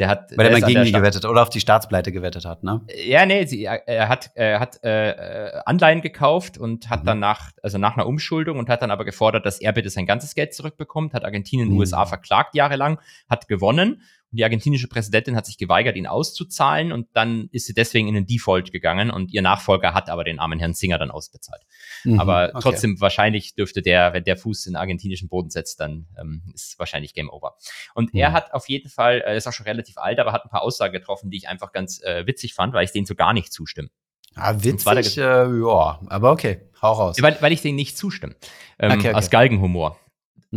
der 0.00 0.08
hat, 0.08 0.30
Weil 0.36 0.46
er 0.46 0.50
der 0.50 0.60
mal 0.60 0.66
gegen 0.66 0.74
der 0.80 0.84
die 0.84 0.92
gewettet 0.92 1.24
oder 1.26 1.40
auf 1.42 1.48
die 1.50 1.60
Staatspleite 1.60 2.10
gewettet 2.10 2.44
hat, 2.44 2.64
ne? 2.64 2.80
ja, 3.06 3.24
nee, 3.24 3.44
sie, 3.46 3.64
er, 3.64 4.08
hat, 4.08 4.30
er 4.34 4.58
hat 4.58 4.82
äh, 4.82 5.10
äh, 5.10 5.60
Anleihen 5.64 6.00
gekauft 6.00 6.58
und 6.58 6.90
hat 6.90 7.02
Mhm. 7.02 7.06
dann 7.06 7.18
nach, 7.20 7.52
also 7.62 7.78
nach 7.78 7.96
einer 7.96 8.06
Umschuldung 8.06 8.58
und 8.58 8.68
hat 8.68 8.82
dann 8.82 8.90
aber 8.90 9.04
gefordert, 9.04 9.46
dass 9.46 9.60
er 9.60 9.72
bitte 9.72 9.90
sein 9.90 10.06
ganzes 10.06 10.34
Geld 10.34 10.54
zurückbekommt, 10.54 11.14
hat 11.14 11.24
Argentinien 11.24 11.68
Mhm. 11.68 11.76
USA 11.76 12.04
verklagt 12.06 12.56
jahrelang, 12.56 12.98
hat 13.28 13.46
gewonnen 13.46 14.02
die 14.34 14.44
argentinische 14.44 14.88
Präsidentin 14.88 15.36
hat 15.36 15.46
sich 15.46 15.58
geweigert, 15.58 15.96
ihn 15.96 16.06
auszuzahlen 16.06 16.92
und 16.92 17.08
dann 17.14 17.48
ist 17.52 17.66
sie 17.66 17.74
deswegen 17.74 18.08
in 18.08 18.14
den 18.14 18.26
Default 18.26 18.72
gegangen 18.72 19.10
und 19.10 19.32
ihr 19.32 19.42
Nachfolger 19.42 19.94
hat 19.94 20.08
aber 20.10 20.24
den 20.24 20.38
armen 20.38 20.58
Herrn 20.58 20.74
Singer 20.74 20.98
dann 20.98 21.10
ausbezahlt. 21.10 21.62
Mhm, 22.04 22.20
Aber 22.20 22.50
okay. 22.50 22.58
trotzdem 22.62 23.00
wahrscheinlich 23.00 23.54
dürfte 23.54 23.82
der, 23.82 24.12
wenn 24.12 24.24
der 24.24 24.36
Fuß 24.36 24.66
in 24.66 24.76
argentinischen 24.76 25.28
Boden 25.28 25.50
setzt, 25.50 25.80
dann 25.80 26.06
ähm, 26.20 26.42
ist 26.54 26.78
wahrscheinlich 26.78 27.14
Game 27.14 27.30
Over. 27.30 27.54
Und 27.94 28.14
er 28.14 28.30
Mhm. 28.30 28.32
hat 28.34 28.52
auf 28.54 28.68
jeden 28.68 28.90
Fall, 28.90 29.20
er 29.20 29.34
ist 29.34 29.46
auch 29.46 29.52
schon 29.52 29.66
relativ 29.66 29.98
alt, 29.98 30.18
aber 30.18 30.32
hat 30.32 30.44
ein 30.44 30.50
paar 30.50 30.62
Aussagen 30.62 30.92
getroffen, 30.92 31.30
die 31.30 31.36
ich 31.38 31.48
einfach 31.48 31.72
ganz 31.72 32.02
äh, 32.02 32.26
witzig 32.26 32.54
fand, 32.54 32.74
weil 32.74 32.84
ich 32.84 32.92
denen 32.92 33.06
so 33.06 33.14
gar 33.14 33.32
nicht 33.32 33.52
zustimme. 33.52 33.88
Ah, 34.36 34.54
witzig, 34.58 35.16
äh, 35.18 35.20
ja, 35.22 36.00
aber 36.08 36.32
okay, 36.32 36.60
hau 36.82 36.92
raus. 36.92 37.16
Weil, 37.20 37.36
weil 37.40 37.52
ich 37.52 37.62
denen 37.62 37.76
nicht 37.76 37.96
zustimme. 37.96 38.34
Ähm, 38.80 38.90
Okay, 38.92 39.08
okay. 39.10 39.14
Aus 39.14 39.30
Galgenhumor. 39.30 39.98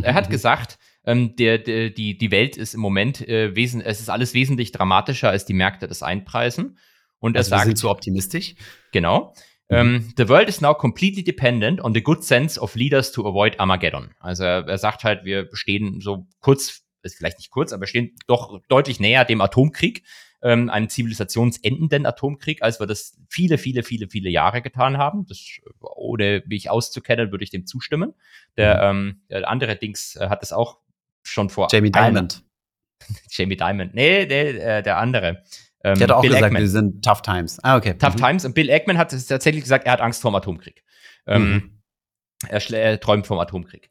Er 0.01 0.13
hat 0.15 0.27
Mhm. 0.27 0.31
gesagt, 0.31 0.77
ähm, 1.07 1.35
der, 1.37 1.57
der, 1.57 1.89
die, 1.89 2.17
die 2.17 2.31
Welt 2.31 2.57
ist 2.57 2.75
im 2.75 2.81
Moment, 2.81 3.27
äh, 3.27 3.55
wesen, 3.55 3.81
es 3.81 4.01
ist 4.01 4.09
alles 4.09 4.33
wesentlich 4.33 4.73
dramatischer, 4.73 5.29
als 5.29 5.45
die 5.45 5.53
Märkte 5.53 5.87
das 5.87 6.03
einpreisen. 6.03 6.77
Und 7.19 7.35
er 7.35 7.39
also 7.39 7.51
wir 7.51 7.57
sagt, 7.57 7.65
sind 7.65 7.77
zu 7.77 7.89
optimistisch. 7.89 8.55
Genau. 8.91 9.33
Mhm. 9.69 9.75
Ähm, 9.75 10.13
the 10.17 10.27
world 10.27 10.49
is 10.49 10.59
now 10.59 10.73
completely 10.73 11.23
dependent 11.23 11.81
on 11.81 11.93
the 11.93 12.03
good 12.03 12.23
sense 12.23 12.59
of 12.59 12.75
leaders 12.75 13.13
to 13.13 13.25
avoid 13.25 13.57
Armageddon. 13.59 14.11
Also 14.19 14.43
er, 14.43 14.67
er 14.67 14.77
sagt 14.77 15.05
halt, 15.05 15.23
wir 15.23 15.47
stehen 15.53 16.01
so 16.01 16.27
kurz, 16.41 16.83
ist 17.03 17.15
vielleicht 17.15 17.37
nicht 17.37 17.51
kurz, 17.51 17.71
aber 17.71 17.87
stehen 17.87 18.13
doch 18.27 18.61
deutlich 18.67 18.99
näher 18.99 19.23
dem 19.23 19.39
Atomkrieg, 19.39 20.03
ähm, 20.41 20.69
einem 20.69 20.89
zivilisationsendenden 20.89 22.05
Atomkrieg, 22.05 22.61
als 22.61 22.81
wir 22.81 22.85
das 22.85 23.17
viele, 23.29 23.57
viele, 23.57 23.83
viele, 23.83 24.09
viele 24.09 24.29
Jahre 24.29 24.61
getan 24.61 24.97
haben. 24.97 25.25
Das, 25.25 25.41
ohne 25.79 26.43
mich 26.47 26.69
auszukennen, 26.69 27.31
würde 27.31 27.45
ich 27.45 27.49
dem 27.49 27.65
zustimmen. 27.65 28.13
Der, 28.57 28.81
ähm, 28.81 29.21
der 29.29 29.49
andere 29.49 29.77
Dings 29.77 30.17
äh, 30.17 30.27
hat 30.27 30.43
es 30.43 30.51
auch 30.51 30.79
schon 31.23 31.49
vor 31.49 31.67
Jamie 31.71 31.91
Diamond. 31.91 32.43
Jamie 33.29 33.57
Dimon. 33.57 33.91
Nee, 33.93 34.25
nee 34.25 34.49
äh, 34.49 34.81
der 34.81 34.97
andere. 34.97 35.43
Ähm, 35.83 35.97
der 35.99 36.07
hat 36.07 36.11
auch 36.11 36.21
Bill 36.21 36.31
gesagt, 36.31 36.45
Eggman. 36.45 36.61
wir 36.61 36.69
sind 36.69 37.05
Tough 37.05 37.21
Times. 37.21 37.59
Ah, 37.63 37.77
okay. 37.77 37.93
Tough 37.97 38.15
mhm. 38.15 38.19
Times. 38.19 38.45
Und 38.45 38.55
Bill 38.55 38.69
Eggman 38.69 38.97
hat 38.97 39.11
tatsächlich 39.11 39.63
gesagt, 39.63 39.85
er 39.85 39.93
hat 39.93 40.01
Angst 40.01 40.21
vor 40.21 40.31
dem 40.31 40.35
Atomkrieg. 40.35 40.83
Ähm, 41.27 41.51
mhm. 41.51 41.81
er, 42.47 42.73
er, 42.73 42.99
träumt 42.99 43.27
vom 43.27 43.39
Atomkrieg. 43.39 43.89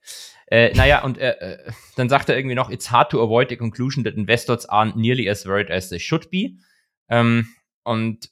Äh, 0.49 0.75
naja, 0.75 1.03
und 1.03 1.19
äh, 1.19 1.31
äh, 1.33 1.73
dann 1.97 2.09
sagt 2.09 2.29
er 2.29 2.37
irgendwie 2.37 2.55
noch, 2.55 2.71
it's 2.71 2.91
hard 2.91 3.11
to 3.11 3.23
avoid 3.23 3.49
the 3.49 3.57
conclusion 3.57 4.05
that 4.05 4.15
investors 4.15 4.69
aren't 4.69 4.97
nearly 4.97 5.29
as 5.29 5.47
worried 5.47 5.71
as 5.71 5.89
they 5.89 5.99
should 5.99 6.31
be. 6.31 6.57
Ähm, 7.09 7.49
und 7.83 8.31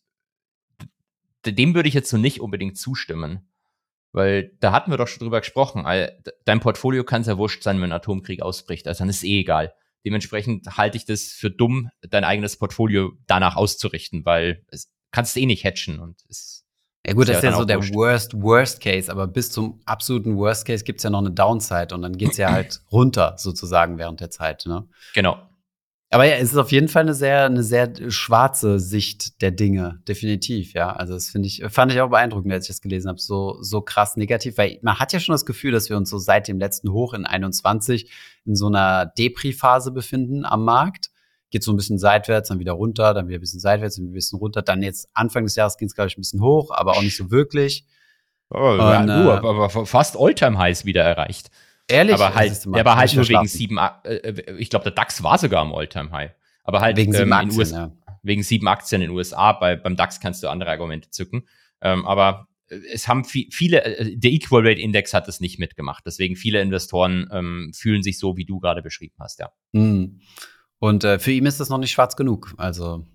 dem 1.45 1.75
würde 1.75 1.89
ich 1.89 1.95
jetzt 1.95 2.11
so 2.11 2.17
nicht 2.17 2.41
unbedingt 2.41 2.79
zustimmen. 2.79 3.49
Weil 4.15 4.53
da 4.61 4.71
hatten 4.71 4.93
wir 4.93 4.97
doch 4.97 5.09
schon 5.09 5.19
drüber 5.19 5.41
gesprochen. 5.41 5.85
Dein 6.45 6.61
Portfolio 6.61 7.03
kann 7.03 7.23
es 7.23 7.27
ja 7.27 7.37
wurscht 7.37 7.65
sein, 7.65 7.79
wenn 7.79 7.91
ein 7.91 7.97
Atomkrieg 7.97 8.43
ausbricht. 8.43 8.87
Also 8.87 9.01
dann 9.01 9.09
ist 9.09 9.25
eh 9.25 9.41
egal. 9.41 9.75
Dementsprechend 10.07 10.79
halte 10.79 10.97
ich 10.97 11.05
das 11.05 11.25
für 11.25 11.51
dumm, 11.51 11.91
dein 12.01 12.23
eigenes 12.23 12.57
Portfolio 12.57 13.13
danach 13.27 13.57
auszurichten, 13.57 14.25
weil 14.25 14.65
es 14.69 14.93
kannst 15.11 15.35
du 15.35 15.41
eh 15.41 15.47
nicht 15.47 15.65
hatchen 15.65 15.99
und 15.99 16.23
es 16.29 16.65
ja 17.07 17.13
gut, 17.13 17.29
das 17.29 17.39
ist 17.39 17.43
ja, 17.43 17.53
so 17.53 17.65
der 17.65 17.79
wurscht. 17.79 17.95
Worst, 17.95 18.41
Worst 18.41 18.81
Case, 18.81 19.11
aber 19.11 19.27
bis 19.27 19.51
zum 19.51 19.81
absoluten 19.85 20.37
Worst 20.37 20.65
Case 20.65 20.85
gibt 20.85 21.01
es 21.01 21.05
ja 21.05 21.11
noch 21.11 21.19
eine 21.19 21.33
Downside 21.33 21.95
und 21.95 22.01
dann 22.01 22.17
geht 22.17 22.31
es 22.31 22.37
ja 22.39 22.51
halt 22.53 22.81
runter 22.91 23.35
sozusagen 23.37 23.99
während 23.99 24.21
der 24.21 24.31
Zeit. 24.31 24.65
Ne? 24.67 24.89
Genau. 25.13 25.39
Aber 26.15 26.27
ja, 26.27 26.37
es 26.37 26.53
ist 26.53 26.59
auf 26.59 26.71
jeden 26.71 26.87
Fall 26.87 27.03
eine 27.03 27.13
sehr, 27.13 27.47
eine 27.47 27.65
sehr 27.65 27.93
schwarze 28.09 28.79
Sicht 28.79 29.43
der 29.43 29.51
Dinge, 29.51 30.01
definitiv, 30.07 30.73
ja. 30.73 30.93
Also 30.93 31.15
das 31.15 31.29
finde 31.29 31.49
ich, 31.49 31.65
fand 31.71 31.91
ich 31.91 32.01
auch 32.01 32.11
beeindruckend, 32.11 32.53
als 32.53 32.67
ich 32.67 32.69
das 32.69 32.81
gelesen 32.81 33.09
habe, 33.09 33.19
so, 33.19 33.57
so 33.63 33.81
krass 33.81 34.17
negativ, 34.17 34.57
weil 34.57 34.79
man 34.83 35.01
hat 35.01 35.13
ja 35.13 35.19
schon 35.19 35.33
das 35.33 35.45
Gefühl, 35.45 35.73
dass 35.73 35.91
wir 35.91 35.97
uns 35.97 36.11
so 36.11 36.19
seit 36.19 36.47
dem 36.47 36.61
letzten 36.61 36.93
Hoch 36.93 37.15
in 37.15 37.27
21 37.27 38.13
in 38.45 38.55
so 38.55 38.69
einer 38.69 39.07
Depri-Phase 39.07 39.91
befinden 39.91 40.45
am 40.45 40.65
Markt. 40.65 41.11
Geht 41.51 41.65
so 41.65 41.73
ein 41.73 41.77
bisschen 41.77 41.99
seitwärts, 41.99 42.49
dann 42.49 42.61
wieder 42.61 42.75
runter, 42.75 43.13
dann 43.13 43.27
wieder 43.27 43.39
ein 43.39 43.41
bisschen 43.41 43.59
seitwärts, 43.59 43.97
dann 43.97 44.05
wieder 44.05 44.13
ein 44.13 44.15
bisschen 44.15 44.39
runter. 44.39 44.63
Dann 44.63 44.85
jetzt 44.85 45.09
Anfang 45.15 45.43
des 45.43 45.57
Jahres 45.57 45.77
ging 45.79 45.89
es, 45.89 45.97
glaube 45.97 46.11
ich, 46.11 46.17
ein 46.17 46.21
bisschen 46.21 46.43
hoch, 46.43 46.71
aber 46.71 46.93
auch 46.93 47.03
nicht 47.03 47.17
so 47.17 47.33
wirklich. 47.33 47.87
Oh, 48.51 48.59
Und, 48.71 48.79
ja, 48.79 49.05
äh, 49.05 49.39
aber 49.39 49.69
fast 49.69 50.17
Alltime-Highs 50.17 50.85
wieder 50.85 51.03
erreicht. 51.03 51.51
Ehrlich? 51.89 52.15
Aber 52.15 52.35
halt, 52.35 52.65
ja, 52.65 52.81
aber 52.81 52.97
halt 52.97 53.15
nur 53.15 53.29
wegen 53.29 53.47
sieben, 53.47 53.79
äh, 53.79 54.15
äh, 54.15 54.57
ich 54.57 54.71
glaube, 54.71 54.85
der 54.85 54.93
DAX 54.93 55.23
war 55.23 55.39
sogar 55.39 55.61
am 55.61 55.75
Alltime-High. 55.75 56.33
Aber 56.65 56.81
halt 56.81 56.97
wegen, 56.97 57.13
ähm, 57.13 57.19
sieben 57.19 57.33
Aktien, 57.33 57.59
USA, 57.59 57.77
ja. 57.77 58.19
wegen 58.23 58.43
sieben 58.43 58.69
Aktien 58.69 59.03
in 59.03 59.09
den 59.09 59.17
USA. 59.17 59.53
Bei, 59.53 59.77
beim 59.77 59.97
DAX 59.97 60.21
kannst 60.21 60.43
du 60.43 60.49
andere 60.49 60.71
Argumente 60.71 61.11
zücken. 61.11 61.47
Ähm, 61.83 62.07
aber 62.07 62.49
äh, 62.69 62.77
es 62.93 63.07
haben 63.07 63.25
viel, 63.25 63.49
viele, 63.51 63.85
äh, 63.85 64.17
der 64.17 64.31
Equal 64.31 64.67
Rate 64.67 64.81
Index 64.81 65.13
hat 65.13 65.29
es 65.29 65.41
nicht 65.41 65.59
mitgemacht. 65.59 66.05
Deswegen 66.07 66.37
viele 66.37 66.63
Investoren 66.63 67.29
ähm, 67.31 67.73
fühlen 67.75 68.03
sich 68.03 68.19
so, 68.19 68.37
wie 68.37 68.47
du 68.47 68.61
gerade 68.61 68.83
beschrieben 68.83 69.17
hast, 69.21 69.41
ja. 69.41 69.53
Mhm. 69.73 70.21
Und 70.79 71.05
äh, 71.05 71.19
für 71.19 71.33
ihn 71.33 71.47
ist 71.47 71.61
das 71.61 71.69
noch 71.69 71.79
nicht 71.79 71.93
schwarz 71.93 72.17
genug. 72.17 72.55
Also. 72.57 73.07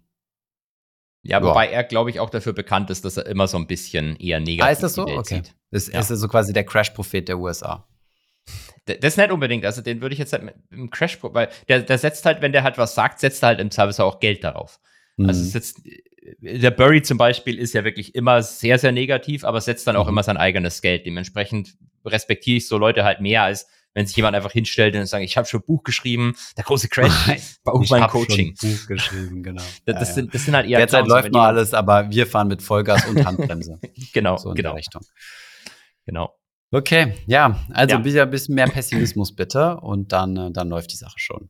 Ja, 1.22 1.43
wobei 1.43 1.67
er, 1.67 1.84
glaube 1.84 2.09
ich, 2.09 2.20
auch 2.20 2.30
dafür 2.30 2.53
bekannt 2.53 2.89
ist, 2.89 3.03
dass 3.03 3.17
er 3.17 3.26
immer 3.26 3.47
so 3.47 3.57
ein 3.57 3.67
bisschen 3.67 4.15
eher 4.15 4.39
negativ 4.39 4.63
ah, 4.63 4.72
ist 4.72 4.84
das 4.84 4.93
so? 4.93 5.05
Okay. 5.05 5.43
Das 5.70 5.88
ja. 5.88 5.99
ist 5.99 6.07
so 6.07 6.28
quasi 6.28 6.53
der 6.53 6.63
Crash-Prophet 6.63 7.28
der 7.28 7.38
USA. 7.38 7.88
Das 8.86 9.14
ist 9.14 9.18
nicht 9.18 9.32
unbedingt, 9.32 9.66
also 9.66 9.82
den 9.82 10.02
würde 10.02 10.14
ich 10.14 10.20
jetzt 10.20 10.34
halt 10.34 10.52
im 10.72 10.89
Crash, 10.89 11.20
weil 11.22 11.50
der, 11.68 11.82
der 11.82 11.97
setzt 11.97 12.26
halt, 12.26 12.41
wenn 12.41 12.52
der 12.52 12.64
halt 12.64 12.78
was 12.78 12.95
sagt, 12.95 13.20
setzt 13.20 13.43
er 13.43 13.50
halt 13.50 13.60
im 13.60 13.70
Service 13.70 14.00
auch 14.00 14.20
Geld 14.20 14.43
darauf. 14.43 14.80
Also 15.18 15.24
mhm. 15.24 15.30
Also 15.30 15.41
es 15.41 15.54
jetzt, 15.54 15.82
der 16.41 16.72
Burry 16.72 17.02
zum 17.02 17.18
Beispiel 17.18 17.60
ist 17.60 17.74
ja 17.74 17.84
wirklich 17.84 18.16
immer 18.16 18.41
sehr, 18.41 18.80
sehr 18.80 18.91
negativ, 18.91 19.43
aber 19.43 19.62
setzt 19.62 19.88
dann 19.88 19.95
auch 19.95 20.06
mhm. 20.06 20.14
immer 20.14 20.24
sein 20.24 20.38
eigenes 20.38 20.82
Geld. 20.82 21.06
Dementsprechend 21.06 21.76
respektiere 22.06 22.58
ich 22.58 22.68
so 22.68 22.78
Leute 22.78 23.04
halt 23.04 23.22
mehr, 23.22 23.43
als 23.43 23.68
wenn 23.93 24.06
sich 24.06 24.16
jemand 24.16 24.36
einfach 24.36 24.52
hinstellt 24.52 24.95
und 24.95 25.06
sagt, 25.08 25.24
ich 25.24 25.36
habe 25.36 25.47
schon 25.47 25.62
ein 25.62 25.66
Buch 25.66 25.84
geschrieben, 25.84 26.36
der 26.58 26.64
große 26.64 26.89
Crash, 26.89 27.12
bei 27.64 27.74
mein 27.89 28.08
Coaching. 28.08 28.56
Schon 28.56 28.72
Buch 28.72 28.88
geschrieben, 28.88 29.43
genau. 29.43 29.64
Das, 29.86 30.00
das, 30.00 30.16
sind, 30.16 30.34
das 30.34 30.45
sind 30.45 30.56
halt 30.56 30.68
eher 30.68 30.78
Derzeit 30.78 31.08
läuft 31.08 31.32
noch 31.32 31.41
alles, 31.41 31.74
aber 31.74 32.10
wir 32.10 32.28
fahren 32.28 32.47
mit 32.47 32.62
Vollgas 32.62 33.06
und 33.08 33.26
Handbremse. 33.26 33.80
genau, 34.14 34.38
so 34.38 34.50
in 34.50 34.56
genau. 34.56 34.70
Der 34.70 34.78
Richtung. 34.78 35.02
Genau. 36.06 36.39
Okay, 36.72 37.15
ja, 37.26 37.59
also 37.72 37.95
ja. 37.95 38.05
wieder 38.05 38.24
ein 38.24 38.30
bisschen 38.30 38.55
mehr 38.55 38.67
Pessimismus 38.67 39.36
bitte 39.36 39.78
und 39.78 40.11
dann, 40.11 40.38
äh, 40.38 40.51
dann 40.51 40.70
läuft 40.70 40.91
die 40.91 40.97
Sache 40.97 41.17
schon. 41.17 41.49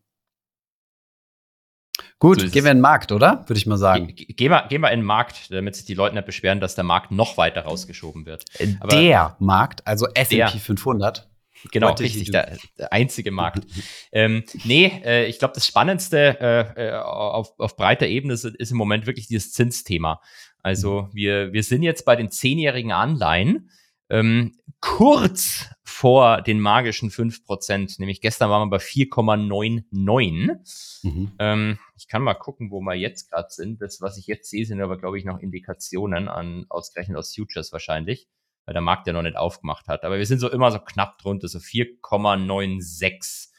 Gut, 2.20 2.40
so 2.42 2.50
gehen 2.50 2.64
wir 2.64 2.72
in 2.72 2.78
den 2.78 2.82
Markt, 2.82 3.12
oder? 3.12 3.44
Würde 3.48 3.58
ich 3.58 3.66
mal 3.66 3.78
sagen. 3.78 4.08
Ge 4.08 4.26
gehen, 4.28 4.52
wir, 4.52 4.66
gehen 4.68 4.82
wir 4.82 4.92
in 4.92 5.00
den 5.00 5.06
Markt, 5.06 5.52
damit 5.52 5.76
sich 5.76 5.86
die 5.86 5.94
Leute 5.94 6.16
nicht 6.16 6.26
beschweren, 6.26 6.60
dass 6.60 6.76
der 6.76 6.84
Markt 6.84 7.12
noch 7.12 7.38
weiter 7.38 7.62
rausgeschoben 7.62 8.26
wird. 8.26 8.46
Äh, 8.60 8.76
Aber 8.80 8.96
der 8.96 9.36
Markt, 9.40 9.86
also 9.88 10.08
S&P 10.14 10.46
500. 10.60 11.30
Genau, 11.72 11.94
richtig, 11.94 12.32
der, 12.32 12.58
der, 12.78 12.94
einzige 12.94 13.32
Markt. 13.32 13.66
ähm, 14.14 14.44
nee, 14.64 14.86
äh, 15.04 15.26
ich 15.26 15.40
glaube, 15.40 15.54
das 15.56 15.68
Spannendste 15.68 16.40
äh, 16.40 16.88
äh, 16.88 16.94
auf, 16.96 17.60
auf 17.60 17.76
breiter 17.76 18.08
Ebene 18.08 18.34
ist, 18.34 18.46
ist, 18.46 18.72
im 18.72 18.78
Moment 18.78 19.06
wirklich 19.08 19.28
dieses 19.28 19.52
Zinsthema. 19.52 20.22
Also 20.62 21.04
mhm. 21.04 21.10
wir, 21.14 21.54
wir 21.54 21.64
sind 21.64 21.84
jetzt 21.84 22.06
bei 22.06 22.16
den 22.16 22.32
zehnjährigen 22.32 22.94
Anleihen 22.94 23.70
ähm, 24.10 24.58
kurz 24.82 25.70
vor 25.84 26.42
den 26.42 26.62
magischen 26.62 27.12
5%, 27.12 28.00
nämlich 28.00 28.22
gestern 28.22 28.50
waren 28.50 28.70
wir 28.70 28.78
bei 28.78 28.84
4,99. 28.84 31.04
Mhm. 31.04 31.34
Ähm, 31.38 31.78
ich 31.96 32.08
kann 32.08 32.24
mal 32.24 32.36
gucken, 32.36 32.72
wo 32.72 32.80
wir 32.82 32.96
jetzt 32.96 33.30
gerade 33.30 33.50
sind. 33.50 33.82
Das, 33.82 34.00
was 34.02 34.18
ich 34.18 34.28
jetzt 34.28 34.50
sehe, 34.50 34.66
sind 34.66 34.82
aber, 34.82 34.98
glaube 34.98 35.18
ich, 35.18 35.26
noch 35.26 35.40
Indikationen 35.40 36.30
an, 36.30 36.66
ausgerechnet 36.70 37.18
aus 37.18 37.36
Futures 37.36 37.74
wahrscheinlich, 37.74 38.30
weil 38.66 38.74
der 38.74 38.82
Markt 38.82 39.08
ja 39.08 39.14
noch 39.14 39.24
nicht 39.24 39.36
aufgemacht 39.36 39.88
hat. 39.88 40.04
Aber 40.04 40.18
wir 40.18 40.26
sind 40.26 40.40
so 40.40 40.50
immer 40.50 40.72
so 40.72 40.80
knapp 40.80 41.18
drunter, 41.18 41.48
so 41.48 41.60
4,96. 41.60 43.50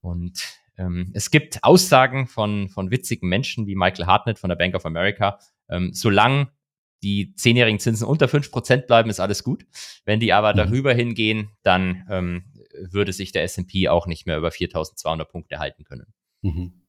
Und 0.00 0.42
ähm, 0.76 1.12
es 1.14 1.30
gibt 1.30 1.62
Aussagen 1.62 2.26
von, 2.26 2.68
von 2.68 2.90
witzigen 2.90 3.28
Menschen 3.28 3.66
wie 3.66 3.76
Michael 3.76 4.06
Hartnett 4.06 4.38
von 4.38 4.48
der 4.48 4.56
Bank 4.56 4.74
of 4.74 4.84
America. 4.84 5.38
Ähm, 5.68 5.90
solange 5.92 6.48
die 7.04 7.34
zehnjährigen 7.34 7.78
Zinsen 7.78 8.06
unter 8.06 8.26
fünf 8.28 8.50
Prozent 8.50 8.86
bleiben, 8.86 9.10
ist 9.10 9.20
alles 9.20 9.44
gut. 9.44 9.66
Wenn 10.04 10.20
die 10.20 10.32
aber 10.32 10.52
mhm. 10.52 10.56
darüber 10.56 10.94
hingehen, 10.94 11.50
dann 11.62 12.06
ähm, 12.10 12.44
würde 12.72 13.12
sich 13.12 13.30
der 13.30 13.44
S&P 13.44 13.88
auch 13.88 14.06
nicht 14.06 14.26
mehr 14.26 14.38
über 14.38 14.48
4.200 14.48 15.24
Punkte 15.26 15.58
halten 15.58 15.84
können. 15.84 16.06
Mhm. 16.42 16.80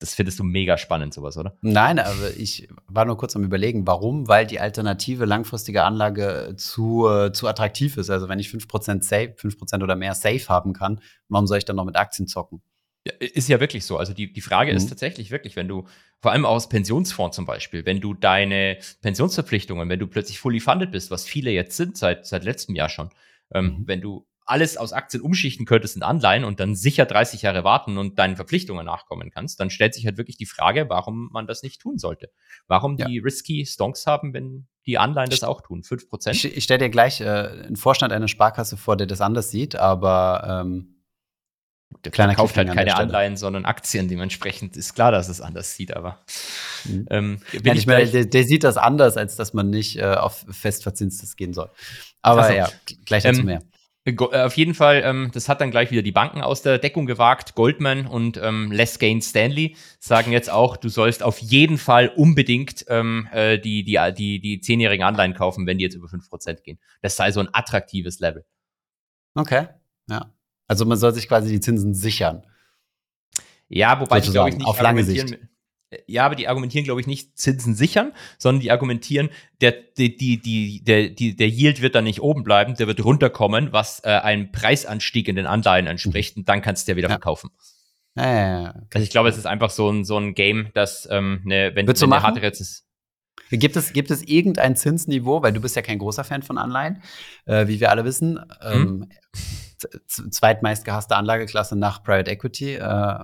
Das 0.00 0.14
findest 0.14 0.38
du 0.38 0.44
mega 0.44 0.78
spannend, 0.78 1.12
sowas, 1.12 1.36
oder? 1.36 1.56
Nein, 1.60 1.98
aber 1.98 2.36
ich 2.36 2.68
war 2.86 3.04
nur 3.04 3.16
kurz 3.16 3.34
am 3.34 3.42
überlegen, 3.42 3.84
warum? 3.84 4.28
Weil 4.28 4.46
die 4.46 4.60
alternative 4.60 5.24
langfristige 5.24 5.82
Anlage 5.82 6.54
zu, 6.56 7.08
äh, 7.08 7.32
zu 7.32 7.48
attraktiv 7.48 7.96
ist. 7.96 8.08
Also 8.08 8.28
wenn 8.28 8.38
ich 8.38 8.48
5% 8.48 9.02
safe, 9.02 9.34
5% 9.36 9.82
oder 9.82 9.96
mehr 9.96 10.14
safe 10.14 10.46
haben 10.48 10.72
kann, 10.72 11.00
warum 11.28 11.48
soll 11.48 11.58
ich 11.58 11.64
dann 11.64 11.74
noch 11.74 11.84
mit 11.84 11.96
Aktien 11.96 12.28
zocken? 12.28 12.62
Ja, 13.08 13.14
ist 13.18 13.48
ja 13.48 13.60
wirklich 13.60 13.84
so. 13.84 13.96
Also 13.96 14.12
die, 14.12 14.32
die 14.32 14.40
Frage 14.40 14.70
mhm. 14.70 14.76
ist 14.76 14.88
tatsächlich 14.88 15.30
wirklich, 15.30 15.56
wenn 15.56 15.68
du, 15.68 15.86
vor 16.20 16.32
allem 16.32 16.44
aus 16.44 16.68
Pensionsfonds 16.68 17.36
zum 17.36 17.46
Beispiel, 17.46 17.86
wenn 17.86 18.00
du 18.00 18.14
deine 18.14 18.78
Pensionsverpflichtungen, 19.02 19.88
wenn 19.88 19.98
du 19.98 20.06
plötzlich 20.06 20.38
fully 20.38 20.60
funded 20.60 20.90
bist, 20.90 21.10
was 21.10 21.24
viele 21.24 21.50
jetzt 21.50 21.76
sind 21.76 21.96
seit, 21.96 22.26
seit 22.26 22.44
letztem 22.44 22.74
Jahr 22.74 22.88
schon, 22.88 23.10
ähm, 23.52 23.64
mhm. 23.64 23.82
wenn 23.86 24.00
du 24.00 24.26
alles 24.44 24.78
aus 24.78 24.94
Aktien 24.94 25.22
umschichten 25.22 25.66
könntest 25.66 25.96
in 25.96 26.02
Anleihen 26.02 26.44
und 26.44 26.58
dann 26.58 26.74
sicher 26.74 27.04
30 27.04 27.42
Jahre 27.42 27.64
warten 27.64 27.98
und 27.98 28.18
deinen 28.18 28.36
Verpflichtungen 28.36 28.86
nachkommen 28.86 29.30
kannst, 29.30 29.60
dann 29.60 29.68
stellt 29.68 29.92
sich 29.92 30.06
halt 30.06 30.16
wirklich 30.16 30.38
die 30.38 30.46
Frage, 30.46 30.88
warum 30.88 31.28
man 31.32 31.46
das 31.46 31.62
nicht 31.62 31.82
tun 31.82 31.98
sollte. 31.98 32.30
Warum 32.66 32.96
ja. 32.96 33.06
die 33.06 33.18
risky 33.18 33.66
Stonks 33.66 34.06
haben, 34.06 34.32
wenn 34.32 34.66
die 34.86 34.96
Anleihen 34.96 35.28
das 35.28 35.44
auch 35.44 35.60
tun. 35.60 35.82
5%. 35.82 36.30
Ich, 36.30 36.56
ich 36.56 36.64
stelle 36.64 36.78
dir 36.78 36.88
gleich 36.88 37.20
äh, 37.20 37.26
einen 37.26 37.76
Vorstand 37.76 38.10
einer 38.10 38.26
Sparkasse 38.26 38.78
vor, 38.78 38.96
der 38.96 39.06
das 39.06 39.20
anders 39.20 39.50
sieht, 39.50 39.76
aber 39.76 40.62
ähm 40.64 40.94
der 42.04 42.12
Kleiner 42.12 42.34
kauft 42.34 42.56
halt 42.56 42.68
keine 42.72 42.96
Anleihen, 42.96 43.36
sondern 43.36 43.64
Aktien. 43.64 44.08
Dementsprechend 44.08 44.76
ist 44.76 44.94
klar, 44.94 45.10
dass 45.10 45.28
es 45.28 45.40
anders 45.40 45.74
sieht, 45.74 45.96
aber. 45.96 46.18
Mhm. 46.84 47.06
Ähm, 47.10 47.40
Nein, 47.62 47.76
ich 47.76 47.86
meine, 47.86 48.06
der, 48.06 48.26
der, 48.26 48.44
sieht 48.44 48.62
das 48.62 48.76
anders, 48.76 49.16
als 49.16 49.36
dass 49.36 49.54
man 49.54 49.70
nicht 49.70 49.96
äh, 49.96 50.04
auf 50.04 50.44
festverzinstes 50.50 51.36
gehen 51.36 51.54
soll. 51.54 51.70
Aber 52.22 52.42
also, 52.42 52.54
ja, 52.54 52.68
gleich 53.04 53.22
dazu 53.22 53.40
ähm, 53.40 53.46
mehr. 53.46 53.62
Äh, 54.04 54.42
auf 54.42 54.56
jeden 54.56 54.74
Fall, 54.74 55.02
ähm, 55.04 55.30
das 55.32 55.48
hat 55.48 55.60
dann 55.60 55.70
gleich 55.70 55.90
wieder 55.90 56.02
die 56.02 56.12
Banken 56.12 56.42
aus 56.42 56.62
der 56.62 56.78
Deckung 56.78 57.06
gewagt. 57.06 57.54
Goldman 57.54 58.06
und 58.06 58.36
ähm, 58.36 58.70
Les 58.70 58.98
Gain 58.98 59.20
Stanley 59.20 59.76
sagen 59.98 60.32
jetzt 60.32 60.50
auch, 60.50 60.76
du 60.76 60.88
sollst 60.88 61.22
auf 61.22 61.38
jeden 61.38 61.78
Fall 61.78 62.08
unbedingt 62.08 62.84
ähm, 62.88 63.28
äh, 63.32 63.58
die, 63.58 63.82
die, 63.84 63.98
die, 64.16 64.40
die 64.40 64.60
zehnjährigen 64.60 65.04
Anleihen 65.04 65.34
kaufen, 65.34 65.66
wenn 65.66 65.78
die 65.78 65.84
jetzt 65.84 65.94
über 65.94 66.08
5% 66.08 66.62
gehen. 66.62 66.78
Das 67.02 67.16
sei 67.16 67.32
so 67.32 67.40
ein 67.40 67.48
attraktives 67.52 68.20
Level. 68.20 68.44
Okay, 69.34 69.68
ja. 70.08 70.32
Also 70.68 70.84
man 70.84 70.98
soll 70.98 71.12
sich 71.12 71.26
quasi 71.26 71.50
die 71.50 71.60
Zinsen 71.60 71.94
sichern. 71.94 72.44
Ja, 73.68 74.00
wobei 74.00 74.18
ich 74.18 74.30
glaube 74.30 74.50
ich 74.50 74.56
nicht 74.56 74.66
auf 74.66 74.80
lange 74.80 75.02
Sicht. 75.02 75.38
Ja, 76.06 76.26
aber 76.26 76.34
die 76.34 76.48
argumentieren, 76.48 76.84
glaube 76.84 77.00
ich, 77.00 77.06
nicht 77.06 77.38
Zinsen 77.38 77.74
sichern, 77.74 78.12
sondern 78.36 78.60
die 78.60 78.70
argumentieren, 78.70 79.30
der, 79.62 79.72
die, 79.72 80.18
die, 80.18 80.38
die, 80.38 80.84
der, 80.84 81.08
die, 81.08 81.34
der 81.34 81.48
Yield 81.48 81.80
wird 81.80 81.94
dann 81.94 82.04
nicht 82.04 82.20
oben 82.20 82.44
bleiben, 82.44 82.74
der 82.74 82.86
wird 82.86 83.02
runterkommen, 83.02 83.72
was 83.72 84.04
äh, 84.04 84.08
einem 84.08 84.52
Preisanstieg 84.52 85.28
in 85.28 85.36
den 85.36 85.46
Anleihen 85.46 85.86
entspricht, 85.86 86.36
und 86.36 86.46
dann 86.46 86.60
kannst 86.60 86.86
du 86.86 86.92
ja 86.92 86.96
wieder 86.96 87.08
ja. 87.08 87.14
verkaufen. 87.14 87.50
Ja, 88.16 88.26
ja, 88.26 88.62
ja. 88.62 88.74
Also 88.92 89.02
ich 89.02 89.08
glaube, 89.08 89.30
es 89.30 89.38
ist 89.38 89.46
einfach 89.46 89.70
so 89.70 89.88
ein, 89.90 90.04
so 90.04 90.18
ein 90.18 90.34
Game, 90.34 90.68
dass, 90.74 91.08
ähm, 91.10 91.40
ne, 91.44 91.70
wenn, 91.74 91.86
Würdest 91.86 92.02
wenn 92.02 92.10
der 92.10 92.22
harte 92.22 92.42
Rezess 92.42 92.84
Gibt 93.50 93.76
es, 93.76 93.94
gibt 93.94 94.10
es 94.10 94.22
irgendein 94.22 94.76
Zinsniveau, 94.76 95.42
weil 95.42 95.54
du 95.54 95.60
bist 95.62 95.74
ja 95.74 95.80
kein 95.80 95.98
großer 95.98 96.22
Fan 96.22 96.42
von 96.42 96.58
Anleihen, 96.58 97.02
äh, 97.46 97.66
wie 97.66 97.80
wir 97.80 97.90
alle 97.90 98.04
wissen. 98.04 98.38
Ähm, 98.60 99.08
zweitmeist 99.32 99.67
gehasste 100.84 101.16
Anlageklasse 101.16 101.76
nach 101.76 102.02
Private 102.02 102.30
Equity 102.30 102.74
äh, 102.74 103.18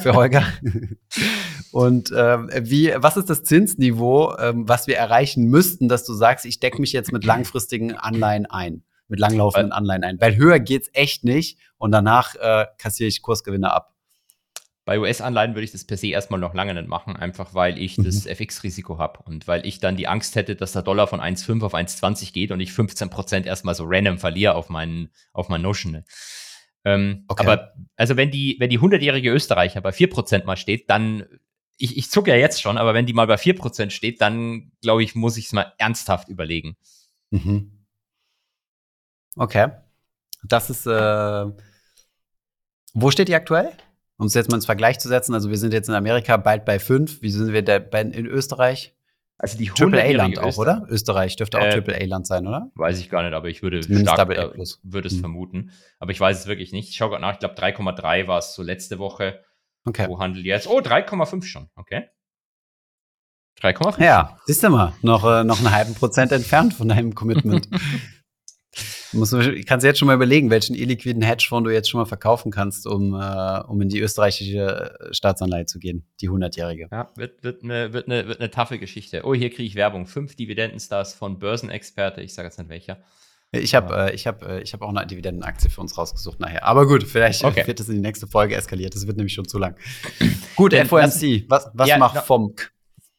für 0.00 0.12
Holger. 0.12 0.44
Und 1.72 2.12
ähm, 2.16 2.50
wie, 2.60 2.92
was 2.96 3.16
ist 3.16 3.28
das 3.28 3.42
Zinsniveau, 3.42 4.36
ähm, 4.38 4.68
was 4.68 4.86
wir 4.86 4.96
erreichen 4.96 5.44
müssten, 5.44 5.88
dass 5.88 6.04
du 6.04 6.14
sagst, 6.14 6.46
ich 6.46 6.60
decke 6.60 6.80
mich 6.80 6.92
jetzt 6.92 7.12
mit 7.12 7.24
langfristigen 7.24 7.94
Anleihen 7.94 8.46
ein, 8.46 8.82
mit 9.08 9.20
langlaufenden 9.20 9.72
Anleihen 9.72 10.04
ein? 10.04 10.20
Weil 10.20 10.36
höher 10.36 10.60
geht's 10.60 10.88
echt 10.92 11.24
nicht 11.24 11.58
und 11.78 11.90
danach 11.92 12.34
äh, 12.36 12.66
kassiere 12.78 13.08
ich 13.08 13.22
Kursgewinne 13.22 13.72
ab. 13.72 13.95
Bei 14.86 15.00
US-Anleihen 15.00 15.56
würde 15.56 15.64
ich 15.64 15.72
das 15.72 15.84
per 15.84 15.96
se 15.96 16.06
erstmal 16.06 16.38
noch 16.38 16.54
lange 16.54 16.72
nicht 16.72 16.86
machen, 16.86 17.16
einfach 17.16 17.54
weil 17.54 17.76
ich 17.76 17.98
mhm. 17.98 18.04
das 18.04 18.24
FX-Risiko 18.24 18.98
habe 18.98 19.18
und 19.24 19.48
weil 19.48 19.66
ich 19.66 19.80
dann 19.80 19.96
die 19.96 20.06
Angst 20.06 20.36
hätte, 20.36 20.54
dass 20.54 20.72
der 20.72 20.82
Dollar 20.82 21.08
von 21.08 21.20
1,5 21.20 21.64
auf 21.64 21.74
1,20 21.74 22.32
geht 22.32 22.52
und 22.52 22.60
ich 22.60 22.70
15% 22.70 23.46
erstmal 23.46 23.74
so 23.74 23.84
random 23.84 24.18
verliere 24.18 24.54
auf 24.54 24.68
meinen, 24.68 25.10
auf 25.32 25.48
mein 25.48 25.60
Notional. 25.60 26.04
Ähm, 26.84 27.24
okay. 27.26 27.44
Aber 27.44 27.74
also 27.96 28.16
wenn 28.16 28.30
die, 28.30 28.58
wenn 28.60 28.70
die 28.70 28.78
100-jährige 28.78 29.32
Österreicher 29.32 29.80
bei 29.80 29.90
4% 29.90 30.44
mal 30.44 30.56
steht, 30.56 30.88
dann, 30.88 31.24
ich, 31.78 31.96
ich 31.96 32.08
zucke 32.08 32.30
ja 32.30 32.36
jetzt 32.36 32.62
schon, 32.62 32.78
aber 32.78 32.94
wenn 32.94 33.06
die 33.06 33.12
mal 33.12 33.26
bei 33.26 33.34
4% 33.34 33.90
steht, 33.90 34.20
dann 34.20 34.70
glaube 34.82 35.02
ich, 35.02 35.16
muss 35.16 35.36
ich 35.36 35.46
es 35.46 35.52
mal 35.52 35.72
ernsthaft 35.78 36.28
überlegen. 36.28 36.76
Mhm. 37.30 37.84
Okay. 39.34 39.72
Das 40.44 40.70
ist, 40.70 40.86
äh, 40.86 41.46
wo 42.94 43.10
steht 43.10 43.26
die 43.26 43.34
aktuell? 43.34 43.72
Um 44.18 44.26
es 44.26 44.34
jetzt 44.34 44.50
mal 44.50 44.56
ins 44.56 44.66
Vergleich 44.66 44.98
zu 44.98 45.08
setzen, 45.08 45.34
also 45.34 45.50
wir 45.50 45.58
sind 45.58 45.72
jetzt 45.72 45.88
in 45.88 45.94
Amerika 45.94 46.36
bald 46.36 46.64
bei 46.64 46.78
fünf. 46.78 47.20
Wie 47.20 47.30
sind 47.30 47.52
wir 47.52 47.62
da 47.62 47.76
in 47.76 48.26
Österreich? 48.26 48.96
Also 49.38 49.58
die 49.58 49.66
Triple 49.66 50.02
A-Land 50.02 50.38
auch, 50.38 50.56
oder? 50.56 50.86
Österreich 50.88 51.36
dürfte 51.36 51.58
auch 51.58 51.64
äh, 51.64 51.70
Triple 51.70 51.94
A-Land 51.94 52.26
sein, 52.26 52.46
oder? 52.46 52.70
Weiß 52.74 52.98
ich 52.98 53.10
gar 53.10 53.22
nicht, 53.22 53.34
aber 53.34 53.48
ich 53.48 53.62
würde 53.62 53.82
stark, 53.82 54.30
äh, 54.30 54.48
würde 54.82 55.08
es 55.08 55.14
hm. 55.14 55.20
vermuten. 55.20 55.72
Aber 55.98 56.10
ich 56.10 56.20
weiß 56.20 56.40
es 56.40 56.46
wirklich 56.46 56.72
nicht. 56.72 56.88
Ich 56.88 56.96
schaue 56.96 57.10
gerade 57.10 57.20
nach, 57.20 57.34
ich 57.34 57.40
glaube 57.40 57.54
3,3 57.54 58.26
war 58.26 58.38
es 58.38 58.54
so 58.54 58.62
letzte 58.62 58.98
Woche. 58.98 59.42
Okay. 59.84 60.08
Wo 60.08 60.18
handelt 60.18 60.46
jetzt? 60.46 60.66
Oh, 60.66 60.80
3,5 60.80 61.44
schon, 61.44 61.68
okay. 61.76 62.08
3,5. 63.60 64.02
Ja, 64.02 64.38
siehst 64.46 64.62
du 64.62 64.70
mal, 64.70 64.94
noch, 65.02 65.24
äh, 65.24 65.44
noch 65.44 65.58
einen 65.58 65.70
halben 65.70 65.94
Prozent 65.94 66.32
entfernt 66.32 66.74
von 66.74 66.88
deinem 66.88 67.14
Commitment. 67.14 67.68
Muss, 69.16 69.30
kannst 69.66 69.84
du 69.84 69.88
jetzt 69.88 69.98
schon 69.98 70.06
mal 70.06 70.14
überlegen, 70.14 70.50
welchen 70.50 70.74
illiquiden 70.74 71.22
Hedgefonds 71.22 71.66
du 71.66 71.72
jetzt 71.72 71.90
schon 71.90 71.98
mal 72.00 72.06
verkaufen 72.06 72.50
kannst, 72.50 72.86
um, 72.86 73.14
äh, 73.14 73.60
um 73.66 73.80
in 73.80 73.88
die 73.88 74.00
österreichische 74.00 74.96
Staatsanleihe 75.10 75.66
zu 75.66 75.78
gehen, 75.78 76.06
die 76.20 76.28
100-jährige. 76.28 76.88
Ja, 76.90 77.10
wird, 77.16 77.42
wird, 77.42 77.62
eine, 77.64 77.92
wird, 77.92 78.06
eine, 78.06 78.28
wird 78.28 78.40
eine 78.40 78.50
taffe 78.50 78.78
Geschichte. 78.78 79.22
Oh, 79.24 79.34
hier 79.34 79.50
kriege 79.50 79.64
ich 79.64 79.74
Werbung. 79.74 80.06
Fünf 80.06 80.36
Dividendenstars 80.36 81.14
von 81.14 81.38
Börsenexperte, 81.38 82.20
ich 82.20 82.34
sage 82.34 82.48
jetzt 82.48 82.58
nicht 82.58 82.68
welcher. 82.68 82.98
Ich 83.52 83.74
habe 83.74 83.96
äh, 83.96 84.14
ich 84.14 84.26
hab, 84.26 84.42
äh, 84.42 84.60
ich 84.60 84.72
hab 84.72 84.82
auch 84.82 84.88
eine 84.88 85.06
Dividendenaktie 85.06 85.70
für 85.70 85.80
uns 85.80 85.96
rausgesucht 85.96 86.40
nachher. 86.40 86.64
Aber 86.64 86.86
gut, 86.86 87.04
vielleicht 87.04 87.44
okay. 87.44 87.66
wird 87.66 87.80
es 87.80 87.88
in 87.88 87.94
die 87.96 88.00
nächste 88.00 88.26
Folge 88.26 88.56
eskaliert. 88.56 88.94
Das 88.94 89.06
wird 89.06 89.16
nämlich 89.16 89.34
schon 89.34 89.46
zu 89.46 89.58
lang. 89.58 89.76
gut, 90.56 90.74
FOMC, 90.74 91.44
was, 91.48 91.70
was 91.72 91.88
ja, 91.88 91.98
macht 91.98 92.24
FOMC? 92.24 92.72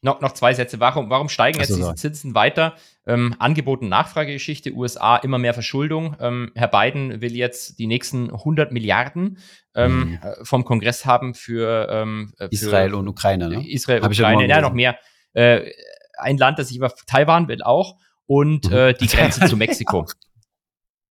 Noch, 0.08 0.22
noch 0.22 0.32
zwei 0.32 0.54
Sätze. 0.54 0.80
Warum, 0.80 1.10
warum 1.10 1.30
steigen 1.30 1.60
jetzt 1.60 1.76
diese 1.76 1.94
Zinsen 1.96 2.34
weiter? 2.34 2.76
Ähm, 3.06 3.36
Angebot- 3.40 3.82
und 3.82 3.90
Nachfragegeschichte, 3.90 4.74
USA 4.74 5.18
immer 5.18 5.38
mehr 5.38 5.54
Verschuldung. 5.54 6.16
Ähm, 6.20 6.52
Herr 6.56 6.70
Biden 6.70 7.22
will 7.22 7.36
jetzt 7.36 7.78
die 7.78 7.88
nächsten 7.88 8.32
100 8.32 8.72
Milliarden 8.72 9.38
ähm, 9.76 10.00
mhm. 10.00 10.20
Äh, 10.22 10.44
vom 10.44 10.64
Kongress 10.64 11.06
haben 11.06 11.34
für, 11.36 11.88
ähm, 11.92 12.34
äh, 12.40 12.46
für 12.46 12.54
Israel 12.54 12.96
und 12.96 13.08
Ukraine. 13.08 13.50
Ne? 13.50 13.70
Israel 13.70 14.02
und 14.02 14.12
Ukraine, 14.12 14.48
ja, 14.48 14.62
noch 14.62 14.74
mehr. 14.74 14.98
Äh, 15.34 15.70
ein 16.18 16.38
Land, 16.38 16.58
das 16.58 16.70
sich 16.70 16.78
über 16.78 16.92
Taiwan 17.06 17.48
will 17.48 17.62
auch 17.62 17.98
und 18.26 18.70
mhm. 18.70 18.76
äh, 18.76 18.94
die 18.94 19.08
Grenze 19.08 19.46
zu 19.46 19.58
Mexiko. 19.58 20.08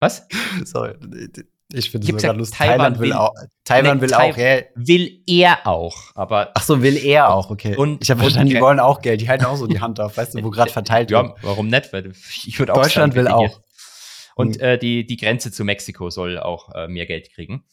Was? 0.01 0.27
Sorry, 0.65 0.95
ich 1.73 1.91
finde 1.91 2.07
es 2.07 2.23
sogar 2.23 2.37
lustig. 2.37 2.59
Thailand 2.59 2.99
will, 2.99 3.09
will 3.09 3.13
auch. 3.15 3.35
Taiwan 3.65 4.01
will 4.01 4.15
auch, 4.15 4.37
ja. 4.37 4.61
Will 4.75 5.23
er 5.27 5.67
auch, 5.67 5.97
aber. 6.15 6.53
Ach 6.55 6.63
so, 6.63 6.83
will 6.83 6.97
er 6.97 7.33
auch, 7.33 7.51
okay. 7.51 7.75
Und, 7.77 8.03
ich 8.03 8.11
habe 8.11 8.21
verstanden, 8.21 8.51
die 8.51 8.61
wollen 8.61 8.79
auch 8.79 9.03
Geld. 9.03 9.21
Die 9.21 9.29
halten 9.29 9.45
auch 9.45 9.57
so 9.57 9.67
die 9.67 9.81
Hand 9.81 9.99
auf, 9.99 10.17
weißt 10.17 10.35
du, 10.35 10.45
wo 10.45 10.51
gerade 10.51 10.71
verteilt 10.71 11.11
wird. 11.11 11.27
Ja, 11.27 11.35
warum 11.43 11.69
nicht? 11.69 11.93
Weil 11.93 12.13
ich 12.13 12.59
würde 12.59 12.73
auch 12.73 12.83
Deutschland 12.83 13.15
sagen, 13.15 13.27
will 13.27 13.33
auch. 13.33 13.61
Und 14.37 14.61
äh, 14.61 14.79
die, 14.79 15.07
die 15.07 15.17
Grenze 15.17 15.51
zu 15.51 15.65
Mexiko 15.65 16.11
soll 16.11 16.39
auch 16.39 16.73
äh, 16.75 16.89
mehr 16.89 17.07
Geld 17.07 17.33
kriegen. 17.33 17.65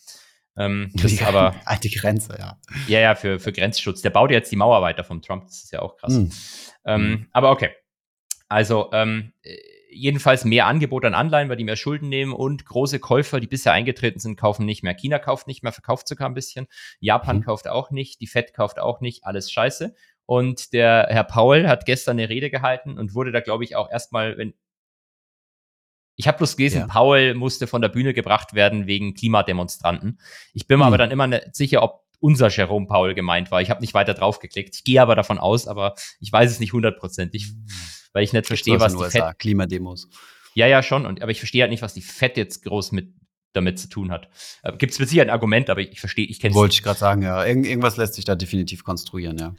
Ähm, 0.58 0.92
das 0.96 1.08
die, 1.08 1.16
ist 1.16 1.24
aber. 1.24 1.56
Die 1.84 1.92
Grenze, 1.92 2.36
ja. 2.40 2.58
Ja, 2.88 3.00
ja, 3.00 3.16
für, 3.16 3.40
für 3.40 3.52
Grenzschutz. 3.52 4.02
Der 4.02 4.10
baut 4.10 4.32
jetzt 4.32 4.52
die 4.52 4.56
Mauer 4.56 4.82
weiter 4.82 5.04
vom 5.04 5.22
Trump. 5.22 5.46
Das 5.46 5.64
ist 5.64 5.72
ja 5.72 5.82
auch 5.82 5.98
krass. 5.98 6.14
Mhm. 6.14 6.32
Ähm, 6.86 7.02
mhm. 7.02 7.28
Aber 7.32 7.52
okay. 7.52 7.70
Also, 8.50 8.90
ähm, 8.94 9.34
jedenfalls 9.94 10.46
mehr 10.46 10.68
Angebot 10.68 11.06
an 11.06 11.14
Anleihen, 11.14 11.50
weil 11.50 11.58
die 11.58 11.64
mehr 11.64 11.76
Schulden 11.76 12.10
nehmen 12.10 12.34
und 12.34 12.66
große 12.66 13.00
Käufer, 13.00 13.40
die 13.40 13.48
bisher 13.48 13.74
eingetreten 13.74 14.20
sind, 14.20 14.36
kaufen 14.36 14.66
nicht 14.66 14.84
mehr. 14.84 14.94
China 14.94 15.20
kauft 15.20 15.48
nicht 15.48 15.64
mehr, 15.64 15.72
verkauft 15.72 16.08
sogar 16.08 16.30
ein 16.30 16.34
bisschen. 16.34 16.68
Japan 17.00 17.38
mhm. 17.38 17.44
kauft 17.44 17.68
auch 17.68 17.92
nicht, 17.92 18.22
die 18.22 18.28
Fed 18.28 18.54
kauft 18.54 18.80
auch 18.80 19.02
nicht, 19.02 19.26
alles 19.26 19.52
scheiße. 19.52 19.96
Und 20.26 20.74
der 20.74 21.08
Herr 21.10 21.24
Paul 21.24 21.68
hat 21.68 21.86
gestern 21.86 22.18
eine 22.18 22.30
Rede 22.30 22.50
gehalten 22.50 22.98
und 22.98 23.14
wurde 23.14 23.32
da, 23.32 23.42
glaube 23.42 23.64
ich, 23.64 23.76
auch 23.76 23.90
erstmal, 23.90 24.38
wenn. 24.38 24.54
Ich 26.16 26.28
habe 26.28 26.38
bloß 26.38 26.58
gelesen, 26.58 26.82
ja. 26.82 26.88
Paul 26.88 27.34
musste 27.34 27.66
von 27.66 27.82
der 27.82 27.90
Bühne 27.90 28.14
gebracht 28.14 28.54
werden 28.54 28.86
wegen 28.86 29.16
Klimademonstranten. 29.16 30.20
Ich 30.54 30.68
bin 30.68 30.78
mir 30.78 30.86
mhm. 30.86 30.88
aber 30.88 30.98
dann 30.98 31.12
immer 31.12 31.28
nicht 31.28 31.56
sicher, 31.56 31.82
ob 31.82 32.03
unser 32.24 32.50
Jerome 32.50 32.88
Paul 32.88 33.14
gemeint 33.14 33.52
war. 33.52 33.62
Ich 33.62 33.70
habe 33.70 33.82
nicht 33.82 33.94
weiter 33.94 34.14
drauf 34.14 34.40
geklickt. 34.40 34.76
Ich 34.76 34.84
gehe 34.84 35.02
aber 35.02 35.16
davon 35.16 35.38
aus, 35.38 35.68
aber 35.68 35.94
ich 36.20 36.32
weiß 36.32 36.50
es 36.50 36.60
nicht 36.60 36.74
hundertprozentig. 36.74 37.54
Mhm 37.54 37.66
weil 38.14 38.24
ich 38.24 38.32
nicht 38.32 38.48
verstehe, 38.48 38.80
was 38.80 38.96
die 38.96 39.04
Fett 39.10 39.40
Klimademos. 39.40 40.08
Ja, 40.54 40.68
ja, 40.68 40.84
schon. 40.84 41.06
Und, 41.06 41.22
aber 41.22 41.32
ich 41.32 41.40
verstehe 41.40 41.64
halt 41.64 41.72
nicht, 41.72 41.82
was 41.82 41.96
die 41.96 42.02
Fett 42.02 42.38
jetzt 42.38 42.64
groß 42.64 42.92
mit 42.92 43.14
damit 43.54 43.78
zu 43.78 43.88
tun 43.88 44.12
hat. 44.12 44.30
Äh, 44.64 44.76
Gibt 44.78 44.94
es 44.94 45.00
mit 45.00 45.10
Sicherheit 45.10 45.30
ein 45.30 45.34
Argument, 45.34 45.70
aber 45.70 45.82
ich, 45.82 45.92
ich 45.92 46.00
verstehe, 46.00 46.26
ich 46.26 46.40
kenne 46.40 46.52
es 46.52 46.56
Wollte 46.56 46.74
ich 46.74 46.82
gerade 46.82 46.98
sagen, 46.98 47.22
ja. 47.22 47.46
Irgend, 47.46 47.68
irgendwas 47.68 47.98
lässt 47.98 48.16
sich 48.16 48.26
da 48.26 48.36
definitiv 48.36 48.84
konstruieren, 48.84 49.38
ja. 49.38 49.54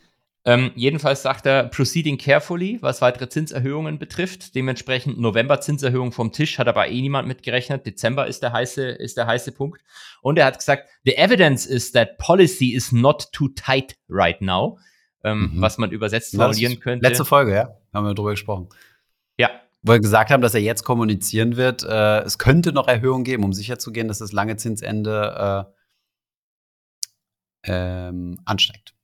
Ähm, 0.46 0.72
jedenfalls 0.74 1.22
sagt 1.22 1.46
er, 1.46 1.64
proceeding 1.68 2.18
carefully, 2.18 2.78
was 2.82 3.00
weitere 3.00 3.28
Zinserhöhungen 3.28 3.98
betrifft. 3.98 4.54
Dementsprechend 4.54 5.18
November-Zinserhöhung 5.18 6.12
vom 6.12 6.32
Tisch, 6.32 6.58
hat 6.58 6.68
aber 6.68 6.88
eh 6.88 7.00
niemand 7.00 7.26
mitgerechnet. 7.26 7.86
Dezember 7.86 8.26
ist 8.26 8.42
der 8.42 8.52
heiße, 8.52 8.86
ist 8.86 9.16
der 9.16 9.26
heiße 9.26 9.52
Punkt. 9.52 9.80
Und 10.20 10.38
er 10.38 10.44
hat 10.46 10.58
gesagt, 10.58 10.88
the 11.04 11.16
evidence 11.16 11.64
is 11.64 11.92
that 11.92 12.18
policy 12.18 12.74
is 12.74 12.92
not 12.92 13.32
too 13.32 13.48
tight 13.48 13.96
right 14.08 14.40
now 14.42 14.78
ähm, 15.24 15.50
mhm. 15.54 15.60
was 15.60 15.78
man 15.78 15.90
übersetzt 15.90 16.36
formulieren 16.36 16.78
könnte. 16.78 17.06
Letzte 17.06 17.24
Folge, 17.24 17.54
ja, 17.54 17.76
haben 17.92 18.06
wir 18.06 18.14
drüber 18.14 18.30
gesprochen. 18.30 18.68
Ja. 19.38 19.50
Wo 19.82 19.92
wir 19.92 20.00
gesagt 20.00 20.30
haben, 20.30 20.42
dass 20.42 20.54
er 20.54 20.60
jetzt 20.60 20.84
kommunizieren 20.84 21.56
wird, 21.56 21.82
äh, 21.82 22.20
es 22.20 22.38
könnte 22.38 22.72
noch 22.72 22.86
Erhöhungen 22.88 23.24
geben, 23.24 23.44
um 23.44 23.52
sicherzugehen, 23.52 24.06
dass 24.08 24.18
das 24.18 24.32
lange 24.32 24.56
Zinsende 24.56 25.66
äh, 27.66 27.72
ähm, 27.72 28.40
ansteigt. 28.44 28.94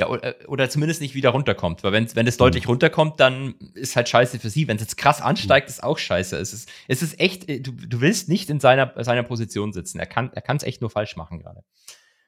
Ja, 0.00 0.08
oder, 0.08 0.34
oder, 0.48 0.68
zumindest 0.70 1.00
nicht 1.00 1.14
wieder 1.14 1.30
runterkommt. 1.30 1.84
Weil 1.84 1.92
wenn, 1.92 2.16
wenn 2.16 2.26
es 2.26 2.36
deutlich 2.36 2.64
mhm. 2.64 2.70
runterkommt, 2.70 3.20
dann 3.20 3.54
ist 3.74 3.96
halt 3.96 4.08
scheiße 4.08 4.38
für 4.38 4.50
sie. 4.50 4.66
Wenn 4.68 4.76
es 4.76 4.82
jetzt 4.82 4.96
krass 4.96 5.20
ansteigt, 5.20 5.68
mhm. 5.68 5.70
ist 5.70 5.82
auch 5.82 5.98
scheiße. 5.98 6.36
Es 6.36 6.52
ist, 6.52 6.68
es 6.88 7.02
ist 7.02 7.20
echt, 7.20 7.48
äh, 7.48 7.60
du, 7.60 7.72
du 7.72 8.00
willst 8.00 8.28
nicht 8.28 8.50
in 8.50 8.60
seiner, 8.60 8.92
seiner 9.04 9.22
Position 9.22 9.72
sitzen. 9.72 9.98
Er 9.98 10.06
kann 10.06 10.32
es 10.34 10.62
echt 10.62 10.80
nur 10.80 10.90
falsch 10.90 11.16
machen 11.16 11.38
gerade. 11.40 11.62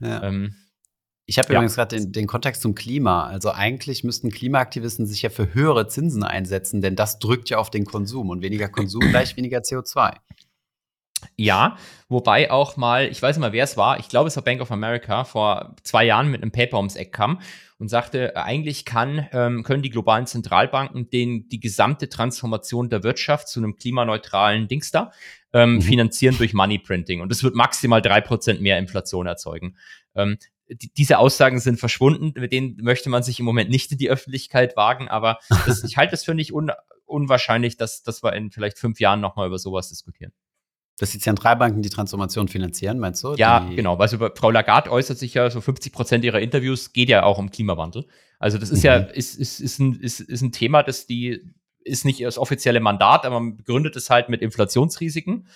Ja. 0.00 0.22
Ähm, 0.22 0.54
ich 1.26 1.38
habe 1.38 1.48
ja. 1.48 1.54
übrigens 1.54 1.76
gerade 1.76 1.96
den, 1.96 2.12
den 2.12 2.26
Kontext 2.26 2.62
zum 2.62 2.74
Klima. 2.74 3.26
Also 3.26 3.52
eigentlich 3.52 4.04
müssten 4.04 4.30
Klimaaktivisten 4.30 5.06
sich 5.06 5.22
ja 5.22 5.30
für 5.30 5.54
höhere 5.54 5.88
Zinsen 5.88 6.24
einsetzen, 6.24 6.82
denn 6.82 6.96
das 6.96 7.18
drückt 7.18 7.48
ja 7.50 7.58
auf 7.58 7.70
den 7.70 7.84
Konsum 7.84 8.30
und 8.30 8.42
weniger 8.42 8.68
Konsum 8.68 9.00
gleich 9.10 9.36
weniger 9.36 9.60
CO2. 9.60 10.16
Ja, 11.36 11.76
wobei 12.08 12.50
auch 12.50 12.76
mal, 12.76 13.08
ich 13.08 13.20
weiß 13.22 13.36
nicht 13.36 13.40
mal, 13.40 13.52
wer 13.52 13.64
es 13.64 13.76
war, 13.76 13.98
ich 13.98 14.08
glaube, 14.08 14.28
es 14.28 14.36
war 14.36 14.42
Bank 14.42 14.60
of 14.60 14.70
America, 14.70 15.24
vor 15.24 15.76
zwei 15.82 16.04
Jahren 16.04 16.30
mit 16.30 16.42
einem 16.42 16.52
Paper 16.52 16.76
ums 16.76 16.96
Eck 16.96 17.12
kam 17.12 17.40
und 17.78 17.88
sagte, 17.88 18.36
eigentlich 18.36 18.84
kann, 18.84 19.28
ähm, 19.32 19.64
können 19.64 19.82
die 19.82 19.90
globalen 19.90 20.26
Zentralbanken 20.26 21.10
den, 21.10 21.48
die 21.48 21.60
gesamte 21.60 22.08
Transformation 22.08 22.90
der 22.90 23.02
Wirtschaft 23.02 23.48
zu 23.48 23.60
einem 23.60 23.76
klimaneutralen 23.76 24.68
Dings 24.68 24.90
da 24.90 25.12
ähm, 25.52 25.74
mhm. 25.74 25.82
finanzieren 25.82 26.36
durch 26.38 26.54
Money 26.54 26.78
Printing. 26.78 27.20
Und 27.20 27.30
das 27.30 27.42
wird 27.42 27.54
maximal 27.54 28.00
drei 28.00 28.20
Prozent 28.20 28.60
mehr 28.60 28.78
Inflation 28.78 29.26
erzeugen. 29.26 29.76
Ähm, 30.14 30.38
die, 30.68 30.92
diese 30.92 31.18
Aussagen 31.18 31.58
sind 31.60 31.78
verschwunden, 31.78 32.32
mit 32.40 32.52
denen 32.52 32.76
möchte 32.80 33.10
man 33.10 33.22
sich 33.22 33.38
im 33.38 33.44
Moment 33.44 33.70
nicht 33.70 33.92
in 33.92 33.98
die 33.98 34.10
Öffentlichkeit 34.10 34.76
wagen, 34.76 35.08
aber 35.08 35.38
das, 35.66 35.84
ich 35.84 35.96
halte 35.96 36.14
es 36.14 36.24
für 36.24 36.34
nicht 36.34 36.52
un, 36.52 36.70
unwahrscheinlich, 37.04 37.76
dass, 37.76 38.02
dass 38.02 38.22
wir 38.22 38.32
in 38.34 38.50
vielleicht 38.50 38.78
fünf 38.78 39.00
Jahren 39.00 39.20
nochmal 39.20 39.48
über 39.48 39.58
sowas 39.58 39.88
diskutieren. 39.88 40.32
Dass 41.02 41.10
die 41.10 41.18
Zentralbanken 41.18 41.82
die 41.82 41.90
Transformation 41.90 42.46
finanzieren, 42.46 43.00
meinst 43.00 43.24
du? 43.24 43.34
Ja, 43.34 43.66
die 43.68 43.74
genau. 43.74 43.96
Also 43.96 44.18
Frau 44.36 44.52
Lagarde 44.52 44.88
äußert 44.88 45.18
sich 45.18 45.34
ja 45.34 45.50
so 45.50 45.60
50 45.60 45.92
Prozent 45.92 46.24
ihrer 46.24 46.38
Interviews 46.38 46.92
geht 46.92 47.08
ja 47.08 47.24
auch 47.24 47.38
um 47.38 47.50
Klimawandel. 47.50 48.06
Also 48.38 48.56
das 48.56 48.70
ist 48.70 48.84
mhm. 48.84 48.86
ja 48.86 48.96
ist, 48.98 49.34
ist, 49.34 49.58
ist, 49.58 49.80
ein, 49.80 49.98
ist, 49.98 50.20
ist 50.20 50.42
ein 50.42 50.52
Thema, 50.52 50.84
das 50.84 51.06
die 51.08 51.52
ist 51.80 52.04
nicht 52.04 52.22
das 52.22 52.38
offizielle 52.38 52.78
Mandat, 52.78 53.26
aber 53.26 53.40
man 53.40 53.56
begründet 53.56 53.96
es 53.96 54.10
halt 54.10 54.28
mit 54.28 54.42
Inflationsrisiken. 54.42 55.48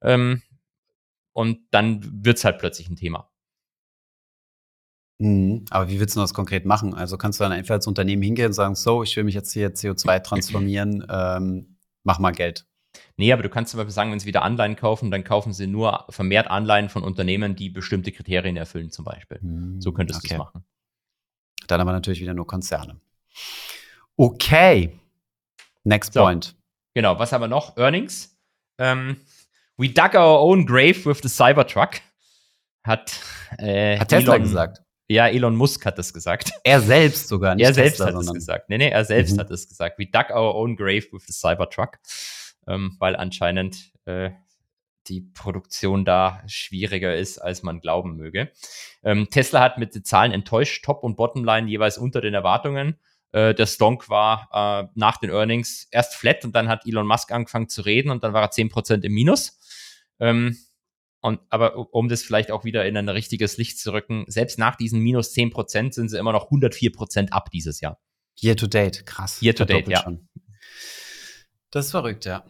Ähm, 0.00 0.40
und 1.34 1.58
dann 1.70 2.24
wird 2.24 2.38
es 2.38 2.44
halt 2.46 2.58
plötzlich 2.58 2.88
ein 2.88 2.96
Thema. 2.96 3.30
Mhm. 5.18 5.66
Aber 5.68 5.90
wie 5.90 6.00
willst 6.00 6.16
du 6.16 6.20
das 6.20 6.32
konkret 6.32 6.64
machen? 6.64 6.94
Also 6.94 7.18
kannst 7.18 7.40
du 7.40 7.44
dann 7.44 7.52
einfach 7.52 7.74
als 7.74 7.86
Unternehmen 7.86 8.22
hingehen 8.22 8.46
und 8.46 8.52
sagen, 8.54 8.74
so, 8.74 9.02
ich 9.02 9.14
will 9.18 9.24
mich 9.24 9.34
jetzt 9.34 9.52
hier 9.52 9.74
CO2 9.74 10.22
transformieren, 10.22 11.06
ähm, 11.10 11.76
mach 12.04 12.18
mal 12.18 12.32
Geld. 12.32 12.64
Nee, 13.16 13.32
aber 13.32 13.42
du 13.42 13.48
kannst 13.48 13.70
zum 13.70 13.78
Beispiel 13.78 13.92
sagen, 13.92 14.10
wenn 14.10 14.18
sie 14.18 14.26
wieder 14.26 14.42
Anleihen 14.42 14.76
kaufen, 14.76 15.10
dann 15.10 15.24
kaufen 15.24 15.52
sie 15.52 15.66
nur 15.66 16.04
vermehrt 16.10 16.48
Anleihen 16.48 16.88
von 16.88 17.02
Unternehmen, 17.02 17.54
die 17.54 17.70
bestimmte 17.70 18.12
Kriterien 18.12 18.56
erfüllen, 18.56 18.90
zum 18.90 19.04
Beispiel. 19.04 19.40
Hm, 19.40 19.80
so 19.80 19.92
könntest 19.92 20.20
okay. 20.20 20.28
du 20.28 20.34
es 20.34 20.38
machen. 20.38 20.64
Dann 21.66 21.80
aber 21.80 21.92
natürlich 21.92 22.20
wieder 22.20 22.34
nur 22.34 22.46
Konzerne. 22.46 23.00
Okay. 24.16 24.98
Next 25.84 26.14
so. 26.14 26.20
point. 26.20 26.54
Genau, 26.94 27.18
was 27.18 27.32
haben 27.32 27.42
wir 27.42 27.48
noch? 27.48 27.76
Earnings. 27.76 28.36
Ähm, 28.78 29.16
we 29.76 29.88
dug 29.88 30.14
our 30.14 30.40
own 30.40 30.66
grave 30.66 31.04
with 31.04 31.20
the 31.22 31.28
Cybertruck. 31.28 32.00
Hat, 32.84 33.18
äh, 33.58 33.98
hat 33.98 34.08
Tesla 34.08 34.34
Elon, 34.34 34.42
gesagt. 34.42 34.82
Ja, 35.08 35.28
Elon 35.28 35.56
Musk 35.56 35.84
hat 35.86 35.98
das 35.98 36.12
gesagt. 36.12 36.52
Er 36.64 36.80
selbst 36.80 37.28
sogar 37.28 37.54
nicht. 37.56 37.64
Er 37.64 37.74
selbst 37.74 37.98
Tesla, 37.98 38.18
hat 38.18 38.22
es 38.22 38.32
gesagt. 38.32 38.68
Nee, 38.68 38.78
nee, 38.78 38.88
er 38.88 39.04
selbst 39.04 39.34
mhm. 39.34 39.40
hat 39.40 39.50
es 39.50 39.68
gesagt. 39.68 39.98
We 39.98 40.06
dug 40.06 40.30
our 40.30 40.54
own 40.54 40.76
grave 40.76 41.06
with 41.12 41.24
the 41.26 41.32
Cybertruck. 41.32 41.98
Ähm, 42.66 42.96
weil 42.98 43.16
anscheinend 43.16 43.92
äh, 44.06 44.30
die 45.08 45.20
Produktion 45.20 46.04
da 46.04 46.42
schwieriger 46.46 47.14
ist, 47.14 47.38
als 47.38 47.62
man 47.62 47.80
glauben 47.80 48.16
möge. 48.16 48.50
Ähm, 49.02 49.28
Tesla 49.30 49.60
hat 49.60 49.78
mit 49.78 49.94
den 49.94 50.04
Zahlen 50.04 50.32
enttäuscht, 50.32 50.84
Top- 50.84 51.02
und 51.02 51.16
Bottomline 51.16 51.68
jeweils 51.68 51.98
unter 51.98 52.20
den 52.20 52.34
Erwartungen. 52.34 52.98
Äh, 53.32 53.54
der 53.54 53.66
Stonk 53.66 54.08
war 54.08 54.48
äh, 54.52 54.88
nach 54.94 55.18
den 55.18 55.30
Earnings 55.30 55.88
erst 55.90 56.14
flat 56.14 56.44
und 56.44 56.54
dann 56.54 56.68
hat 56.68 56.86
Elon 56.86 57.06
Musk 57.06 57.32
angefangen 57.32 57.68
zu 57.68 57.82
reden 57.82 58.10
und 58.10 58.24
dann 58.24 58.32
war 58.32 58.42
er 58.42 58.50
10% 58.50 59.02
im 59.02 59.12
Minus. 59.12 59.58
Ähm, 60.20 60.56
und, 61.20 61.40
aber 61.48 61.94
um 61.94 62.08
das 62.08 62.22
vielleicht 62.22 62.50
auch 62.50 62.64
wieder 62.64 62.84
in 62.84 62.98
ein 62.98 63.08
richtiges 63.08 63.56
Licht 63.56 63.78
zu 63.78 63.94
rücken, 63.94 64.26
selbst 64.28 64.58
nach 64.58 64.76
diesen 64.76 65.00
minus 65.00 65.34
10% 65.34 65.94
sind 65.94 66.10
sie 66.10 66.18
immer 66.18 66.32
noch 66.32 66.50
104% 66.50 67.30
ab 67.30 67.50
dieses 67.50 67.80
Jahr. 67.80 67.98
Year 68.38 68.56
to 68.56 68.66
date, 68.66 69.06
krass. 69.06 69.40
Year 69.40 69.54
to 69.54 69.64
date, 69.64 69.88
ja. 69.88 70.02
Schon. 70.02 70.28
Das 71.74 71.86
ist 71.86 71.90
verrückt, 71.90 72.24
ja. 72.24 72.44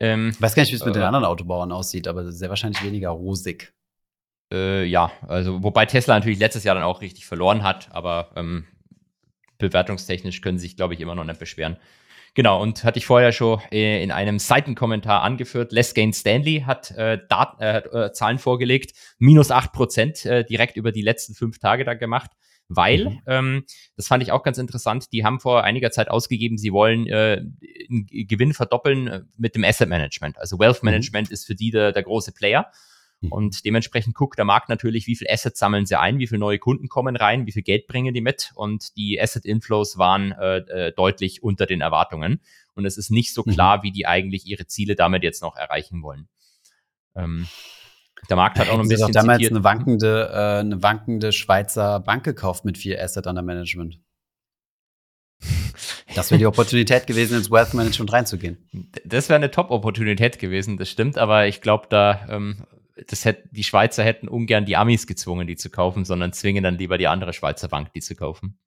Ähm, 0.00 0.30
ich 0.30 0.40
weiß 0.40 0.54
gar 0.54 0.62
nicht, 0.62 0.72
wie 0.72 0.76
es 0.76 0.84
mit 0.84 0.96
äh, 0.96 1.00
den 1.00 1.02
anderen 1.02 1.26
Autobauern 1.26 1.72
aussieht, 1.72 2.08
aber 2.08 2.32
sehr 2.32 2.48
wahrscheinlich 2.48 2.82
weniger 2.82 3.10
rosig. 3.10 3.74
Äh, 4.50 4.84
ja, 4.84 5.12
also 5.28 5.62
wobei 5.62 5.84
Tesla 5.84 6.14
natürlich 6.14 6.38
letztes 6.38 6.64
Jahr 6.64 6.74
dann 6.74 6.84
auch 6.84 7.02
richtig 7.02 7.26
verloren 7.26 7.62
hat, 7.62 7.90
aber 7.92 8.30
ähm, 8.34 8.64
bewertungstechnisch 9.58 10.40
können 10.40 10.58
sie 10.58 10.68
sich, 10.68 10.76
glaube 10.76 10.94
ich, 10.94 11.00
immer 11.00 11.14
noch 11.14 11.24
nicht 11.24 11.38
beschweren. 11.38 11.76
Genau, 12.32 12.62
und 12.62 12.82
hatte 12.82 12.98
ich 12.98 13.04
vorher 13.04 13.30
schon 13.30 13.60
äh, 13.70 14.02
in 14.02 14.10
einem 14.10 14.38
Seitenkommentar 14.38 15.20
angeführt, 15.20 15.70
Les 15.70 15.92
Gain 15.92 16.14
Stanley 16.14 16.64
hat, 16.66 16.92
äh, 16.92 17.18
Dat 17.28 17.60
äh, 17.60 17.78
äh, 17.80 18.12
Zahlen 18.12 18.38
vorgelegt, 18.38 18.96
minus 19.18 19.50
acht 19.50 19.74
Prozent 19.74 20.24
äh, 20.24 20.42
direkt 20.42 20.78
über 20.78 20.92
die 20.92 21.02
letzten 21.02 21.34
fünf 21.34 21.58
Tage 21.58 21.84
da 21.84 21.92
gemacht, 21.92 22.30
weil, 22.76 23.04
mhm. 23.06 23.20
ähm, 23.26 23.64
das 23.96 24.06
fand 24.08 24.22
ich 24.22 24.32
auch 24.32 24.42
ganz 24.42 24.58
interessant, 24.58 25.12
die 25.12 25.24
haben 25.24 25.40
vor 25.40 25.64
einiger 25.64 25.90
Zeit 25.90 26.08
ausgegeben, 26.08 26.58
sie 26.58 26.72
wollen 26.72 27.06
äh, 27.06 27.42
Gewinn 27.88 28.54
verdoppeln 28.54 29.08
äh, 29.08 29.22
mit 29.36 29.54
dem 29.54 29.64
Asset 29.64 29.88
Management. 29.88 30.38
Also 30.38 30.58
Wealth 30.58 30.82
mhm. 30.82 30.90
Management 30.90 31.28
mhm. 31.28 31.34
ist 31.34 31.46
für 31.46 31.54
die 31.54 31.70
der, 31.70 31.92
der 31.92 32.02
große 32.02 32.32
Player. 32.32 32.70
Mhm. 33.20 33.32
Und 33.32 33.64
dementsprechend 33.64 34.14
guckt 34.14 34.38
der 34.38 34.44
Markt 34.44 34.68
natürlich, 34.68 35.06
wie 35.06 35.16
viel 35.16 35.28
Assets 35.30 35.58
sammeln 35.58 35.86
sie 35.86 35.98
ein, 35.98 36.18
wie 36.18 36.26
viele 36.26 36.40
neue 36.40 36.58
Kunden 36.58 36.88
kommen 36.88 37.16
rein, 37.16 37.46
wie 37.46 37.52
viel 37.52 37.62
Geld 37.62 37.86
bringen 37.86 38.14
die 38.14 38.20
mit. 38.20 38.50
Und 38.54 38.96
die 38.96 39.20
Asset 39.20 39.44
Inflows 39.44 39.96
waren 39.96 40.32
äh, 40.32 40.58
äh, 40.58 40.92
deutlich 40.92 41.42
unter 41.42 41.66
den 41.66 41.80
Erwartungen. 41.80 42.40
Und 42.74 42.84
es 42.84 42.98
ist 42.98 43.10
nicht 43.10 43.32
so 43.32 43.42
mhm. 43.46 43.52
klar, 43.52 43.82
wie 43.82 43.92
die 43.92 44.06
eigentlich 44.06 44.46
ihre 44.46 44.66
Ziele 44.66 44.96
damit 44.96 45.22
jetzt 45.22 45.42
noch 45.42 45.56
erreichen 45.56 46.02
wollen. 46.02 46.28
Ähm, 47.14 47.46
der 48.28 48.36
Markt 48.36 48.58
hat 48.58 48.68
auch 48.68 48.76
noch 48.76 48.84
ein 48.84 48.88
bisschen. 48.88 49.06
Sie 49.06 49.12
damals 49.12 49.38
zitiert. 49.38 49.52
eine 49.52 49.64
wankende, 49.64 50.30
äh, 50.32 50.60
eine 50.60 50.82
wankende 50.82 51.32
Schweizer 51.32 52.00
Bank 52.00 52.24
gekauft 52.24 52.64
mit 52.64 52.78
viel 52.78 52.98
Asset 52.98 53.26
under 53.26 53.42
Management. 53.42 53.98
Das 56.14 56.30
wäre 56.30 56.38
die 56.38 56.46
Opportunität 56.46 57.06
gewesen, 57.06 57.36
ins 57.36 57.50
Wealth 57.50 57.74
Management 57.74 58.12
reinzugehen. 58.12 58.58
Das 59.04 59.28
wäre 59.28 59.36
eine 59.36 59.50
Top-Opportunität 59.50 60.38
gewesen, 60.38 60.76
das 60.76 60.88
stimmt, 60.88 61.18
aber 61.18 61.46
ich 61.46 61.60
glaube, 61.60 61.86
da 61.88 62.26
ähm, 62.28 62.64
das 63.08 63.24
hätte, 63.24 63.48
die 63.50 63.64
Schweizer 63.64 64.04
hätten 64.04 64.28
ungern 64.28 64.64
die 64.64 64.76
Amis 64.76 65.06
gezwungen, 65.06 65.46
die 65.46 65.56
zu 65.56 65.70
kaufen, 65.70 66.04
sondern 66.04 66.32
zwingen 66.32 66.62
dann 66.62 66.78
lieber 66.78 66.98
die 66.98 67.08
andere 67.08 67.32
Schweizer 67.32 67.68
Bank, 67.68 67.92
die 67.92 68.00
zu 68.00 68.14
kaufen. 68.14 68.58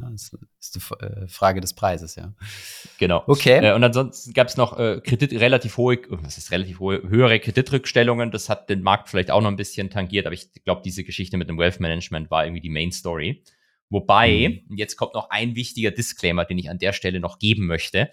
Das 0.00 0.32
ist 0.60 0.74
die 0.74 1.04
äh, 1.04 1.28
Frage 1.28 1.60
des 1.60 1.74
Preises, 1.74 2.16
ja. 2.16 2.32
Genau. 2.98 3.22
Okay. 3.26 3.64
Äh, 3.64 3.74
und 3.74 3.84
ansonsten 3.84 4.32
gab 4.32 4.48
es 4.48 4.56
noch 4.56 4.78
äh, 4.78 5.00
Kredit, 5.04 5.32
relativ 5.32 5.76
hohe, 5.76 5.98
was 6.08 6.38
ist 6.38 6.50
relativ 6.50 6.80
hohe, 6.80 7.02
höhere 7.02 7.38
Kreditrückstellungen. 7.40 8.30
Das 8.30 8.48
hat 8.48 8.70
den 8.70 8.82
Markt 8.82 9.08
vielleicht 9.08 9.30
auch 9.30 9.40
noch 9.40 9.50
ein 9.50 9.56
bisschen 9.56 9.90
tangiert, 9.90 10.26
aber 10.26 10.34
ich 10.34 10.52
glaube, 10.64 10.82
diese 10.84 11.04
Geschichte 11.04 11.36
mit 11.36 11.48
dem 11.48 11.58
Wealth 11.58 11.80
Management 11.80 12.30
war 12.30 12.44
irgendwie 12.44 12.62
die 12.62 12.70
Main 12.70 12.92
Story. 12.92 13.42
Wobei, 13.90 14.62
mhm. 14.68 14.76
jetzt 14.76 14.96
kommt 14.96 15.14
noch 15.14 15.30
ein 15.30 15.54
wichtiger 15.54 15.90
Disclaimer, 15.90 16.44
den 16.44 16.58
ich 16.58 16.70
an 16.70 16.78
der 16.78 16.92
Stelle 16.92 17.20
noch 17.20 17.38
geben 17.38 17.66
möchte 17.66 18.10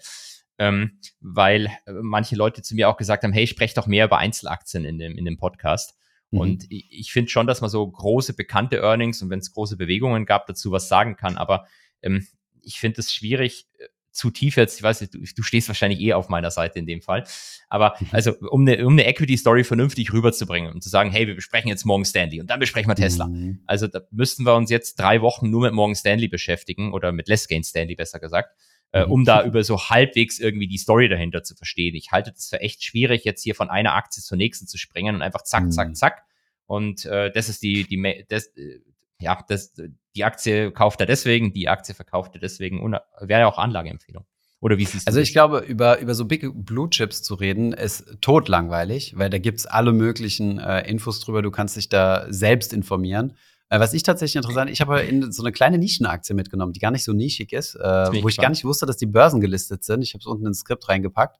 ähm, 0.60 0.98
weil 1.20 1.70
manche 1.86 2.36
Leute 2.36 2.60
zu 2.60 2.74
mir 2.74 2.90
auch 2.90 2.98
gesagt 2.98 3.24
haben, 3.24 3.32
hey, 3.32 3.46
sprech 3.46 3.72
doch 3.72 3.86
mehr 3.86 4.04
über 4.04 4.18
Einzelaktien 4.18 4.84
in 4.84 4.98
dem, 4.98 5.16
in 5.16 5.24
dem 5.24 5.38
Podcast. 5.38 5.96
Mhm. 6.30 6.40
Und 6.40 6.66
ich, 6.70 6.86
ich 6.90 7.12
finde 7.12 7.30
schon, 7.30 7.46
dass 7.46 7.60
man 7.60 7.70
so 7.70 7.86
große, 7.86 8.34
bekannte 8.34 8.78
Earnings 8.78 9.22
und 9.22 9.30
wenn 9.30 9.40
es 9.40 9.52
große 9.52 9.76
Bewegungen 9.76 10.26
gab, 10.26 10.46
dazu 10.46 10.70
was 10.72 10.88
sagen 10.88 11.16
kann. 11.16 11.36
Aber 11.36 11.66
ähm, 12.02 12.26
ich 12.62 12.78
finde 12.78 13.00
es 13.00 13.12
schwierig, 13.12 13.66
äh, 13.78 13.86
zu 14.12 14.30
tief 14.30 14.56
jetzt, 14.56 14.76
ich 14.76 14.82
weiß 14.82 15.00
nicht, 15.02 15.14
du, 15.14 15.20
du, 15.20 15.42
stehst 15.42 15.68
wahrscheinlich 15.68 16.00
eh 16.00 16.14
auf 16.14 16.28
meiner 16.28 16.50
Seite 16.50 16.80
in 16.80 16.86
dem 16.86 17.00
Fall. 17.00 17.24
Aber 17.68 17.94
mhm. 18.00 18.08
also, 18.10 18.34
um 18.50 18.62
eine, 18.62 18.84
um 18.84 18.92
eine 18.94 19.06
Equity-Story 19.06 19.62
vernünftig 19.62 20.12
rüberzubringen 20.12 20.72
und 20.72 20.82
zu 20.82 20.88
sagen, 20.88 21.10
hey, 21.10 21.28
wir 21.28 21.36
besprechen 21.36 21.68
jetzt 21.68 21.84
Morgan 21.84 22.04
Stanley 22.04 22.40
und 22.40 22.50
dann 22.50 22.58
besprechen 22.58 22.90
wir 22.90 22.96
Tesla. 22.96 23.28
Mhm. 23.28 23.62
Also 23.66 23.86
da 23.86 24.00
müssten 24.10 24.44
wir 24.44 24.56
uns 24.56 24.68
jetzt 24.68 24.98
drei 24.98 25.22
Wochen 25.22 25.48
nur 25.48 25.62
mit 25.62 25.72
Morgan 25.72 25.94
Stanley 25.94 26.28
beschäftigen 26.28 26.92
oder 26.92 27.12
mit 27.12 27.28
Les 27.28 27.46
Gain 27.46 27.62
Stanley 27.62 27.94
besser 27.94 28.18
gesagt 28.18 28.50
äh, 28.92 29.04
mhm. 29.04 29.12
um 29.12 29.24
da 29.24 29.44
über 29.44 29.62
so 29.62 29.78
halbwegs 29.78 30.38
irgendwie 30.38 30.66
die 30.66 30.78
Story 30.78 31.08
dahinter 31.08 31.42
zu 31.42 31.54
verstehen. 31.54 31.94
Ich 31.94 32.10
halte 32.12 32.32
das 32.32 32.48
für 32.48 32.60
echt 32.60 32.82
schwierig, 32.82 33.24
jetzt 33.24 33.42
hier 33.42 33.54
von 33.54 33.70
einer 33.70 33.94
Aktie 33.94 34.22
zur 34.22 34.36
nächsten 34.36 34.66
zu 34.66 34.78
springen 34.78 35.14
und 35.14 35.22
einfach 35.22 35.42
zack, 35.42 35.72
zack, 35.72 35.88
mhm. 35.88 35.94
zack. 35.94 36.22
Und 36.66 37.04
äh, 37.06 37.30
das 37.32 37.48
ist 37.48 37.62
die, 37.62 37.84
die, 37.84 38.24
das, 38.28 38.46
äh, 38.56 38.80
ja, 39.20 39.44
das, 39.48 39.74
die 40.14 40.24
Aktie 40.24 40.72
kauft 40.72 41.00
er 41.00 41.06
deswegen, 41.06 41.52
die 41.52 41.68
Aktie 41.68 41.94
verkauft 41.94 42.34
er 42.34 42.40
deswegen, 42.40 42.80
wäre 43.20 43.40
ja 43.40 43.46
auch 43.46 43.58
Anlageempfehlung. 43.58 44.24
Oder 44.60 44.76
wie 44.76 44.84
siehst 44.84 45.06
du 45.06 45.08
Also 45.08 45.20
ich 45.20 45.32
glaube, 45.32 45.60
über, 45.60 46.00
über 46.00 46.14
so 46.14 46.26
Big 46.26 46.46
Blue 46.52 46.90
Chips 46.90 47.22
zu 47.22 47.34
reden, 47.34 47.72
ist 47.72 48.18
totlangweilig, 48.20 49.14
weil 49.16 49.30
da 49.30 49.38
gibt's 49.38 49.66
alle 49.66 49.92
möglichen 49.92 50.58
äh, 50.58 50.86
Infos 50.88 51.20
drüber. 51.20 51.40
Du 51.40 51.50
kannst 51.50 51.76
dich 51.76 51.88
da 51.88 52.26
selbst 52.28 52.74
informieren. 52.74 53.34
Äh, 53.70 53.78
was 53.78 53.94
ich 53.94 54.02
tatsächlich 54.02 54.36
interessant, 54.36 54.68
ich 54.68 54.80
habe 54.80 55.00
in 55.00 55.30
so 55.30 55.42
eine 55.42 55.52
kleine 55.52 55.78
Nischenaktie 55.78 56.34
mitgenommen, 56.34 56.72
die 56.72 56.80
gar 56.80 56.90
nicht 56.90 57.04
so 57.04 57.12
nischig 57.12 57.52
ist, 57.52 57.76
äh, 57.76 58.22
wo 58.22 58.28
ich 58.28 58.36
gar 58.36 58.50
nicht 58.50 58.64
wusste, 58.64 58.84
dass 58.84 58.96
die 58.96 59.06
Börsen 59.06 59.40
gelistet 59.40 59.84
sind. 59.84 60.02
Ich 60.02 60.12
habe 60.12 60.20
es 60.20 60.26
unten 60.26 60.46
ins 60.46 60.58
Skript 60.58 60.88
reingepackt. 60.88 61.38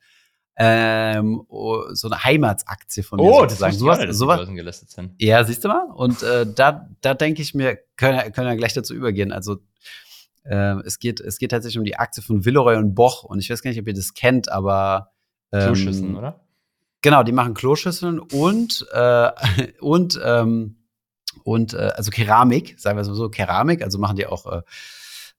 Ähm, 0.57 1.43
oh, 1.49 1.85
so 1.93 2.09
eine 2.09 2.23
Heimatsaktie 2.23 3.03
von 3.03 3.19
mir 3.19 3.25
oh, 3.25 3.41
sozusagen. 3.41 3.73
Das 3.73 3.81
sowas, 3.81 4.17
sowas, 4.17 4.37
Börsen 4.39 4.55
gelistet 4.55 4.91
sind. 4.91 5.15
Ja, 5.19 5.43
siehst 5.43 5.65
du 5.65 5.69
mal? 5.69 5.87
Und 5.95 6.23
äh, 6.23 6.47
da, 6.47 6.89
da 7.01 7.15
denke 7.15 7.43
ich 7.43 7.55
mir, 7.55 7.79
können, 7.97 8.33
können 8.33 8.49
wir 8.49 8.57
gleich 8.57 8.75
dazu 8.75 8.95
übergehen. 8.95 9.33
Also 9.33 9.59
äh, 10.45 10.77
es, 10.85 11.01
geht, 11.01 11.19
es 11.21 11.39
geht 11.39 11.51
tatsächlich 11.51 11.79
um 11.79 11.85
die 11.85 11.97
Aktie 11.97 12.23
von 12.23 12.45
Villeroy 12.45 12.77
und 12.77 12.95
Boch. 12.95 13.25
Und 13.25 13.41
ich 13.41 13.51
weiß 13.51 13.63
gar 13.63 13.71
nicht, 13.71 13.81
ob 13.81 13.89
ihr 13.89 13.95
das 13.95 14.15
kennt, 14.15 14.53
aber 14.53 15.11
ähm, 15.51 15.67
Kloschüsseln, 15.67 16.17
oder? 16.17 16.45
Genau, 17.03 17.23
die 17.23 17.33
machen 17.33 17.55
Kloschüsseln 17.55 18.21
und, 18.21 18.87
äh, 18.93 19.31
und 19.81 20.21
ähm, 20.23 20.77
und 21.45 21.75
äh, 21.75 21.93
also 21.95 22.11
Keramik, 22.11 22.79
sagen 22.79 22.97
wir 22.97 23.05
so, 23.05 23.29
Keramik, 23.29 23.83
also 23.83 23.99
machen 23.99 24.17
die 24.17 24.27
auch 24.27 24.47
äh, 24.47 24.63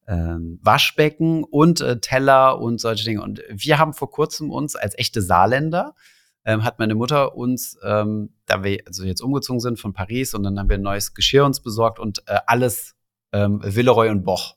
äh, 0.07 0.37
Waschbecken 0.61 1.43
und 1.43 1.81
äh, 1.81 1.99
Teller 1.99 2.59
und 2.59 2.79
solche 2.79 3.05
Dinge. 3.05 3.21
Und 3.21 3.41
wir 3.49 3.77
haben 3.77 3.93
vor 3.93 4.09
kurzem 4.09 4.51
uns 4.51 4.75
als 4.75 4.97
echte 4.97 5.21
Saarländer 5.21 5.95
ähm, 6.43 6.63
hat 6.63 6.79
meine 6.79 6.95
Mutter 6.95 7.35
uns, 7.35 7.77
ähm, 7.83 8.33
da 8.45 8.63
wir 8.63 8.79
also 8.87 9.03
jetzt 9.03 9.21
umgezogen 9.21 9.59
sind 9.59 9.79
von 9.79 9.93
Paris 9.93 10.33
und 10.33 10.43
dann 10.43 10.57
haben 10.57 10.69
wir 10.69 10.77
ein 10.77 10.81
neues 10.81 11.13
Geschirr 11.13 11.45
uns 11.45 11.61
besorgt 11.61 11.99
und 11.99 12.23
äh, 12.27 12.39
alles 12.47 12.95
ähm, 13.31 13.61
Villeroy 13.63 14.09
und 14.09 14.23
Boch. 14.23 14.55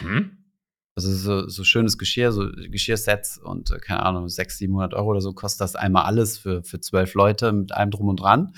Mhm. 0.00 0.38
Also 0.94 1.10
so, 1.12 1.48
so 1.48 1.64
schönes 1.64 1.96
Geschirr, 1.96 2.32
so 2.32 2.48
Geschirrsets 2.70 3.38
und 3.38 3.70
äh, 3.70 3.78
keine 3.78 4.02
Ahnung, 4.02 4.28
600, 4.28 4.58
700 4.58 4.94
Euro 4.94 5.10
oder 5.10 5.20
so 5.20 5.32
kostet 5.32 5.62
das 5.62 5.76
einmal 5.76 6.04
alles 6.04 6.38
für, 6.38 6.62
für 6.62 6.80
zwölf 6.80 7.14
Leute 7.14 7.52
mit 7.52 7.72
allem 7.72 7.90
drum 7.90 8.08
und 8.08 8.20
dran. 8.20 8.54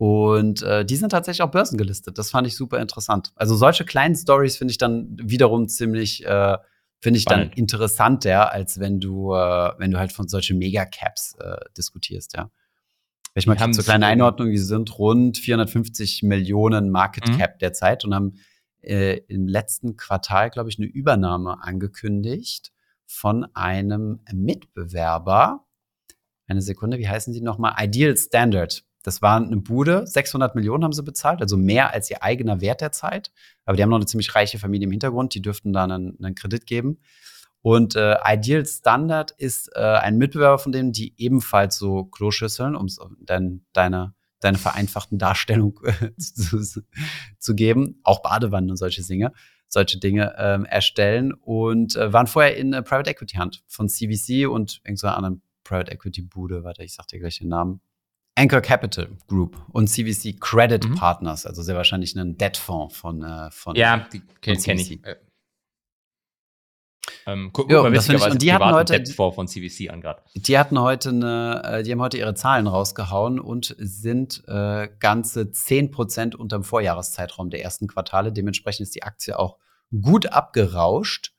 Und 0.00 0.62
äh, 0.62 0.82
die 0.82 0.96
sind 0.96 1.10
tatsächlich 1.10 1.42
auch 1.42 1.50
börsengelistet. 1.50 2.16
Das 2.16 2.30
fand 2.30 2.46
ich 2.46 2.56
super 2.56 2.80
interessant. 2.80 3.32
Also 3.36 3.54
solche 3.54 3.84
kleinen 3.84 4.16
Stories 4.16 4.56
finde 4.56 4.72
ich 4.72 4.78
dann 4.78 5.14
wiederum 5.22 5.68
ziemlich, 5.68 6.24
äh, 6.24 6.56
finde 7.00 7.18
ich 7.18 7.24
Spannend. 7.24 7.52
dann 7.52 7.58
interessanter, 7.58 8.50
als 8.50 8.80
wenn 8.80 8.98
du, 8.98 9.34
äh, 9.34 9.72
wenn 9.76 9.90
du 9.90 9.98
halt 9.98 10.12
von 10.12 10.26
solchen 10.26 10.56
Megacaps 10.56 11.34
äh, 11.38 11.56
diskutierst, 11.76 12.34
ja. 12.34 12.50
Ich 13.34 13.46
meine, 13.46 13.72
zur 13.72 13.84
kleinen 13.84 14.04
Einordnung, 14.04 14.48
die 14.48 14.56
sind 14.56 14.98
rund 14.98 15.36
450 15.36 16.22
Millionen 16.22 16.88
Market 16.88 17.28
mhm. 17.28 17.36
Cap 17.36 17.56
mhm. 17.56 17.58
derzeit 17.58 18.02
und 18.06 18.14
haben 18.14 18.38
äh, 18.80 19.18
im 19.28 19.48
letzten 19.48 19.98
Quartal, 19.98 20.48
glaube 20.48 20.70
ich, 20.70 20.78
eine 20.78 20.86
Übernahme 20.86 21.62
angekündigt 21.62 22.72
von 23.04 23.46
einem 23.52 24.20
Mitbewerber. 24.32 25.66
Eine 26.46 26.62
Sekunde, 26.62 26.96
wie 26.96 27.08
heißen 27.08 27.34
die 27.34 27.42
nochmal? 27.42 27.74
Ideal 27.78 28.16
Standard 28.16 28.82
das 29.02 29.22
war 29.22 29.36
eine 29.36 29.56
Bude, 29.56 30.06
600 30.06 30.54
Millionen 30.54 30.84
haben 30.84 30.92
sie 30.92 31.02
bezahlt, 31.02 31.40
also 31.40 31.56
mehr 31.56 31.92
als 31.92 32.10
ihr 32.10 32.22
eigener 32.22 32.60
Wert 32.60 32.80
der 32.80 32.92
Zeit. 32.92 33.32
Aber 33.64 33.76
die 33.76 33.82
haben 33.82 33.90
noch 33.90 33.96
eine 33.96 34.06
ziemlich 34.06 34.34
reiche 34.34 34.58
Familie 34.58 34.86
im 34.86 34.90
Hintergrund, 34.90 35.34
die 35.34 35.42
dürften 35.42 35.72
da 35.72 35.84
einen, 35.84 36.18
einen 36.22 36.34
Kredit 36.34 36.66
geben. 36.66 36.98
Und 37.62 37.94
äh, 37.94 38.16
Ideal 38.26 38.64
Standard 38.64 39.32
ist 39.32 39.70
äh, 39.74 39.80
ein 39.80 40.16
Mitbewerber 40.16 40.58
von 40.58 40.72
denen, 40.72 40.92
die 40.92 41.14
ebenfalls 41.18 41.76
so 41.76 42.04
Kloschüsseln, 42.04 42.74
um 42.74 42.88
dein, 43.20 43.64
deine, 43.72 44.14
deine 44.40 44.58
vereinfachten 44.58 45.18
Darstellung 45.18 45.78
äh, 45.84 46.14
zu, 46.18 46.62
zu, 47.38 47.54
geben, 47.54 48.00
auch 48.02 48.22
Badewannen 48.22 48.70
und 48.70 48.76
solche 48.76 49.02
Dinge, 49.02 49.32
solche 49.68 49.98
Dinge 49.98 50.34
ähm, 50.38 50.64
erstellen 50.64 51.32
und 51.34 51.96
äh, 51.96 52.12
waren 52.12 52.26
vorher 52.26 52.56
in 52.56 52.72
äh, 52.72 52.82
Private 52.82 53.10
Equity 53.10 53.36
Hand 53.36 53.62
von 53.66 53.88
CVC 53.88 54.48
und 54.48 54.80
irgendeiner 54.84 55.16
anderen 55.16 55.42
Private 55.64 55.92
Equity 55.92 56.22
Bude, 56.22 56.64
warte, 56.64 56.82
ich 56.82 56.94
sag 56.94 57.08
dir 57.08 57.18
gleich 57.18 57.38
den 57.38 57.48
Namen. 57.48 57.82
Anchor 58.40 58.62
Capital 58.62 59.08
Group 59.28 59.56
und 59.72 59.88
CVC 59.88 60.40
Credit 60.40 60.88
mhm. 60.88 60.94
Partners, 60.94 61.44
also 61.44 61.62
sehr 61.62 61.76
wahrscheinlich 61.76 62.16
ein 62.16 62.38
Debt-Fonds 62.38 62.96
von, 62.96 63.22
äh, 63.22 63.50
von 63.50 63.76
Ja, 63.76 64.08
die 64.10 64.22
kenne 64.40 64.58
kenn 64.58 64.78
ich. 64.78 65.04
Äh, 65.04 65.16
ähm, 67.26 67.50
guck, 67.52 67.70
jo, 67.70 67.88
das 67.90 68.08
ich, 68.08 68.22
und 68.22 68.40
die 68.40 68.52
hatten 68.52 68.72
heute 68.72 69.04
von 69.12 69.46
CVC 69.46 69.90
an 69.90 70.00
gerade. 70.00 70.22
Die 70.34 70.58
hatten 70.58 70.78
heute 70.80 71.10
eine, 71.10 71.62
äh, 71.64 71.82
die 71.82 71.92
haben 71.92 72.00
heute 72.00 72.16
ihre 72.16 72.34
Zahlen 72.34 72.66
rausgehauen 72.66 73.38
und 73.38 73.76
sind 73.78 74.42
äh, 74.48 74.88
ganze 74.98 75.42
10% 75.42 76.34
unterm 76.34 76.64
Vorjahreszeitraum 76.64 77.50
der 77.50 77.62
ersten 77.62 77.88
Quartale. 77.88 78.32
Dementsprechend 78.32 78.84
ist 78.84 78.94
die 78.94 79.02
Aktie 79.02 79.38
auch 79.38 79.58
gut 80.00 80.32
abgerauscht 80.32 81.34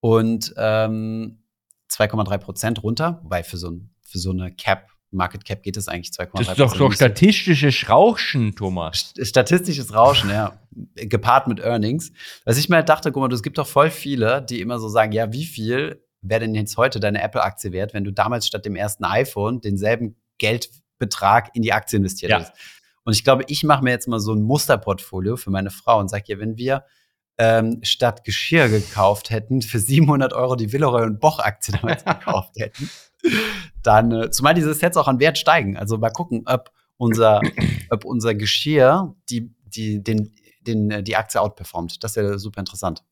und 0.00 0.52
ähm, 0.56 1.44
2,3% 1.90 2.80
runter, 2.80 3.20
wobei 3.22 3.44
für 3.44 3.56
so, 3.56 3.70
für 4.02 4.18
so 4.18 4.30
eine 4.30 4.52
Cap 4.52 4.89
Market 5.10 5.44
Cap 5.44 5.62
geht 5.62 5.76
es 5.76 5.88
eigentlich 5.88 6.10
2,3 6.10 6.38
Das 6.38 6.48
ist 6.48 6.60
doch, 6.60 6.76
doch 6.76 6.92
statistisches 6.92 7.88
Rauschen, 7.88 8.54
Thomas. 8.54 9.12
Statistisches 9.20 9.94
Rauschen, 9.94 10.30
ja. 10.30 10.60
Gepaart 10.94 11.48
mit 11.48 11.60
Earnings. 11.60 12.12
Was 12.44 12.58
ich 12.58 12.68
mir 12.68 12.76
halt 12.76 12.88
dachte, 12.88 13.10
guck 13.10 13.22
mal, 13.22 13.32
es 13.32 13.42
gibt 13.42 13.58
doch 13.58 13.66
voll 13.66 13.90
viele, 13.90 14.42
die 14.42 14.60
immer 14.60 14.78
so 14.78 14.88
sagen, 14.88 15.12
ja, 15.12 15.32
wie 15.32 15.44
viel 15.44 16.04
wäre 16.22 16.40
denn 16.40 16.54
jetzt 16.54 16.76
heute 16.76 17.00
deine 17.00 17.22
Apple-Aktie 17.22 17.72
wert, 17.72 17.94
wenn 17.94 18.04
du 18.04 18.12
damals 18.12 18.46
statt 18.46 18.64
dem 18.64 18.76
ersten 18.76 19.04
iPhone 19.04 19.60
denselben 19.60 20.16
Geldbetrag 20.38 21.50
in 21.54 21.62
die 21.62 21.72
Aktie 21.72 21.96
investiert 21.96 22.30
ja. 22.30 22.40
hast? 22.40 22.52
Und 23.04 23.14
ich 23.14 23.24
glaube, 23.24 23.44
ich 23.48 23.64
mache 23.64 23.82
mir 23.82 23.90
jetzt 23.90 24.06
mal 24.06 24.20
so 24.20 24.32
ein 24.32 24.42
Musterportfolio 24.42 25.36
für 25.36 25.50
meine 25.50 25.70
Frau 25.70 25.98
und 25.98 26.08
sage 26.08 26.24
ihr, 26.28 26.38
wenn 26.38 26.56
wir 26.56 26.84
ähm, 27.38 27.80
statt 27.82 28.24
Geschirr 28.24 28.68
gekauft 28.68 29.30
hätten, 29.30 29.62
für 29.62 29.78
700 29.78 30.34
Euro 30.34 30.56
die 30.56 30.72
Villeroy 30.72 31.04
und 31.04 31.18
Boch-Aktie 31.20 31.74
damals 31.74 32.04
gekauft 32.04 32.52
hätten, 32.58 32.90
dann, 33.82 34.12
äh, 34.12 34.30
zumal 34.30 34.54
diese 34.54 34.74
Sets 34.74 34.96
auch 34.96 35.08
an 35.08 35.20
Wert 35.20 35.38
steigen. 35.38 35.76
Also 35.76 35.98
mal 35.98 36.10
gucken, 36.10 36.42
ob 36.46 36.70
unser, 36.96 37.40
ob 37.90 38.04
unser 38.04 38.34
Geschirr 38.34 39.14
die, 39.28 39.52
die, 39.64 40.02
den, 40.02 40.34
den, 40.66 40.90
äh, 40.90 41.02
die 41.02 41.16
Aktie 41.16 41.40
outperformt. 41.40 42.02
Das 42.04 42.16
wäre 42.16 42.38
super 42.38 42.60
interessant. 42.60 43.04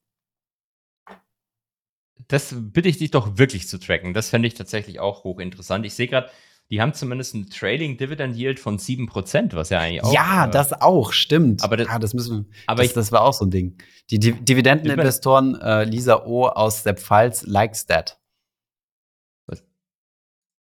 Das 2.28 2.54
bitte 2.56 2.88
ich 2.88 2.98
dich 2.98 3.10
doch 3.10 3.38
wirklich 3.38 3.68
zu 3.68 3.78
tracken. 3.78 4.12
Das 4.12 4.28
fände 4.28 4.48
ich 4.48 4.54
tatsächlich 4.54 5.00
auch 5.00 5.24
hochinteressant. 5.24 5.86
Ich 5.86 5.94
sehe 5.94 6.08
gerade, 6.08 6.28
die 6.70 6.82
haben 6.82 6.92
zumindest 6.92 7.34
einen 7.34 7.48
Trailing 7.48 7.96
Dividend 7.96 8.36
Yield 8.36 8.60
von 8.60 8.78
7%, 8.78 9.54
was 9.54 9.70
ja 9.70 9.78
eigentlich 9.78 10.04
auch. 10.04 10.12
Ja, 10.12 10.46
äh, 10.46 10.50
das 10.50 10.74
auch, 10.74 11.12
stimmt. 11.12 11.64
Aber 11.64 11.78
das, 11.78 11.88
ah, 11.88 11.98
das 11.98 12.12
müssen 12.12 12.46
wir, 12.46 12.56
aber 12.66 12.82
das, 12.82 12.88
ich, 12.88 12.92
das 12.92 13.12
war 13.12 13.22
auch 13.22 13.32
so 13.32 13.46
ein 13.46 13.50
Ding. 13.50 13.78
Die 14.10 14.18
Di 14.18 14.32
Dividendeninvestoren 14.32 15.58
äh, 15.60 15.84
Lisa 15.84 16.26
O 16.26 16.46
aus 16.46 16.82
der 16.82 16.94
Pfalz 16.94 17.44
likes 17.46 17.86
that. 17.86 18.17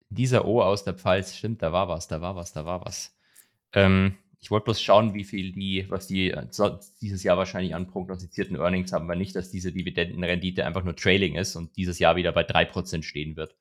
Dieser 0.09 0.45
O 0.47 0.63
aus 0.63 0.85
der 0.85 0.95
Pfalz, 0.95 1.35
stimmt, 1.35 1.63
da 1.63 1.73
war 1.73 1.89
was, 1.89 2.09
da 2.09 2.21
war 2.21 2.37
was, 2.37 2.53
da 2.53 2.65
war 2.65 2.85
was. 2.85 3.17
Ähm, 3.73 4.17
ich 4.41 4.51
wollte 4.51 4.65
bloß 4.65 4.81
schauen, 4.81 5.15
wie 5.15 5.25
viel 5.25 5.53
die, 5.53 5.87
was 5.89 6.07
die 6.07 6.31
äh, 6.31 6.47
dieses 7.01 7.23
Jahr 7.23 7.37
wahrscheinlich 7.37 7.75
an 7.75 7.89
prognostizierten 7.89 8.57
Earnings 8.57 8.93
haben, 8.93 9.09
weil 9.09 9.19
nicht, 9.19 9.35
dass 9.35 9.51
diese 9.51 9.73
Dividendenrendite 9.73 10.65
einfach 10.65 10.85
nur 10.85 10.95
Trailing 10.95 11.35
ist 11.35 11.57
und 11.57 11.77
dieses 11.77 11.99
Jahr 11.99 12.17
wieder 12.17 12.33
bei 12.33 12.47
3% 12.47 13.03
stehen 13.03 13.37
wird. 13.37 13.57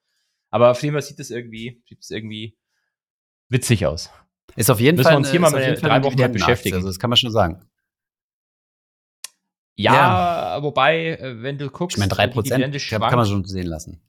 Aber 0.52 0.72
auf 0.72 0.82
jeden 0.84 0.94
Fall 0.94 1.02
sieht 1.02 1.20
es 1.20 1.32
irgendwie, 1.32 1.82
sieht 1.90 2.02
es 2.02 2.12
irgendwie 2.12 2.58
witzig 3.50 3.86
aus. 3.86 4.12
Ist 4.56 4.70
auf 4.70 4.80
jeden 4.80 4.98
Müssen 4.98 5.06
Fall 5.06 5.14
wir 5.14 5.18
uns 5.18 5.32
hier 5.32 5.40
mal 5.40 5.52
mit 5.52 5.82
drei 5.82 6.04
Wochen 6.04 6.20
mit 6.20 6.34
beschäftigen. 6.34 6.76
Also 6.76 6.88
das 6.88 7.00
kann 7.00 7.10
man 7.10 7.18
schon 7.18 7.32
sagen. 7.32 7.66
Ja, 9.76 9.94
ja. 10.56 10.64
wobei, 10.64 11.18
äh, 11.18 11.42
wenn 11.42 11.58
du 11.58 11.70
guckst, 11.70 11.98
ich 11.98 12.00
meine, 12.00 12.14
3 12.14 12.28
Prozent 12.28 12.90
kann 12.90 13.02
man 13.02 13.26
schon 13.26 13.44
sehen 13.44 13.68
lassen. 13.68 14.02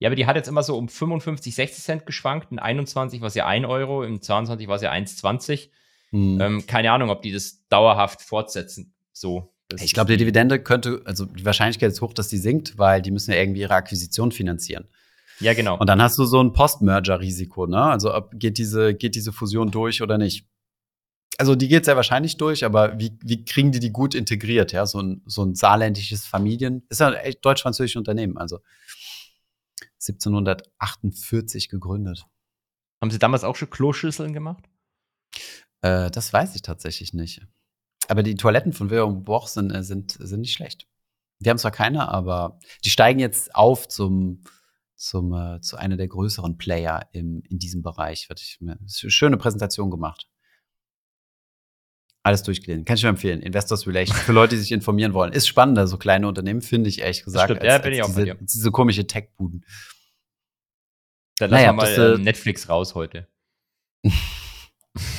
Ja, 0.00 0.08
aber 0.08 0.16
die 0.16 0.26
hat 0.26 0.36
jetzt 0.36 0.48
immer 0.48 0.62
so 0.62 0.76
um 0.76 0.88
55, 0.88 1.54
60 1.54 1.84
Cent 1.84 2.06
geschwankt. 2.06 2.52
In 2.52 2.58
21 2.58 3.20
war 3.20 3.28
es 3.28 3.34
ja 3.34 3.46
1 3.46 3.66
Euro, 3.66 4.04
im 4.04 4.22
22 4.22 4.68
war 4.68 4.76
es 4.76 4.82
ja 4.82 4.92
1,20. 4.92 5.70
Hm. 6.10 6.40
Ähm, 6.40 6.66
keine 6.66 6.92
Ahnung, 6.92 7.10
ob 7.10 7.22
die 7.22 7.32
das 7.32 7.66
dauerhaft 7.68 8.22
fortsetzen. 8.22 8.94
So. 9.12 9.52
Ich 9.80 9.92
glaube, 9.92 10.12
die 10.12 10.16
Dividende 10.16 10.62
könnte, 10.62 11.02
also 11.04 11.26
die 11.26 11.44
Wahrscheinlichkeit 11.44 11.90
ist 11.90 12.00
hoch, 12.00 12.14
dass 12.14 12.28
die 12.28 12.38
sinkt, 12.38 12.78
weil 12.78 13.02
die 13.02 13.10
müssen 13.10 13.32
ja 13.32 13.38
irgendwie 13.38 13.60
ihre 13.60 13.74
Akquisition 13.74 14.32
finanzieren. 14.32 14.88
Ja, 15.40 15.52
genau. 15.54 15.78
Und 15.78 15.88
dann 15.88 16.00
hast 16.00 16.16
du 16.18 16.24
so 16.24 16.42
ein 16.42 16.52
Post-Merger-Risiko, 16.52 17.66
ne? 17.66 17.82
Also 17.82 18.14
ob 18.14 18.30
geht 18.34 18.58
diese, 18.58 18.94
geht 18.94 19.14
diese 19.14 19.32
Fusion 19.32 19.70
durch 19.70 20.00
oder 20.00 20.16
nicht. 20.16 20.46
Also 21.36 21.54
die 21.54 21.68
geht 21.68 21.84
sehr 21.84 21.96
wahrscheinlich 21.96 22.36
durch, 22.38 22.64
aber 22.64 22.98
wie, 22.98 23.16
wie 23.22 23.44
kriegen 23.44 23.70
die 23.70 23.78
die 23.78 23.92
gut 23.92 24.14
integriert? 24.14 24.72
Ja, 24.72 24.86
so 24.86 25.00
ein, 25.00 25.22
so 25.26 25.44
ein 25.44 25.54
saarländisches 25.54 26.26
Familien, 26.26 26.84
ist 26.88 27.00
ja 27.00 27.08
ein 27.08 27.14
echt 27.14 27.44
deutsch-französisches 27.44 27.98
Unternehmen. 27.98 28.38
Also 28.38 28.60
1748 30.00 31.68
gegründet. 31.68 32.26
Haben 33.00 33.10
Sie 33.10 33.18
damals 33.18 33.44
auch 33.44 33.56
schon 33.56 33.70
Kloschüsseln 33.70 34.32
gemacht? 34.32 34.64
Äh, 35.82 36.10
das 36.10 36.32
weiß 36.32 36.54
ich 36.54 36.62
tatsächlich 36.62 37.14
nicht. 37.14 37.46
Aber 38.08 38.22
die 38.22 38.34
Toiletten 38.34 38.72
von 38.72 38.90
Wilhelm 38.90 39.24
Boch 39.24 39.48
sind, 39.48 39.70
äh, 39.70 39.82
sind, 39.82 40.12
sind 40.12 40.40
nicht 40.40 40.54
schlecht. 40.54 40.86
Wir 41.38 41.50
haben 41.50 41.58
zwar 41.58 41.70
keine, 41.70 42.08
aber 42.08 42.58
die 42.84 42.90
steigen 42.90 43.20
jetzt 43.20 43.54
auf 43.54 43.86
zum, 43.88 44.42
zum, 44.96 45.32
äh, 45.32 45.60
zu 45.60 45.76
einer 45.76 45.96
der 45.96 46.08
größeren 46.08 46.58
Player 46.58 47.08
im, 47.12 47.42
in 47.48 47.58
diesem 47.58 47.82
Bereich. 47.82 48.28
Wird 48.28 48.40
ich, 48.40 48.58
eine 48.60 48.78
schöne 48.86 49.36
Präsentation 49.36 49.90
gemacht. 49.90 50.28
Alles 52.22 52.42
durchgelesen. 52.42 52.84
Kann 52.84 52.96
ich 52.96 53.02
nur 53.02 53.10
empfehlen. 53.10 53.40
Investors 53.40 53.86
Relations. 53.86 54.20
Für 54.20 54.32
Leute, 54.32 54.56
die 54.56 54.60
sich 54.60 54.72
informieren 54.72 55.14
wollen. 55.14 55.32
Ist 55.32 55.46
spannender, 55.46 55.86
so 55.86 55.96
kleine 55.96 56.28
Unternehmen, 56.28 56.60
finde 56.60 56.88
ich 56.88 57.00
ehrlich 57.00 57.24
gesagt. 57.24 57.44
Stimmt, 57.44 57.62
als, 57.62 57.68
ja, 57.68 57.78
bin 57.78 57.92
ich 57.92 58.02
auch 58.02 58.08
diese, 58.08 58.36
diese 58.40 58.70
komische 58.70 59.06
Tech-Buden. 59.06 59.64
Dann 61.38 61.50
lassen 61.50 61.62
naja, 61.62 61.72
wir 61.72 61.72
mal 61.74 61.94
das, 61.94 62.18
äh, 62.18 62.22
Netflix 62.22 62.68
raus 62.68 62.94
heute. 62.94 63.28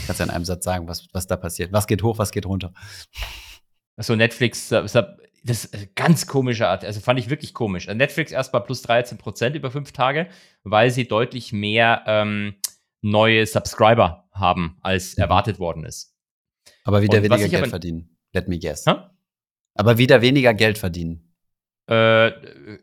Kannst 0.05 0.19
ja 0.19 0.25
in 0.25 0.31
einem 0.31 0.45
Satz 0.45 0.65
sagen, 0.65 0.87
was, 0.87 1.07
was 1.13 1.27
da 1.27 1.37
passiert. 1.37 1.71
Was 1.71 1.87
geht 1.87 2.03
hoch, 2.03 2.17
was 2.17 2.31
geht 2.31 2.45
runter. 2.45 2.73
Achso, 3.95 4.15
Netflix, 4.15 4.69
das 4.69 4.95
ist 5.43 5.73
eine 5.73 5.87
ganz 5.95 6.27
komische 6.27 6.67
Art. 6.67 6.83
Also 6.83 6.99
fand 6.99 7.19
ich 7.19 7.29
wirklich 7.29 7.53
komisch. 7.53 7.87
Also 7.87 7.97
Netflix 7.97 8.31
erst 8.31 8.53
mal 8.53 8.59
plus 8.59 8.81
13 8.81 9.17
Prozent 9.17 9.55
über 9.55 9.71
fünf 9.71 9.91
Tage, 9.91 10.27
weil 10.63 10.91
sie 10.91 11.07
deutlich 11.07 11.53
mehr 11.53 12.03
ähm, 12.05 12.55
neue 13.01 13.45
Subscriber 13.45 14.29
haben, 14.33 14.77
als 14.81 15.17
mhm. 15.17 15.23
erwartet 15.23 15.59
worden 15.59 15.85
ist. 15.85 16.15
Aber 16.89 17.03
wieder 17.03 17.17
Und 17.19 17.25
weniger 17.25 17.47
Geld 17.47 17.61
aber, 17.61 17.69
verdienen. 17.69 18.17
Let 18.33 18.47
me 18.47 18.57
guess. 18.57 18.87
Ha? 18.87 19.15
Aber 19.75 19.99
wieder 19.99 20.23
weniger 20.23 20.55
Geld 20.55 20.79
verdienen. 20.79 21.35
Äh, 21.87 22.29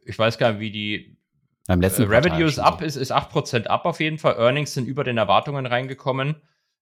ich 0.04 0.16
weiß 0.16 0.38
gar 0.38 0.52
nicht, 0.52 0.60
wie 0.60 0.70
die 0.70 1.18
beim 1.66 1.80
letzten 1.80 2.04
äh, 2.04 2.16
Revenue 2.16 2.44
ist 2.44 2.60
ab, 2.60 2.82
ist, 2.82 2.94
ist 2.94 3.12
8% 3.12 3.64
ab 3.66 3.84
auf 3.84 3.98
jeden 3.98 4.18
Fall. 4.18 4.36
Earnings 4.36 4.74
sind 4.74 4.86
über 4.86 5.02
den 5.02 5.18
Erwartungen 5.18 5.66
reingekommen. 5.66 6.36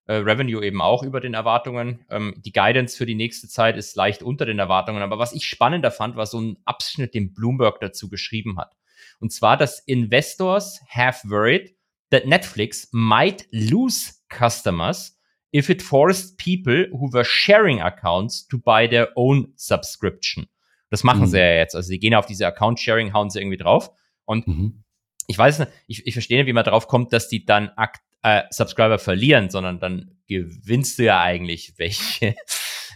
Äh, 0.05 0.17
Revenue 0.17 0.63
eben 0.63 0.83
auch 0.83 1.01
über 1.01 1.19
den 1.19 1.33
Erwartungen. 1.33 2.05
Ähm, 2.11 2.35
die 2.45 2.51
Guidance 2.51 2.95
für 2.95 3.07
die 3.07 3.15
nächste 3.15 3.47
Zeit 3.47 3.75
ist 3.75 3.95
leicht 3.95 4.21
unter 4.21 4.45
den 4.45 4.59
Erwartungen. 4.59 5.01
Aber 5.01 5.17
was 5.17 5.33
ich 5.33 5.47
spannender 5.47 5.89
fand, 5.89 6.15
war 6.17 6.27
so 6.27 6.39
ein 6.39 6.57
Abschnitt, 6.63 7.15
den 7.15 7.33
Bloomberg 7.33 7.79
dazu 7.79 8.07
geschrieben 8.07 8.59
hat. 8.59 8.75
Und 9.19 9.33
zwar, 9.33 9.57
dass 9.57 9.79
Investors 9.79 10.79
have 10.89 11.27
worried 11.27 11.75
that 12.11 12.27
Netflix 12.27 12.87
might 12.91 13.47
lose 13.49 14.13
customers 14.29 15.14
if 15.55 15.69
it 15.69 15.81
forced 15.81 16.37
people 16.37 16.87
who 16.91 17.09
were 17.13 17.23
sharing 17.23 17.81
accounts 17.81 18.45
to 18.47 18.57
buy 18.57 18.87
their 18.87 19.09
own 19.15 19.53
subscription. 19.55 20.47
Das 20.89 21.03
machen 21.03 21.21
mhm. 21.21 21.27
sie 21.27 21.39
ja 21.39 21.55
jetzt. 21.55 21.75
Also 21.75 21.87
sie 21.87 21.99
gehen 21.99 22.13
auf 22.13 22.25
diese 22.25 22.45
Account-Sharing, 22.45 23.13
hauen 23.13 23.29
sie 23.29 23.39
irgendwie 23.39 23.57
drauf. 23.57 23.89
Und 24.25 24.47
mhm. 24.47 24.83
ich 25.27 25.37
weiß 25.37 25.59
nicht, 25.59 25.71
ich, 25.87 26.05
ich 26.05 26.13
verstehe 26.13 26.37
nicht, 26.37 26.47
wie 26.47 26.53
man 26.53 26.65
drauf 26.65 26.87
kommt, 26.87 27.13
dass 27.13 27.29
die 27.29 27.45
dann 27.45 27.69
Akt, 27.69 28.01
äh, 28.21 28.43
Subscriber 28.49 28.99
verlieren, 28.99 29.49
sondern 29.49 29.79
dann 29.79 30.17
gewinnst 30.27 30.99
du 30.99 31.03
ja 31.03 31.21
eigentlich 31.21 31.73
welche. 31.77 32.35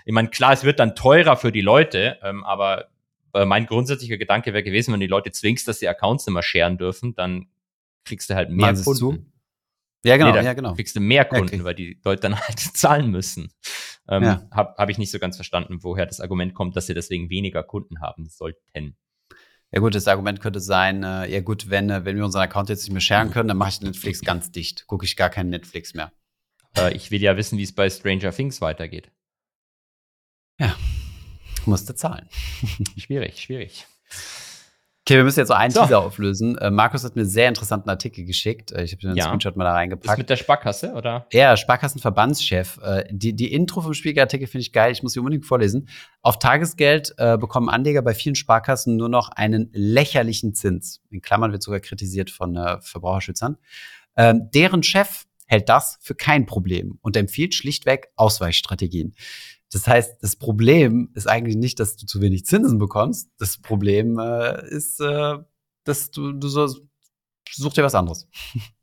Ich 0.06 0.14
meine, 0.14 0.30
klar, 0.30 0.53
es 0.53 0.64
wird 0.64 0.80
dann 0.80 0.95
teurer 0.95 1.38
für 1.38 1.52
die 1.52 1.61
Leute, 1.61 2.18
ähm, 2.23 2.44
aber 2.44 2.90
äh, 3.34 3.45
mein 3.45 3.68
grundsätzlicher 3.68 4.18
Gedanke 4.18 4.53
wäre 4.53 4.64
gewesen, 4.64 4.91
wenn 4.91 4.99
du 4.99 5.06
die 5.06 5.11
Leute 5.11 5.31
zwingst, 5.31 5.68
dass 5.68 5.77
die 5.77 5.88
Accounts 5.88 6.26
nicht 6.26 6.34
mehr 6.34 6.41
scheren 6.41 6.80
dürfen, 6.80 7.14
dann 7.14 7.48
kriegst 8.06 8.27
du 8.30 8.34
halt 8.34 8.49
mehr 8.49 8.68
Meinst 8.68 8.86
Kunden. 8.86 8.99
Du? 8.99 9.26
Ja, 10.03 10.15
genau, 10.17 10.31
nee, 10.31 10.43
ja, 10.43 10.53
genau. 10.53 10.76
Kriegst 10.76 10.95
du 10.95 11.01
mehr 11.01 11.26
Kunden, 11.26 11.55
okay. 11.55 11.63
weil 11.63 11.76
die 11.76 11.99
Leute 12.03 12.21
dann 12.21 12.39
halt 12.39 12.59
zahlen 12.73 13.11
müssen. 13.11 13.51
Ähm, 14.07 14.23
ja. 14.23 14.47
Habe 14.51 14.76
hab 14.77 14.89
ich 14.89 14.97
nicht 14.97 15.11
so 15.11 15.19
ganz 15.19 15.35
verstanden, 15.35 15.84
woher 15.84 16.05
das 16.05 16.21
Argument 16.21 16.53
kommt, 16.53 16.76
dass 16.76 16.88
sie 16.88 16.93
deswegen 16.93 17.30
weniger 17.30 17.63
Kunden 17.63 17.99
haben 17.99 18.27
sollten. 18.27 18.95
Ja 19.71 19.81
gut, 19.81 19.93
das 19.93 20.07
Argument 20.07 20.39
könnte 20.39 20.61
sein, 20.61 21.03
äh, 21.03 21.31
ja 21.31 21.41
gut, 21.41 21.69
wenn, 21.69 21.89
äh, 21.89 22.03
wenn 22.05 22.15
wir 22.15 22.26
unseren 22.26 22.41
Account 22.41 22.69
jetzt 22.69 22.84
nicht 22.84 22.91
mehr 22.91 23.01
sharen 23.01 23.30
können, 23.30 23.49
dann 23.49 23.57
mache 23.57 23.69
ich 23.69 23.81
Netflix 23.81 24.21
ganz 24.21 24.51
dicht. 24.51 24.88
Gucke 24.88 25.05
ich 25.05 25.15
gar 25.15 25.30
keinen 25.30 25.49
Netflix 25.49 25.93
mehr. 25.93 26.11
Äh, 26.76 26.95
ich 26.95 27.11
will 27.11 27.21
ja 27.21 27.38
wissen, 27.38 27.57
wie 27.57 27.63
es 27.63 27.73
bei 27.73 27.89
Stranger 27.89 28.31
Things 28.31 28.61
weitergeht. 28.61 29.11
Ja, 30.59 30.76
musste 31.65 31.93
zahlen. 31.93 32.27
schwierig, 32.97 33.41
schwierig. 33.41 33.85
Okay, 35.10 35.18
wir 35.18 35.23
müssen 35.23 35.40
jetzt 35.40 35.48
so 35.48 35.56
einen 35.56 35.72
so. 35.72 35.81
Teaser 35.81 36.02
auflösen. 36.02 36.56
Äh, 36.60 36.69
Markus 36.69 37.03
hat 37.03 37.15
mir 37.15 37.23
einen 37.23 37.31
sehr 37.31 37.49
interessanten 37.49 37.90
Artikel 37.90 38.26
geschickt. 38.26 38.72
Äh, 38.72 38.84
ich 38.84 38.91
habe 38.91 39.02
den 39.02 39.15
ja. 39.15 39.26
Screenshot 39.26 39.56
mal 39.56 39.64
da 39.64 39.72
reingepackt. 39.72 40.14
Ist 40.14 40.18
mit 40.19 40.30
der 40.30 40.36
Sparkasse, 40.36 40.94
oder? 40.94 41.26
Ja, 41.34 41.57
Sparkassenverbandschef. 41.57 42.77
Äh, 42.84 43.06
die, 43.10 43.36
die 43.36 43.52
Intro 43.52 43.81
vom 43.81 43.95
Spiegelartikel 43.95 44.45
finde 44.45 44.61
ich 44.61 44.72
geil. 44.72 44.91
Ich 44.91 45.02
muss 45.02 45.14
sie 45.14 45.19
unbedingt 45.19 45.48
vorlesen. 45.48 45.90
Auf 46.22 46.38
Tagesgeld 46.38 47.15
äh, 47.18 47.40
bekommen 47.40 47.69
Anleger 47.69 48.03
bei 48.03 48.14
vielen 48.14 48.36
Sparkassen 48.36 48.98
nur 48.98 49.10
noch 49.10 49.30
einen 49.30 49.72
lächerlichen 49.73 50.53
Zins. 50.53 51.02
In 51.10 51.23
Klammern 51.23 51.52
wird 51.53 51.64
sogar 51.64 51.80
kritisiert 51.80 52.30
von 52.30 52.56
äh, 52.56 52.80
Verbraucherschützern. 52.80 53.57
Ähm, 54.15 54.52
deren 54.53 54.84
Chef 54.84 55.23
hält 55.48 55.69
das 55.69 55.98
für 56.02 56.14
kein 56.14 56.45
Problem 56.45 56.99
und 57.02 57.18
empfiehlt 57.18 57.56
schlichtweg 57.56 58.10
Ausweichstrategien. 58.15 59.15
Das 59.72 59.88
heißt, 59.88 60.18
das 60.22 60.36
Problem 60.36 61.12
ist 61.14 61.28
eigentlich 61.28 61.56
nicht, 61.56 61.80
dass 61.80 61.96
du 61.96 62.06
zu 62.06 62.22
wenig 62.22 62.46
Zinsen 62.46 62.80
bekommst. 62.80 63.30
Das 63.38 63.58
Problem 63.60 64.18
äh, 64.18 64.68
ist, 64.70 65.00
äh, 65.00 65.38
dass 65.84 66.12
du, 66.12 66.32
du 66.32 66.48
so, 66.48 66.68
such 67.52 67.74
dir 67.74 67.84
was 67.84 67.96
anderes. 67.96 68.28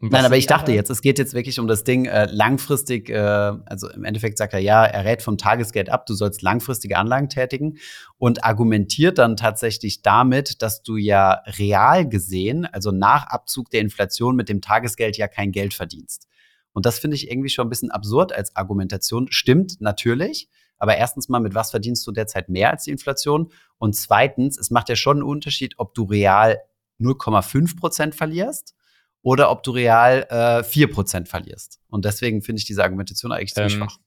Nein, 0.00 0.24
aber 0.24 0.36
ich 0.36 0.46
dachte 0.46 0.72
jetzt, 0.72 0.90
es 0.90 1.00
geht 1.00 1.18
jetzt 1.18 1.32
wirklich 1.32 1.58
um 1.58 1.66
das 1.66 1.82
Ding 1.82 2.04
äh, 2.04 2.26
langfristig, 2.30 3.08
äh, 3.08 3.16
also 3.16 3.88
im 3.88 4.04
Endeffekt 4.04 4.36
sagt 4.36 4.52
er, 4.52 4.58
ja, 4.58 4.84
er 4.84 5.04
rät 5.04 5.22
vom 5.22 5.38
Tagesgeld 5.38 5.88
ab, 5.88 6.04
du 6.04 6.12
sollst 6.14 6.42
langfristige 6.42 6.98
Anlagen 6.98 7.30
tätigen 7.30 7.78
und 8.18 8.44
argumentiert 8.44 9.16
dann 9.18 9.36
tatsächlich 9.36 10.02
damit, 10.02 10.60
dass 10.60 10.82
du 10.82 10.96
ja 10.96 11.40
real 11.46 12.06
gesehen, 12.06 12.66
also 12.66 12.90
nach 12.90 13.28
Abzug 13.28 13.70
der 13.70 13.80
Inflation 13.80 14.36
mit 14.36 14.50
dem 14.50 14.60
Tagesgeld 14.60 15.16
ja 15.16 15.26
kein 15.26 15.52
Geld 15.52 15.72
verdienst. 15.72 16.28
Und 16.72 16.86
das 16.86 16.98
finde 16.98 17.16
ich 17.16 17.30
irgendwie 17.30 17.48
schon 17.48 17.66
ein 17.66 17.70
bisschen 17.70 17.90
absurd 17.90 18.32
als 18.32 18.54
Argumentation. 18.56 19.28
Stimmt 19.30 19.80
natürlich. 19.80 20.48
Aber 20.78 20.96
erstens 20.96 21.28
mal, 21.28 21.40
mit 21.40 21.54
was 21.54 21.70
verdienst 21.70 22.06
du 22.06 22.12
derzeit 22.12 22.48
mehr 22.48 22.70
als 22.70 22.84
die 22.84 22.90
Inflation? 22.90 23.50
Und 23.78 23.96
zweitens, 23.96 24.58
es 24.58 24.70
macht 24.70 24.88
ja 24.88 24.96
schon 24.96 25.18
einen 25.18 25.26
Unterschied, 25.26 25.74
ob 25.78 25.94
du 25.94 26.04
real 26.04 26.58
0,5 27.00 27.76
Prozent 27.76 28.14
verlierst 28.14 28.76
oder 29.22 29.50
ob 29.50 29.62
du 29.62 29.72
real 29.72 30.26
äh, 30.30 30.62
4 30.62 30.90
Prozent 30.90 31.28
verlierst. 31.28 31.80
Und 31.88 32.04
deswegen 32.04 32.42
finde 32.42 32.60
ich 32.60 32.66
diese 32.66 32.82
Argumentation 32.82 33.32
eigentlich 33.32 33.54
ziemlich 33.54 33.74
ähm, 33.74 33.80
schwach. 33.80 33.98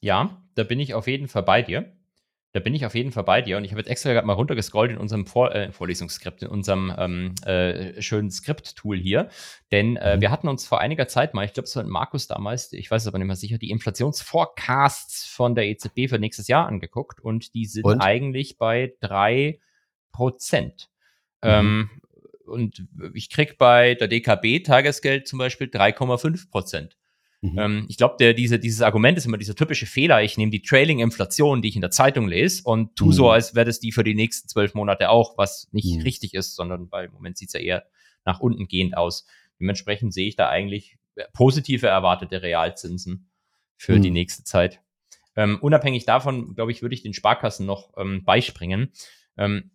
Ja, 0.00 0.42
da 0.54 0.62
bin 0.62 0.78
ich 0.78 0.94
auf 0.94 1.06
jeden 1.06 1.28
Fall 1.28 1.42
bei 1.42 1.62
dir. 1.62 1.95
Da 2.56 2.60
bin 2.60 2.74
ich 2.74 2.86
auf 2.86 2.94
jeden 2.94 3.12
Fall 3.12 3.24
bei 3.24 3.42
dir 3.42 3.58
und 3.58 3.64
ich 3.64 3.72
habe 3.72 3.82
jetzt 3.82 3.90
extra 3.90 4.22
mal 4.22 4.32
runtergescrollt 4.32 4.90
in 4.90 4.96
unserem 4.96 5.26
Vor 5.26 5.54
äh, 5.54 5.70
Vorlesungsskript, 5.72 6.42
in 6.42 6.48
unserem 6.48 6.90
ähm, 6.96 7.34
äh, 7.44 8.00
schönen 8.00 8.30
Skript-Tool 8.30 8.96
hier. 8.96 9.28
Denn 9.72 9.96
äh, 9.96 10.16
mhm. 10.16 10.22
wir 10.22 10.30
hatten 10.30 10.48
uns 10.48 10.66
vor 10.66 10.80
einiger 10.80 11.06
Zeit 11.06 11.34
mal, 11.34 11.44
ich 11.44 11.52
glaube, 11.52 11.66
es 11.66 11.76
war 11.76 11.84
Markus 11.84 12.28
damals, 12.28 12.72
ich 12.72 12.90
weiß 12.90 13.02
es 13.02 13.08
aber 13.08 13.18
nicht 13.18 13.26
mehr 13.26 13.36
sicher, 13.36 13.58
die 13.58 13.68
Inflationsforecasts 13.68 15.26
von 15.26 15.54
der 15.54 15.66
EZB 15.66 16.08
für 16.08 16.18
nächstes 16.18 16.48
Jahr 16.48 16.66
angeguckt 16.66 17.20
und 17.20 17.52
die 17.52 17.66
sind 17.66 17.84
und? 17.84 18.00
eigentlich 18.00 18.56
bei 18.56 18.94
drei 19.00 19.60
Prozent. 20.10 20.88
Mhm. 21.44 21.50
Ähm, 21.50 21.90
und 22.46 22.86
ich 23.12 23.28
krieg 23.28 23.58
bei 23.58 23.96
der 23.96 24.08
DKB 24.08 24.62
Tagesgeld 24.64 25.28
zum 25.28 25.38
Beispiel 25.38 25.66
3,5 25.66 26.50
Prozent. 26.50 26.96
Mhm. 27.52 27.58
Ähm, 27.58 27.86
ich 27.88 27.96
glaube, 27.96 28.34
diese, 28.34 28.58
dieses 28.58 28.82
Argument 28.82 29.18
ist 29.18 29.26
immer 29.26 29.38
dieser 29.38 29.54
typische 29.54 29.86
Fehler. 29.86 30.22
Ich 30.22 30.36
nehme 30.36 30.50
die 30.50 30.62
Trailing-Inflation, 30.62 31.62
die 31.62 31.68
ich 31.68 31.76
in 31.76 31.80
der 31.80 31.90
Zeitung 31.90 32.28
lese, 32.28 32.62
und 32.64 32.96
tu 32.96 33.06
mhm. 33.06 33.12
so, 33.12 33.30
als 33.30 33.54
wäre 33.54 33.66
das 33.66 33.80
die 33.80 33.92
für 33.92 34.04
die 34.04 34.14
nächsten 34.14 34.48
zwölf 34.48 34.74
Monate 34.74 35.10
auch, 35.10 35.36
was 35.38 35.68
nicht 35.72 35.96
mhm. 35.96 36.02
richtig 36.02 36.34
ist, 36.34 36.54
sondern 36.54 36.90
weil 36.90 37.06
im 37.06 37.12
Moment 37.12 37.38
sieht 37.38 37.48
es 37.48 37.54
ja 37.54 37.60
eher 37.60 37.84
nach 38.24 38.40
unten 38.40 38.68
gehend 38.68 38.96
aus. 38.96 39.26
Dementsprechend 39.60 40.12
sehe 40.12 40.28
ich 40.28 40.36
da 40.36 40.48
eigentlich 40.48 40.98
positive 41.32 41.86
erwartete 41.86 42.42
Realzinsen 42.42 43.28
für 43.76 43.98
die 44.00 44.08
mhm. 44.08 44.14
nächste 44.14 44.44
Zeit. 44.44 44.80
Ähm, 45.34 45.58
unabhängig 45.60 46.06
davon, 46.06 46.54
glaube 46.54 46.72
ich, 46.72 46.82
würde 46.82 46.94
ich 46.94 47.02
den 47.02 47.14
Sparkassen 47.14 47.66
noch 47.66 47.92
ähm, 47.96 48.24
beispringen. 48.24 48.92
Ähm, 49.36 49.70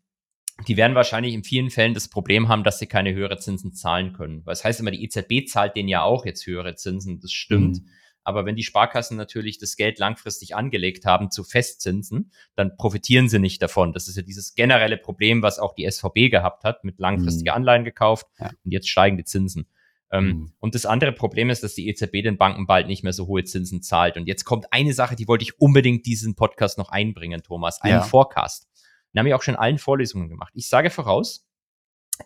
die 0.67 0.77
werden 0.77 0.95
wahrscheinlich 0.95 1.33
in 1.33 1.43
vielen 1.43 1.69
Fällen 1.69 1.93
das 1.93 2.07
Problem 2.07 2.47
haben, 2.47 2.63
dass 2.63 2.79
sie 2.79 2.88
keine 2.88 3.13
höhere 3.13 3.38
Zinsen 3.38 3.73
zahlen 3.73 4.13
können. 4.13 4.45
Weil 4.45 4.53
das 4.53 4.63
heißt 4.63 4.79
immer, 4.79 4.91
die 4.91 5.03
EZB 5.03 5.47
zahlt 5.47 5.75
denen 5.75 5.89
ja 5.89 6.03
auch 6.03 6.25
jetzt 6.25 6.45
höhere 6.45 6.75
Zinsen, 6.75 7.19
das 7.19 7.31
stimmt. 7.31 7.81
Mhm. 7.81 7.89
Aber 8.23 8.45
wenn 8.45 8.55
die 8.55 8.63
Sparkassen 8.63 9.17
natürlich 9.17 9.57
das 9.57 9.75
Geld 9.75 9.97
langfristig 9.97 10.55
angelegt 10.55 11.05
haben 11.05 11.31
zu 11.31 11.43
Festzinsen, 11.43 12.31
dann 12.55 12.77
profitieren 12.77 13.29
sie 13.29 13.39
nicht 13.39 13.61
davon. 13.61 13.93
Das 13.93 14.07
ist 14.07 14.15
ja 14.15 14.21
dieses 14.21 14.53
generelle 14.53 14.97
Problem, 14.97 15.41
was 15.41 15.57
auch 15.57 15.73
die 15.73 15.89
SVB 15.89 16.29
gehabt 16.29 16.63
hat, 16.63 16.83
mit 16.83 16.99
langfristige 16.99 17.51
mhm. 17.51 17.57
Anleihen 17.57 17.83
gekauft 17.83 18.27
ja. 18.39 18.51
und 18.63 18.71
jetzt 18.71 18.89
steigen 18.89 19.17
die 19.17 19.23
Zinsen. 19.23 19.67
Ähm, 20.11 20.25
mhm. 20.25 20.51
Und 20.59 20.75
das 20.75 20.85
andere 20.85 21.13
Problem 21.13 21.49
ist, 21.49 21.63
dass 21.63 21.73
die 21.73 21.88
EZB 21.88 22.21
den 22.21 22.38
Banken 22.38 22.67
bald 22.67 22.88
nicht 22.88 23.03
mehr 23.03 23.13
so 23.13 23.27
hohe 23.27 23.43
Zinsen 23.43 23.81
zahlt. 23.81 24.17
Und 24.17 24.27
jetzt 24.27 24.43
kommt 24.43 24.71
eine 24.71 24.93
Sache, 24.93 25.15
die 25.15 25.27
wollte 25.27 25.43
ich 25.43 25.59
unbedingt 25.59 26.05
diesen 26.05 26.35
Podcast 26.35 26.77
noch 26.77 26.89
einbringen, 26.89 27.41
Thomas, 27.43 27.81
einen 27.81 27.95
ja. 27.95 28.01
Forecast. 28.01 28.67
Den 29.13 29.19
habe 29.19 29.29
ich 29.29 29.35
auch 29.35 29.41
schon 29.41 29.55
in 29.55 29.59
allen 29.59 29.77
Vorlesungen 29.77 30.29
gemacht. 30.29 30.53
Ich 30.55 30.67
sage 30.67 30.89
voraus, 30.89 31.45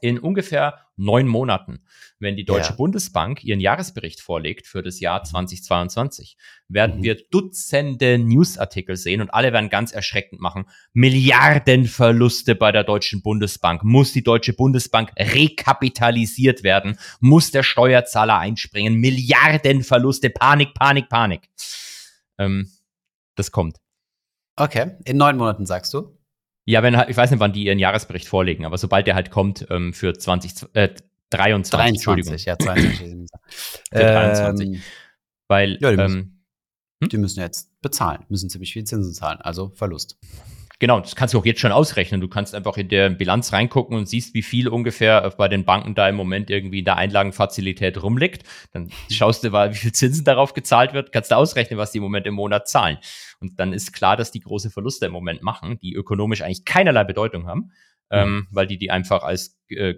in 0.01 0.19
ungefähr 0.19 0.79
neun 0.97 1.27
Monaten, 1.27 1.79
wenn 2.19 2.35
die 2.35 2.45
Deutsche 2.45 2.71
ja. 2.71 2.75
Bundesbank 2.75 3.43
ihren 3.43 3.59
Jahresbericht 3.59 4.21
vorlegt 4.21 4.67
für 4.67 4.81
das 4.81 4.99
Jahr 4.99 5.23
2022, 5.23 6.37
werden 6.67 6.99
mhm. 6.99 7.03
wir 7.03 7.17
Dutzende 7.31 8.17
Newsartikel 8.17 8.95
sehen 8.95 9.21
und 9.21 9.33
alle 9.33 9.51
werden 9.53 9.69
ganz 9.69 9.91
erschreckend 9.91 10.41
machen. 10.41 10.65
Milliardenverluste 10.93 12.55
bei 12.55 12.71
der 12.71 12.83
Deutschen 12.83 13.21
Bundesbank. 13.21 13.83
Muss 13.83 14.13
die 14.13 14.23
Deutsche 14.23 14.53
Bundesbank 14.53 15.11
rekapitalisiert 15.17 16.63
werden? 16.63 16.97
Muss 17.19 17.51
der 17.51 17.63
Steuerzahler 17.63 18.37
einspringen? 18.37 18.95
Milliardenverluste, 18.95 20.29
Panik, 20.29 20.73
Panik, 20.73 21.09
Panik. 21.09 21.49
Ähm, 22.37 22.71
das 23.35 23.51
kommt. 23.51 23.77
Okay, 24.55 24.91
in 25.03 25.17
neun 25.17 25.35
Monaten 25.35 25.65
sagst 25.65 25.93
du? 25.93 26.17
Ja, 26.65 26.81
wenn 26.81 26.95
ich 27.07 27.15
weiß 27.15 27.31
nicht, 27.31 27.39
wann 27.39 27.53
die 27.53 27.65
ihren 27.65 27.79
Jahresbericht 27.79 28.27
vorlegen, 28.27 28.65
aber 28.65 28.77
sobald 28.77 29.05
der 29.05 29.15
halt 29.15 29.29
kommt 29.29 29.67
ähm, 29.69 29.93
für 29.93 30.13
20, 30.13 30.69
äh, 30.73 30.89
23, 31.29 32.03
23, 32.03 32.45
ja, 32.45 32.57
22. 32.57 33.29
für 33.91 33.99
23. 33.99 34.67
Ähm, 34.67 34.81
Weil, 35.47 35.77
ja, 35.79 35.91
die, 35.91 35.97
müssen, 35.97 36.17
ähm, 36.17 36.41
hm? 37.03 37.09
die 37.09 37.17
müssen 37.17 37.39
jetzt 37.39 37.81
bezahlen, 37.81 38.25
müssen 38.29 38.49
ziemlich 38.49 38.73
viel 38.73 38.83
Zinsen 38.83 39.13
zahlen, 39.13 39.41
also 39.41 39.69
Verlust. 39.69 40.17
Genau, 40.85 40.99
das 40.99 41.15
kannst 41.15 41.33
du 41.33 41.39
auch 41.39 41.45
jetzt 41.47 41.61
schon 41.61 41.71
ausrechnen. 41.71 42.21
Du 42.21 42.27
kannst 42.27 42.53
einfach 42.53 42.77
in 42.77 42.89
der 42.89 43.09
Bilanz 43.09 43.51
reingucken 43.51 43.97
und 43.97 44.07
siehst, 44.07 44.35
wie 44.35 44.43
viel 44.43 44.67
ungefähr 44.67 45.31
bei 45.35 45.47
den 45.47 45.65
Banken 45.65 45.95
da 45.95 46.07
im 46.07 46.15
Moment 46.15 46.51
irgendwie 46.51 46.77
in 46.77 46.85
der 46.85 46.97
Einlagenfazilität 46.97 48.03
rumliegt. 48.03 48.43
Dann 48.71 48.91
schaust 49.09 49.43
du 49.43 49.49
mal, 49.49 49.73
wie 49.73 49.77
viel 49.77 49.93
Zinsen 49.93 50.25
darauf 50.25 50.53
gezahlt 50.53 50.93
wird, 50.93 51.11
kannst 51.11 51.31
du 51.31 51.37
ausrechnen, 51.37 51.79
was 51.79 51.91
die 51.91 51.97
im 51.97 52.03
Moment 52.03 52.27
im 52.27 52.35
Monat 52.35 52.67
zahlen. 52.67 52.99
Und 53.39 53.59
dann 53.59 53.73
ist 53.73 53.93
klar, 53.93 54.15
dass 54.15 54.29
die 54.29 54.41
große 54.41 54.69
Verluste 54.69 55.07
im 55.07 55.11
Moment 55.11 55.41
machen, 55.41 55.79
die 55.79 55.95
ökonomisch 55.95 56.43
eigentlich 56.43 56.65
keinerlei 56.65 57.03
Bedeutung 57.03 57.47
haben, 57.47 57.61
mhm. 57.61 57.71
ähm, 58.11 58.47
weil 58.51 58.67
die 58.67 58.77
die 58.77 58.91
einfach 58.91 59.23
als 59.23 59.57
äh, 59.69 59.95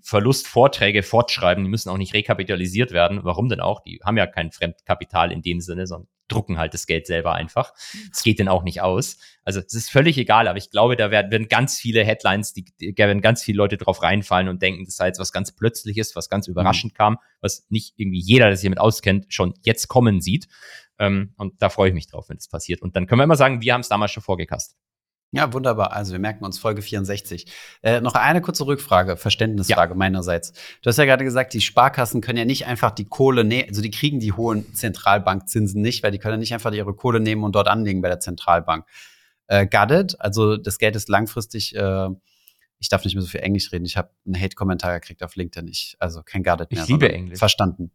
Verlustvorträge 0.00 1.02
fortschreiben, 1.02 1.64
die 1.64 1.68
müssen 1.68 1.90
auch 1.90 1.98
nicht 1.98 2.14
rekapitalisiert 2.14 2.92
werden. 2.92 3.20
Warum 3.24 3.50
denn 3.50 3.60
auch? 3.60 3.80
Die 3.80 4.00
haben 4.02 4.16
ja 4.16 4.26
kein 4.26 4.52
Fremdkapital 4.52 5.32
in 5.32 5.42
dem 5.42 5.60
Sinne, 5.60 5.86
sondern 5.86 6.08
drucken 6.30 6.58
halt 6.58 6.74
das 6.74 6.86
Geld 6.86 7.06
selber 7.06 7.34
einfach. 7.34 7.72
Es 8.12 8.22
geht 8.22 8.38
denn 8.38 8.48
auch 8.48 8.62
nicht 8.62 8.80
aus. 8.80 9.18
Also 9.44 9.60
es 9.60 9.74
ist 9.74 9.90
völlig 9.90 10.18
egal, 10.18 10.48
aber 10.48 10.58
ich 10.58 10.70
glaube, 10.70 10.96
da 10.96 11.10
werden, 11.10 11.30
werden 11.30 11.48
ganz 11.48 11.78
viele 11.78 12.04
Headlines, 12.04 12.52
die, 12.52 12.64
die 12.80 12.96
werden 12.96 13.20
ganz 13.20 13.42
viele 13.42 13.58
Leute 13.58 13.76
drauf 13.76 14.02
reinfallen 14.02 14.48
und 14.48 14.62
denken, 14.62 14.84
das 14.84 14.96
sei 14.96 15.06
jetzt 15.06 15.18
was 15.18 15.32
ganz 15.32 15.52
Plötzliches, 15.52 16.14
was 16.14 16.28
ganz 16.28 16.46
überraschend 16.46 16.92
mhm. 16.92 16.96
kam, 16.96 17.18
was 17.40 17.66
nicht 17.68 17.94
irgendwie 17.96 18.20
jeder, 18.20 18.46
der 18.46 18.56
sich 18.56 18.64
damit 18.64 18.80
auskennt, 18.80 19.32
schon 19.32 19.54
jetzt 19.62 19.88
kommen 19.88 20.20
sieht. 20.20 20.46
Ähm, 20.98 21.32
und 21.36 21.60
da 21.62 21.70
freue 21.70 21.88
ich 21.88 21.94
mich 21.94 22.06
drauf, 22.08 22.28
wenn 22.28 22.36
das 22.36 22.48
passiert. 22.48 22.82
Und 22.82 22.94
dann 22.94 23.06
können 23.06 23.20
wir 23.20 23.24
immer 23.24 23.36
sagen, 23.36 23.62
wir 23.62 23.72
haben 23.72 23.80
es 23.80 23.88
damals 23.88 24.12
schon 24.12 24.22
vorgekastet. 24.22 24.76
Ja, 25.32 25.52
wunderbar. 25.52 25.92
Also 25.92 26.12
wir 26.12 26.18
merken 26.18 26.44
uns 26.44 26.58
Folge 26.58 26.82
64. 26.82 27.46
Äh, 27.82 28.00
noch 28.00 28.14
eine 28.14 28.40
kurze 28.40 28.66
Rückfrage, 28.66 29.16
Verständnisfrage 29.16 29.92
ja. 29.92 29.96
meinerseits. 29.96 30.52
Du 30.82 30.88
hast 30.88 30.96
ja 30.96 31.04
gerade 31.04 31.22
gesagt, 31.22 31.54
die 31.54 31.60
Sparkassen 31.60 32.20
können 32.20 32.38
ja 32.38 32.44
nicht 32.44 32.66
einfach 32.66 32.90
die 32.90 33.04
Kohle 33.04 33.44
nehmen, 33.44 33.68
also 33.68 33.80
die 33.80 33.92
kriegen 33.92 34.18
die 34.18 34.32
hohen 34.32 34.74
Zentralbankzinsen 34.74 35.80
nicht, 35.80 36.02
weil 36.02 36.10
die 36.10 36.18
können 36.18 36.34
ja 36.34 36.38
nicht 36.38 36.52
einfach 36.52 36.72
ihre 36.72 36.94
Kohle 36.94 37.20
nehmen 37.20 37.44
und 37.44 37.54
dort 37.54 37.68
anlegen 37.68 38.00
bei 38.00 38.08
der 38.08 38.18
Zentralbank. 38.18 38.86
Äh, 39.46 39.66
got 39.66 39.92
it? 39.92 40.20
Also 40.20 40.56
das 40.56 40.78
Geld 40.78 40.96
ist 40.96 41.08
langfristig, 41.08 41.76
äh, 41.76 42.08
ich 42.80 42.88
darf 42.88 43.04
nicht 43.04 43.14
mehr 43.14 43.22
so 43.22 43.28
viel 43.28 43.40
Englisch 43.40 43.70
reden. 43.70 43.84
Ich 43.84 43.96
habe 43.96 44.10
einen 44.26 44.40
Hate-Kommentar 44.40 44.98
gekriegt 44.98 45.22
auf 45.22 45.36
LinkedIn. 45.36 45.68
Ich, 45.68 45.96
also 46.00 46.22
kein 46.24 46.42
got 46.42 46.60
it 46.60 46.72
mehr. 46.72 46.82
Ich 46.82 46.88
liebe 46.88 47.12
Englisch. 47.12 47.38
Verstanden. 47.38 47.92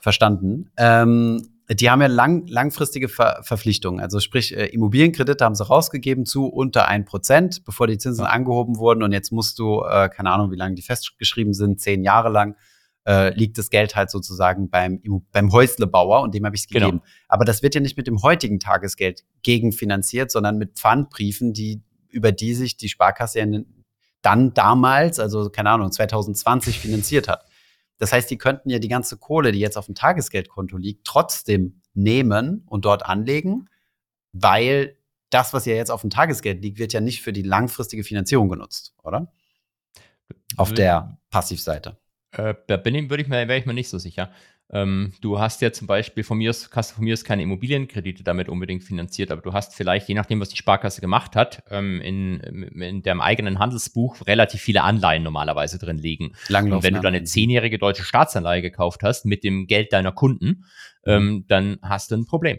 Verstanden. 0.00 0.70
Ähm, 0.78 1.53
die 1.70 1.90
haben 1.90 2.02
ja 2.02 2.08
lang, 2.08 2.46
langfristige 2.46 3.08
Ver 3.08 3.40
Verpflichtungen. 3.42 4.00
Also 4.00 4.20
sprich, 4.20 4.54
äh, 4.56 4.66
Immobilienkredite 4.66 5.44
haben 5.44 5.54
sie 5.54 5.66
rausgegeben 5.66 6.26
zu 6.26 6.46
unter 6.46 6.88
ein 6.88 7.04
Prozent, 7.04 7.64
bevor 7.64 7.86
die 7.86 7.96
Zinsen 7.96 8.24
ja. 8.24 8.30
angehoben 8.30 8.76
wurden. 8.76 9.02
Und 9.02 9.12
jetzt 9.12 9.32
musst 9.32 9.58
du, 9.58 9.82
äh, 9.82 10.08
keine 10.08 10.30
Ahnung, 10.30 10.50
wie 10.50 10.56
lange 10.56 10.74
die 10.74 10.82
festgeschrieben 10.82 11.54
sind, 11.54 11.80
zehn 11.80 12.04
Jahre 12.04 12.28
lang, 12.28 12.56
äh, 13.06 13.34
liegt 13.34 13.56
das 13.58 13.70
Geld 13.70 13.96
halt 13.96 14.10
sozusagen 14.10 14.68
beim, 14.70 15.00
beim 15.32 15.52
Häuslebauer 15.52 16.22
und 16.22 16.34
dem 16.34 16.44
habe 16.44 16.56
ich 16.56 16.62
es 16.62 16.68
genau. 16.68 16.86
gegeben. 16.86 17.02
Genau. 17.02 17.12
Aber 17.28 17.44
das 17.44 17.62
wird 17.62 17.74
ja 17.74 17.80
nicht 17.80 17.96
mit 17.96 18.06
dem 18.06 18.22
heutigen 18.22 18.60
Tagesgeld 18.60 19.24
gegenfinanziert, 19.42 20.30
sondern 20.30 20.58
mit 20.58 20.78
Pfandbriefen, 20.78 21.52
die, 21.52 21.82
über 22.08 22.32
die 22.32 22.54
sich 22.54 22.76
die 22.76 22.88
Sparkasse 22.88 23.40
ja 23.40 23.46
dann 24.22 24.54
damals, 24.54 25.20
also 25.20 25.50
keine 25.50 25.70
Ahnung, 25.70 25.92
2020 25.92 26.78
finanziert 26.78 27.28
hat. 27.28 27.44
Das 27.98 28.12
heißt, 28.12 28.30
die 28.30 28.38
könnten 28.38 28.70
ja 28.70 28.78
die 28.78 28.88
ganze 28.88 29.16
Kohle, 29.16 29.52
die 29.52 29.60
jetzt 29.60 29.76
auf 29.76 29.86
dem 29.86 29.94
Tagesgeldkonto 29.94 30.76
liegt, 30.76 31.06
trotzdem 31.06 31.80
nehmen 31.94 32.64
und 32.66 32.84
dort 32.84 33.04
anlegen, 33.04 33.68
weil 34.32 34.98
das, 35.30 35.52
was 35.52 35.66
ja 35.66 35.74
jetzt 35.74 35.90
auf 35.90 36.00
dem 36.00 36.10
Tagesgeld 36.10 36.62
liegt, 36.62 36.78
wird 36.78 36.92
ja 36.92 37.00
nicht 37.00 37.22
für 37.22 37.32
die 37.32 37.42
langfristige 37.42 38.04
Finanzierung 38.04 38.48
genutzt, 38.48 38.94
oder? 39.02 39.32
Auf 40.56 40.72
der 40.72 41.18
Passivseite. 41.30 41.98
Äh, 42.36 42.54
da 42.66 42.76
bin 42.76 42.94
ich, 42.94 43.10
würde 43.10 43.22
ich 43.22 43.28
mir, 43.28 43.48
wäre 43.48 43.58
ich 43.58 43.66
mir 43.66 43.74
nicht 43.74 43.88
so 43.88 43.98
sicher. 43.98 44.30
Ähm, 44.72 45.12
du 45.20 45.38
hast 45.38 45.60
ja 45.60 45.72
zum 45.72 45.86
Beispiel 45.86 46.24
von 46.24 46.38
mir 46.38 46.50
aus, 46.50 46.70
hast 46.72 46.92
von 46.92 47.04
mir 47.04 47.12
aus 47.12 47.22
keine 47.22 47.42
Immobilienkredite 47.42 48.24
damit 48.24 48.48
unbedingt 48.48 48.82
finanziert, 48.82 49.30
aber 49.30 49.42
du 49.42 49.52
hast 49.52 49.74
vielleicht, 49.74 50.08
je 50.08 50.14
nachdem, 50.14 50.40
was 50.40 50.48
die 50.48 50.56
Sparkasse 50.56 51.00
gemacht 51.00 51.36
hat, 51.36 51.62
ähm, 51.70 52.00
in, 52.00 52.40
in 52.40 53.02
deinem 53.02 53.20
eigenen 53.20 53.58
Handelsbuch 53.58 54.26
relativ 54.26 54.62
viele 54.62 54.82
Anleihen 54.82 55.22
normalerweise 55.22 55.78
drin 55.78 55.98
liegen. 55.98 56.34
Und 56.76 56.82
wenn 56.82 56.94
du 56.94 57.00
dann 57.00 57.14
eine 57.14 57.24
zehnjährige 57.24 57.78
deutsche 57.78 58.04
Staatsanleihe 58.04 58.62
gekauft 58.62 59.02
hast 59.02 59.26
mit 59.26 59.44
dem 59.44 59.66
Geld 59.66 59.92
deiner 59.92 60.12
Kunden, 60.12 60.64
ähm, 61.06 61.44
dann 61.46 61.78
hast 61.82 62.10
du 62.10 62.16
ein 62.16 62.24
Problem. 62.24 62.58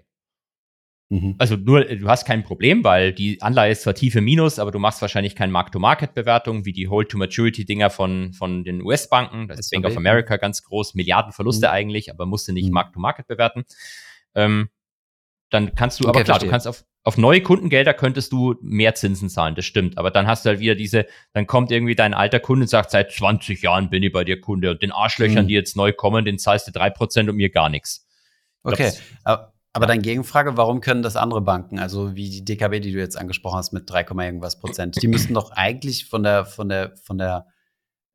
Mhm. 1.15 1.35
Also 1.37 1.55
nur, 1.55 1.85
du 1.85 2.07
hast 2.07 2.25
kein 2.25 2.43
Problem, 2.43 2.83
weil 2.83 3.13
die 3.13 3.41
Anleihe 3.41 3.71
ist 3.71 3.83
zwar 3.83 3.93
tiefe 3.93 4.19
Minus, 4.21 4.59
aber 4.59 4.71
du 4.71 4.79
machst 4.79 5.01
wahrscheinlich 5.01 5.35
keine 5.35 5.51
Mark-to-Market-Bewertung 5.51 6.65
wie 6.65 6.73
die 6.73 6.89
Hold-to-Maturity-Dinger 6.89 7.89
von, 7.89 8.33
von 8.33 8.63
den 8.63 8.81
US-Banken. 8.81 9.47
Das 9.47 9.59
ist 9.59 9.71
Bank 9.71 9.85
of 9.85 9.95
America 9.95 10.37
ganz 10.37 10.63
groß, 10.63 10.95
Milliardenverluste 10.95 11.67
mhm. 11.67 11.73
eigentlich, 11.73 12.11
aber 12.11 12.25
musst 12.25 12.47
du 12.47 12.53
nicht 12.53 12.67
mhm. 12.67 12.73
Mark-to-Market 12.73 13.27
bewerten. 13.27 13.63
Ähm, 14.33 14.69
dann 15.49 15.73
kannst 15.73 15.99
du, 15.99 16.03
okay, 16.03 16.09
aber 16.09 16.23
klar, 16.23 16.35
verstehe. 16.35 16.47
du 16.47 16.51
kannst 16.51 16.67
auf, 16.67 16.83
auf 17.03 17.17
neue 17.17 17.41
Kundengelder 17.41 17.93
könntest 17.93 18.33
du 18.33 18.55
mehr 18.61 18.95
Zinsen 18.95 19.29
zahlen, 19.29 19.55
das 19.55 19.63
stimmt. 19.63 19.97
Aber 19.97 20.11
dann 20.11 20.27
hast 20.27 20.43
du 20.43 20.49
halt 20.49 20.59
wieder 20.59 20.75
diese, 20.75 21.05
dann 21.31 21.47
kommt 21.47 21.71
irgendwie 21.71 21.95
dein 21.95 22.13
alter 22.13 22.41
Kunde 22.41 22.63
und 22.63 22.67
sagt, 22.67 22.91
seit 22.91 23.11
20 23.11 23.61
Jahren 23.61 23.89
bin 23.89 24.03
ich 24.03 24.11
bei 24.11 24.25
dir 24.25 24.41
Kunde 24.41 24.71
und 24.71 24.81
den 24.81 24.91
Arschlöchern, 24.91 25.45
mhm. 25.45 25.47
die 25.47 25.53
jetzt 25.53 25.77
neu 25.77 25.93
kommen, 25.93 26.25
den 26.25 26.39
zahlst 26.39 26.67
du 26.67 26.71
drei 26.71 26.89
Prozent 26.89 27.29
und 27.29 27.37
mir 27.37 27.49
gar 27.49 27.69
nichts. 27.69 28.05
Okay, 28.63 28.91
aber 29.23 29.54
aber 29.75 29.87
dann 29.87 30.01
Gegenfrage, 30.01 30.55
warum 30.55 30.79
können 30.79 31.01
das 31.01 31.17
andere 31.17 31.41
Banken, 31.41 31.79
also 31.79 32.15
wie 32.15 32.29
die 32.29 32.45
DKB, 32.45 32.79
die 32.79 32.93
du 32.93 32.97
jetzt 32.97 33.17
angesprochen 33.17 33.57
hast, 33.57 33.73
mit 33.73 33.89
3, 33.89 34.05
irgendwas 34.23 34.57
Prozent, 34.57 35.01
die 35.01 35.07
müssten 35.09 35.33
doch 35.33 35.51
eigentlich 35.51 36.05
von 36.05 36.23
der, 36.23 36.45
von 36.45 36.69
der, 36.69 36.95
von 37.03 37.17
der, 37.17 37.47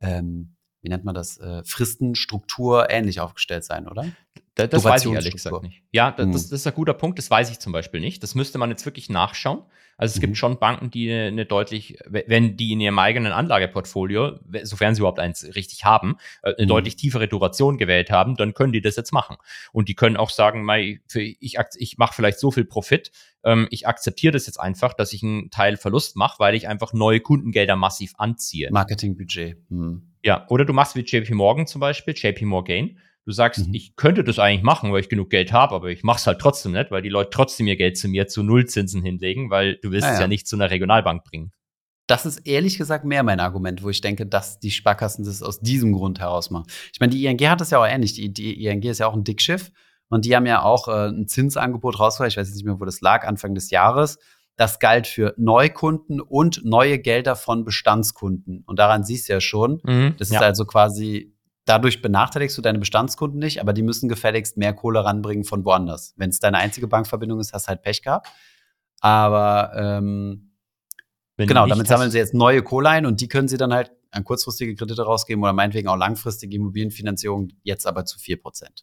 ähm, 0.01 0.57
wie 0.81 0.89
nennt 0.89 1.05
man 1.05 1.15
das, 1.15 1.37
äh, 1.37 1.63
Fristenstruktur 1.63 2.89
ähnlich 2.89 3.21
aufgestellt 3.21 3.65
sein, 3.65 3.89
oder? 3.89 4.07
Da, 4.55 4.69
das 4.69 4.85
weiß 4.85 5.05
ich 5.05 5.13
ehrlich 5.13 5.35
gesagt 5.35 5.63
nicht. 5.63 5.83
Ja, 5.93 6.13
das, 6.13 6.27
mhm. 6.27 6.33
das, 6.33 6.51
ist 6.51 6.67
ein 6.67 6.73
guter 6.73 6.95
Punkt, 6.95 7.19
das 7.19 7.31
weiß 7.31 7.51
ich 7.51 7.59
zum 7.59 7.73
Beispiel 7.73 8.01
nicht. 8.01 8.23
Das 8.23 8.35
müsste 8.35 8.57
man 8.57 8.71
jetzt 8.71 8.87
wirklich 8.87 9.11
nachschauen. 9.11 9.63
Also 10.01 10.13
es 10.15 10.17
mhm. 10.17 10.21
gibt 10.23 10.37
schon 10.39 10.59
Banken, 10.59 10.91
die 10.91 11.13
eine, 11.13 11.45
deutlich, 11.45 11.99
wenn 12.07 12.57
die 12.57 12.73
in 12.73 12.81
ihrem 12.81 12.99
eigenen 12.99 13.33
Anlageportfolio, 13.33 14.39
sofern 14.63 14.95
sie 14.95 15.01
überhaupt 15.01 15.19
eins 15.19 15.55
richtig 15.55 15.85
haben, 15.85 16.17
äh, 16.43 16.55
eine 16.55 16.65
mhm. 16.65 16.69
deutlich 16.69 16.97
tiefere 16.97 17.29
Duration 17.29 17.77
gewählt 17.77 18.11
haben, 18.11 18.35
dann 18.35 18.55
können 18.55 18.73
die 18.73 18.81
das 18.81 18.97
jetzt 18.97 19.13
machen. 19.13 19.37
Und 19.73 19.91
die 19.91 19.95
können 19.95 20.17
auch 20.17 20.31
sagen, 20.31 20.67
ich, 21.15 21.59
ich 21.77 21.99
mache 21.99 22.15
vielleicht 22.15 22.41
so 22.41 22.51
viel 22.51 22.65
Profit, 22.65 23.13
ähm, 23.45 23.69
ich 23.71 23.87
akzeptiere 23.87 24.33
das 24.33 24.47
jetzt 24.47 24.59
einfach, 24.59 24.95
dass 24.95 25.13
ich 25.13 25.23
einen 25.23 25.51
Teil 25.51 25.77
Verlust 25.77 26.17
mache, 26.17 26.39
weil 26.39 26.55
ich 26.55 26.67
einfach 26.67 26.95
neue 26.95 27.21
Kundengelder 27.21 27.77
massiv 27.77 28.15
anziehe. 28.17 28.71
Marketingbudget. 28.71 29.59
Mhm. 29.69 30.15
Ja, 30.25 30.47
oder 30.49 30.65
du 30.65 30.73
machst 30.73 30.97
wie 30.97 31.01
JP 31.01 31.35
Morgan 31.35 31.67
zum 31.67 31.81
Beispiel, 31.83 32.15
JP 32.17 32.47
Morgan 32.47 32.97
Du 33.31 33.35
sagst, 33.35 33.69
mhm. 33.69 33.75
ich 33.75 33.95
könnte 33.95 34.25
das 34.25 34.41
eigentlich 34.41 34.65
machen, 34.65 34.93
weil 34.93 35.03
ich 35.03 35.09
genug 35.09 35.31
Geld 35.31 35.53
habe, 35.53 35.73
aber 35.73 35.91
ich 35.91 36.03
mache 36.03 36.19
es 36.19 36.27
halt 36.27 36.41
trotzdem 36.41 36.73
nicht, 36.73 36.91
weil 36.91 37.01
die 37.01 37.09
Leute 37.09 37.31
trotzdem 37.31 37.69
ihr 37.69 37.77
Geld 37.77 37.97
zu 37.97 38.09
mir 38.09 38.27
zu 38.27 38.43
Nullzinsen 38.43 39.05
hinlegen, 39.05 39.51
weil 39.51 39.77
du 39.77 39.93
willst 39.93 40.05
ah, 40.05 40.09
ja. 40.09 40.15
es 40.15 40.21
ja 40.21 40.27
nicht 40.27 40.49
zu 40.49 40.57
einer 40.57 40.69
Regionalbank 40.69 41.23
bringen. 41.23 41.53
Das 42.09 42.27
ist 42.27 42.39
ehrlich 42.39 42.77
gesagt 42.77 43.05
mehr 43.05 43.23
mein 43.23 43.39
Argument, 43.39 43.85
wo 43.85 43.89
ich 43.89 44.01
denke, 44.01 44.27
dass 44.27 44.59
die 44.59 44.73
Sparkassen 44.73 45.25
das 45.25 45.45
aus 45.45 45.61
diesem 45.61 45.93
Grund 45.93 46.19
heraus 46.19 46.51
machen. 46.51 46.67
Ich 46.93 46.99
meine, 46.99 47.13
die 47.13 47.25
ING 47.25 47.39
hat 47.49 47.61
das 47.61 47.71
ja 47.71 47.79
auch 47.79 47.87
ähnlich. 47.87 48.15
Die, 48.15 48.33
die 48.33 48.65
ING 48.65 48.83
ist 48.83 48.99
ja 48.99 49.07
auch 49.07 49.15
ein 49.15 49.23
Dickschiff 49.23 49.71
und 50.09 50.25
die 50.25 50.35
haben 50.35 50.47
ja 50.47 50.65
auch 50.65 50.89
äh, 50.89 51.07
ein 51.07 51.29
Zinsangebot 51.29 52.01
rausgebracht. 52.01 52.33
Ich 52.33 52.37
weiß 52.37 52.53
nicht 52.53 52.65
mehr, 52.65 52.81
wo 52.81 52.85
das 52.85 53.01
lag, 53.01 53.29
Anfang 53.29 53.55
des 53.55 53.71
Jahres. 53.71 54.19
Das 54.57 54.81
galt 54.81 55.07
für 55.07 55.35
Neukunden 55.37 56.21
und 56.21 56.65
neue 56.65 56.99
Gelder 56.99 57.37
von 57.37 57.65
Bestandskunden. 57.65 58.65
Und 58.67 58.81
daran 58.81 59.05
siehst 59.05 59.29
du 59.29 59.35
ja 59.35 59.41
schon, 59.41 59.81
mhm, 59.85 60.17
das 60.19 60.31
ist 60.31 60.35
ja. 60.35 60.41
also 60.41 60.65
quasi 60.65 61.33
dadurch 61.65 62.03
benachteiligst 62.03 62.57
du 62.59 62.63
deine 62.63 62.79
Bestandskunden 62.79 63.39
nicht, 63.39 63.61
aber 63.61 63.73
die 63.73 63.83
müssen 63.83 64.09
gefälligst 64.09 64.57
mehr 64.57 64.73
Kohle 64.73 65.05
ranbringen 65.05 65.45
von 65.45 65.65
woanders. 65.65 66.15
Wenn 66.17 66.31
es 66.31 66.41
deine 66.41 66.59
einzige 66.59 66.89
Bankverbindung 66.89 67.41
ist, 67.41 67.53
hast 67.53 67.67
du 67.67 67.69
halt 67.69 67.83
Pech 67.83 68.03
gehabt. 68.03 68.29
Aber 69.01 69.73
ähm, 69.77 70.53
genau, 71.37 71.67
damit 71.67 71.87
sammeln 71.87 72.11
sie 72.11 72.19
jetzt 72.19 72.35
neue 72.35 72.63
Kohle 72.63 72.89
ein 72.91 73.07
und 73.07 73.21
die 73.21 73.29
können 73.29 73.49
sie 73.49 73.57
dann 73.57 73.73
halt 73.73 73.93
an 74.11 74.25
kurzfristige 74.25 74.75
Kredite 74.75 75.03
rausgeben 75.03 75.43
oder 75.43 75.53
meinetwegen 75.53 75.89
auch 75.89 75.97
langfristige 75.97 76.57
Immobilienfinanzierung, 76.57 77.49
jetzt 77.63 77.87
aber 77.87 78.05
zu 78.05 78.19
4%. 78.19 78.83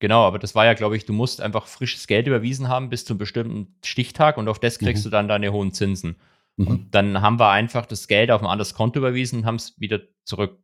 Genau, 0.00 0.26
aber 0.26 0.38
das 0.38 0.54
war 0.54 0.64
ja, 0.64 0.74
glaube 0.74 0.96
ich, 0.96 1.06
du 1.06 1.12
musst 1.12 1.40
einfach 1.40 1.66
frisches 1.66 2.06
Geld 2.06 2.26
überwiesen 2.26 2.68
haben 2.68 2.90
bis 2.90 3.04
zu 3.04 3.12
einem 3.12 3.18
bestimmten 3.18 3.78
Stichtag 3.84 4.38
und 4.38 4.48
auf 4.48 4.58
das 4.58 4.78
kriegst 4.78 5.04
mhm. 5.04 5.08
du 5.08 5.10
dann 5.10 5.28
deine 5.28 5.52
hohen 5.52 5.72
Zinsen. 5.72 6.16
Mhm. 6.56 6.66
Und 6.66 6.94
dann 6.94 7.20
haben 7.20 7.38
wir 7.38 7.50
einfach 7.50 7.86
das 7.86 8.08
Geld 8.08 8.30
auf 8.30 8.42
ein 8.42 8.46
anderes 8.46 8.74
Konto 8.74 8.98
überwiesen 8.98 9.40
und 9.40 9.46
haben 9.46 9.56
es 9.56 9.78
wieder 9.78 10.00
zurück 10.24 10.58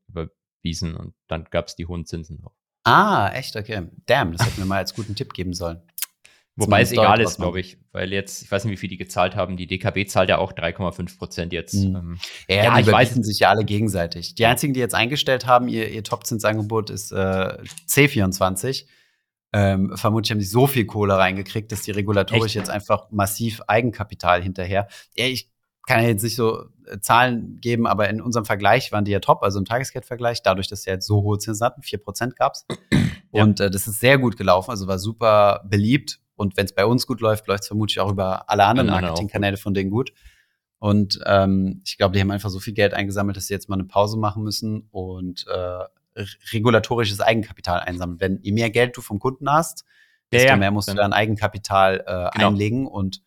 Wiesen 0.63 0.97
und 0.97 1.15
dann 1.27 1.45
gab 1.51 1.69
es 1.69 1.77
die 1.77 1.87
hohen 1.87 2.07
Zinsen 2.07 2.41
noch. 2.43 2.53
Ah, 2.85 3.31
echt? 3.35 3.57
Okay. 3.57 3.89
Damn, 4.07 4.33
das 4.33 4.47
hätten 4.47 4.59
wir 4.59 4.65
mal 4.65 4.79
als 4.79 4.95
guten 4.95 5.15
Tipp 5.15 5.33
geben 5.35 5.53
sollen. 5.53 5.83
Wobei 6.57 6.83
es 6.83 6.93
egal 6.93 7.21
ist, 7.21 7.37
glaube 7.37 7.61
ich, 7.61 7.79
weil 7.93 8.13
jetzt, 8.13 8.43
ich 8.43 8.51
weiß 8.51 8.65
nicht, 8.65 8.73
wie 8.73 8.77
viel 8.77 8.89
die 8.89 8.99
gezahlt 8.99 9.35
haben. 9.35 9.57
Die 9.57 9.67
DKB 9.67 10.07
zahlt 10.07 10.29
ja 10.29 10.39
auch 10.39 10.53
3,5 10.53 11.17
Prozent 11.17 11.53
jetzt. 11.53 11.75
Mhm. 11.75 11.97
Ähm, 11.97 12.19
ja, 12.49 12.57
ja, 12.65 12.75
die 12.75 12.83
ich 12.83 12.87
weiß. 12.93 13.15
sich 13.15 13.39
ja 13.39 13.49
alle 13.49 13.65
gegenseitig. 13.65 14.35
Die 14.35 14.45
einzigen, 14.45 14.75
die 14.75 14.81
jetzt 14.81 14.95
eingestellt 14.95 15.47
haben, 15.47 15.69
ihr, 15.69 15.91
ihr 15.91 16.05
Top-Zinsangebot 16.05 16.91
ist 16.91 17.13
äh, 17.13 17.57
C24. 17.89 18.87
Ähm, 19.53 19.97
vermutlich 19.97 20.31
haben 20.31 20.39
die 20.39 20.45
so 20.45 20.67
viel 20.67 20.85
Kohle 20.85 21.17
reingekriegt, 21.17 21.73
dass 21.73 21.83
die 21.83 21.91
regulatorisch 21.93 22.47
Echt? 22.47 22.55
jetzt 22.57 22.71
einfach 22.71 23.11
massiv 23.11 23.63
Eigenkapital 23.67 24.43
hinterher. 24.43 24.87
Ja, 25.17 25.27
ich 25.27 25.51
kann 25.87 26.03
ja 26.03 26.09
jetzt 26.09 26.23
nicht 26.23 26.37
so 26.37 26.65
äh, 26.87 27.01
Zahlen 27.01 27.59
geben, 27.61 27.87
aber 27.87 28.09
in 28.09 28.21
unserem 28.21 28.45
Vergleich 28.45 28.93
waren 28.93 29.05
die 29.05 29.13
ja 29.13 29.21
top, 29.21 29.43
also 29.43 29.59
im 29.59 29.65
Tagesgeldvergleich, 29.65 30.43
dadurch, 30.43 30.69
dass 30.69 30.83
sie 30.83 30.91
jetzt 30.91 31.07
so 31.07 31.23
hohe 31.23 31.39
Zinsen 31.39 31.65
hatten, 31.65 31.83
4% 31.83 32.35
gab 32.37 32.55
es. 32.55 32.67
Ja. 33.33 33.45
Und 33.45 33.61
äh, 33.61 33.71
das 33.71 33.87
ist 33.87 34.01
sehr 34.01 34.19
gut 34.19 34.37
gelaufen, 34.37 34.73
also 34.73 34.89
war 34.89 34.99
super 34.99 35.65
beliebt. 35.69 36.19
Und 36.35 36.57
wenn 36.57 36.65
es 36.65 36.75
bei 36.75 36.85
uns 36.85 37.07
gut 37.07 37.21
läuft, 37.21 37.47
läuft 37.47 37.63
es 37.63 37.69
vermutlich 37.69 38.01
auch 38.01 38.11
über 38.11 38.51
alle 38.51 38.65
anderen 38.65 38.91
Marketingkanäle 38.91 39.57
von 39.57 39.73
denen 39.73 39.89
gut. 39.89 40.13
Und 40.81 41.21
ähm, 41.27 41.83
ich 41.85 41.97
glaube, 41.97 42.15
die 42.15 42.21
haben 42.21 42.33
einfach 42.33 42.51
so 42.51 42.59
viel 42.59 42.73
Geld 42.73 42.93
eingesammelt, 42.93 43.37
dass 43.37 43.47
sie 43.47 43.55
jetzt 43.55 43.69
mal 43.69 43.77
eine 43.77 43.85
Pause 43.85 44.19
machen 44.19 44.43
müssen 44.43 44.89
und 44.91 45.47
äh, 45.47 45.85
regulatorisches 46.53 47.21
Eigenkapital 47.21 47.81
einsammeln. 47.81 48.21
Wenn 48.21 48.39
je 48.43 48.53
mehr 48.53 48.71
Geld 48.71 48.97
du 48.97 49.01
vom 49.01 49.19
Kunden 49.19 49.49
hast, 49.49 49.85
desto 50.33 50.47
ja, 50.47 50.55
ja. 50.55 50.57
mehr 50.57 50.71
musst 50.71 50.89
du 50.89 50.95
dann 50.95 51.13
Eigenkapital 51.13 52.01
äh, 52.07 52.31
genau. 52.33 52.49
einlegen 52.49 52.87
und 52.87 53.23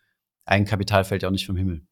Eigenkapital 0.46 1.04
fällt 1.04 1.22
ja 1.22 1.30
auch 1.30 1.32
nicht 1.32 1.46
vom 1.46 1.56
Himmel. 1.56 1.84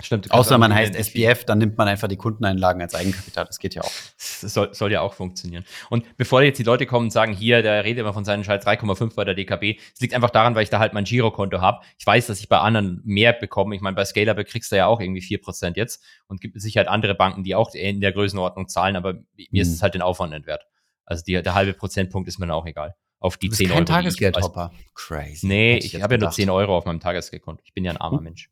Stimmt. 0.00 0.30
Außer 0.30 0.58
man 0.58 0.74
heißt 0.74 0.94
SPF, 0.94 1.44
dann 1.44 1.58
nimmt 1.58 1.76
man 1.78 1.88
einfach 1.88 2.08
die 2.08 2.16
Kundeneinlagen 2.16 2.80
als 2.80 2.94
Eigenkapital. 2.94 3.44
Das 3.44 3.58
geht 3.58 3.74
ja 3.74 3.82
auch. 3.82 3.92
Das 4.42 4.54
soll, 4.54 4.72
soll 4.72 4.90
ja 4.90 5.02
auch 5.02 5.12
funktionieren. 5.12 5.64
Und 5.90 6.16
bevor 6.16 6.40
jetzt 6.42 6.58
die 6.58 6.62
Leute 6.62 6.86
kommen 6.86 7.06
und 7.06 7.10
sagen, 7.10 7.34
hier, 7.34 7.62
der 7.62 7.84
redet 7.84 8.00
immer 8.00 8.14
von 8.14 8.24
seinen 8.24 8.42
Schalt 8.42 8.64
3,5 8.64 9.14
bei 9.14 9.24
der 9.24 9.34
DKB, 9.34 9.78
es 9.94 10.00
liegt 10.00 10.14
einfach 10.14 10.30
daran, 10.30 10.54
weil 10.54 10.62
ich 10.62 10.70
da 10.70 10.78
halt 10.78 10.94
mein 10.94 11.04
Girokonto 11.04 11.60
habe. 11.60 11.80
Ich 11.98 12.06
weiß, 12.06 12.26
dass 12.26 12.40
ich 12.40 12.48
bei 12.48 12.58
anderen 12.58 13.02
mehr 13.04 13.34
bekomme. 13.34 13.74
Ich 13.74 13.82
meine, 13.82 13.96
bei 13.96 14.04
Scalable 14.04 14.44
kriegst 14.44 14.72
du 14.72 14.76
ja 14.76 14.86
auch 14.86 15.00
irgendwie 15.00 15.20
4% 15.20 15.76
jetzt 15.76 16.02
und 16.26 16.40
gibt 16.40 16.56
es 16.56 16.62
sicher 16.62 16.80
halt 16.80 16.88
andere 16.88 17.14
Banken, 17.14 17.44
die 17.44 17.54
auch 17.54 17.74
in 17.74 18.00
der 18.00 18.12
Größenordnung 18.12 18.68
zahlen, 18.68 18.96
aber 18.96 19.14
mir 19.14 19.46
hm. 19.50 19.60
ist 19.60 19.72
es 19.72 19.82
halt 19.82 19.92
den 19.92 20.02
Aufwand 20.02 20.32
entwert. 20.32 20.66
Also 21.04 21.22
die, 21.24 21.42
der 21.42 21.54
halbe 21.54 21.74
Prozentpunkt 21.74 22.28
ist 22.28 22.38
mir 22.38 22.46
dann 22.46 22.56
auch 22.56 22.66
egal. 22.66 22.94
Auf 23.18 23.36
die 23.36 23.48
du 23.48 23.50
bist 23.50 23.58
10 23.58 23.68
kein 23.68 23.76
Euro. 23.78 23.84
Tagesgeldhopper. 23.84 24.72
Crazy. 24.94 25.46
Nee, 25.46 25.76
ich, 25.76 25.94
ich 25.94 26.02
habe 26.02 26.14
ja 26.14 26.20
nur 26.20 26.30
10 26.30 26.48
Euro 26.48 26.76
auf 26.76 26.86
meinem 26.86 27.00
Tagesgeldkonto. 27.00 27.62
Ich 27.66 27.74
bin 27.74 27.84
ja 27.84 27.90
ein 27.90 27.98
armer 27.98 28.18
hm. 28.18 28.24
Mensch. 28.24 28.50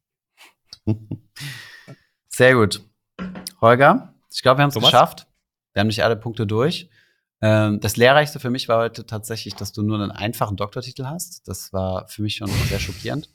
Sehr 2.28 2.54
gut. 2.54 2.82
Holger, 3.60 4.14
ich 4.32 4.42
glaube, 4.42 4.58
wir 4.58 4.62
haben 4.62 4.70
es 4.70 4.74
geschafft. 4.74 5.26
Wir 5.72 5.80
haben 5.80 5.88
nicht 5.88 6.04
alle 6.04 6.16
Punkte 6.16 6.46
durch. 6.46 6.88
Ähm, 7.40 7.80
das 7.80 7.96
Lehrreichste 7.96 8.40
für 8.40 8.50
mich 8.50 8.68
war 8.68 8.78
heute 8.78 9.06
tatsächlich, 9.06 9.54
dass 9.54 9.72
du 9.72 9.82
nur 9.82 10.00
einen 10.00 10.10
einfachen 10.10 10.56
Doktortitel 10.56 11.06
hast. 11.06 11.46
Das 11.46 11.72
war 11.72 12.08
für 12.08 12.22
mich 12.22 12.36
schon 12.36 12.48
sehr 12.48 12.80
schockierend. 12.80 13.30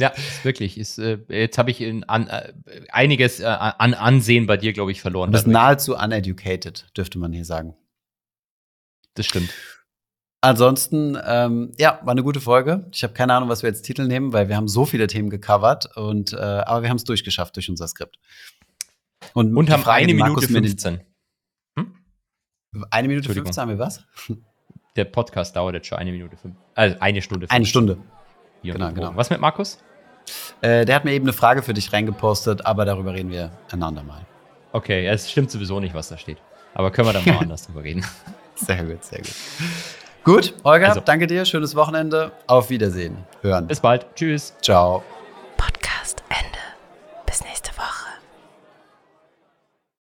Ja, 0.00 0.14
wirklich. 0.44 0.78
Ist, 0.78 0.98
äh, 0.98 1.18
jetzt 1.28 1.58
habe 1.58 1.70
ich 1.70 1.82
in, 1.82 2.04
an, 2.04 2.26
äh, 2.28 2.54
einiges 2.90 3.38
äh, 3.40 3.44
an 3.44 3.92
Ansehen 3.92 4.46
bei 4.46 4.56
dir, 4.56 4.72
glaube 4.72 4.92
ich, 4.92 5.02
verloren. 5.02 5.30
Du 5.30 5.36
bist 5.36 5.46
nahezu 5.46 5.94
uneducated, 5.94 6.86
dürfte 6.96 7.18
man 7.18 7.34
hier 7.34 7.44
sagen. 7.44 7.76
Das 9.12 9.26
stimmt. 9.26 9.52
Ansonsten, 10.42 11.18
ähm, 11.26 11.72
ja, 11.78 12.00
war 12.02 12.12
eine 12.12 12.22
gute 12.22 12.40
Folge. 12.40 12.86
Ich 12.92 13.02
habe 13.02 13.12
keine 13.12 13.34
Ahnung, 13.34 13.50
was 13.50 13.62
wir 13.62 13.68
jetzt 13.68 13.82
Titel 13.82 14.06
nehmen, 14.06 14.32
weil 14.32 14.48
wir 14.48 14.56
haben 14.56 14.68
so 14.68 14.86
viele 14.86 15.06
Themen 15.06 15.28
gecovert. 15.28 15.94
Und, 15.96 16.32
äh, 16.32 16.36
aber 16.36 16.82
wir 16.82 16.88
haben 16.88 16.96
es 16.96 17.04
durchgeschafft 17.04 17.56
durch 17.56 17.68
unser 17.68 17.86
Skript. 17.88 18.16
Und, 19.34 19.54
und 19.54 19.70
haben 19.70 19.82
Frage, 19.82 20.04
eine 20.04 20.14
Minute 20.14 20.46
15. 20.46 21.00
Hm? 21.78 21.94
Eine 22.90 23.08
Minute 23.08 23.32
15 23.32 23.60
haben 23.60 23.68
wir 23.68 23.78
was? 23.78 24.02
Der 24.96 25.04
Podcast 25.04 25.54
dauert 25.56 25.74
jetzt 25.74 25.86
schon 25.86 25.98
eine 25.98 26.10
Minute 26.10 26.36
fünf. 26.36 26.56
Also 26.74 26.96
eine 27.00 27.22
Stunde. 27.22 27.46
15. 27.46 27.56
Eine 27.56 27.66
Stunde. 27.66 27.98
Hier 28.62 28.72
genau, 28.72 28.92
genau. 28.92 29.12
Was 29.14 29.30
mit 29.30 29.40
Markus? 29.40 29.78
Äh, 30.62 30.84
der 30.84 30.96
hat 30.96 31.04
mir 31.04 31.12
eben 31.12 31.24
eine 31.24 31.32
Frage 31.32 31.62
für 31.62 31.74
dich 31.74 31.92
reingepostet, 31.92 32.66
aber 32.66 32.84
darüber 32.84 33.14
reden 33.14 33.30
wir 33.30 33.52
ein 33.70 33.82
andermal. 33.82 34.26
Okay, 34.72 35.06
es 35.06 35.30
stimmt 35.30 35.50
sowieso 35.50 35.80
nicht, 35.80 35.94
was 35.94 36.08
da 36.08 36.18
steht. 36.18 36.38
Aber 36.74 36.90
können 36.90 37.08
wir 37.08 37.12
dann 37.12 37.24
mal 37.24 37.38
anders 37.40 37.66
drüber 37.66 37.82
reden. 37.82 38.04
Sehr 38.54 38.84
gut, 38.84 39.04
sehr 39.04 39.18
gut. 39.18 39.34
Gut, 40.24 40.54
Olga, 40.64 40.88
also. 40.88 41.00
danke 41.00 41.26
dir. 41.26 41.44
Schönes 41.44 41.74
Wochenende. 41.74 42.32
Auf 42.46 42.70
Wiedersehen. 42.70 43.16
Hören. 43.42 43.66
Bis 43.66 43.80
bald. 43.80 44.06
Tschüss. 44.14 44.54
Ciao. 44.60 45.02